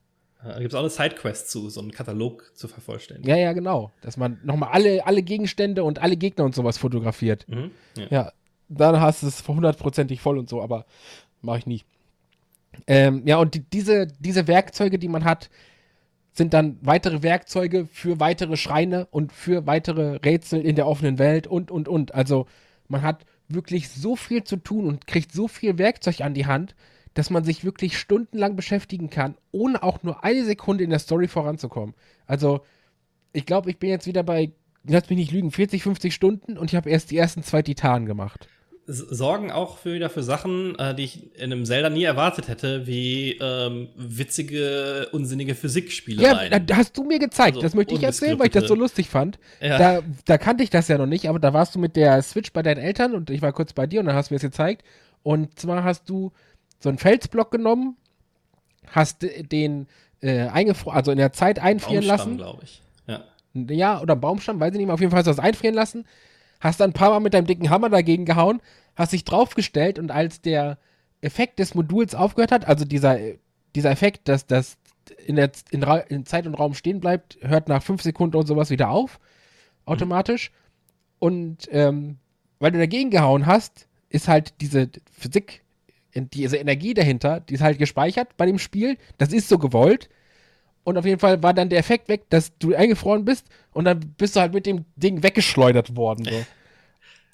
Da 0.44 0.58
gibt 0.58 0.72
es 0.72 0.74
auch 0.74 0.80
eine 0.80 0.90
Sidequest 0.90 1.50
zu, 1.50 1.70
so 1.70 1.80
einen 1.80 1.92
Katalog 1.92 2.50
zu 2.54 2.66
vervollständigen. 2.66 3.28
Ja, 3.28 3.36
ja, 3.36 3.52
genau. 3.52 3.92
Dass 4.00 4.16
man 4.16 4.40
nochmal 4.42 4.70
alle, 4.72 5.06
alle 5.06 5.22
Gegenstände 5.22 5.84
und 5.84 6.00
alle 6.00 6.16
Gegner 6.16 6.44
und 6.44 6.54
sowas 6.54 6.78
fotografiert. 6.78 7.46
Mhm. 7.48 7.70
Ja. 7.96 8.06
Ja, 8.10 8.32
dann 8.68 9.00
hast 9.00 9.22
du 9.22 9.28
es 9.28 9.46
hundertprozentig 9.46 10.20
voll 10.20 10.38
und 10.38 10.48
so, 10.48 10.60
aber 10.60 10.84
mache 11.42 11.58
ich 11.58 11.66
nie. 11.66 11.82
Ähm, 12.86 13.22
ja, 13.26 13.36
und 13.36 13.54
die, 13.54 13.60
diese, 13.60 14.06
diese 14.06 14.48
Werkzeuge, 14.48 14.98
die 14.98 15.08
man 15.08 15.24
hat, 15.24 15.50
sind 16.32 16.54
dann 16.54 16.78
weitere 16.80 17.22
Werkzeuge 17.22 17.86
für 17.86 18.18
weitere 18.18 18.56
Schreine 18.56 19.06
und 19.10 19.32
für 19.32 19.66
weitere 19.66 20.16
Rätsel 20.16 20.62
in 20.62 20.76
der 20.76 20.86
offenen 20.86 21.18
Welt 21.18 21.46
und, 21.46 21.70
und, 21.70 21.88
und. 21.88 22.14
Also 22.14 22.46
man 22.88 23.02
hat 23.02 23.24
wirklich 23.54 23.88
so 23.88 24.16
viel 24.16 24.44
zu 24.44 24.56
tun 24.56 24.86
und 24.86 25.06
kriegt 25.06 25.32
so 25.32 25.48
viel 25.48 25.78
Werkzeug 25.78 26.20
an 26.20 26.34
die 26.34 26.46
Hand, 26.46 26.74
dass 27.14 27.30
man 27.30 27.44
sich 27.44 27.64
wirklich 27.64 27.98
stundenlang 27.98 28.56
beschäftigen 28.56 29.10
kann, 29.10 29.36
ohne 29.50 29.82
auch 29.82 30.02
nur 30.02 30.24
eine 30.24 30.44
Sekunde 30.44 30.84
in 30.84 30.90
der 30.90 30.98
Story 30.98 31.28
voranzukommen. 31.28 31.94
Also 32.26 32.62
ich 33.32 33.46
glaube, 33.46 33.70
ich 33.70 33.78
bin 33.78 33.90
jetzt 33.90 34.06
wieder 34.06 34.22
bei, 34.22 34.52
lass 34.84 35.08
mich 35.10 35.18
nicht 35.18 35.32
lügen, 35.32 35.50
40, 35.50 35.82
50 35.82 36.14
Stunden 36.14 36.56
und 36.56 36.70
ich 36.70 36.76
habe 36.76 36.90
erst 36.90 37.10
die 37.10 37.18
ersten 37.18 37.42
zwei 37.42 37.62
Titanen 37.62 38.06
gemacht. 38.06 38.48
Sorgen 38.92 39.50
auch 39.50 39.78
für, 39.78 39.94
wieder 39.94 40.10
für 40.10 40.22
Sachen, 40.22 40.78
äh, 40.78 40.94
die 40.94 41.04
ich 41.04 41.34
in 41.36 41.52
einem 41.52 41.64
Zelda 41.64 41.88
nie 41.90 42.04
erwartet 42.04 42.48
hätte, 42.48 42.86
wie 42.86 43.38
ähm, 43.40 43.88
witzige, 43.96 45.08
unsinnige 45.12 45.52
Ja, 45.52 45.56
Physikspielereien. 45.56 46.66
da 46.66 46.76
hast 46.76 46.96
du 46.96 47.04
mir 47.04 47.18
gezeigt. 47.18 47.56
Also 47.56 47.62
das 47.62 47.74
möchte 47.74 47.94
ich 47.94 48.02
erzählen, 48.02 48.38
weil 48.38 48.46
ich 48.46 48.52
das 48.52 48.68
so 48.68 48.74
lustig 48.74 49.08
fand. 49.08 49.38
Ja. 49.60 49.78
Da, 49.78 50.00
da 50.26 50.38
kannte 50.38 50.62
ich 50.62 50.70
das 50.70 50.88
ja 50.88 50.98
noch 50.98 51.06
nicht, 51.06 51.28
aber 51.28 51.38
da 51.38 51.52
warst 51.52 51.74
du 51.74 51.78
mit 51.78 51.96
der 51.96 52.22
Switch 52.22 52.52
bei 52.52 52.62
deinen 52.62 52.78
Eltern 52.78 53.14
und 53.14 53.30
ich 53.30 53.42
war 53.42 53.52
kurz 53.52 53.72
bei 53.72 53.86
dir 53.86 54.00
und 54.00 54.06
dann 54.06 54.14
hast 54.14 54.30
du 54.30 54.34
mir 54.34 54.36
es 54.36 54.42
gezeigt. 54.42 54.84
Und 55.22 55.58
zwar 55.58 55.84
hast 55.84 56.08
du 56.08 56.32
so 56.80 56.88
einen 56.88 56.98
Felsblock 56.98 57.50
genommen, 57.50 57.96
hast 58.88 59.26
den 59.52 59.86
äh, 60.20 60.48
eingefroren, 60.48 60.96
also 60.96 61.10
in 61.12 61.18
der 61.18 61.32
Zeit 61.32 61.58
einfrieren 61.58 62.04
lassen. 62.04 62.36
glaube 62.36 62.62
ich. 62.64 62.82
Ja. 63.06 63.24
Ja, 63.54 64.00
oder 64.00 64.16
Baumstamm, 64.16 64.60
weiß 64.60 64.72
ich 64.72 64.78
nicht 64.78 64.86
mehr. 64.86 64.94
Auf 64.94 65.00
jeden 65.00 65.10
Fall 65.10 65.18
hast 65.18 65.26
du 65.26 65.30
das 65.30 65.38
einfrieren 65.38 65.74
lassen. 65.74 66.04
Hast 66.62 66.78
dann 66.78 66.90
ein 66.90 66.94
paar 66.94 67.10
Mal 67.10 67.18
mit 67.18 67.34
deinem 67.34 67.46
dicken 67.48 67.70
Hammer 67.70 67.90
dagegen 67.90 68.24
gehauen, 68.24 68.62
hast 68.94 69.12
dich 69.12 69.24
draufgestellt 69.24 69.98
und 69.98 70.12
als 70.12 70.40
der 70.40 70.78
Effekt 71.20 71.58
des 71.58 71.74
Moduls 71.74 72.14
aufgehört 72.14 72.52
hat, 72.52 72.68
also 72.68 72.84
dieser, 72.84 73.18
dieser 73.74 73.90
Effekt, 73.90 74.28
dass 74.28 74.46
das 74.46 74.78
in 75.26 75.34
der 75.34 75.50
in, 75.72 75.82
in 75.82 76.24
Zeit 76.24 76.46
und 76.46 76.54
Raum 76.54 76.74
stehen 76.74 77.00
bleibt, 77.00 77.36
hört 77.40 77.68
nach 77.68 77.82
fünf 77.82 78.02
Sekunden 78.02 78.36
und 78.36 78.46
sowas 78.46 78.70
wieder 78.70 78.90
auf, 78.90 79.18
automatisch. 79.86 80.52
Und 81.18 81.68
ähm, 81.72 82.18
weil 82.60 82.70
du 82.70 82.78
dagegen 82.78 83.10
gehauen 83.10 83.46
hast, 83.46 83.88
ist 84.08 84.28
halt 84.28 84.54
diese 84.60 84.88
Physik, 85.10 85.64
diese 86.14 86.58
Energie 86.58 86.94
dahinter, 86.94 87.40
die 87.40 87.54
ist 87.54 87.62
halt 87.62 87.78
gespeichert 87.78 88.36
bei 88.36 88.46
dem 88.46 88.60
Spiel. 88.60 88.98
Das 89.18 89.32
ist 89.32 89.48
so 89.48 89.58
gewollt. 89.58 90.08
Und 90.84 90.98
auf 90.98 91.04
jeden 91.04 91.20
Fall 91.20 91.42
war 91.42 91.54
dann 91.54 91.68
der 91.68 91.78
Effekt 91.78 92.08
weg, 92.08 92.24
dass 92.30 92.56
du 92.58 92.74
eingefroren 92.74 93.24
bist 93.24 93.46
und 93.72 93.84
dann 93.84 94.00
bist 94.18 94.34
du 94.36 94.40
halt 94.40 94.52
mit 94.52 94.66
dem 94.66 94.84
Ding 94.96 95.22
weggeschleudert 95.22 95.96
worden. 95.96 96.24
So. 96.24 96.30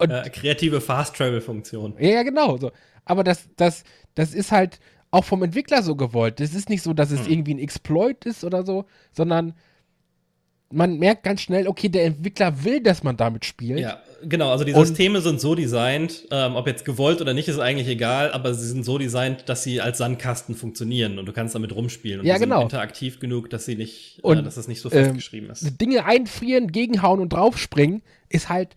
Und, 0.00 0.10
Äh, 0.10 0.30
kreative 0.30 0.80
Fast-Travel-Funktion. 0.80 1.96
ja, 1.98 2.08
ja, 2.10 2.22
genau. 2.22 2.56
So. 2.56 2.70
Aber 3.04 3.24
das, 3.24 3.48
das, 3.56 3.82
das 4.14 4.32
ist 4.32 4.52
halt 4.52 4.78
auch 5.10 5.24
vom 5.24 5.42
Entwickler 5.42 5.82
so 5.82 5.96
gewollt. 5.96 6.38
Das 6.38 6.54
ist 6.54 6.68
nicht 6.68 6.82
so, 6.82 6.92
dass 6.92 7.10
es 7.10 7.24
Hm. 7.24 7.32
irgendwie 7.32 7.54
ein 7.54 7.58
Exploit 7.58 8.24
ist 8.26 8.44
oder 8.44 8.64
so, 8.64 8.84
sondern 9.12 9.54
man 10.70 10.98
merkt 10.98 11.22
ganz 11.24 11.40
schnell, 11.40 11.66
okay, 11.66 11.88
der 11.88 12.04
Entwickler 12.04 12.62
will, 12.62 12.80
dass 12.80 13.02
man 13.02 13.16
damit 13.16 13.44
spielt. 13.44 13.80
Ja, 13.80 14.00
genau. 14.22 14.50
Also 14.50 14.64
die 14.64 14.72
Und- 14.72 14.86
Systeme 14.86 15.20
sind 15.20 15.40
so 15.40 15.54
designt, 15.54 16.26
ähm, 16.30 16.56
ob 16.56 16.66
jetzt 16.66 16.84
gewollt 16.84 17.20
oder 17.20 17.34
nicht, 17.34 17.48
ist 17.48 17.58
eigentlich 17.58 17.88
egal, 17.88 18.32
aber 18.32 18.54
sie 18.54 18.66
sind 18.68 18.84
so 18.84 18.98
designt, 18.98 19.48
dass 19.48 19.62
sie 19.62 19.80
als 19.80 19.98
Sandkasten 19.98 20.54
funktionieren 20.54 21.18
und 21.18 21.26
du 21.26 21.32
kannst 21.32 21.54
damit 21.54 21.74
rumspielen. 21.74 22.20
Und 22.20 22.26
Ja, 22.26 22.34
die 22.34 22.40
sind 22.40 22.48
genau. 22.50 22.62
interaktiv 22.62 23.20
genug, 23.20 23.50
dass 23.50 23.64
sie 23.64 23.76
nicht, 23.76 24.18
äh, 24.18 24.22
Und, 24.22 24.44
dass 24.44 24.54
das 24.56 24.68
nicht 24.68 24.80
so 24.80 24.90
ähm, 24.90 25.04
festgeschrieben 25.04 25.50
ist. 25.50 25.80
Dinge 25.80 26.04
einfrieren, 26.04 26.72
gegenhauen 26.72 27.20
und 27.20 27.32
draufspringen 27.32 28.02
ist 28.28 28.48
halt 28.48 28.76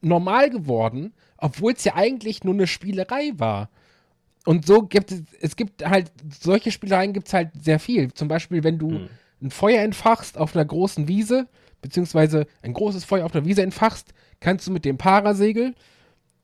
normal 0.00 0.50
geworden, 0.50 1.12
obwohl 1.36 1.72
es 1.72 1.84
ja 1.84 1.94
eigentlich 1.94 2.44
nur 2.44 2.54
eine 2.54 2.66
Spielerei 2.66 3.32
war. 3.36 3.70
Und 4.44 4.66
so 4.66 4.82
gibt 4.82 5.12
es, 5.12 5.22
es 5.40 5.54
gibt 5.56 5.84
halt, 5.88 6.10
solche 6.40 6.72
Spielereien 6.72 7.12
gibt 7.12 7.28
es 7.28 7.34
halt 7.34 7.50
sehr 7.62 7.78
viel. 7.78 8.12
Zum 8.12 8.26
Beispiel, 8.28 8.64
wenn 8.64 8.78
du 8.78 8.90
Hm. 8.90 9.08
ein 9.42 9.50
Feuer 9.52 9.82
entfachst 9.82 10.36
auf 10.36 10.56
einer 10.56 10.64
großen 10.64 11.06
Wiese, 11.06 11.46
beziehungsweise 11.82 12.46
ein 12.62 12.72
großes 12.72 13.04
Feuer 13.04 13.26
auf 13.26 13.34
einer 13.34 13.44
Wiese 13.44 13.62
entfachst, 13.62 14.14
kannst 14.40 14.66
du 14.66 14.72
mit 14.72 14.86
dem 14.86 14.96
Parasegel 14.96 15.74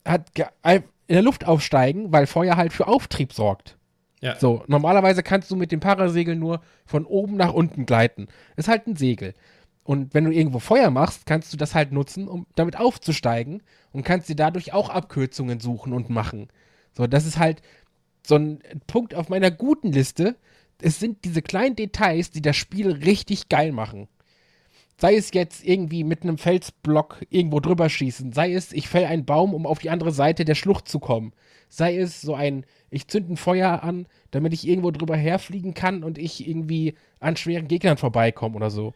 hat, 0.06 0.31
in 0.36 1.15
der 1.15 1.23
Luft 1.23 1.47
aufsteigen, 1.47 2.12
weil 2.12 2.27
Feuer 2.27 2.56
halt 2.56 2.73
für 2.73 2.86
Auftrieb 2.86 3.32
sorgt. 3.32 3.78
Ja. 4.20 4.36
So, 4.39 4.65
normalerweise 4.66 5.23
kannst 5.23 5.51
du 5.51 5.56
mit 5.56 5.73
dem 5.73 5.81
Parasegel 5.81 6.36
nur 6.36 6.60
von 6.85 7.06
oben 7.06 7.36
nach 7.36 7.52
unten 7.52 7.86
gleiten. 7.86 8.28
Ist 8.56 8.69
halt 8.69 8.86
ein 8.86 8.97
Segel. 8.97 9.35
Und 9.85 10.12
wenn 10.12 10.24
du 10.24 10.31
irgendwo 10.31 10.59
Feuer 10.59 10.90
machst, 10.90 11.24
kannst 11.24 11.52
du 11.52 11.56
das 11.56 11.74
halt 11.74 11.93
nutzen, 11.93 12.28
um 12.28 12.47
damit 12.56 12.78
aufzusteigen 12.78 13.62
und 13.93 14.05
kannst 14.05 14.28
dir 14.28 14.36
dadurch 14.36 14.73
auch 14.74 14.90
Abkürzungen 14.90 15.60
suchen 15.60 15.94
und 15.94 16.10
machen. 16.10 16.48
So, 16.93 17.06
das 17.06 17.24
ist 17.24 17.39
halt 17.39 17.62
so 18.27 18.36
ein 18.36 18.59
Punkt 18.86 19.15
auf 19.15 19.28
meiner 19.28 19.51
guten 19.51 19.93
Liste. 19.93 20.36
Es 20.82 21.01
sind 21.01 21.24
diese 21.24 21.40
kleinen 21.40 21.77
Details, 21.77 22.31
die 22.31 22.43
das 22.43 22.56
Spiel 22.56 22.90
richtig 22.90 23.48
geil 23.48 23.73
machen. 23.73 24.09
Sei 25.01 25.15
es 25.15 25.33
jetzt 25.33 25.65
irgendwie 25.65 26.03
mit 26.03 26.25
einem 26.25 26.39
Felsblock 26.39 27.25
irgendwo 27.31 27.61
drüber 27.61 27.89
schießen, 27.89 28.33
sei 28.33 28.53
es, 28.53 28.73
ich 28.73 28.89
fäll 28.89 29.05
einen 29.05 29.25
Baum, 29.25 29.55
um 29.55 29.65
auf 29.65 29.79
die 29.79 29.91
andere 29.91 30.11
Seite 30.11 30.45
der 30.45 30.57
Schlucht 30.57 30.89
zu 30.89 30.99
kommen, 30.99 31.33
sei 31.69 31.97
es 31.97 32.20
so 32.20 32.35
ein, 32.35 32.66
ich 32.91 33.07
zünd 33.07 33.31
ein 33.31 33.37
Feuer 33.37 33.85
an, 33.85 34.07
damit 34.33 34.53
ich 34.55 34.66
irgendwo 34.66 34.91
drüber 34.91 35.16
herfliegen 35.16 35.73
kann 35.73 36.03
und 36.03 36.19
ich 36.19 36.49
irgendwie 36.49 36.95
an 37.20 37.37
schweren 37.37 37.69
Gegnern 37.69 37.97
vorbeikomme 37.97 38.57
oder 38.57 38.70
so. 38.70 38.93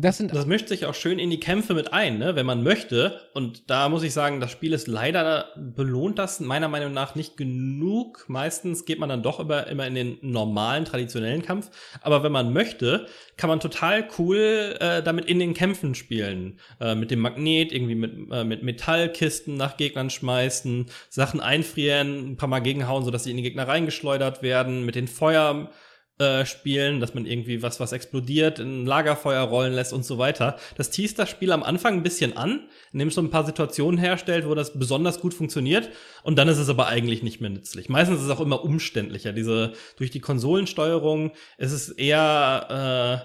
Das 0.00 0.18
sind 0.18 0.34
Das 0.34 0.46
mischt 0.46 0.68
sich 0.68 0.86
auch 0.86 0.94
schön 0.94 1.20
in 1.20 1.30
die 1.30 1.38
Kämpfe 1.38 1.72
mit 1.72 1.92
ein, 1.92 2.18
ne? 2.18 2.34
wenn 2.34 2.46
man 2.46 2.64
möchte. 2.64 3.20
Und 3.32 3.70
da 3.70 3.88
muss 3.88 4.02
ich 4.02 4.12
sagen, 4.12 4.40
das 4.40 4.50
Spiel 4.50 4.72
ist 4.72 4.88
leider 4.88 5.50
belohnt 5.56 6.18
das 6.18 6.40
meiner 6.40 6.68
Meinung 6.68 6.92
nach 6.92 7.14
nicht 7.14 7.36
genug. 7.36 8.24
Meistens 8.26 8.86
geht 8.86 8.98
man 8.98 9.08
dann 9.08 9.22
doch 9.22 9.38
immer, 9.38 9.68
immer 9.68 9.86
in 9.86 9.94
den 9.94 10.18
normalen, 10.20 10.84
traditionellen 10.84 11.42
Kampf. 11.42 11.70
Aber 12.02 12.24
wenn 12.24 12.32
man 12.32 12.52
möchte, 12.52 13.06
kann 13.36 13.48
man 13.48 13.60
total 13.60 14.08
cool 14.18 14.76
äh, 14.80 15.02
damit 15.02 15.26
in 15.26 15.38
den 15.38 15.54
Kämpfen 15.54 15.94
spielen. 15.94 16.58
Äh, 16.80 16.96
mit 16.96 17.12
dem 17.12 17.20
Magnet, 17.20 17.72
irgendwie 17.72 17.94
mit, 17.94 18.32
äh, 18.32 18.42
mit 18.42 18.64
Metallkisten 18.64 19.56
nach 19.56 19.76
Gegnern 19.76 20.10
schmeißen, 20.10 20.86
Sachen 21.08 21.40
einfrieren, 21.40 22.32
ein 22.32 22.36
paar 22.36 22.48
Mal 22.48 22.60
gegenhauen, 22.60 23.04
sodass 23.04 23.24
sie 23.24 23.30
in 23.30 23.36
die 23.36 23.44
Gegner 23.44 23.68
reingeschleudert 23.68 24.42
werden, 24.42 24.84
mit 24.84 24.96
den 24.96 25.06
Feuer 25.06 25.70
äh, 26.18 26.46
spielen, 26.46 27.00
dass 27.00 27.14
man 27.14 27.26
irgendwie 27.26 27.60
was, 27.62 27.80
was 27.80 27.90
explodiert, 27.92 28.60
in 28.60 28.82
ein 28.82 28.86
Lagerfeuer 28.86 29.42
rollen 29.42 29.72
lässt 29.72 29.92
und 29.92 30.04
so 30.04 30.16
weiter. 30.16 30.56
Das 30.76 30.90
teast 30.90 31.18
das 31.18 31.28
Spiel 31.28 31.50
am 31.50 31.64
Anfang 31.64 31.94
ein 31.94 32.02
bisschen 32.04 32.36
an, 32.36 32.68
indem 32.92 33.08
es 33.08 33.16
so 33.16 33.20
ein 33.20 33.30
paar 33.30 33.44
Situationen 33.44 33.98
herstellt, 33.98 34.46
wo 34.48 34.54
das 34.54 34.78
besonders 34.78 35.20
gut 35.20 35.34
funktioniert. 35.34 35.90
Und 36.22 36.36
dann 36.36 36.46
ist 36.46 36.58
es 36.58 36.68
aber 36.68 36.86
eigentlich 36.86 37.22
nicht 37.24 37.40
mehr 37.40 37.50
nützlich. 37.50 37.88
Meistens 37.88 38.18
ist 38.20 38.26
es 38.26 38.30
auch 38.30 38.40
immer 38.40 38.62
umständlicher. 38.62 39.32
Diese, 39.32 39.72
durch 39.96 40.10
die 40.12 40.20
Konsolensteuerung 40.20 41.32
ist 41.58 41.72
es 41.72 41.88
eher, 41.88 43.24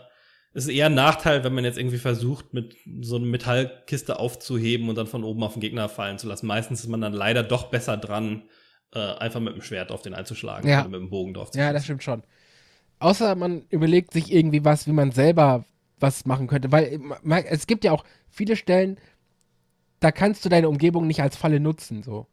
äh, 0.53 0.57
ist 0.57 0.67
eher 0.67 0.87
ein 0.87 0.95
Nachteil, 0.95 1.43
wenn 1.43 1.53
man 1.53 1.63
jetzt 1.65 1.77
irgendwie 1.77 1.99
versucht, 1.99 2.55
mit 2.55 2.75
so 3.01 3.17
einer 3.17 3.25
Metallkiste 3.27 4.17
aufzuheben 4.17 4.89
und 4.89 4.95
dann 4.97 5.05
von 5.05 5.23
oben 5.23 5.43
auf 5.43 5.53
den 5.53 5.61
Gegner 5.61 5.89
fallen 5.89 6.17
zu 6.17 6.27
lassen. 6.27 6.47
Meistens 6.47 6.79
ist 6.79 6.87
man 6.89 7.01
dann 7.01 7.13
leider 7.13 7.43
doch 7.43 7.69
besser 7.69 7.97
dran, 7.97 8.49
äh, 8.95 8.99
einfach 8.99 9.39
mit 9.39 9.53
dem 9.53 9.61
Schwert 9.61 9.91
auf 9.91 10.01
den 10.01 10.15
einzuschlagen 10.15 10.67
Ja. 10.67 10.81
oder 10.81 10.89
mit 10.89 10.99
dem 11.01 11.11
Bogen 11.11 11.35
drauf 11.35 11.51
zu 11.51 11.59
Ja, 11.59 11.71
das 11.71 11.83
stimmt 11.83 12.01
schon. 12.03 12.23
Außer 12.99 13.35
man 13.35 13.63
überlegt 13.69 14.13
sich 14.13 14.31
irgendwie 14.31 14.65
was, 14.65 14.87
wie 14.87 14.91
man 14.91 15.11
selber 15.11 15.65
was 15.99 16.25
machen 16.25 16.47
könnte. 16.47 16.71
Weil 16.71 16.99
ma- 17.23 17.39
es 17.39 17.67
gibt 17.67 17.83
ja 17.83 17.91
auch 17.91 18.03
viele 18.29 18.55
Stellen, 18.55 18.97
da 19.99 20.11
kannst 20.11 20.45
du 20.45 20.49
deine 20.49 20.69
Umgebung 20.69 21.07
nicht 21.07 21.21
als 21.21 21.35
Falle 21.35 21.59
nutzen. 21.59 22.03
So. 22.03 22.27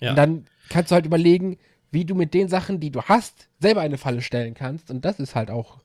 Ja. 0.00 0.10
Und 0.10 0.16
dann 0.16 0.46
kannst 0.68 0.90
du 0.90 0.94
halt 0.94 1.06
überlegen, 1.06 1.58
wie 1.90 2.04
du 2.04 2.14
mit 2.14 2.34
den 2.34 2.48
Sachen, 2.48 2.80
die 2.80 2.90
du 2.90 3.02
hast, 3.02 3.48
selber 3.60 3.80
eine 3.82 3.98
Falle 3.98 4.22
stellen 4.22 4.54
kannst. 4.54 4.90
Und 4.90 5.04
das 5.04 5.20
ist 5.20 5.34
halt 5.34 5.50
auch. 5.50 5.78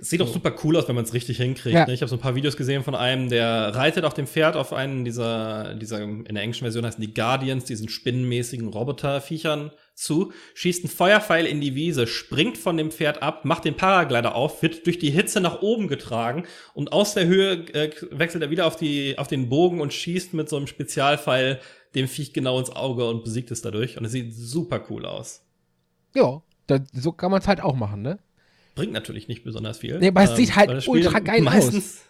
Es 0.00 0.10
sieht 0.10 0.22
auch 0.22 0.28
super 0.28 0.54
cool 0.62 0.76
aus, 0.76 0.86
wenn 0.86 0.94
man 0.94 1.04
es 1.04 1.12
richtig 1.12 1.38
hinkriegt. 1.38 1.74
Ja. 1.74 1.86
Ne? 1.86 1.92
Ich 1.92 2.02
habe 2.02 2.08
so 2.08 2.16
ein 2.16 2.20
paar 2.20 2.34
Videos 2.34 2.56
gesehen 2.56 2.84
von 2.84 2.94
einem, 2.94 3.28
der 3.28 3.74
reitet 3.74 4.04
auf 4.04 4.14
dem 4.14 4.26
Pferd 4.26 4.56
auf 4.56 4.72
einen 4.72 5.04
dieser, 5.04 5.74
dieser 5.74 6.00
in 6.00 6.24
der 6.24 6.42
englischen 6.42 6.64
Version 6.64 6.86
heißen 6.86 7.00
die 7.00 7.12
Guardians, 7.12 7.64
diesen 7.64 7.88
spinnenmäßigen 7.88 8.68
Roboterviechern 8.68 9.72
zu, 9.94 10.32
schießt 10.54 10.84
einen 10.84 10.92
Feuerpfeil 10.92 11.46
in 11.46 11.60
die 11.60 11.74
Wiese, 11.74 12.06
springt 12.06 12.56
von 12.56 12.76
dem 12.76 12.92
Pferd 12.92 13.22
ab, 13.22 13.44
macht 13.44 13.64
den 13.64 13.76
Paraglider 13.76 14.36
auf, 14.36 14.62
wird 14.62 14.86
durch 14.86 15.00
die 15.00 15.10
Hitze 15.10 15.40
nach 15.40 15.62
oben 15.62 15.88
getragen 15.88 16.44
und 16.74 16.92
aus 16.92 17.14
der 17.14 17.26
Höhe 17.26 17.66
äh, 17.74 17.90
wechselt 18.10 18.42
er 18.42 18.50
wieder 18.50 18.66
auf, 18.66 18.76
die, 18.76 19.18
auf 19.18 19.26
den 19.26 19.48
Bogen 19.48 19.80
und 19.80 19.92
schießt 19.92 20.34
mit 20.34 20.48
so 20.48 20.56
einem 20.56 20.68
Spezialpfeil 20.68 21.58
dem 21.94 22.06
Viech 22.06 22.32
genau 22.32 22.58
ins 22.58 22.70
Auge 22.70 23.08
und 23.08 23.24
besiegt 23.24 23.50
es 23.50 23.62
dadurch. 23.62 23.98
Und 23.98 24.04
es 24.04 24.12
sieht 24.12 24.34
super 24.34 24.84
cool 24.90 25.06
aus. 25.06 25.42
Ja, 26.14 26.42
so 26.92 27.12
kann 27.12 27.30
man 27.30 27.40
es 27.40 27.48
halt 27.48 27.60
auch 27.60 27.74
machen, 27.74 28.02
ne? 28.02 28.18
Bringt 28.78 28.92
natürlich 28.92 29.28
nicht 29.28 29.44
besonders 29.44 29.78
viel. 29.78 29.98
Nee, 29.98 30.08
aber 30.08 30.22
es 30.22 30.36
sieht 30.36 30.54
halt 30.54 30.86
ultra 30.86 31.18
geil 31.18 31.42
meistens 31.42 32.02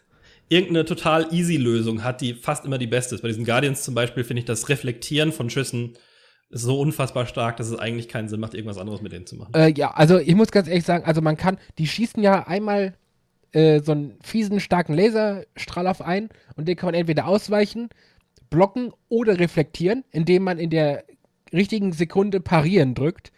irgendeine 0.49 0.85
total 0.85 1.33
easy 1.33 1.57
Lösung 1.57 2.05
hat, 2.05 2.21
die 2.21 2.35
fast 2.35 2.65
immer 2.65 2.79
die 2.79 2.87
beste 2.87 3.15
ist. 3.15 3.23
Bei 3.23 3.29
diesen 3.29 3.45
Guardians 3.45 3.83
zum 3.83 3.95
Beispiel 3.95 4.25
finde 4.25 4.41
ich 4.41 4.47
das 4.47 4.69
Reflektieren 4.69 5.33
von 5.33 5.51
Schüssen 5.51 5.95
so 6.51 6.81
unfassbar 6.81 7.27
stark, 7.27 7.59
dass 7.59 7.69
es 7.69 7.79
eigentlich 7.79 8.09
keinen 8.09 8.29
Sinn 8.29 8.41
macht, 8.41 8.55
irgendwas 8.55 8.79
anderes 8.79 9.03
mit 9.03 9.13
denen 9.13 9.27
zu 9.27 9.37
machen. 9.37 9.53
Äh, 9.55 9.73
ja, 9.77 9.91
also 9.91 10.19
ich 10.19 10.35
muss 10.35 10.51
ganz 10.51 10.69
ehrlich 10.69 10.85
sagen, 10.85 11.05
also 11.05 11.21
man 11.21 11.37
kann, 11.37 11.59
die 11.77 11.87
schießen 11.87 12.23
ja 12.23 12.47
einmal 12.47 12.95
äh, 13.53 13.81
so 13.81 13.93
einen 13.93 14.19
fiesen, 14.23 14.61
starken 14.61 14.95
Laserstrahl 14.95 15.87
auf 15.87 16.01
ein 16.01 16.31
und 16.57 16.67
den 16.67 16.77
kann 16.77 16.89
man 16.89 16.95
entweder 16.95 17.27
ausweichen, 17.27 17.91
blocken 18.49 18.93
oder 19.11 19.39
reflektieren, 19.39 20.05
indem 20.11 20.45
man 20.45 20.59
in 20.59 20.71
der 20.71 21.05
richtigen 21.53 21.93
Sekunde 21.93 22.41
parieren 22.41 22.95
drückt. 22.95 23.31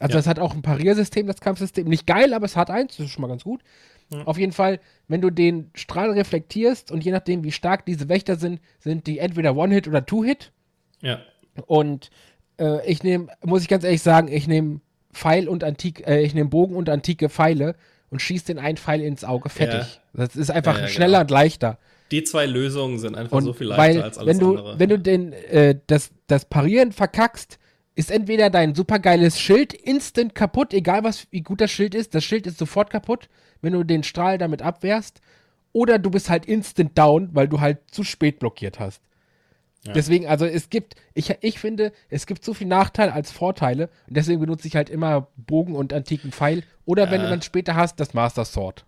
Also 0.00 0.12
Ja. 0.12 0.18
das 0.18 0.26
hat 0.26 0.38
auch 0.38 0.54
ein 0.54 0.62
Pariersystem, 0.62 1.26
das 1.26 1.40
Kampfsystem. 1.40 1.86
Nicht 1.86 2.06
geil, 2.06 2.34
aber 2.34 2.44
es 2.46 2.56
hat 2.56 2.70
eins, 2.70 2.96
das 2.96 3.06
ist 3.06 3.12
schon 3.12 3.22
mal 3.22 3.28
ganz 3.28 3.44
gut. 3.44 3.62
Ja. 4.10 4.24
Auf 4.24 4.38
jeden 4.38 4.52
Fall, 4.52 4.80
wenn 5.08 5.20
du 5.20 5.30
den 5.30 5.70
Strahl 5.74 6.10
reflektierst 6.10 6.90
und 6.90 7.04
je 7.04 7.12
nachdem, 7.12 7.44
wie 7.44 7.52
stark 7.52 7.86
diese 7.86 8.08
Wächter 8.08 8.36
sind, 8.36 8.60
sind 8.78 9.06
die 9.06 9.18
entweder 9.18 9.56
One-Hit 9.56 9.88
oder 9.88 10.04
Two-Hit. 10.04 10.52
Ja. 11.00 11.20
Und 11.66 12.10
äh, 12.58 12.86
ich 12.90 13.02
nehme, 13.02 13.28
muss 13.44 13.62
ich 13.62 13.68
ganz 13.68 13.84
ehrlich 13.84 14.02
sagen, 14.02 14.28
ich 14.28 14.46
nehme 14.48 14.80
Pfeil 15.12 15.48
und 15.48 15.64
Antik, 15.64 16.06
äh, 16.06 16.22
ich 16.22 16.34
nehme 16.34 16.48
Bogen 16.50 16.74
und 16.74 16.88
antike 16.88 17.28
Pfeile 17.28 17.74
und 18.10 18.20
schieße 18.20 18.46
den 18.46 18.58
einen 18.58 18.76
Pfeil 18.76 19.00
ins 19.02 19.24
Auge. 19.24 19.48
Fertig. 19.48 20.00
Das 20.14 20.36
ist 20.36 20.50
einfach 20.50 20.76
Ja, 20.76 20.82
ja, 20.82 20.88
schneller 20.88 21.18
genau. 21.18 21.20
und 21.22 21.30
leichter. 21.30 21.78
Die 22.10 22.24
zwei 22.24 22.44
Lösungen 22.46 22.98
sind 22.98 23.14
einfach 23.16 23.36
Und 23.36 23.44
so 23.44 23.52
viel 23.54 23.68
leichter 23.68 23.82
weil, 23.82 24.02
als 24.02 24.18
alles 24.18 24.28
wenn 24.28 24.38
du, 24.38 24.50
andere. 24.56 24.78
wenn 24.78 24.88
du 24.90 24.98
den, 24.98 25.32
äh, 25.32 25.78
das, 25.86 26.10
das 26.26 26.44
Parieren 26.44 26.92
verkackst, 26.92 27.58
ist 27.94 28.10
entweder 28.10 28.50
dein 28.50 28.74
supergeiles 28.74 29.38
Schild 29.38 29.74
instant 29.74 30.34
kaputt, 30.34 30.72
egal 30.72 31.04
was, 31.04 31.26
wie 31.30 31.42
gut 31.42 31.60
das 31.60 31.70
Schild 31.70 31.94
ist. 31.94 32.14
Das 32.14 32.24
Schild 32.24 32.46
ist 32.46 32.58
sofort 32.58 32.90
kaputt, 32.90 33.28
wenn 33.60 33.72
du 33.72 33.84
den 33.84 34.02
Strahl 34.02 34.38
damit 34.38 34.62
abwehrst. 34.62 35.20
Oder 35.72 35.98
du 35.98 36.10
bist 36.10 36.30
halt 36.30 36.46
instant 36.46 36.96
down, 36.96 37.30
weil 37.32 37.48
du 37.48 37.60
halt 37.60 37.78
zu 37.90 38.04
spät 38.04 38.38
blockiert 38.38 38.78
hast. 38.78 39.02
Ja. 39.84 39.92
Deswegen, 39.94 40.26
also 40.26 40.46
es 40.46 40.70
gibt, 40.70 40.94
ich, 41.14 41.34
ich 41.40 41.58
finde, 41.58 41.92
es 42.08 42.26
gibt 42.26 42.44
so 42.44 42.54
viel 42.54 42.66
Nachteile 42.66 43.12
als 43.12 43.32
Vorteile. 43.32 43.88
Und 44.06 44.16
deswegen 44.16 44.40
benutze 44.40 44.68
ich 44.68 44.76
halt 44.76 44.90
immer 44.90 45.28
Bogen 45.36 45.74
und 45.74 45.92
antiken 45.92 46.30
Pfeil. 46.30 46.62
Oder 46.84 47.10
wenn 47.10 47.22
du 47.22 47.28
dann 47.28 47.42
später 47.42 47.74
hast, 47.74 47.98
das 48.00 48.14
Master 48.14 48.44
Sword. 48.44 48.84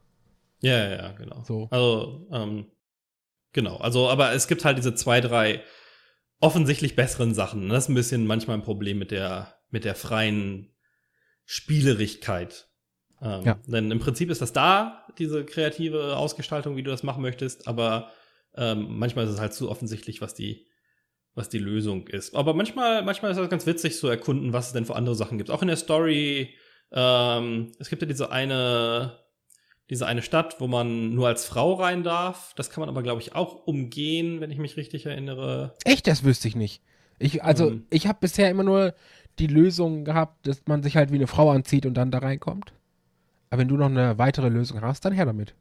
Ja, 0.61 0.77
ja, 0.77 0.97
ja, 0.97 1.13
genau. 1.13 1.43
So. 1.45 1.69
Also, 1.71 2.27
ähm, 2.33 2.67
genau. 3.53 3.77
Also, 3.79 4.09
aber 4.09 4.33
es 4.33 4.47
gibt 4.47 4.65
halt 4.65 4.79
diese 4.79 4.95
zwei, 4.95 5.21
drei 5.21 5.63
offensichtlich 6.41 6.97
besseren 6.97 7.35
Sachen. 7.35 7.69
Das 7.69 7.85
ist 7.85 7.89
ein 7.89 7.95
bisschen 7.95 8.27
manchmal 8.27 8.57
ein 8.57 8.63
Problem 8.63 8.99
mit 8.99 9.11
der, 9.11 9.55
mit 9.71 9.85
der 9.85 9.95
freien 9.95 10.75
Spielerigkeit. 11.45 12.69
Ähm, 13.23 13.43
Ja. 13.45 13.59
Denn 13.67 13.91
im 13.91 13.99
Prinzip 13.99 14.31
ist 14.31 14.43
das 14.43 14.53
da, 14.53 15.07
diese 15.19 15.45
kreative 15.45 16.17
Ausgestaltung, 16.17 16.77
wie 16.77 16.83
du 16.83 16.91
das 16.91 17.03
machen 17.03 17.23
möchtest, 17.23 17.67
aber 17.69 18.11
ähm, 18.57 18.99
manchmal 18.99 19.25
ist 19.25 19.33
es 19.33 19.41
halt 19.41 19.55
zu 19.55 19.71
offensichtlich, 19.71 20.21
was 20.21 20.35
die, 20.35 20.67
was 21.35 21.49
die 21.49 21.59
Lösung 21.59 22.07
ist. 22.07 22.35
Aber 22.35 22.55
manchmal, 22.55 23.03
manchmal 23.03 23.33
ist 23.33 23.39
es 23.39 23.51
ganz 23.51 23.67
witzig 23.67 23.97
zu 23.97 24.09
erkunden, 24.09 24.53
was 24.53 24.69
es 24.69 24.73
denn 24.73 24.87
für 24.87 24.97
andere 24.97 25.17
Sachen 25.17 25.39
gibt. 25.39 25.51
Auch 25.51 25.63
in 25.63 25.69
der 25.69 25.77
Story, 25.77 26.55
ähm, 26.93 27.73
es 27.79 27.89
gibt 27.89 28.03
ja 28.03 28.07
diese 28.09 28.31
eine, 28.31 29.19
diese 29.91 30.07
eine 30.07 30.23
Stadt, 30.23 30.57
wo 30.61 30.67
man 30.67 31.15
nur 31.15 31.29
als 31.29 31.45
Frau 31.45 31.75
rein 31.75 32.03
darf. 32.03 32.55
Das 32.57 32.71
kann 32.71 32.81
man 32.81 32.89
aber, 32.89 33.03
glaube 33.03 33.21
ich, 33.21 33.35
auch 33.35 33.67
umgehen, 33.67 34.41
wenn 34.41 34.51
ich 34.51 34.59
mich 34.59 34.77
richtig 34.77 35.07
erinnere. 35.07 35.75
Echt, 35.85 36.07
das 36.07 36.25
wüsste 36.25 36.49
ich 36.49 36.57
nicht. 36.57 36.83
Ich, 37.19 37.45
also, 37.45 37.71
Mhm. 37.71 37.87
ich 37.91 38.07
habe 38.07 38.19
bisher 38.21 38.51
immer 38.51 38.65
nur 38.65 38.95
die 39.39 39.47
Lösung 39.47 40.05
gehabt, 40.05 40.47
dass 40.47 40.63
man 40.67 40.83
sich 40.83 40.97
halt 40.97 41.11
wie 41.11 41.17
eine 41.17 41.27
Frau 41.27 41.51
anzieht 41.51 41.87
und 41.87 41.95
dann 41.95 42.11
da 42.11 42.19
reinkommt. 42.19 42.73
Aber 43.51 43.61
wenn 43.61 43.69
du 43.69 43.77
noch 43.77 43.87
eine 43.87 44.19
weitere 44.19 44.49
Lösung 44.49 44.81
hast, 44.81 45.05
dann 45.05 45.13
her 45.13 45.27
damit. 45.27 45.55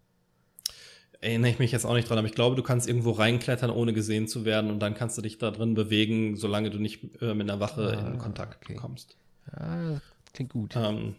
Erinnere 1.21 1.51
ich 1.51 1.59
mich 1.59 1.71
jetzt 1.71 1.85
auch 1.85 1.93
nicht 1.93 2.09
dran, 2.09 2.17
aber 2.17 2.27
ich 2.27 2.33
glaube, 2.33 2.55
du 2.55 2.63
kannst 2.63 2.87
irgendwo 2.87 3.11
reinklettern, 3.11 3.69
ohne 3.69 3.93
gesehen 3.93 4.27
zu 4.27 4.43
werden 4.45 4.69
und 4.71 4.79
dann 4.79 4.93
kannst 4.93 5.17
du 5.17 5.21
dich 5.21 5.37
da 5.37 5.51
drin 5.51 5.73
bewegen, 5.73 6.35
solange 6.35 6.69
du 6.69 6.79
nicht 6.79 7.21
äh, 7.21 7.33
mit 7.33 7.49
einer 7.49 7.59
Wache 7.61 7.97
Ah, 7.97 8.07
in 8.11 8.17
Kontakt 8.17 8.63
okay. 8.65 8.75
kommst. 8.75 9.15
Ah, 9.51 9.99
klingt 10.33 10.51
gut. 10.51 10.75
Ähm, 10.75 11.15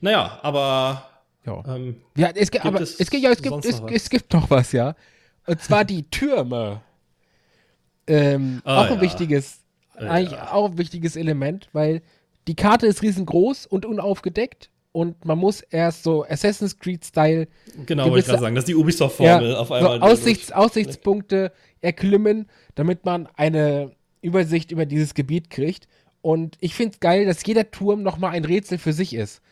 naja, 0.00 0.38
aber 0.42 1.02
ja. 1.46 1.62
ähm, 1.74 1.96
Ja, 2.16 2.30
es 2.34 2.50
gibt, 2.50 2.64
aber 2.64 2.80
es 2.80 2.98
es, 3.00 3.10
gibt, 3.10 3.22
ja, 3.22 3.30
es 3.30 3.40
gibt, 3.42 3.64
es, 3.64 3.80
noch 3.80 3.88
was? 3.88 3.92
es 3.92 4.10
gibt 4.10 4.32
noch 4.32 4.50
was, 4.50 4.72
ja. 4.72 4.94
Und 5.46 5.60
zwar 5.60 5.84
die 5.84 6.02
Türme. 6.10 6.80
Ähm, 8.06 8.60
Ah, 8.64 8.82
auch 8.82 8.90
ein 8.90 8.96
ja. 8.96 9.00
wichtiges, 9.00 9.60
Ja. 10.00 10.10
eigentlich 10.10 10.38
auch 10.40 10.70
ein 10.70 10.78
wichtiges 10.78 11.16
Element, 11.16 11.68
weil 11.72 12.02
die 12.46 12.54
Karte 12.54 12.86
ist 12.86 13.02
riesengroß 13.02 13.66
und 13.66 13.84
unaufgedeckt 13.86 14.70
und 14.92 15.24
man 15.24 15.38
muss 15.38 15.60
erst 15.60 16.04
so 16.04 16.24
Assassin's 16.24 16.78
Creed-Style 16.78 17.48
genau, 17.84 18.04
wollte 18.04 18.20
ich 18.20 18.26
gerade 18.26 18.40
sagen, 18.40 18.54
das 18.54 18.62
ist 18.62 18.68
die 18.68 18.76
Ubisoft-Formel 18.76 19.56
auf 19.56 19.68
so 19.68 19.74
einmal. 19.74 20.00
Aussichts, 20.00 20.52
Aussichtspunkte 20.52 21.52
erklimmen, 21.80 22.48
damit 22.76 23.04
man 23.04 23.28
eine 23.34 23.92
Übersicht 24.22 24.70
über 24.70 24.86
dieses 24.86 25.14
Gebiet 25.14 25.50
kriegt. 25.50 25.88
Und 26.22 26.56
ich 26.60 26.74
finde 26.74 26.94
es 26.94 27.00
geil, 27.00 27.26
dass 27.26 27.44
jeder 27.44 27.70
Turm 27.70 28.02
nochmal 28.02 28.32
ein 28.32 28.44
Rätsel 28.44 28.78
für 28.78 28.92
sich 28.92 29.14
ist. 29.14 29.42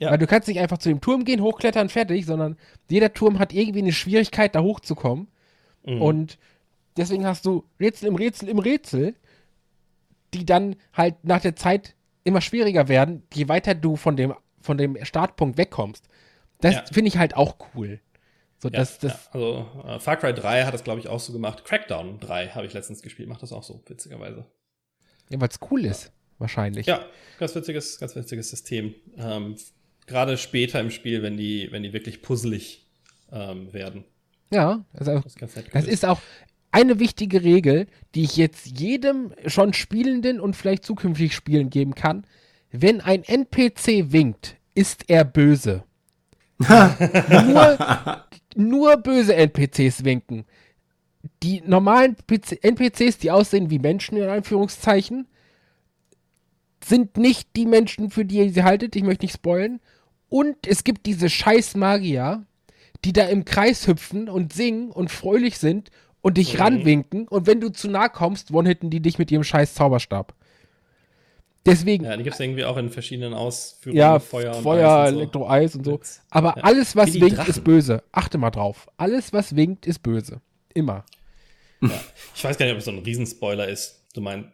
Ja. 0.00 0.10
Weil 0.10 0.18
du 0.18 0.26
kannst 0.26 0.48
nicht 0.48 0.58
einfach 0.58 0.78
zu 0.78 0.88
dem 0.88 1.00
Turm 1.00 1.24
gehen, 1.24 1.40
hochklettern, 1.42 1.88
fertig, 1.90 2.26
sondern 2.26 2.56
jeder 2.88 3.12
Turm 3.12 3.38
hat 3.38 3.52
irgendwie 3.52 3.80
eine 3.80 3.92
Schwierigkeit, 3.92 4.54
da 4.54 4.62
hochzukommen. 4.62 5.28
Mhm. 5.84 6.00
Und 6.02 6.38
deswegen 6.96 7.26
hast 7.26 7.44
du 7.46 7.64
Rätsel 7.78 8.08
im 8.08 8.16
Rätsel 8.16 8.48
im 8.48 8.58
Rätsel, 8.58 9.14
die 10.34 10.44
dann 10.46 10.76
halt 10.94 11.22
nach 11.24 11.40
der 11.40 11.54
Zeit 11.54 11.94
immer 12.24 12.40
schwieriger 12.40 12.88
werden, 12.88 13.22
je 13.32 13.48
weiter 13.48 13.74
du 13.74 13.96
von 13.96 14.16
dem, 14.16 14.34
von 14.60 14.78
dem 14.78 14.96
Startpunkt 15.04 15.58
wegkommst. 15.58 16.08
Das 16.60 16.74
Ja. 16.74 16.84
finde 16.92 17.08
ich 17.08 17.18
halt 17.18 17.36
auch 17.36 17.56
cool. 17.74 18.00
So, 18.58 18.68
ja, 18.68 18.78
das, 18.78 18.98
das, 18.98 19.12
ja, 19.12 19.30
also 19.32 19.66
äh, 19.86 19.98
Far 20.00 20.16
Cry 20.16 20.34
3 20.34 20.64
hat 20.64 20.74
das, 20.74 20.84
glaube 20.84 21.00
ich, 21.00 21.08
auch 21.08 21.20
so 21.20 21.32
gemacht. 21.32 21.64
Crackdown 21.64 22.20
3 22.20 22.48
habe 22.48 22.66
ich 22.66 22.74
letztens 22.74 23.00
gespielt, 23.02 23.28
macht 23.28 23.42
das 23.42 23.52
auch 23.52 23.62
so, 23.62 23.82
witzigerweise. 23.86 24.44
Ja, 25.30 25.40
weil 25.40 25.48
es 25.48 25.58
cool 25.70 25.84
ist, 25.86 26.12
wahrscheinlich. 26.38 26.86
Ja, 26.86 27.04
ganz 27.38 27.54
witziges, 27.54 27.98
ganz 27.98 28.14
witziges 28.16 28.50
System. 28.50 28.94
Ähm, 29.16 29.56
Gerade 30.10 30.36
später 30.36 30.80
im 30.80 30.90
Spiel, 30.90 31.22
wenn 31.22 31.36
die, 31.36 31.68
wenn 31.70 31.84
die 31.84 31.92
wirklich 31.92 32.20
puzzelig 32.20 32.84
ähm, 33.30 33.72
werden. 33.72 34.02
Ja, 34.50 34.84
also 34.92 35.20
Das 35.20 35.36
ist 35.36 35.66
das 35.72 35.86
ist 35.86 36.04
auch 36.04 36.20
eine 36.72 36.98
wichtige 36.98 37.44
Regel, 37.44 37.86
die 38.16 38.24
ich 38.24 38.36
jetzt 38.36 38.66
jedem 38.66 39.32
schon 39.46 39.72
Spielenden 39.72 40.40
und 40.40 40.56
vielleicht 40.56 40.84
zukünftig 40.84 41.32
Spielen 41.32 41.70
geben 41.70 41.94
kann. 41.94 42.24
Wenn 42.72 43.00
ein 43.00 43.22
NPC 43.22 44.10
winkt, 44.10 44.56
ist 44.74 45.08
er 45.08 45.24
böse. 45.24 45.84
nur, 46.58 47.78
nur 48.56 48.96
böse 48.96 49.36
NPCs 49.36 50.04
winken. 50.04 50.44
Die 51.44 51.62
normalen 51.64 52.16
PC 52.16 52.64
NPCs, 52.64 53.18
die 53.18 53.30
aussehen 53.30 53.70
wie 53.70 53.78
Menschen 53.78 54.16
in 54.16 54.28
Anführungszeichen, 54.28 55.28
sind 56.84 57.16
nicht 57.16 57.54
die 57.54 57.66
Menschen, 57.66 58.10
für 58.10 58.24
die 58.24 58.38
ihr 58.38 58.52
sie 58.52 58.64
haltet. 58.64 58.96
Ich 58.96 59.04
möchte 59.04 59.24
nicht 59.24 59.34
spoilen. 59.34 59.80
Und 60.30 60.66
es 60.66 60.84
gibt 60.84 61.04
diese 61.06 61.28
scheiß 61.28 61.74
Magier, 61.76 62.44
die 63.04 63.12
da 63.12 63.24
im 63.26 63.44
Kreis 63.44 63.86
hüpfen 63.86 64.28
und 64.30 64.52
singen 64.54 64.90
und 64.90 65.10
fröhlich 65.10 65.58
sind 65.58 65.90
und 66.22 66.38
dich 66.38 66.54
Mhm. 66.54 66.60
ranwinken. 66.60 67.28
Und 67.28 67.46
wenn 67.46 67.60
du 67.60 67.70
zu 67.70 67.90
nah 67.90 68.08
kommst, 68.08 68.50
one-hitten 68.52 68.88
die 68.90 69.00
dich 69.00 69.18
mit 69.18 69.30
ihrem 69.30 69.44
scheiß 69.44 69.74
Zauberstab. 69.74 70.34
Deswegen, 71.66 72.04
Ja, 72.06 72.16
die 72.16 72.22
gibt 72.22 72.34
es 72.34 72.40
irgendwie 72.40 72.64
auch 72.64 72.78
in 72.78 72.88
verschiedenen 72.88 73.34
Ausführungen. 73.34 73.98
ja, 73.98 74.18
Feuer, 74.18 74.54
Feuer, 74.54 75.04
und 75.04 75.04
Eis 75.04 75.10
und 75.10 75.14
so. 75.14 75.18
Elektro, 75.20 75.48
Eis 75.50 75.76
und 75.76 75.84
so. 75.84 76.00
Aber 76.30 76.54
Ja. 76.56 76.62
alles, 76.64 76.96
was 76.96 77.12
winkt, 77.14 77.36
Drachen. 77.36 77.50
ist 77.50 77.64
böse. 77.64 78.02
Achte 78.12 78.38
mal 78.38 78.50
drauf. 78.50 78.88
Alles, 78.96 79.32
was 79.34 79.54
winkt, 79.56 79.84
ist 79.86 79.98
böse. 80.02 80.40
Immer. 80.72 81.04
Ich 82.34 82.44
weiß 82.44 82.56
gar 82.56 82.64
nicht, 82.66 82.72
ob 82.72 82.78
es 82.78 82.84
so 82.86 82.90
ein 82.92 82.98
Riesenspoiler 83.00 83.68
ist. 83.68 84.04
Du 84.14 84.20
meinst, 84.22 84.48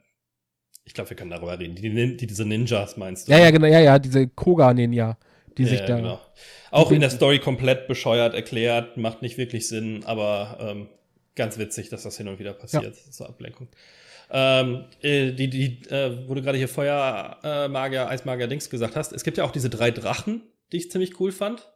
ich 0.84 0.94
glaube, 0.94 1.10
wir 1.10 1.16
können 1.16 1.30
darüber 1.30 1.58
reden. 1.58 1.74
Die, 1.76 2.16
die, 2.16 2.26
diese 2.26 2.44
Ninjas 2.44 2.96
meinst 2.96 3.28
du? 3.28 3.32
Ja, 3.32 3.38
ja, 3.38 3.50
genau, 3.50 3.66
ja, 3.66 3.80
ja, 3.80 3.98
diese 3.98 4.26
Koga-Ninja, 4.28 5.16
die 5.58 5.64
Ja, 5.64 5.68
sich 5.68 5.80
ja, 5.80 5.86
da. 5.86 5.96
genau. 5.96 6.20
Auch 6.70 6.90
in 6.90 7.00
der. 7.00 7.10
Story 7.10 7.38
komplett 7.38 7.88
bescheuert 7.88 8.34
erklärt, 8.34 8.96
macht 8.96 9.22
nicht 9.22 9.38
wirklich 9.38 9.68
Sinn, 9.68 10.02
aber 10.04 10.58
ähm, 10.60 10.88
ganz 11.34 11.58
witzig, 11.58 11.88
dass 11.88 12.02
das 12.02 12.16
hin 12.16 12.28
und 12.28 12.38
wieder 12.38 12.52
passiert, 12.52 12.96
zur 12.96 13.28
Ablenkung. 13.28 13.68
Ähm, 14.30 14.84
äh, 15.02 15.30
die, 15.32 15.48
die, 15.48 15.82
äh, 15.88 16.28
wo 16.28 16.34
du 16.34 16.42
gerade 16.42 16.58
hier 16.58 16.68
Feuermagier, 16.68 18.08
Eismagier 18.08 18.48
Dings 18.48 18.68
gesagt 18.70 18.96
hast, 18.96 19.12
es 19.12 19.22
gibt 19.24 19.38
ja 19.38 19.44
auch 19.44 19.52
diese 19.52 19.70
drei 19.70 19.90
Drachen, 19.90 20.42
die 20.72 20.78
ich 20.78 20.90
ziemlich 20.90 21.20
cool 21.20 21.32
fand. 21.32 21.68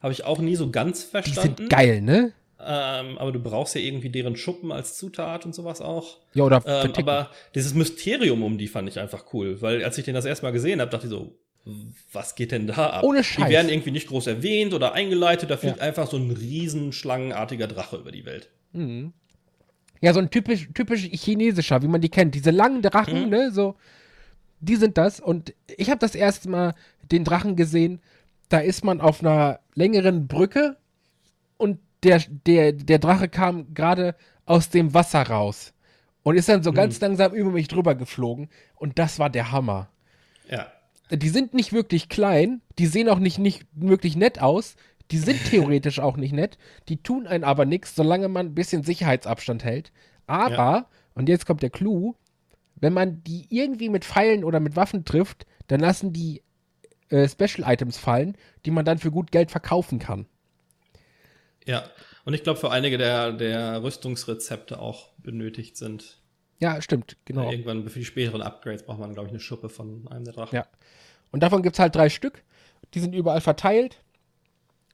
Habe 0.00 0.12
ich 0.12 0.24
auch 0.24 0.38
nie 0.38 0.54
so 0.54 0.70
ganz 0.70 1.06
Die 1.06 1.10
verstanden. 1.10 1.56
sind 1.56 1.70
geil, 1.70 2.00
ne? 2.00 2.32
Ähm, 2.60 3.18
aber 3.18 3.32
du 3.32 3.40
brauchst 3.40 3.74
ja 3.74 3.80
irgendwie 3.80 4.10
deren 4.10 4.36
Schuppen 4.36 4.70
als 4.72 4.96
Zutat 4.96 5.44
und 5.44 5.54
sowas 5.54 5.80
auch. 5.80 6.18
Ja, 6.34 6.44
oder 6.44 6.62
Ähm, 6.66 6.92
aber 6.96 7.30
dieses 7.54 7.74
Mysterium 7.74 8.42
um 8.44 8.58
die 8.58 8.68
fand 8.68 8.88
ich 8.88 8.98
einfach 8.98 9.32
cool, 9.32 9.60
weil 9.62 9.84
als 9.84 9.98
ich 9.98 10.04
den 10.04 10.14
das 10.14 10.24
erste 10.24 10.44
Mal 10.44 10.52
gesehen 10.52 10.80
habe, 10.80 10.90
dachte 10.90 11.06
ich 11.06 11.10
so, 11.10 11.36
was 12.12 12.34
geht 12.34 12.52
denn 12.52 12.66
da 12.66 12.90
ab? 12.90 13.04
Ohne 13.04 13.18
Die 13.18 13.24
Scheiß. 13.24 13.48
werden 13.50 13.68
irgendwie 13.68 13.90
nicht 13.90 14.08
groß 14.08 14.26
erwähnt 14.26 14.72
oder 14.74 14.94
eingeleitet, 14.94 15.50
da 15.50 15.56
fliegt 15.56 15.78
Ja. 15.78 15.82
einfach 15.82 16.08
so 16.10 16.16
ein 16.16 16.30
riesen 16.30 16.92
schlangenartiger 16.92 17.66
Drache 17.66 17.96
über 17.96 18.10
die 18.12 18.24
Welt. 18.24 18.48
Mhm. 18.72 19.12
Ja, 20.00 20.12
so 20.14 20.20
ein 20.20 20.30
typisch, 20.30 20.68
typisch 20.74 21.02
chinesischer, 21.12 21.82
wie 21.82 21.88
man 21.88 22.00
die 22.00 22.08
kennt. 22.08 22.34
Diese 22.34 22.50
langen 22.52 22.82
Drachen, 22.82 23.24
Mhm. 23.24 23.28
ne, 23.30 23.50
so. 23.52 23.74
Die 24.60 24.76
sind 24.76 24.96
das. 24.98 25.20
Und 25.20 25.54
ich 25.76 25.90
habe 25.90 25.98
das 25.98 26.14
erste 26.14 26.48
Mal 26.48 26.74
den 27.12 27.24
Drachen 27.24 27.54
gesehen. 27.56 28.00
Da 28.48 28.58
ist 28.60 28.84
man 28.84 29.00
auf 29.00 29.20
einer 29.20 29.60
längeren 29.74 30.26
Brücke 30.26 30.76
und 31.58 31.78
der, 32.02 32.22
der, 32.46 32.72
der 32.72 32.98
Drache 32.98 33.28
kam 33.28 33.74
gerade 33.74 34.14
aus 34.46 34.70
dem 34.70 34.94
Wasser 34.94 35.22
raus 35.22 35.74
und 36.22 36.36
ist 36.36 36.48
dann 36.48 36.62
so 36.62 36.72
ganz 36.72 37.00
langsam 37.00 37.34
über 37.34 37.50
mich 37.50 37.68
drüber 37.68 37.94
geflogen. 37.94 38.48
Und 38.76 38.98
das 38.98 39.18
war 39.18 39.28
der 39.30 39.52
Hammer. 39.52 39.90
Ja. 40.48 40.68
Die 41.10 41.28
sind 41.28 41.54
nicht 41.54 41.72
wirklich 41.72 42.08
klein, 42.08 42.60
die 42.78 42.86
sehen 42.86 43.08
auch 43.08 43.18
nicht, 43.18 43.38
nicht 43.38 43.66
wirklich 43.72 44.16
nett 44.16 44.40
aus, 44.40 44.76
die 45.10 45.18
sind 45.18 45.42
theoretisch 45.46 46.00
auch 46.00 46.16
nicht 46.16 46.32
nett, 46.32 46.58
die 46.88 47.02
tun 47.02 47.26
einen 47.26 47.44
aber 47.44 47.64
nichts, 47.64 47.94
solange 47.94 48.28
man 48.28 48.46
ein 48.46 48.54
bisschen 48.54 48.82
Sicherheitsabstand 48.82 49.64
hält. 49.64 49.92
Aber, 50.26 50.52
Ja. 50.52 50.86
und 51.14 51.28
jetzt 51.28 51.46
kommt 51.46 51.62
der 51.62 51.70
Clou, 51.70 52.14
wenn 52.76 52.92
man 52.92 53.24
die 53.24 53.46
irgendwie 53.48 53.88
mit 53.88 54.04
Pfeilen 54.04 54.44
oder 54.44 54.60
mit 54.60 54.76
Waffen 54.76 55.04
trifft, 55.04 55.46
dann 55.68 55.80
lassen 55.80 56.12
die 56.12 56.42
äh, 57.08 57.26
Special 57.28 57.70
Items 57.70 57.96
fallen, 57.96 58.36
die 58.66 58.70
man 58.70 58.84
dann 58.84 58.98
für 58.98 59.10
gut 59.10 59.32
Geld 59.32 59.50
verkaufen 59.50 59.98
kann. 59.98 60.26
Ja. 61.64 61.84
Und 62.24 62.34
ich 62.34 62.42
glaube, 62.42 62.60
für 62.60 62.70
einige 62.70 62.98
der, 62.98 63.32
der 63.32 63.82
Rüstungsrezepte 63.82 64.78
auch 64.78 65.10
benötigt 65.18 65.76
sind. 65.78 66.18
Ja, 66.60 66.82
stimmt, 66.82 67.16
genau. 67.24 67.50
Irgendwann 67.50 67.88
für 67.88 67.98
die 67.98 68.04
späteren 68.04 68.42
Upgrades 68.42 68.84
braucht 68.84 68.98
man, 68.98 69.14
glaube 69.14 69.28
ich, 69.28 69.32
eine 69.32 69.40
Schuppe 69.40 69.68
von 69.68 70.06
einem 70.08 70.24
der 70.24 70.34
Drachen. 70.34 70.56
Ja. 70.56 70.66
Und 71.30 71.42
davon 71.42 71.62
gibt 71.62 71.76
es 71.76 71.80
halt 71.80 71.94
drei 71.94 72.08
Stück. 72.08 72.42
Die 72.94 73.00
sind 73.00 73.14
überall 73.14 73.40
verteilt. 73.40 74.00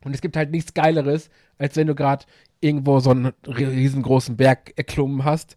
Und 0.05 0.15
es 0.15 0.21
gibt 0.21 0.37
halt 0.37 0.51
nichts 0.51 0.75
Geileres, 0.75 1.31
als 1.59 1.77
wenn 1.77 1.87
du 1.87 1.95
gerade 1.95 2.27
irgendwo 2.61 3.01
so 3.01 3.11
einen 3.11 3.33
riesengroßen 3.47 4.37
Berg 4.37 4.73
erklommen 4.77 5.25
hast. 5.25 5.57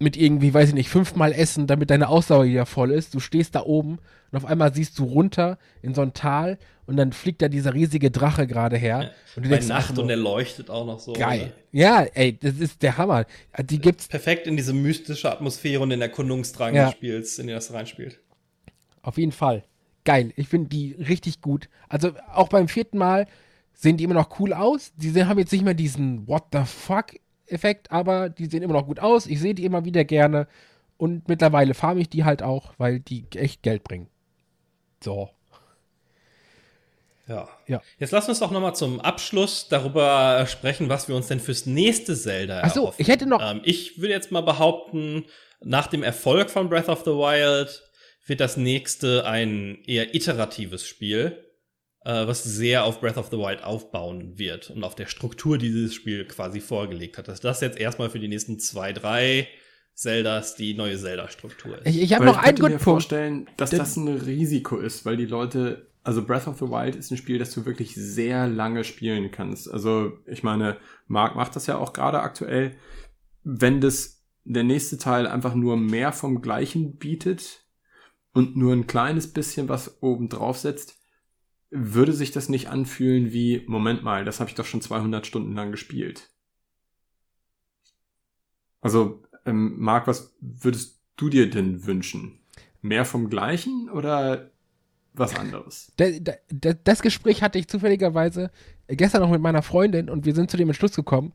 Mit 0.00 0.16
irgendwie, 0.16 0.54
weiß 0.54 0.68
ich 0.68 0.74
nicht, 0.74 0.88
fünfmal 0.88 1.32
Essen, 1.32 1.66
damit 1.66 1.90
deine 1.90 2.08
Ausdauer 2.08 2.44
wieder 2.44 2.66
voll 2.66 2.92
ist. 2.92 3.14
Du 3.14 3.20
stehst 3.20 3.56
da 3.56 3.62
oben 3.64 3.98
und 4.30 4.36
auf 4.38 4.44
einmal 4.44 4.72
siehst 4.72 4.96
du 4.98 5.04
runter 5.04 5.58
in 5.82 5.92
so 5.92 6.02
ein 6.02 6.14
Tal 6.14 6.56
und 6.86 6.96
dann 6.96 7.12
fliegt 7.12 7.42
da 7.42 7.48
dieser 7.48 7.74
riesige 7.74 8.12
Drache 8.12 8.46
gerade 8.46 8.76
her. 8.76 9.10
Und 9.34 9.44
du 9.44 9.50
Bei 9.50 9.56
denkst, 9.56 9.66
ach, 9.72 9.80
Nacht 9.88 9.96
so, 9.96 10.02
und 10.02 10.10
er 10.10 10.16
leuchtet 10.16 10.70
auch 10.70 10.86
noch 10.86 11.00
so. 11.00 11.14
geil. 11.14 11.52
Ja, 11.72 12.02
ey, 12.14 12.38
das 12.38 12.54
ist 12.58 12.82
der 12.82 12.96
Hammer. 12.96 13.26
Die 13.60 13.80
gibt's 13.80 14.06
Perfekt 14.06 14.46
in 14.46 14.56
diese 14.56 14.72
mystische 14.72 15.30
Atmosphäre 15.32 15.82
und 15.82 15.90
den 15.90 16.00
Erkundungsdrang 16.00 16.74
Ja. 16.76 16.84
des 16.86 16.92
Spiels, 16.94 17.38
in 17.40 17.48
den 17.48 17.56
das 17.56 17.72
reinspielt. 17.72 18.20
Auf 19.02 19.18
jeden 19.18 19.32
Fall. 19.32 19.64
Geil. 20.04 20.32
Ich 20.36 20.48
finde 20.48 20.68
die 20.68 20.92
richtig 20.92 21.40
gut. 21.40 21.68
Also 21.88 22.12
auch 22.32 22.48
beim 22.48 22.68
vierten 22.68 22.98
Mal 22.98 23.26
sehen 23.74 23.96
die 23.96 24.04
immer 24.04 24.14
noch 24.14 24.40
cool 24.40 24.52
aus. 24.52 24.92
Die 24.96 25.10
sehen, 25.10 25.28
haben 25.28 25.38
jetzt 25.38 25.52
nicht 25.52 25.64
mehr 25.64 25.74
diesen 25.74 26.26
What 26.26 26.44
the 26.52 26.62
fuck 26.64 27.14
Effekt, 27.46 27.90
aber 27.90 28.28
die 28.28 28.46
sehen 28.46 28.62
immer 28.62 28.74
noch 28.74 28.86
gut 28.86 29.00
aus. 29.00 29.26
Ich 29.26 29.40
sehe 29.40 29.54
die 29.54 29.64
immer 29.64 29.84
wieder 29.84 30.04
gerne. 30.04 30.46
Und 30.96 31.28
mittlerweile 31.28 31.74
farme 31.74 32.00
ich 32.00 32.08
die 32.08 32.24
halt 32.24 32.42
auch, 32.42 32.74
weil 32.78 33.00
die 33.00 33.24
echt 33.34 33.62
Geld 33.62 33.84
bringen. 33.84 34.08
So. 35.02 35.30
Ja. 37.28 37.48
Ja. 37.66 37.82
Jetzt 37.98 38.10
lass 38.12 38.28
uns 38.28 38.38
doch 38.38 38.50
noch 38.50 38.60
mal 38.60 38.74
zum 38.74 39.00
Abschluss 39.00 39.68
darüber 39.68 40.46
sprechen, 40.46 40.88
was 40.88 41.08
wir 41.08 41.14
uns 41.14 41.26
denn 41.28 41.40
fürs 41.40 41.66
nächste 41.66 42.16
Zelda 42.16 42.62
Ach 42.64 42.72
so, 42.72 42.80
erhoffen. 42.80 43.02
ich 43.02 43.08
hätte 43.08 43.26
noch- 43.26 43.40
Ähm, 43.42 43.60
ich 43.64 43.98
würde 44.00 44.14
jetzt 44.14 44.32
mal 44.32 44.40
behaupten, 44.40 45.26
nach 45.60 45.88
dem 45.88 46.02
Erfolg 46.02 46.50
von 46.50 46.68
Breath 46.68 46.88
of 46.88 47.00
the 47.00 47.10
Wild 47.10 47.82
wird 48.28 48.40
das 48.40 48.56
nächste 48.56 49.26
ein 49.26 49.78
eher 49.86 50.14
iteratives 50.14 50.86
Spiel, 50.86 51.44
äh, 52.04 52.26
was 52.26 52.44
sehr 52.44 52.84
auf 52.84 53.00
Breath 53.00 53.16
of 53.16 53.28
the 53.30 53.38
Wild 53.38 53.64
aufbauen 53.64 54.38
wird 54.38 54.70
und 54.70 54.84
auf 54.84 54.94
der 54.94 55.06
Struktur, 55.06 55.58
die 55.58 55.68
dieses 55.68 55.94
Spiel 55.94 56.26
quasi 56.26 56.60
vorgelegt 56.60 57.18
hat. 57.18 57.28
Dass 57.28 57.40
das 57.40 57.60
jetzt 57.60 57.78
erstmal 57.78 58.10
für 58.10 58.18
die 58.20 58.28
nächsten 58.28 58.58
zwei, 58.58 58.92
drei 58.92 59.48
Zeldas 59.94 60.54
die 60.54 60.74
neue 60.74 60.96
Zelda-Struktur 60.96 61.78
ist. 61.78 61.86
Ich, 61.86 62.00
ich 62.00 62.12
habe 62.14 62.24
noch 62.24 62.34
ich 62.34 62.38
einen 62.38 62.46
könnte 62.46 62.62
mir 62.62 62.68
guten 62.68 62.84
Punkt. 62.84 63.02
vorstellen, 63.02 63.50
dass 63.56 63.70
Denn- 63.70 63.78
das 63.80 63.96
ein 63.96 64.08
Risiko 64.08 64.78
ist, 64.78 65.04
weil 65.04 65.16
die 65.16 65.26
Leute, 65.26 65.90
also 66.04 66.24
Breath 66.24 66.46
of 66.46 66.58
the 66.58 66.66
Wild 66.66 66.94
ist 66.96 67.10
ein 67.10 67.16
Spiel, 67.16 67.38
das 67.38 67.52
du 67.52 67.66
wirklich 67.66 67.94
sehr 67.96 68.46
lange 68.46 68.84
spielen 68.84 69.30
kannst. 69.32 69.68
Also 69.70 70.12
ich 70.26 70.42
meine, 70.44 70.76
Mark 71.08 71.34
macht 71.34 71.56
das 71.56 71.66
ja 71.66 71.78
auch 71.78 71.92
gerade 71.92 72.20
aktuell. 72.20 72.76
Wenn 73.42 73.80
das 73.80 74.22
der 74.44 74.62
nächste 74.64 74.98
Teil 74.98 75.26
einfach 75.26 75.54
nur 75.54 75.76
mehr 75.76 76.12
vom 76.12 76.42
Gleichen 76.42 76.96
bietet 76.96 77.64
und 78.38 78.56
nur 78.56 78.72
ein 78.72 78.86
kleines 78.86 79.32
bisschen 79.32 79.68
was 79.68 80.00
oben 80.00 80.28
drauf 80.28 80.58
setzt, 80.58 80.96
würde 81.70 82.12
sich 82.12 82.30
das 82.30 82.48
nicht 82.48 82.68
anfühlen 82.68 83.32
wie, 83.32 83.64
Moment 83.66 84.04
mal, 84.04 84.24
das 84.24 84.38
habe 84.38 84.48
ich 84.48 84.54
doch 84.54 84.64
schon 84.64 84.80
200 84.80 85.26
Stunden 85.26 85.56
lang 85.56 85.72
gespielt. 85.72 86.30
Also, 88.80 89.24
ähm, 89.44 89.74
Marc, 89.80 90.06
was 90.06 90.36
würdest 90.40 91.00
du 91.16 91.28
dir 91.28 91.50
denn 91.50 91.84
wünschen? 91.84 92.38
Mehr 92.80 93.04
vom 93.04 93.28
Gleichen 93.28 93.90
oder 93.90 94.52
was 95.14 95.34
anderes? 95.34 95.92
Da, 95.96 96.08
da, 96.20 96.34
da, 96.48 96.74
das 96.74 97.02
Gespräch 97.02 97.42
hatte 97.42 97.58
ich 97.58 97.66
zufälligerweise 97.66 98.52
gestern 98.86 99.22
noch 99.22 99.32
mit 99.32 99.40
meiner 99.40 99.62
Freundin 99.62 100.08
und 100.08 100.26
wir 100.26 100.34
sind 100.36 100.48
zu 100.48 100.56
dem 100.56 100.68
Entschluss 100.68 100.94
gekommen, 100.94 101.32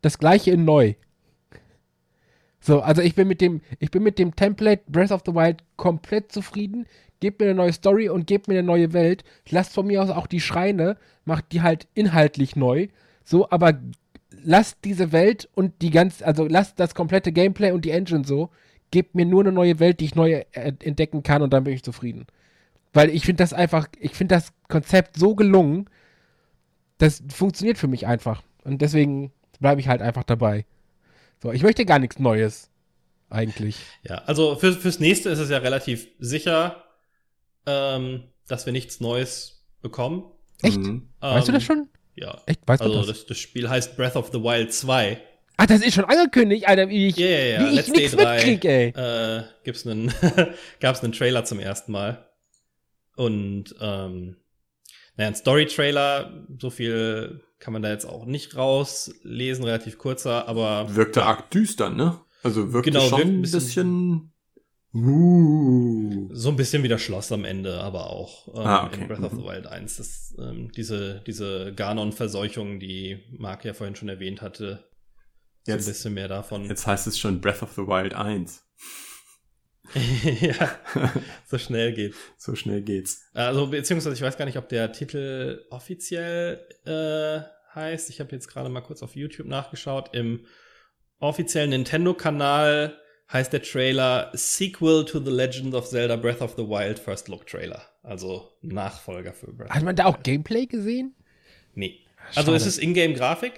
das 0.00 0.20
gleiche 0.20 0.52
in 0.52 0.64
neu. 0.64 0.94
So, 2.60 2.80
also 2.80 3.02
ich 3.02 3.14
bin 3.14 3.28
mit 3.28 3.40
dem, 3.40 3.60
ich 3.78 3.90
bin 3.90 4.02
mit 4.02 4.18
dem 4.18 4.34
Template 4.34 4.82
Breath 4.88 5.12
of 5.12 5.22
the 5.24 5.34
Wild 5.34 5.62
komplett 5.76 6.32
zufrieden. 6.32 6.86
Gebt 7.20 7.40
mir 7.40 7.46
eine 7.46 7.54
neue 7.54 7.72
Story 7.72 8.08
und 8.08 8.26
gebt 8.26 8.48
mir 8.48 8.58
eine 8.58 8.66
neue 8.66 8.92
Welt. 8.92 9.24
Lasst 9.48 9.72
von 9.72 9.86
mir 9.86 10.02
aus 10.02 10.10
auch 10.10 10.26
die 10.26 10.40
Schreine, 10.40 10.96
macht 11.24 11.52
die 11.52 11.62
halt 11.62 11.86
inhaltlich 11.94 12.56
neu. 12.56 12.88
So, 13.24 13.50
aber 13.50 13.80
lasst 14.44 14.78
diese 14.84 15.12
Welt 15.12 15.48
und 15.54 15.80
die 15.82 15.90
ganz, 15.90 16.22
also 16.22 16.46
lasst 16.46 16.78
das 16.78 16.94
komplette 16.94 17.32
Gameplay 17.32 17.72
und 17.72 17.84
die 17.84 17.90
Engine 17.90 18.24
so. 18.24 18.50
Gebt 18.90 19.14
mir 19.14 19.26
nur 19.26 19.42
eine 19.42 19.52
neue 19.52 19.80
Welt, 19.80 20.00
die 20.00 20.04
ich 20.04 20.14
neu 20.14 20.44
entdecken 20.52 21.22
kann 21.22 21.42
und 21.42 21.52
dann 21.52 21.64
bin 21.64 21.74
ich 21.74 21.82
zufrieden. 21.82 22.26
Weil 22.92 23.10
ich 23.10 23.24
finde 23.24 23.42
das 23.42 23.52
einfach, 23.52 23.88
ich 23.98 24.12
finde 24.12 24.36
das 24.36 24.52
Konzept 24.68 25.16
so 25.16 25.34
gelungen, 25.34 25.90
das 26.98 27.22
funktioniert 27.28 27.78
für 27.78 27.88
mich 27.88 28.06
einfach. 28.06 28.42
Und 28.64 28.80
deswegen 28.82 29.32
bleibe 29.60 29.80
ich 29.80 29.88
halt 29.88 30.02
einfach 30.02 30.24
dabei. 30.24 30.64
So, 31.42 31.52
ich 31.52 31.62
möchte 31.62 31.84
gar 31.84 31.98
nichts 31.98 32.18
Neues. 32.18 32.70
Eigentlich. 33.28 33.76
Ja, 34.08 34.18
also 34.26 34.54
für, 34.56 34.72
fürs 34.72 35.00
nächste 35.00 35.30
ist 35.30 35.38
es 35.40 35.50
ja 35.50 35.58
relativ 35.58 36.06
sicher, 36.18 36.84
ähm, 37.66 38.22
dass 38.46 38.66
wir 38.66 38.72
nichts 38.72 39.00
Neues 39.00 39.64
bekommen. 39.82 40.24
Echt? 40.62 40.78
Mhm. 40.78 41.08
weißt 41.20 41.48
du 41.48 41.52
das 41.52 41.62
Ähm, 41.62 41.66
schon? 41.66 41.88
Ja. 42.14 42.40
Echt? 42.46 42.60
Weißt 42.66 42.80
Also 42.82 42.94
du 42.94 42.98
das? 43.00 43.08
das, 43.18 43.26
das 43.26 43.38
Spiel 43.38 43.68
heißt 43.68 43.96
Breath 43.96 44.16
of 44.16 44.28
the 44.32 44.40
Wild 44.40 44.72
2. 44.72 45.20
Ah, 45.58 45.66
das 45.66 45.80
ist 45.82 45.94
schon 45.94 46.04
angekündigt, 46.04 46.68
Alter, 46.68 46.88
wie 46.88 47.08
ich, 47.08 47.16
Ja, 47.16 47.26
ja, 47.26 47.38
ja. 47.44 47.60
wie 47.60 47.78
ich 47.80 47.88
nichts 47.88 48.12
Day 48.12 48.22
3, 48.24 48.34
mitkrieg, 48.34 48.64
ey. 48.64 48.88
Äh, 48.90 49.42
gibt's 49.64 49.86
einen, 49.86 50.12
gab's 50.80 51.02
einen 51.02 51.12
Trailer 51.12 51.44
zum 51.44 51.58
ersten 51.58 51.92
Mal. 51.92 52.28
Und, 53.16 53.74
ähm, 53.80 54.36
naja, 55.16 55.28
ein 55.30 55.34
Story-Trailer, 55.34 56.46
so 56.58 56.70
viel 56.70 57.42
kann 57.58 57.72
man 57.72 57.82
da 57.82 57.90
jetzt 57.90 58.04
auch 58.04 58.26
nicht 58.26 58.56
rauslesen, 58.56 59.64
relativ 59.64 59.96
kurzer, 59.98 60.46
aber 60.48 60.94
Wirkte 60.94 61.24
arg 61.24 61.50
düster, 61.50 61.90
ne? 61.90 62.20
Also 62.42 62.72
wirkte 62.72 62.90
Genau, 62.90 63.04
schon 63.08 63.18
wirkt 63.18 63.30
ein 63.30 63.42
bisschen- 63.42 63.60
bisschen. 63.60 64.32
Uh. 64.94 66.28
so 66.32 66.48
ein 66.50 66.56
bisschen 66.56 66.82
wie 66.82 66.88
das 66.88 67.02
Schloss 67.02 67.30
am 67.32 67.44
Ende, 67.44 67.80
aber 67.82 68.08
auch 68.10 68.48
ähm, 68.48 68.66
Ah, 68.66 68.86
okay. 68.86 69.02
in 69.02 69.08
Breath 69.08 69.20
of 69.22 69.32
the 69.32 69.38
Mhm. 69.42 69.44
Wild 69.44 69.66
1. 69.66 69.96
Das, 69.98 70.34
ähm, 70.38 70.70
diese, 70.72 71.22
diese 71.26 71.74
Ganon-Verseuchung, 71.74 72.80
die 72.80 73.18
Mark 73.36 73.64
ja 73.66 73.74
vorhin 73.74 73.94
schon 73.96 74.08
erwähnt 74.08 74.40
hatte, 74.42 74.84
so 75.64 75.72
Jetzt- 75.72 75.86
ein 75.86 75.92
bisschen 75.92 76.14
mehr 76.14 76.28
davon. 76.28 76.64
Jetzt 76.66 76.86
heißt 76.86 77.06
es 77.06 77.18
schon 77.18 77.40
Breath 77.42 77.62
of 77.62 77.72
the 77.72 77.82
Wild 77.82 78.14
1. 78.14 78.62
ja, 80.40 80.78
so 81.46 81.58
schnell 81.58 81.92
geht's. 81.92 82.16
So 82.36 82.54
schnell 82.54 82.82
geht's. 82.82 83.28
Also, 83.34 83.68
beziehungsweise 83.68 84.14
ich 84.14 84.22
weiß 84.22 84.36
gar 84.36 84.44
nicht, 84.44 84.58
ob 84.58 84.68
der 84.68 84.92
Titel 84.92 85.64
offiziell 85.70 86.66
äh, 86.84 87.40
heißt. 87.74 88.10
Ich 88.10 88.20
habe 88.20 88.32
jetzt 88.32 88.48
gerade 88.48 88.68
mal 88.68 88.80
kurz 88.80 89.02
auf 89.02 89.14
YouTube 89.16 89.46
nachgeschaut. 89.46 90.14
Im 90.14 90.46
offiziellen 91.20 91.70
Nintendo-Kanal 91.70 92.98
heißt 93.32 93.52
der 93.52 93.62
Trailer 93.62 94.30
Sequel 94.34 95.04
to 95.04 95.20
The 95.20 95.30
Legend 95.30 95.74
of 95.74 95.88
Zelda 95.88 96.16
Breath 96.16 96.40
of 96.42 96.54
the 96.56 96.62
Wild 96.62 96.98
First 96.98 97.28
Look 97.28 97.46
Trailer. 97.46 97.82
Also 98.02 98.52
Nachfolger 98.62 99.32
für 99.32 99.52
Breath 99.52 99.70
Hat 99.70 99.82
man 99.82 99.96
da 99.96 100.04
auch 100.04 100.22
Gameplay 100.22 100.66
gesehen? 100.66 101.14
Nee. 101.74 101.98
Also 102.28 102.42
Schade. 102.52 102.56
es 102.56 102.66
ist 102.66 102.78
Ingame-Grafik 102.78 103.52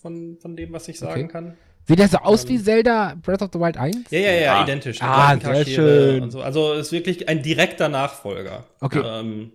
von, 0.00 0.38
von 0.40 0.56
dem, 0.56 0.72
was 0.72 0.88
ich 0.88 0.98
sagen 0.98 1.24
Okay. 1.24 1.32
kann. 1.32 1.56
Sieht 1.88 1.98
das 1.98 2.12
so 2.12 2.18
aus 2.18 2.44
Ähm. 2.44 2.50
wie 2.50 2.58
Zelda 2.62 3.14
Breath 3.22 3.42
of 3.42 3.50
the 3.52 3.58
Wild 3.58 3.76
1? 3.76 4.10
Ja, 4.10 4.18
ja, 4.18 4.30
ja, 4.32 4.40
Ja. 4.40 4.62
identisch. 4.64 4.98
Die 4.98 5.02
Ah, 5.04 5.38
sehr 5.38 5.64
schön. 5.66 6.22
Und 6.22 6.30
so. 6.30 6.40
Also 6.40 6.74
ist 6.74 6.92
wirklich 6.92 7.28
ein 7.28 7.42
direkter 7.42 7.88
Nachfolger. 7.88 8.64
Okay. 8.80 9.02
Ähm, 9.04 9.52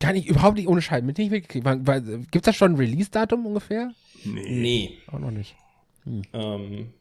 Kann 0.00 0.16
ich 0.16 0.26
überhaupt 0.26 0.56
nicht 0.56 0.66
ohne 0.68 0.82
Scheiß 0.82 1.02
mit 1.04 1.16
nicht 1.18 1.30
mitgekriegt. 1.30 1.64
Wann- 1.64 2.26
Gibt's 2.30 2.46
da 2.46 2.52
schon 2.52 2.72
ein 2.72 2.76
Release-Datum 2.76 3.46
ungefähr? 3.46 3.92
Nee. 4.24 4.42
nee. 4.48 4.98
Auch 5.06 5.18
noch 5.20 5.30
nicht. 5.30 5.54
Ähm, 6.32 6.92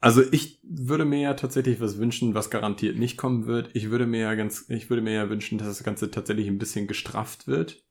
Also 0.00 0.22
ich 0.30 0.60
würde 0.62 1.04
mir 1.04 1.20
ja 1.20 1.34
tatsächlich 1.34 1.80
was 1.80 1.98
wünschen, 1.98 2.34
was 2.34 2.50
garantiert 2.50 2.96
nicht 2.98 3.16
kommen 3.16 3.46
wird. 3.46 3.70
Ich 3.74 3.90
würde 3.90 4.06
mir 4.06 4.20
ja 4.20 4.34
ganz, 4.34 4.66
ich 4.68 4.90
würde 4.90 5.02
mir 5.02 5.14
ja 5.14 5.30
wünschen, 5.30 5.58
dass 5.58 5.66
das 5.68 5.82
Ganze 5.82 6.10
tatsächlich 6.10 6.46
ein 6.46 6.58
bisschen 6.58 6.86
gestrafft 6.86 7.48
wird. 7.48 7.82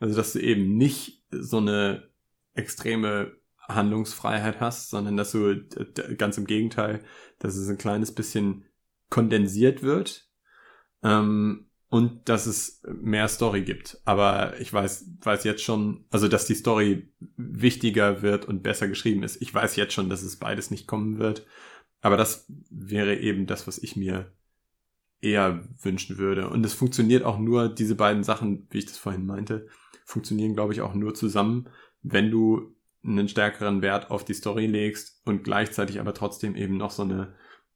Also 0.00 0.16
dass 0.16 0.32
du 0.32 0.40
eben 0.40 0.76
nicht 0.76 1.22
so 1.30 1.58
eine 1.58 2.08
extreme 2.54 3.32
Handlungsfreiheit 3.68 4.60
hast, 4.60 4.90
sondern 4.90 5.16
dass 5.16 5.32
du 5.32 5.64
ganz 6.16 6.38
im 6.38 6.46
Gegenteil, 6.46 7.02
dass 7.38 7.56
es 7.56 7.68
ein 7.68 7.78
kleines 7.78 8.14
bisschen 8.14 8.64
kondensiert 9.10 9.82
wird. 9.82 10.28
Ähm, 11.02 11.66
und 11.94 12.28
dass 12.28 12.46
es 12.46 12.82
mehr 12.88 13.28
Story 13.28 13.62
gibt. 13.62 14.00
Aber 14.04 14.58
ich 14.58 14.72
weiß, 14.72 15.12
weiß 15.22 15.44
jetzt 15.44 15.62
schon, 15.62 16.06
also 16.10 16.26
dass 16.26 16.44
die 16.44 16.56
Story 16.56 17.12
wichtiger 17.36 18.20
wird 18.20 18.46
und 18.46 18.64
besser 18.64 18.88
geschrieben 18.88 19.22
ist. 19.22 19.40
Ich 19.40 19.54
weiß 19.54 19.76
jetzt 19.76 19.92
schon, 19.92 20.10
dass 20.10 20.22
es 20.22 20.40
beides 20.40 20.72
nicht 20.72 20.88
kommen 20.88 21.20
wird. 21.20 21.46
Aber 22.00 22.16
das 22.16 22.46
wäre 22.68 23.16
eben 23.20 23.46
das, 23.46 23.68
was 23.68 23.78
ich 23.78 23.94
mir 23.94 24.32
eher 25.20 25.68
wünschen 25.80 26.18
würde. 26.18 26.50
Und 26.50 26.66
es 26.66 26.74
funktioniert 26.74 27.22
auch 27.22 27.38
nur, 27.38 27.68
diese 27.68 27.94
beiden 27.94 28.24
Sachen, 28.24 28.66
wie 28.70 28.78
ich 28.78 28.86
das 28.86 28.98
vorhin 28.98 29.24
meinte, 29.24 29.68
funktionieren, 30.04 30.54
glaube 30.54 30.72
ich, 30.72 30.80
auch 30.80 30.94
nur 30.94 31.14
zusammen, 31.14 31.70
wenn 32.02 32.28
du 32.28 32.73
einen 33.04 33.28
stärkeren 33.28 33.82
Wert 33.82 34.10
auf 34.10 34.24
die 34.24 34.34
Story 34.34 34.66
legst 34.66 35.20
und 35.26 35.44
gleichzeitig 35.44 36.00
aber 36.00 36.14
trotzdem 36.14 36.56
eben 36.56 36.76
noch 36.76 36.90
so 36.90 37.02
eine 37.02 37.34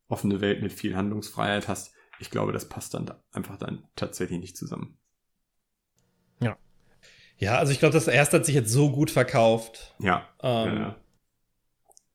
offene 0.08 0.40
Welt 0.40 0.62
mit 0.62 0.72
viel 0.72 0.96
Handlungsfreiheit 0.96 1.68
hast. 1.68 1.92
Ich 2.20 2.30
glaube, 2.30 2.52
das 2.52 2.68
passt 2.68 2.94
dann 2.94 3.06
da 3.06 3.22
einfach 3.32 3.56
dann 3.56 3.86
tatsächlich 3.94 4.40
nicht 4.40 4.56
zusammen. 4.56 4.96
ja, 7.40 7.56
also 7.56 7.70
ich 7.72 7.78
glaube, 7.78 7.92
das 7.92 8.08
erste 8.08 8.38
hat 8.38 8.46
sich 8.46 8.56
jetzt 8.56 8.72
so 8.72 8.90
gut 8.90 9.12
verkauft, 9.12 9.94
Ja. 10.00 10.28
ähm, 10.42 10.74
ja. 10.76 10.96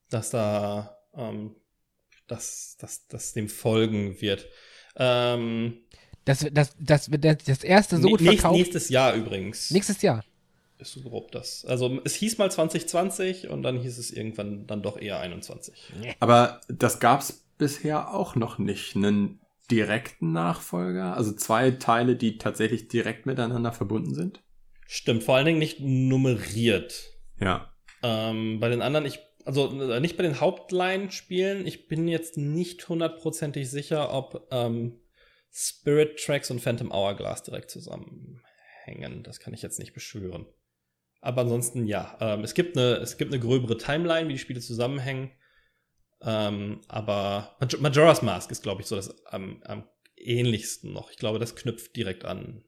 dass 0.09 0.31
da 0.31 0.97
ähm, 1.13 1.55
dass, 2.27 2.75
dass, 2.77 3.07
dass 3.07 3.33
dem 3.33 3.47
folgen 3.47 4.19
wird. 4.21 4.47
Ähm, 4.95 5.77
Das, 6.25 6.39
das, 6.51 6.75
das, 6.79 7.09
das, 7.09 7.37
das 7.45 7.63
erste 7.63 7.97
so 8.01 8.09
gut 8.09 8.21
nächst, 8.21 8.41
verkauft. 8.41 8.57
nächstes 8.57 8.89
Jahr 8.89 9.13
übrigens. 9.13 9.71
Nächstes 9.71 10.01
Jahr. 10.01 10.23
Ist 10.79 10.93
so 10.93 11.01
grob 11.01 11.31
das. 11.31 11.65
Also 11.65 12.01
es 12.03 12.15
hieß 12.15 12.37
mal 12.37 12.51
2020 12.51 13.49
und 13.49 13.63
dann 13.63 13.79
hieß 13.79 13.97
es 13.97 14.11
irgendwann 14.11 14.67
dann 14.67 14.81
doch 14.81 14.97
eher 14.97 15.19
21. 15.19 15.93
Aber 16.19 16.61
das 16.67 16.99
gab's 16.99 17.45
bisher 17.57 18.13
auch 18.13 18.35
noch 18.35 18.57
nicht. 18.57 18.95
Einen 18.95 19.39
direkten 19.71 20.31
Nachfolger? 20.31 21.15
Also 21.15 21.33
zwei 21.33 21.71
Teile, 21.71 22.15
die 22.15 22.37
tatsächlich 22.37 22.87
direkt 22.87 23.25
miteinander 23.25 23.71
verbunden 23.71 24.13
sind? 24.13 24.41
Stimmt, 24.87 25.23
vor 25.23 25.35
allen 25.35 25.45
Dingen 25.45 25.59
nicht 25.59 25.79
nummeriert. 25.79 27.11
Ja. 27.39 27.73
Ähm, 28.03 28.59
bei 28.59 28.69
den 28.69 28.81
anderen, 28.81 29.05
ich, 29.05 29.19
also 29.45 29.69
äh, 29.81 29.99
nicht 29.99 30.17
bei 30.17 30.23
den 30.23 30.39
Hauptline-Spielen, 30.39 31.65
ich 31.65 31.87
bin 31.87 32.07
jetzt 32.07 32.37
nicht 32.37 32.87
hundertprozentig 32.87 33.69
sicher, 33.69 34.13
ob 34.13 34.47
ähm, 34.51 34.99
Spirit 35.51 36.19
Tracks 36.19 36.51
und 36.51 36.59
Phantom 36.59 36.91
Hourglass 36.91 37.43
direkt 37.43 37.71
zusammenhängen. 37.71 39.23
Das 39.23 39.39
kann 39.39 39.53
ich 39.53 39.61
jetzt 39.61 39.79
nicht 39.79 39.93
beschwören. 39.93 40.45
Aber 41.23 41.41
ansonsten 41.41 41.87
ja. 41.87 42.17
Ähm, 42.19 42.43
es, 42.43 42.53
gibt 42.53 42.77
eine, 42.77 42.97
es 42.97 43.17
gibt 43.17 43.31
eine 43.33 43.41
gröbere 43.41 43.77
Timeline, 43.77 44.27
wie 44.27 44.33
die 44.33 44.39
Spiele 44.39 44.59
zusammenhängen. 44.59 45.31
Ähm, 46.21 46.81
aber 46.89 47.55
Maj 47.59 47.77
Majora's 47.79 48.21
Mask 48.21 48.51
ist, 48.51 48.61
glaube 48.61 48.81
ich, 48.81 48.87
so 48.87 48.97
das 48.97 49.25
am, 49.27 49.61
am 49.63 49.85
ähnlichsten 50.17 50.91
noch. 50.91 51.11
Ich 51.11 51.17
glaube, 51.17 51.39
das 51.39 51.55
knüpft 51.55 51.95
direkt 51.95 52.25
an, 52.25 52.63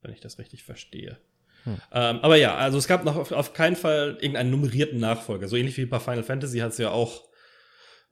wenn 0.00 0.12
ich 0.12 0.20
das 0.20 0.38
richtig 0.38 0.64
verstehe. 0.64 1.18
Hm. 1.64 1.76
Ähm, 1.92 2.18
aber 2.20 2.36
ja, 2.36 2.56
also 2.56 2.78
es 2.78 2.88
gab 2.88 3.04
noch 3.04 3.16
auf, 3.16 3.32
auf 3.32 3.52
keinen 3.52 3.76
Fall 3.76 4.16
irgendeinen 4.20 4.50
nummerierten 4.50 4.98
Nachfolger. 4.98 5.46
So 5.46 5.56
ähnlich 5.56 5.76
wie 5.76 5.84
bei 5.84 6.00
Final 6.00 6.22
Fantasy 6.22 6.60
hat 6.60 6.72
es 6.72 6.78
ja 6.78 6.90
auch. 6.90 7.28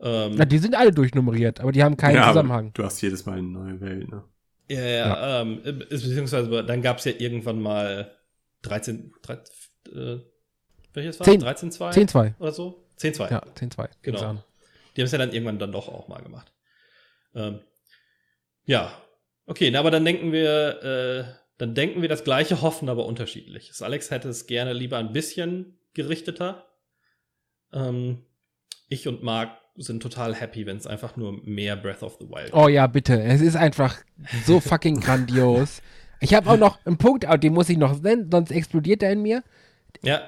Ähm, 0.01 0.35
Na, 0.37 0.45
die 0.45 0.59
sind 0.59 0.75
alle 0.75 0.91
durchnummeriert, 0.91 1.61
aber 1.61 1.73
die 1.73 1.83
haben 1.83 1.97
keinen 1.97 2.17
ja, 2.17 2.29
Zusammenhang. 2.29 2.73
Du 2.75 2.85
hast 2.85 3.01
jedes 3.01 3.25
Mal 3.25 3.39
eine 3.39 3.49
neue 3.49 3.81
Welt, 3.81 4.09
ne? 4.11 4.25
ja, 4.69 4.81
ja, 4.81 5.41
Ähm, 5.41 5.63
äh, 5.65 5.73
beziehungsweise 5.73 6.63
dann 6.63 6.83
gab 6.83 6.99
es 6.99 7.07
ja 7.07 7.13
irgendwann 7.17 7.63
mal 7.63 8.11
13, 8.65 9.13
13 9.23 9.55
äh, 9.95 10.21
welches 10.95 11.21
war? 11.21 11.25
10. 11.25 11.41
13 11.41 11.73
2 11.73 11.91
10-2. 11.91 12.35
oder 12.39 12.53
so? 12.53 12.87
10 12.97 13.15
2. 13.15 13.31
Ja, 13.31 13.43
10-2. 13.57 13.89
Genau. 14.03 14.19
Sagen. 14.19 14.45
Die 14.97 15.01
haben 15.01 15.07
es 15.07 15.13
ja 15.13 15.19
dann 15.19 15.33
irgendwann 15.33 15.59
dann 15.59 15.73
doch 15.73 15.89
auch 15.89 16.09
mal 16.09 16.23
gemacht. 16.23 16.53
Ähm, 17.35 17.61
ja, 18.65 18.93
okay, 19.47 19.71
na, 19.71 19.81
aber 19.81 19.91
dann 19.91 20.05
denken 20.05 20.33
wir, 20.33 20.83
äh, 20.83 21.25
dann 21.59 21.75
denken 21.75 22.01
wir 22.01 22.09
das 22.09 22.25
gleiche, 22.25 22.63
hoffen 22.63 22.89
aber 22.89 23.07
unterschiedlich. 23.07 23.69
Das 23.69 23.83
Alex 23.83 24.11
hätte 24.11 24.29
es 24.29 24.47
gerne 24.47 24.73
lieber 24.73 24.99
ein 24.99 25.13
bisschen 25.13 25.79
gerichteter. 25.95 26.67
Ähm, 27.73 28.25
ich 28.89 29.09
und 29.09 29.23
Marc 29.25 29.59
sind 29.77 30.01
total 30.01 30.35
happy, 30.35 30.67
wenn 30.67 30.77
es 30.77 30.87
einfach 30.87 31.17
nur 31.17 31.45
mehr 31.45 31.75
Breath 31.75 32.05
of 32.05 32.19
the 32.21 32.29
Wild 32.29 32.55
Oh 32.55 32.69
ja, 32.69 32.87
bitte. 32.87 33.21
Es 33.21 33.41
ist 33.41 33.57
einfach 33.57 33.97
so 34.47 34.61
fucking 34.61 35.01
grandios. 35.01 35.83
Ich 36.25 36.35
habe 36.35 36.51
auch 36.51 36.57
noch 36.57 36.79
einen 36.87 36.97
Punkt, 36.97 37.27
den 37.43 37.53
muss 37.53 37.69
ich 37.69 37.77
noch 37.77 38.01
nennen, 38.01 38.29
sonst 38.31 38.51
explodiert 38.51 39.03
er 39.03 39.13
in 39.13 39.23
mir. 39.23 39.43
Ja. 40.03 40.23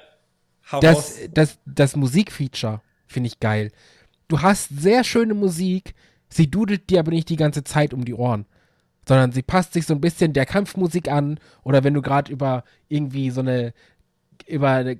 Hau 0.70 0.80
Das, 0.80 0.96
raus. 0.96 1.20
das, 1.32 1.58
das 1.64 1.96
Musikfeature 1.96 2.82
finde 3.06 3.28
ich 3.28 3.40
geil. 3.40 3.72
Du 4.28 4.42
hast 4.42 4.68
sehr 4.78 5.04
schöne 5.04 5.34
Musik, 5.34 5.94
sie 6.28 6.50
dudelt 6.50 6.90
dir 6.90 7.00
aber 7.00 7.12
nicht 7.12 7.28
die 7.28 7.36
ganze 7.36 7.64
Zeit 7.64 7.94
um 7.94 8.04
die 8.04 8.14
Ohren. 8.14 8.46
Sondern 9.08 9.32
sie 9.32 9.42
passt 9.42 9.72
sich 9.72 9.86
so 9.86 9.94
ein 9.94 10.00
bisschen 10.00 10.32
der 10.32 10.46
Kampfmusik 10.46 11.08
an 11.08 11.38
oder 11.62 11.84
wenn 11.84 11.94
du 11.94 12.02
gerade 12.02 12.30
über 12.32 12.64
irgendwie 12.88 13.30
so 13.30 13.40
eine 13.40 13.72
über 14.46 14.70
eine 14.70 14.98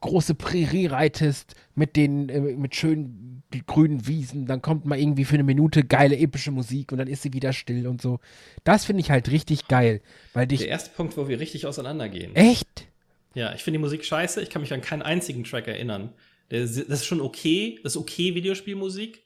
große 0.00 0.34
Prärie 0.34 0.86
reitest 0.86 1.54
mit 1.74 1.96
den 1.96 2.28
äh, 2.28 2.40
mit 2.40 2.74
schönen 2.74 3.41
grünen 3.60 4.06
Wiesen, 4.06 4.46
dann 4.46 4.62
kommt 4.62 4.86
mal 4.86 4.98
irgendwie 4.98 5.24
für 5.24 5.34
eine 5.34 5.44
Minute 5.44 5.84
geile 5.84 6.16
epische 6.16 6.50
Musik 6.50 6.92
und 6.92 6.98
dann 6.98 7.08
ist 7.08 7.22
sie 7.22 7.32
wieder 7.32 7.52
still 7.52 7.86
und 7.86 8.00
so. 8.00 8.20
Das 8.64 8.84
finde 8.84 9.02
ich 9.02 9.10
halt 9.10 9.30
richtig 9.30 9.68
geil, 9.68 10.00
weil 10.32 10.46
dich 10.46 10.60
Der 10.60 10.68
erste 10.68 10.90
Punkt, 10.90 11.16
wo 11.16 11.28
wir 11.28 11.38
richtig 11.38 11.66
auseinandergehen. 11.66 12.34
echt 12.34 12.86
Ja, 13.34 13.54
ich 13.54 13.62
finde 13.62 13.78
die 13.78 13.82
Musik 13.82 14.04
scheiße. 14.04 14.40
Ich 14.42 14.50
kann 14.50 14.62
mich 14.62 14.72
an 14.72 14.80
keinen 14.80 15.02
einzigen 15.02 15.44
Track 15.44 15.68
erinnern. 15.68 16.12
Das 16.48 16.76
ist 16.76 17.06
schon 17.06 17.20
okay. 17.20 17.78
Das 17.82 17.94
ist 17.94 18.00
okay 18.00 18.34
Videospielmusik. 18.34 19.22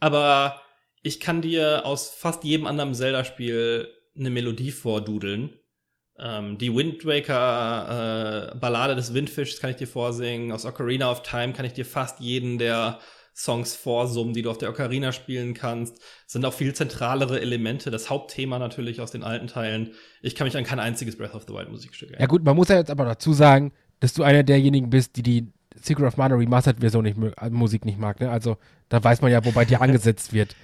Aber 0.00 0.60
ich 1.02 1.20
kann 1.20 1.42
dir 1.42 1.86
aus 1.86 2.10
fast 2.10 2.44
jedem 2.44 2.66
anderen 2.66 2.94
Zelda-Spiel 2.94 3.88
eine 4.16 4.30
Melodie 4.30 4.72
vordudeln. 4.72 5.52
Ähm, 6.18 6.58
die 6.58 6.74
Wind 6.74 7.06
Waker 7.06 8.52
äh, 8.52 8.58
Ballade 8.58 8.96
des 8.96 9.14
Windfischs 9.14 9.60
kann 9.60 9.70
ich 9.70 9.76
dir 9.76 9.86
vorsingen. 9.86 10.50
Aus 10.50 10.66
Ocarina 10.66 11.10
of 11.10 11.22
Time 11.22 11.52
kann 11.52 11.64
ich 11.64 11.74
dir 11.74 11.84
fast 11.84 12.18
jeden 12.18 12.58
der 12.58 12.98
Songs 13.38 13.76
vorsummen, 13.76 14.34
die 14.34 14.42
du 14.42 14.50
auf 14.50 14.58
der 14.58 14.68
Ocarina 14.68 15.12
spielen 15.12 15.54
kannst. 15.54 15.98
Es 16.26 16.32
sind 16.32 16.44
auch 16.44 16.52
viel 16.52 16.74
zentralere 16.74 17.40
Elemente. 17.40 17.92
Das 17.92 18.10
Hauptthema 18.10 18.58
natürlich 18.58 19.00
aus 19.00 19.12
den 19.12 19.22
alten 19.22 19.46
Teilen. 19.46 19.92
Ich 20.22 20.34
kann 20.34 20.46
mich 20.46 20.56
an 20.56 20.64
kein 20.64 20.80
einziges 20.80 21.16
Breath 21.16 21.36
of 21.36 21.44
the 21.46 21.54
Wild 21.54 21.70
Musikstück 21.70 22.08
erinnern. 22.08 22.22
Ja 22.22 22.26
gut, 22.26 22.42
man 22.42 22.56
muss 22.56 22.68
ja 22.68 22.76
jetzt 22.76 22.90
aber 22.90 23.04
dazu 23.04 23.32
sagen, 23.32 23.72
dass 24.00 24.12
du 24.12 24.24
einer 24.24 24.42
derjenigen 24.42 24.90
bist, 24.90 25.14
die 25.14 25.22
die 25.22 25.52
Secret 25.80 26.08
of 26.08 26.16
Mana 26.16 26.34
Remastered 26.34 26.80
Version 26.80 27.04
nicht 27.04 27.16
äh, 27.40 27.50
Musik 27.50 27.84
nicht 27.84 27.98
mag, 27.98 28.18
ne? 28.18 28.28
Also 28.28 28.56
da 28.88 29.02
weiß 29.02 29.22
man 29.22 29.30
ja, 29.30 29.44
wo 29.44 29.52
bei 29.52 29.64
dir 29.64 29.80
angesetzt 29.82 30.32
wird. 30.32 30.56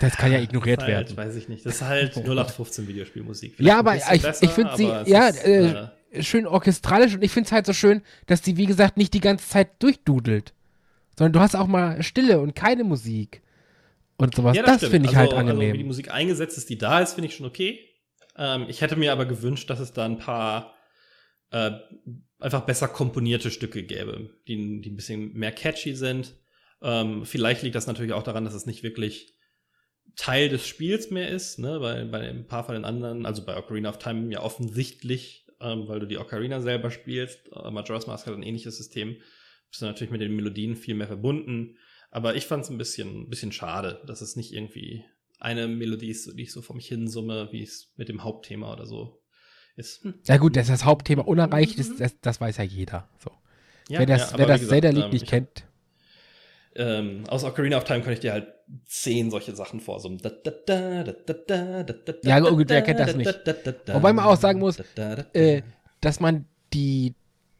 Das 0.00 0.16
kann 0.16 0.32
ja 0.32 0.40
ignoriert 0.40 0.80
halt, 0.80 0.90
werden. 0.90 1.16
weiß 1.16 1.36
ich 1.36 1.48
nicht. 1.48 1.64
Das 1.64 1.76
ist 1.76 1.82
halt 1.82 2.16
0815 2.16 2.88
Videospielmusik. 2.88 3.54
Vielleicht 3.54 3.68
Ja, 3.68 3.78
aber 3.78 3.94
ich, 3.94 4.22
besser, 4.22 4.42
ich 4.42 4.50
finde 4.50 4.76
sie, 4.76 4.86
ja, 5.06 5.28
ist, 5.28 5.44
äh, 5.44 5.88
schön 6.20 6.48
orchestralisch 6.48 7.14
und 7.14 7.22
ich 7.22 7.30
finde 7.30 7.46
es 7.46 7.52
halt 7.52 7.66
so 7.66 7.72
schön, 7.72 8.02
dass 8.26 8.42
die, 8.42 8.56
wie 8.56 8.66
gesagt, 8.66 8.96
nicht 8.96 9.14
die 9.14 9.20
ganze 9.20 9.48
Zeit 9.48 9.80
durchdudelt. 9.80 10.52
Sondern 11.18 11.32
du 11.32 11.40
hast 11.40 11.56
auch 11.56 11.66
mal 11.66 12.00
Stille 12.04 12.38
und 12.38 12.54
keine 12.54 12.84
Musik. 12.84 13.42
Und 14.18 14.36
sowas. 14.36 14.56
ja, 14.56 14.62
das 14.62 14.76
stimmt. 14.76 14.92
finde 14.92 15.10
ich 15.10 15.16
also, 15.16 15.32
halt 15.32 15.48
Also, 15.48 15.58
wie 15.58 15.60
die 15.60 15.68
angenehm. 15.68 15.86
Musik 15.88 16.12
eingesetzt 16.12 16.56
ist, 16.58 16.70
die 16.70 16.78
da 16.78 17.00
ist, 17.00 17.14
finde 17.14 17.28
ich 17.28 17.34
schon 17.34 17.46
okay. 17.46 17.80
Ähm, 18.36 18.66
ich 18.68 18.82
hätte 18.82 18.94
mir 18.94 19.10
aber 19.10 19.26
gewünscht, 19.26 19.68
dass 19.68 19.80
es 19.80 19.92
da 19.92 20.04
ein 20.04 20.18
paar 20.18 20.74
äh, 21.50 21.72
einfach 22.38 22.60
besser 22.60 22.86
komponierte 22.86 23.50
Stücke 23.50 23.82
gäbe, 23.82 24.30
die, 24.46 24.80
die 24.80 24.90
ein 24.90 24.96
bisschen 24.96 25.32
mehr 25.32 25.50
catchy 25.50 25.96
sind. 25.96 26.36
Ähm, 26.82 27.24
vielleicht 27.24 27.64
liegt 27.64 27.74
das 27.74 27.88
natürlich 27.88 28.12
auch 28.12 28.22
daran, 28.22 28.44
dass 28.44 28.54
es 28.54 28.66
nicht 28.66 28.84
wirklich 28.84 29.34
Teil 30.14 30.48
des 30.48 30.68
Spiels 30.68 31.10
mehr 31.10 31.28
ist, 31.28 31.58
ne? 31.58 31.80
Bei, 31.80 32.04
bei 32.04 32.28
ein 32.28 32.46
paar 32.46 32.62
von 32.62 32.76
den 32.76 32.84
anderen, 32.84 33.26
also 33.26 33.44
bei 33.44 33.56
Ocarina 33.56 33.88
of 33.88 33.98
Time 33.98 34.32
ja 34.32 34.40
offensichtlich, 34.40 35.48
ähm, 35.60 35.88
weil 35.88 35.98
du 35.98 36.06
die 36.06 36.18
Ocarina 36.18 36.60
selber 36.60 36.92
spielst. 36.92 37.40
Äh, 37.52 37.72
Majora's 37.72 38.06
Mask 38.06 38.24
hat 38.24 38.34
ein 38.34 38.44
ähnliches 38.44 38.76
System. 38.76 39.16
Bist 39.70 39.82
du 39.82 39.86
natürlich 39.86 40.10
mit 40.10 40.20
den 40.20 40.34
Melodien 40.34 40.76
viel 40.76 40.94
mehr 40.94 41.06
verbunden. 41.06 41.76
Aber 42.10 42.36
ich 42.36 42.46
fand 42.46 42.64
es 42.64 42.70
ein 42.70 42.78
bisschen, 42.78 43.22
ein 43.24 43.28
bisschen 43.28 43.52
schade, 43.52 44.00
dass 44.06 44.20
es 44.22 44.34
nicht 44.36 44.52
irgendwie 44.52 45.04
eine 45.38 45.68
Melodie 45.68 46.08
ist, 46.10 46.32
die 46.36 46.42
ich 46.42 46.52
so 46.52 46.62
vor 46.62 46.74
mich 46.74 46.88
hinsumme, 46.88 47.48
wie 47.52 47.62
es 47.62 47.92
mit 47.96 48.08
dem 48.08 48.24
Hauptthema 48.24 48.72
oder 48.72 48.86
so 48.86 49.20
ist. 49.76 50.02
Hm. 50.04 50.14
Ja 50.24 50.38
gut, 50.38 50.56
dass 50.56 50.68
das 50.68 50.84
Hauptthema 50.84 51.22
unerreicht 51.22 51.78
ist, 51.78 52.00
das, 52.00 52.18
das 52.20 52.40
weiß 52.40 52.56
ja 52.56 52.64
jeder. 52.64 53.08
So. 53.18 53.30
wer 53.88 54.06
das, 54.06 54.30
aber 54.32 54.40
wer 54.40 54.46
das 54.46 54.60
gesagt, 54.60 54.82
Zelda-Lied 54.82 55.04
ähm, 55.04 55.10
nicht 55.10 55.22
ich- 55.24 55.28
kennt. 55.28 55.64
Ähm, 56.74 57.24
aus 57.28 57.44
Ocarina 57.44 57.76
of 57.76 57.84
Time 57.84 58.02
kann 58.02 58.12
ich 58.12 58.20
dir 58.20 58.32
halt 58.32 58.46
zehn 58.86 59.30
solche 59.30 59.54
Sachen 59.54 59.80
vorsummen. 59.80 60.20
Ja, 62.22 62.40
gut, 62.40 62.68
wer 62.68 62.82
kennt 62.82 63.00
das 63.00 63.16
nicht? 63.16 63.40
Wobei 63.88 64.12
man 64.12 64.24
auch 64.24 64.36
sagen 64.36 64.60
muss, 64.60 64.78
Äh, 65.32 65.62
dass 66.00 66.20
man 66.20 66.46
die, 66.72 67.14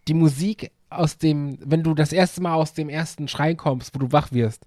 die 0.06 0.14
Musik 0.14 0.70
aus 0.90 1.18
dem, 1.18 1.58
wenn 1.64 1.82
du 1.82 1.94
das 1.94 2.12
erste 2.12 2.40
Mal 2.40 2.54
aus 2.54 2.72
dem 2.74 2.88
ersten 2.88 3.28
Schrein 3.28 3.56
kommst, 3.56 3.94
wo 3.94 3.98
du 3.98 4.12
wach 4.12 4.32
wirst, 4.32 4.64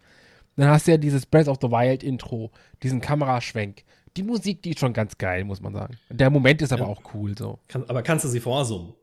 dann 0.56 0.69
hast 0.69 0.88
du 0.88 0.91
ja 0.91 0.98
dieses 0.98 1.26
Breath 1.26 1.48
of 1.48 1.57
the 1.61 1.69
Wild 1.69 2.03
Intro, 2.03 2.52
diesen 2.84 3.02
Kameraschwenk. 3.02 3.84
Die 4.18 4.23
Musik, 4.23 4.61
die 4.61 4.72
ist 4.72 4.80
schon 4.80 4.93
ganz 4.93 5.18
geil, 5.18 5.45
muss 5.45 5.61
man 5.61 5.73
sagen. 5.73 5.98
Der 6.10 6.30
Moment 6.30 6.61
ist 6.61 6.73
aber 6.73 6.84
Ja. 6.84 6.88
auch 6.89 7.02
cool 7.14 7.38
so. 7.38 7.60
Kann, 7.68 7.85
aber 7.88 8.03
kannst 8.03 8.26
du 8.26 8.30
sie 8.30 8.41
vorsummen? 8.41 8.93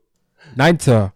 Nein, 0.55 0.77
Sir. 0.79 1.13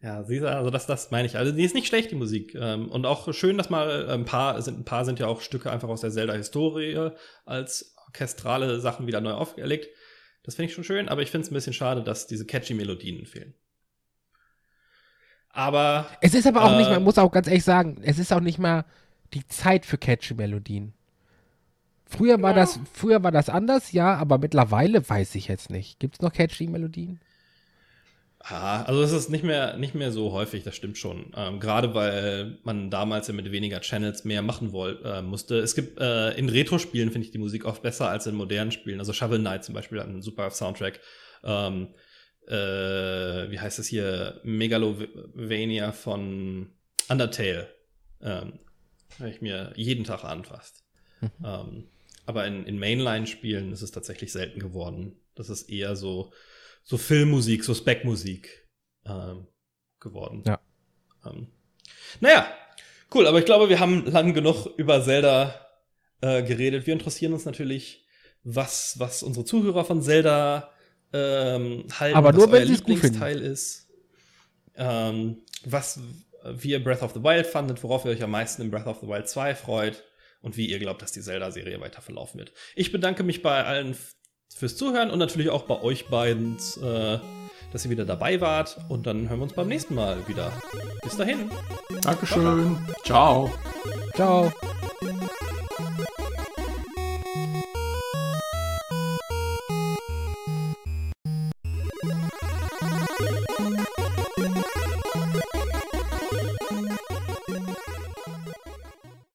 Ja, 0.00 0.22
siehst 0.24 0.42
du, 0.42 0.48
also 0.56 0.70
das, 0.70 0.86
das 0.86 1.10
meine 1.10 1.26
ich. 1.26 1.36
Also 1.36 1.52
die 1.52 1.64
ist 1.64 1.74
nicht 1.74 1.88
schlecht, 1.88 2.10
die 2.10 2.14
Musik. 2.16 2.54
Ähm, 2.54 2.88
und 2.88 3.04
auch 3.04 3.32
schön, 3.34 3.58
dass 3.58 3.68
mal 3.68 4.06
äh, 4.08 4.12
ein 4.12 4.24
paar 4.24 4.62
sind, 4.62 4.78
ein 4.78 4.84
paar 4.84 5.04
sind 5.04 5.18
ja 5.18 5.26
auch 5.26 5.40
Stücke 5.40 5.70
einfach 5.70 5.88
aus 5.88 6.00
der 6.00 6.10
Zelda-Historie 6.10 7.10
als 7.44 7.94
orchestrale 8.06 8.80
Sachen 8.80 9.06
wieder 9.06 9.20
neu 9.20 9.32
aufgelegt. 9.32 9.88
Das 10.44 10.54
finde 10.54 10.68
ich 10.70 10.74
schon 10.74 10.84
schön, 10.84 11.08
aber 11.08 11.20
ich 11.22 11.30
finde 11.30 11.44
es 11.44 11.50
ein 11.50 11.54
bisschen 11.54 11.72
schade, 11.74 12.02
dass 12.02 12.26
diese 12.26 12.46
catchy 12.46 12.74
Melodien 12.74 13.26
fehlen. 13.26 13.54
Aber 15.58 16.06
Es 16.20 16.34
ist 16.34 16.46
aber 16.46 16.62
auch 16.62 16.76
nicht 16.76 16.86
Äh, 16.86 16.90
mal, 16.90 17.00
muss 17.00 17.18
auch 17.18 17.32
ganz 17.32 17.48
ehrlich 17.48 17.64
sagen, 17.64 18.00
es 18.04 18.20
ist 18.20 18.32
auch 18.32 18.38
nicht 18.38 18.60
mal 18.60 18.84
die 19.34 19.44
Zeit 19.48 19.84
für 19.84 19.98
catchy 19.98 20.34
Melodien. 20.34 20.92
Früher 22.06 22.40
war 22.40 22.50
Ja. 22.52 22.56
das, 22.58 22.78
früher 22.92 23.24
war 23.24 23.32
das 23.32 23.48
anders, 23.48 23.90
ja, 23.90 24.14
aber 24.14 24.38
mittlerweile 24.38 25.06
weiß 25.08 25.34
ich 25.34 25.48
jetzt 25.48 25.68
nicht. 25.68 25.98
Gibt 25.98 26.14
es 26.14 26.20
noch 26.20 26.32
catchy 26.32 26.68
Melodien? 26.68 27.18
Ah, 28.38 28.84
also 28.84 29.02
es 29.02 29.10
ist 29.10 29.30
nicht 29.30 29.42
mehr, 29.42 29.76
nicht 29.78 29.96
mehr 29.96 30.12
so 30.12 30.30
häufig, 30.30 30.62
das 30.62 30.76
stimmt 30.76 30.96
schon. 30.96 31.32
Ähm, 31.36 31.58
Gerade 31.58 31.92
weil 31.92 32.58
man 32.62 32.88
damals 32.88 33.26
ja 33.26 33.34
mit 33.34 33.50
weniger 33.50 33.80
Channels 33.80 34.24
mehr 34.24 34.42
machen 34.42 34.70
woll, 34.70 35.02
äh, 35.04 35.22
musste. 35.22 35.58
Es 35.58 35.74
gibt 35.74 35.98
äh, 36.00 36.30
in 36.38 36.48
Retro-Spielen 36.48 37.10
finde 37.10 37.26
ich 37.26 37.32
die 37.32 37.38
Musik 37.38 37.64
oft 37.64 37.82
besser 37.82 38.08
als 38.08 38.28
in 38.28 38.36
modernen 38.36 38.70
Spielen. 38.70 39.00
Also 39.00 39.12
Shovel 39.12 39.40
Knight 39.40 39.64
zum 39.64 39.74
Beispiel 39.74 39.98
hat 39.98 40.06
einen 40.06 40.22
super 40.22 40.50
Soundtrack. 40.52 41.00
Ähm, 41.42 41.88
äh, 42.48 43.50
wie 43.50 43.60
heißt 43.60 43.78
es 43.78 43.86
hier? 43.86 44.40
Megalovania 44.42 45.92
von 45.92 46.72
Undertale. 47.08 47.68
Ähm, 48.20 48.58
Höre 49.18 49.28
ich 49.28 49.40
mir 49.40 49.72
jeden 49.76 50.04
Tag 50.04 50.24
an 50.24 50.44
fast. 50.44 50.84
ähm, 51.44 51.88
aber 52.26 52.46
in, 52.46 52.64
in 52.64 52.78
Mainline-Spielen 52.78 53.72
ist 53.72 53.82
es 53.82 53.90
tatsächlich 53.90 54.32
selten 54.32 54.60
geworden. 54.60 55.20
Das 55.34 55.48
ist 55.48 55.68
eher 55.68 55.96
so, 55.96 56.32
so 56.82 56.96
Filmmusik, 56.96 57.64
so 57.64 57.74
Spec-Musik 57.74 58.68
ähm, 59.06 59.46
geworden. 60.00 60.42
Ja. 60.46 60.60
Ähm, 61.24 61.48
naja, 62.20 62.46
cool, 63.14 63.26
aber 63.26 63.38
ich 63.38 63.44
glaube, 63.44 63.68
wir 63.68 63.80
haben 63.80 64.06
lang 64.06 64.34
genug 64.34 64.66
über 64.76 65.02
Zelda 65.02 65.54
äh, 66.20 66.42
geredet. 66.42 66.86
Wir 66.86 66.92
interessieren 66.94 67.32
uns 67.32 67.44
natürlich, 67.44 68.06
was, 68.42 68.98
was 68.98 69.22
unsere 69.22 69.44
Zuhörer 69.44 69.84
von 69.84 70.02
Zelda 70.02 70.72
ähm, 71.12 71.86
halten, 71.98 72.16
Aber 72.16 72.28
was 72.28 72.36
nur, 72.36 72.52
wenn 72.52 72.60
euer 72.60 72.66
sie 72.66 72.74
es 72.74 72.84
gut 72.84 72.88
Lieblingsteil 72.88 73.40
ist. 73.40 73.88
Ähm, 74.76 75.38
was 75.64 76.00
wie 76.44 76.70
ihr 76.70 76.82
Breath 76.82 77.02
of 77.02 77.12
the 77.14 77.22
Wild 77.22 77.46
fandet, 77.46 77.82
worauf 77.82 78.04
ihr 78.04 78.12
euch 78.12 78.22
am 78.22 78.30
meisten 78.30 78.62
in 78.62 78.70
Breath 78.70 78.86
of 78.86 79.00
the 79.00 79.08
Wild 79.08 79.28
2 79.28 79.54
freut 79.54 80.04
und 80.40 80.56
wie 80.56 80.66
ihr 80.66 80.78
glaubt, 80.78 81.02
dass 81.02 81.12
die 81.12 81.20
Zelda-Serie 81.20 81.80
weiter 81.80 82.00
verlaufen 82.00 82.38
wird. 82.38 82.52
Ich 82.74 82.92
bedanke 82.92 83.22
mich 83.22 83.42
bei 83.42 83.64
allen 83.64 83.96
fürs 84.54 84.76
Zuhören 84.76 85.10
und 85.10 85.18
natürlich 85.18 85.50
auch 85.50 85.64
bei 85.64 85.80
euch 85.82 86.06
beiden, 86.06 86.56
äh, 86.82 87.18
dass 87.72 87.84
ihr 87.84 87.90
wieder 87.90 88.04
dabei 88.04 88.40
wart. 88.40 88.78
Und 88.88 89.06
dann 89.06 89.28
hören 89.28 89.40
wir 89.40 89.44
uns 89.44 89.52
beim 89.52 89.68
nächsten 89.68 89.94
Mal 89.94 90.26
wieder. 90.26 90.52
Bis 91.02 91.16
dahin. 91.16 91.50
Dankeschön. 92.02 92.78
Ciao. 93.04 93.52
Ciao. 94.14 94.52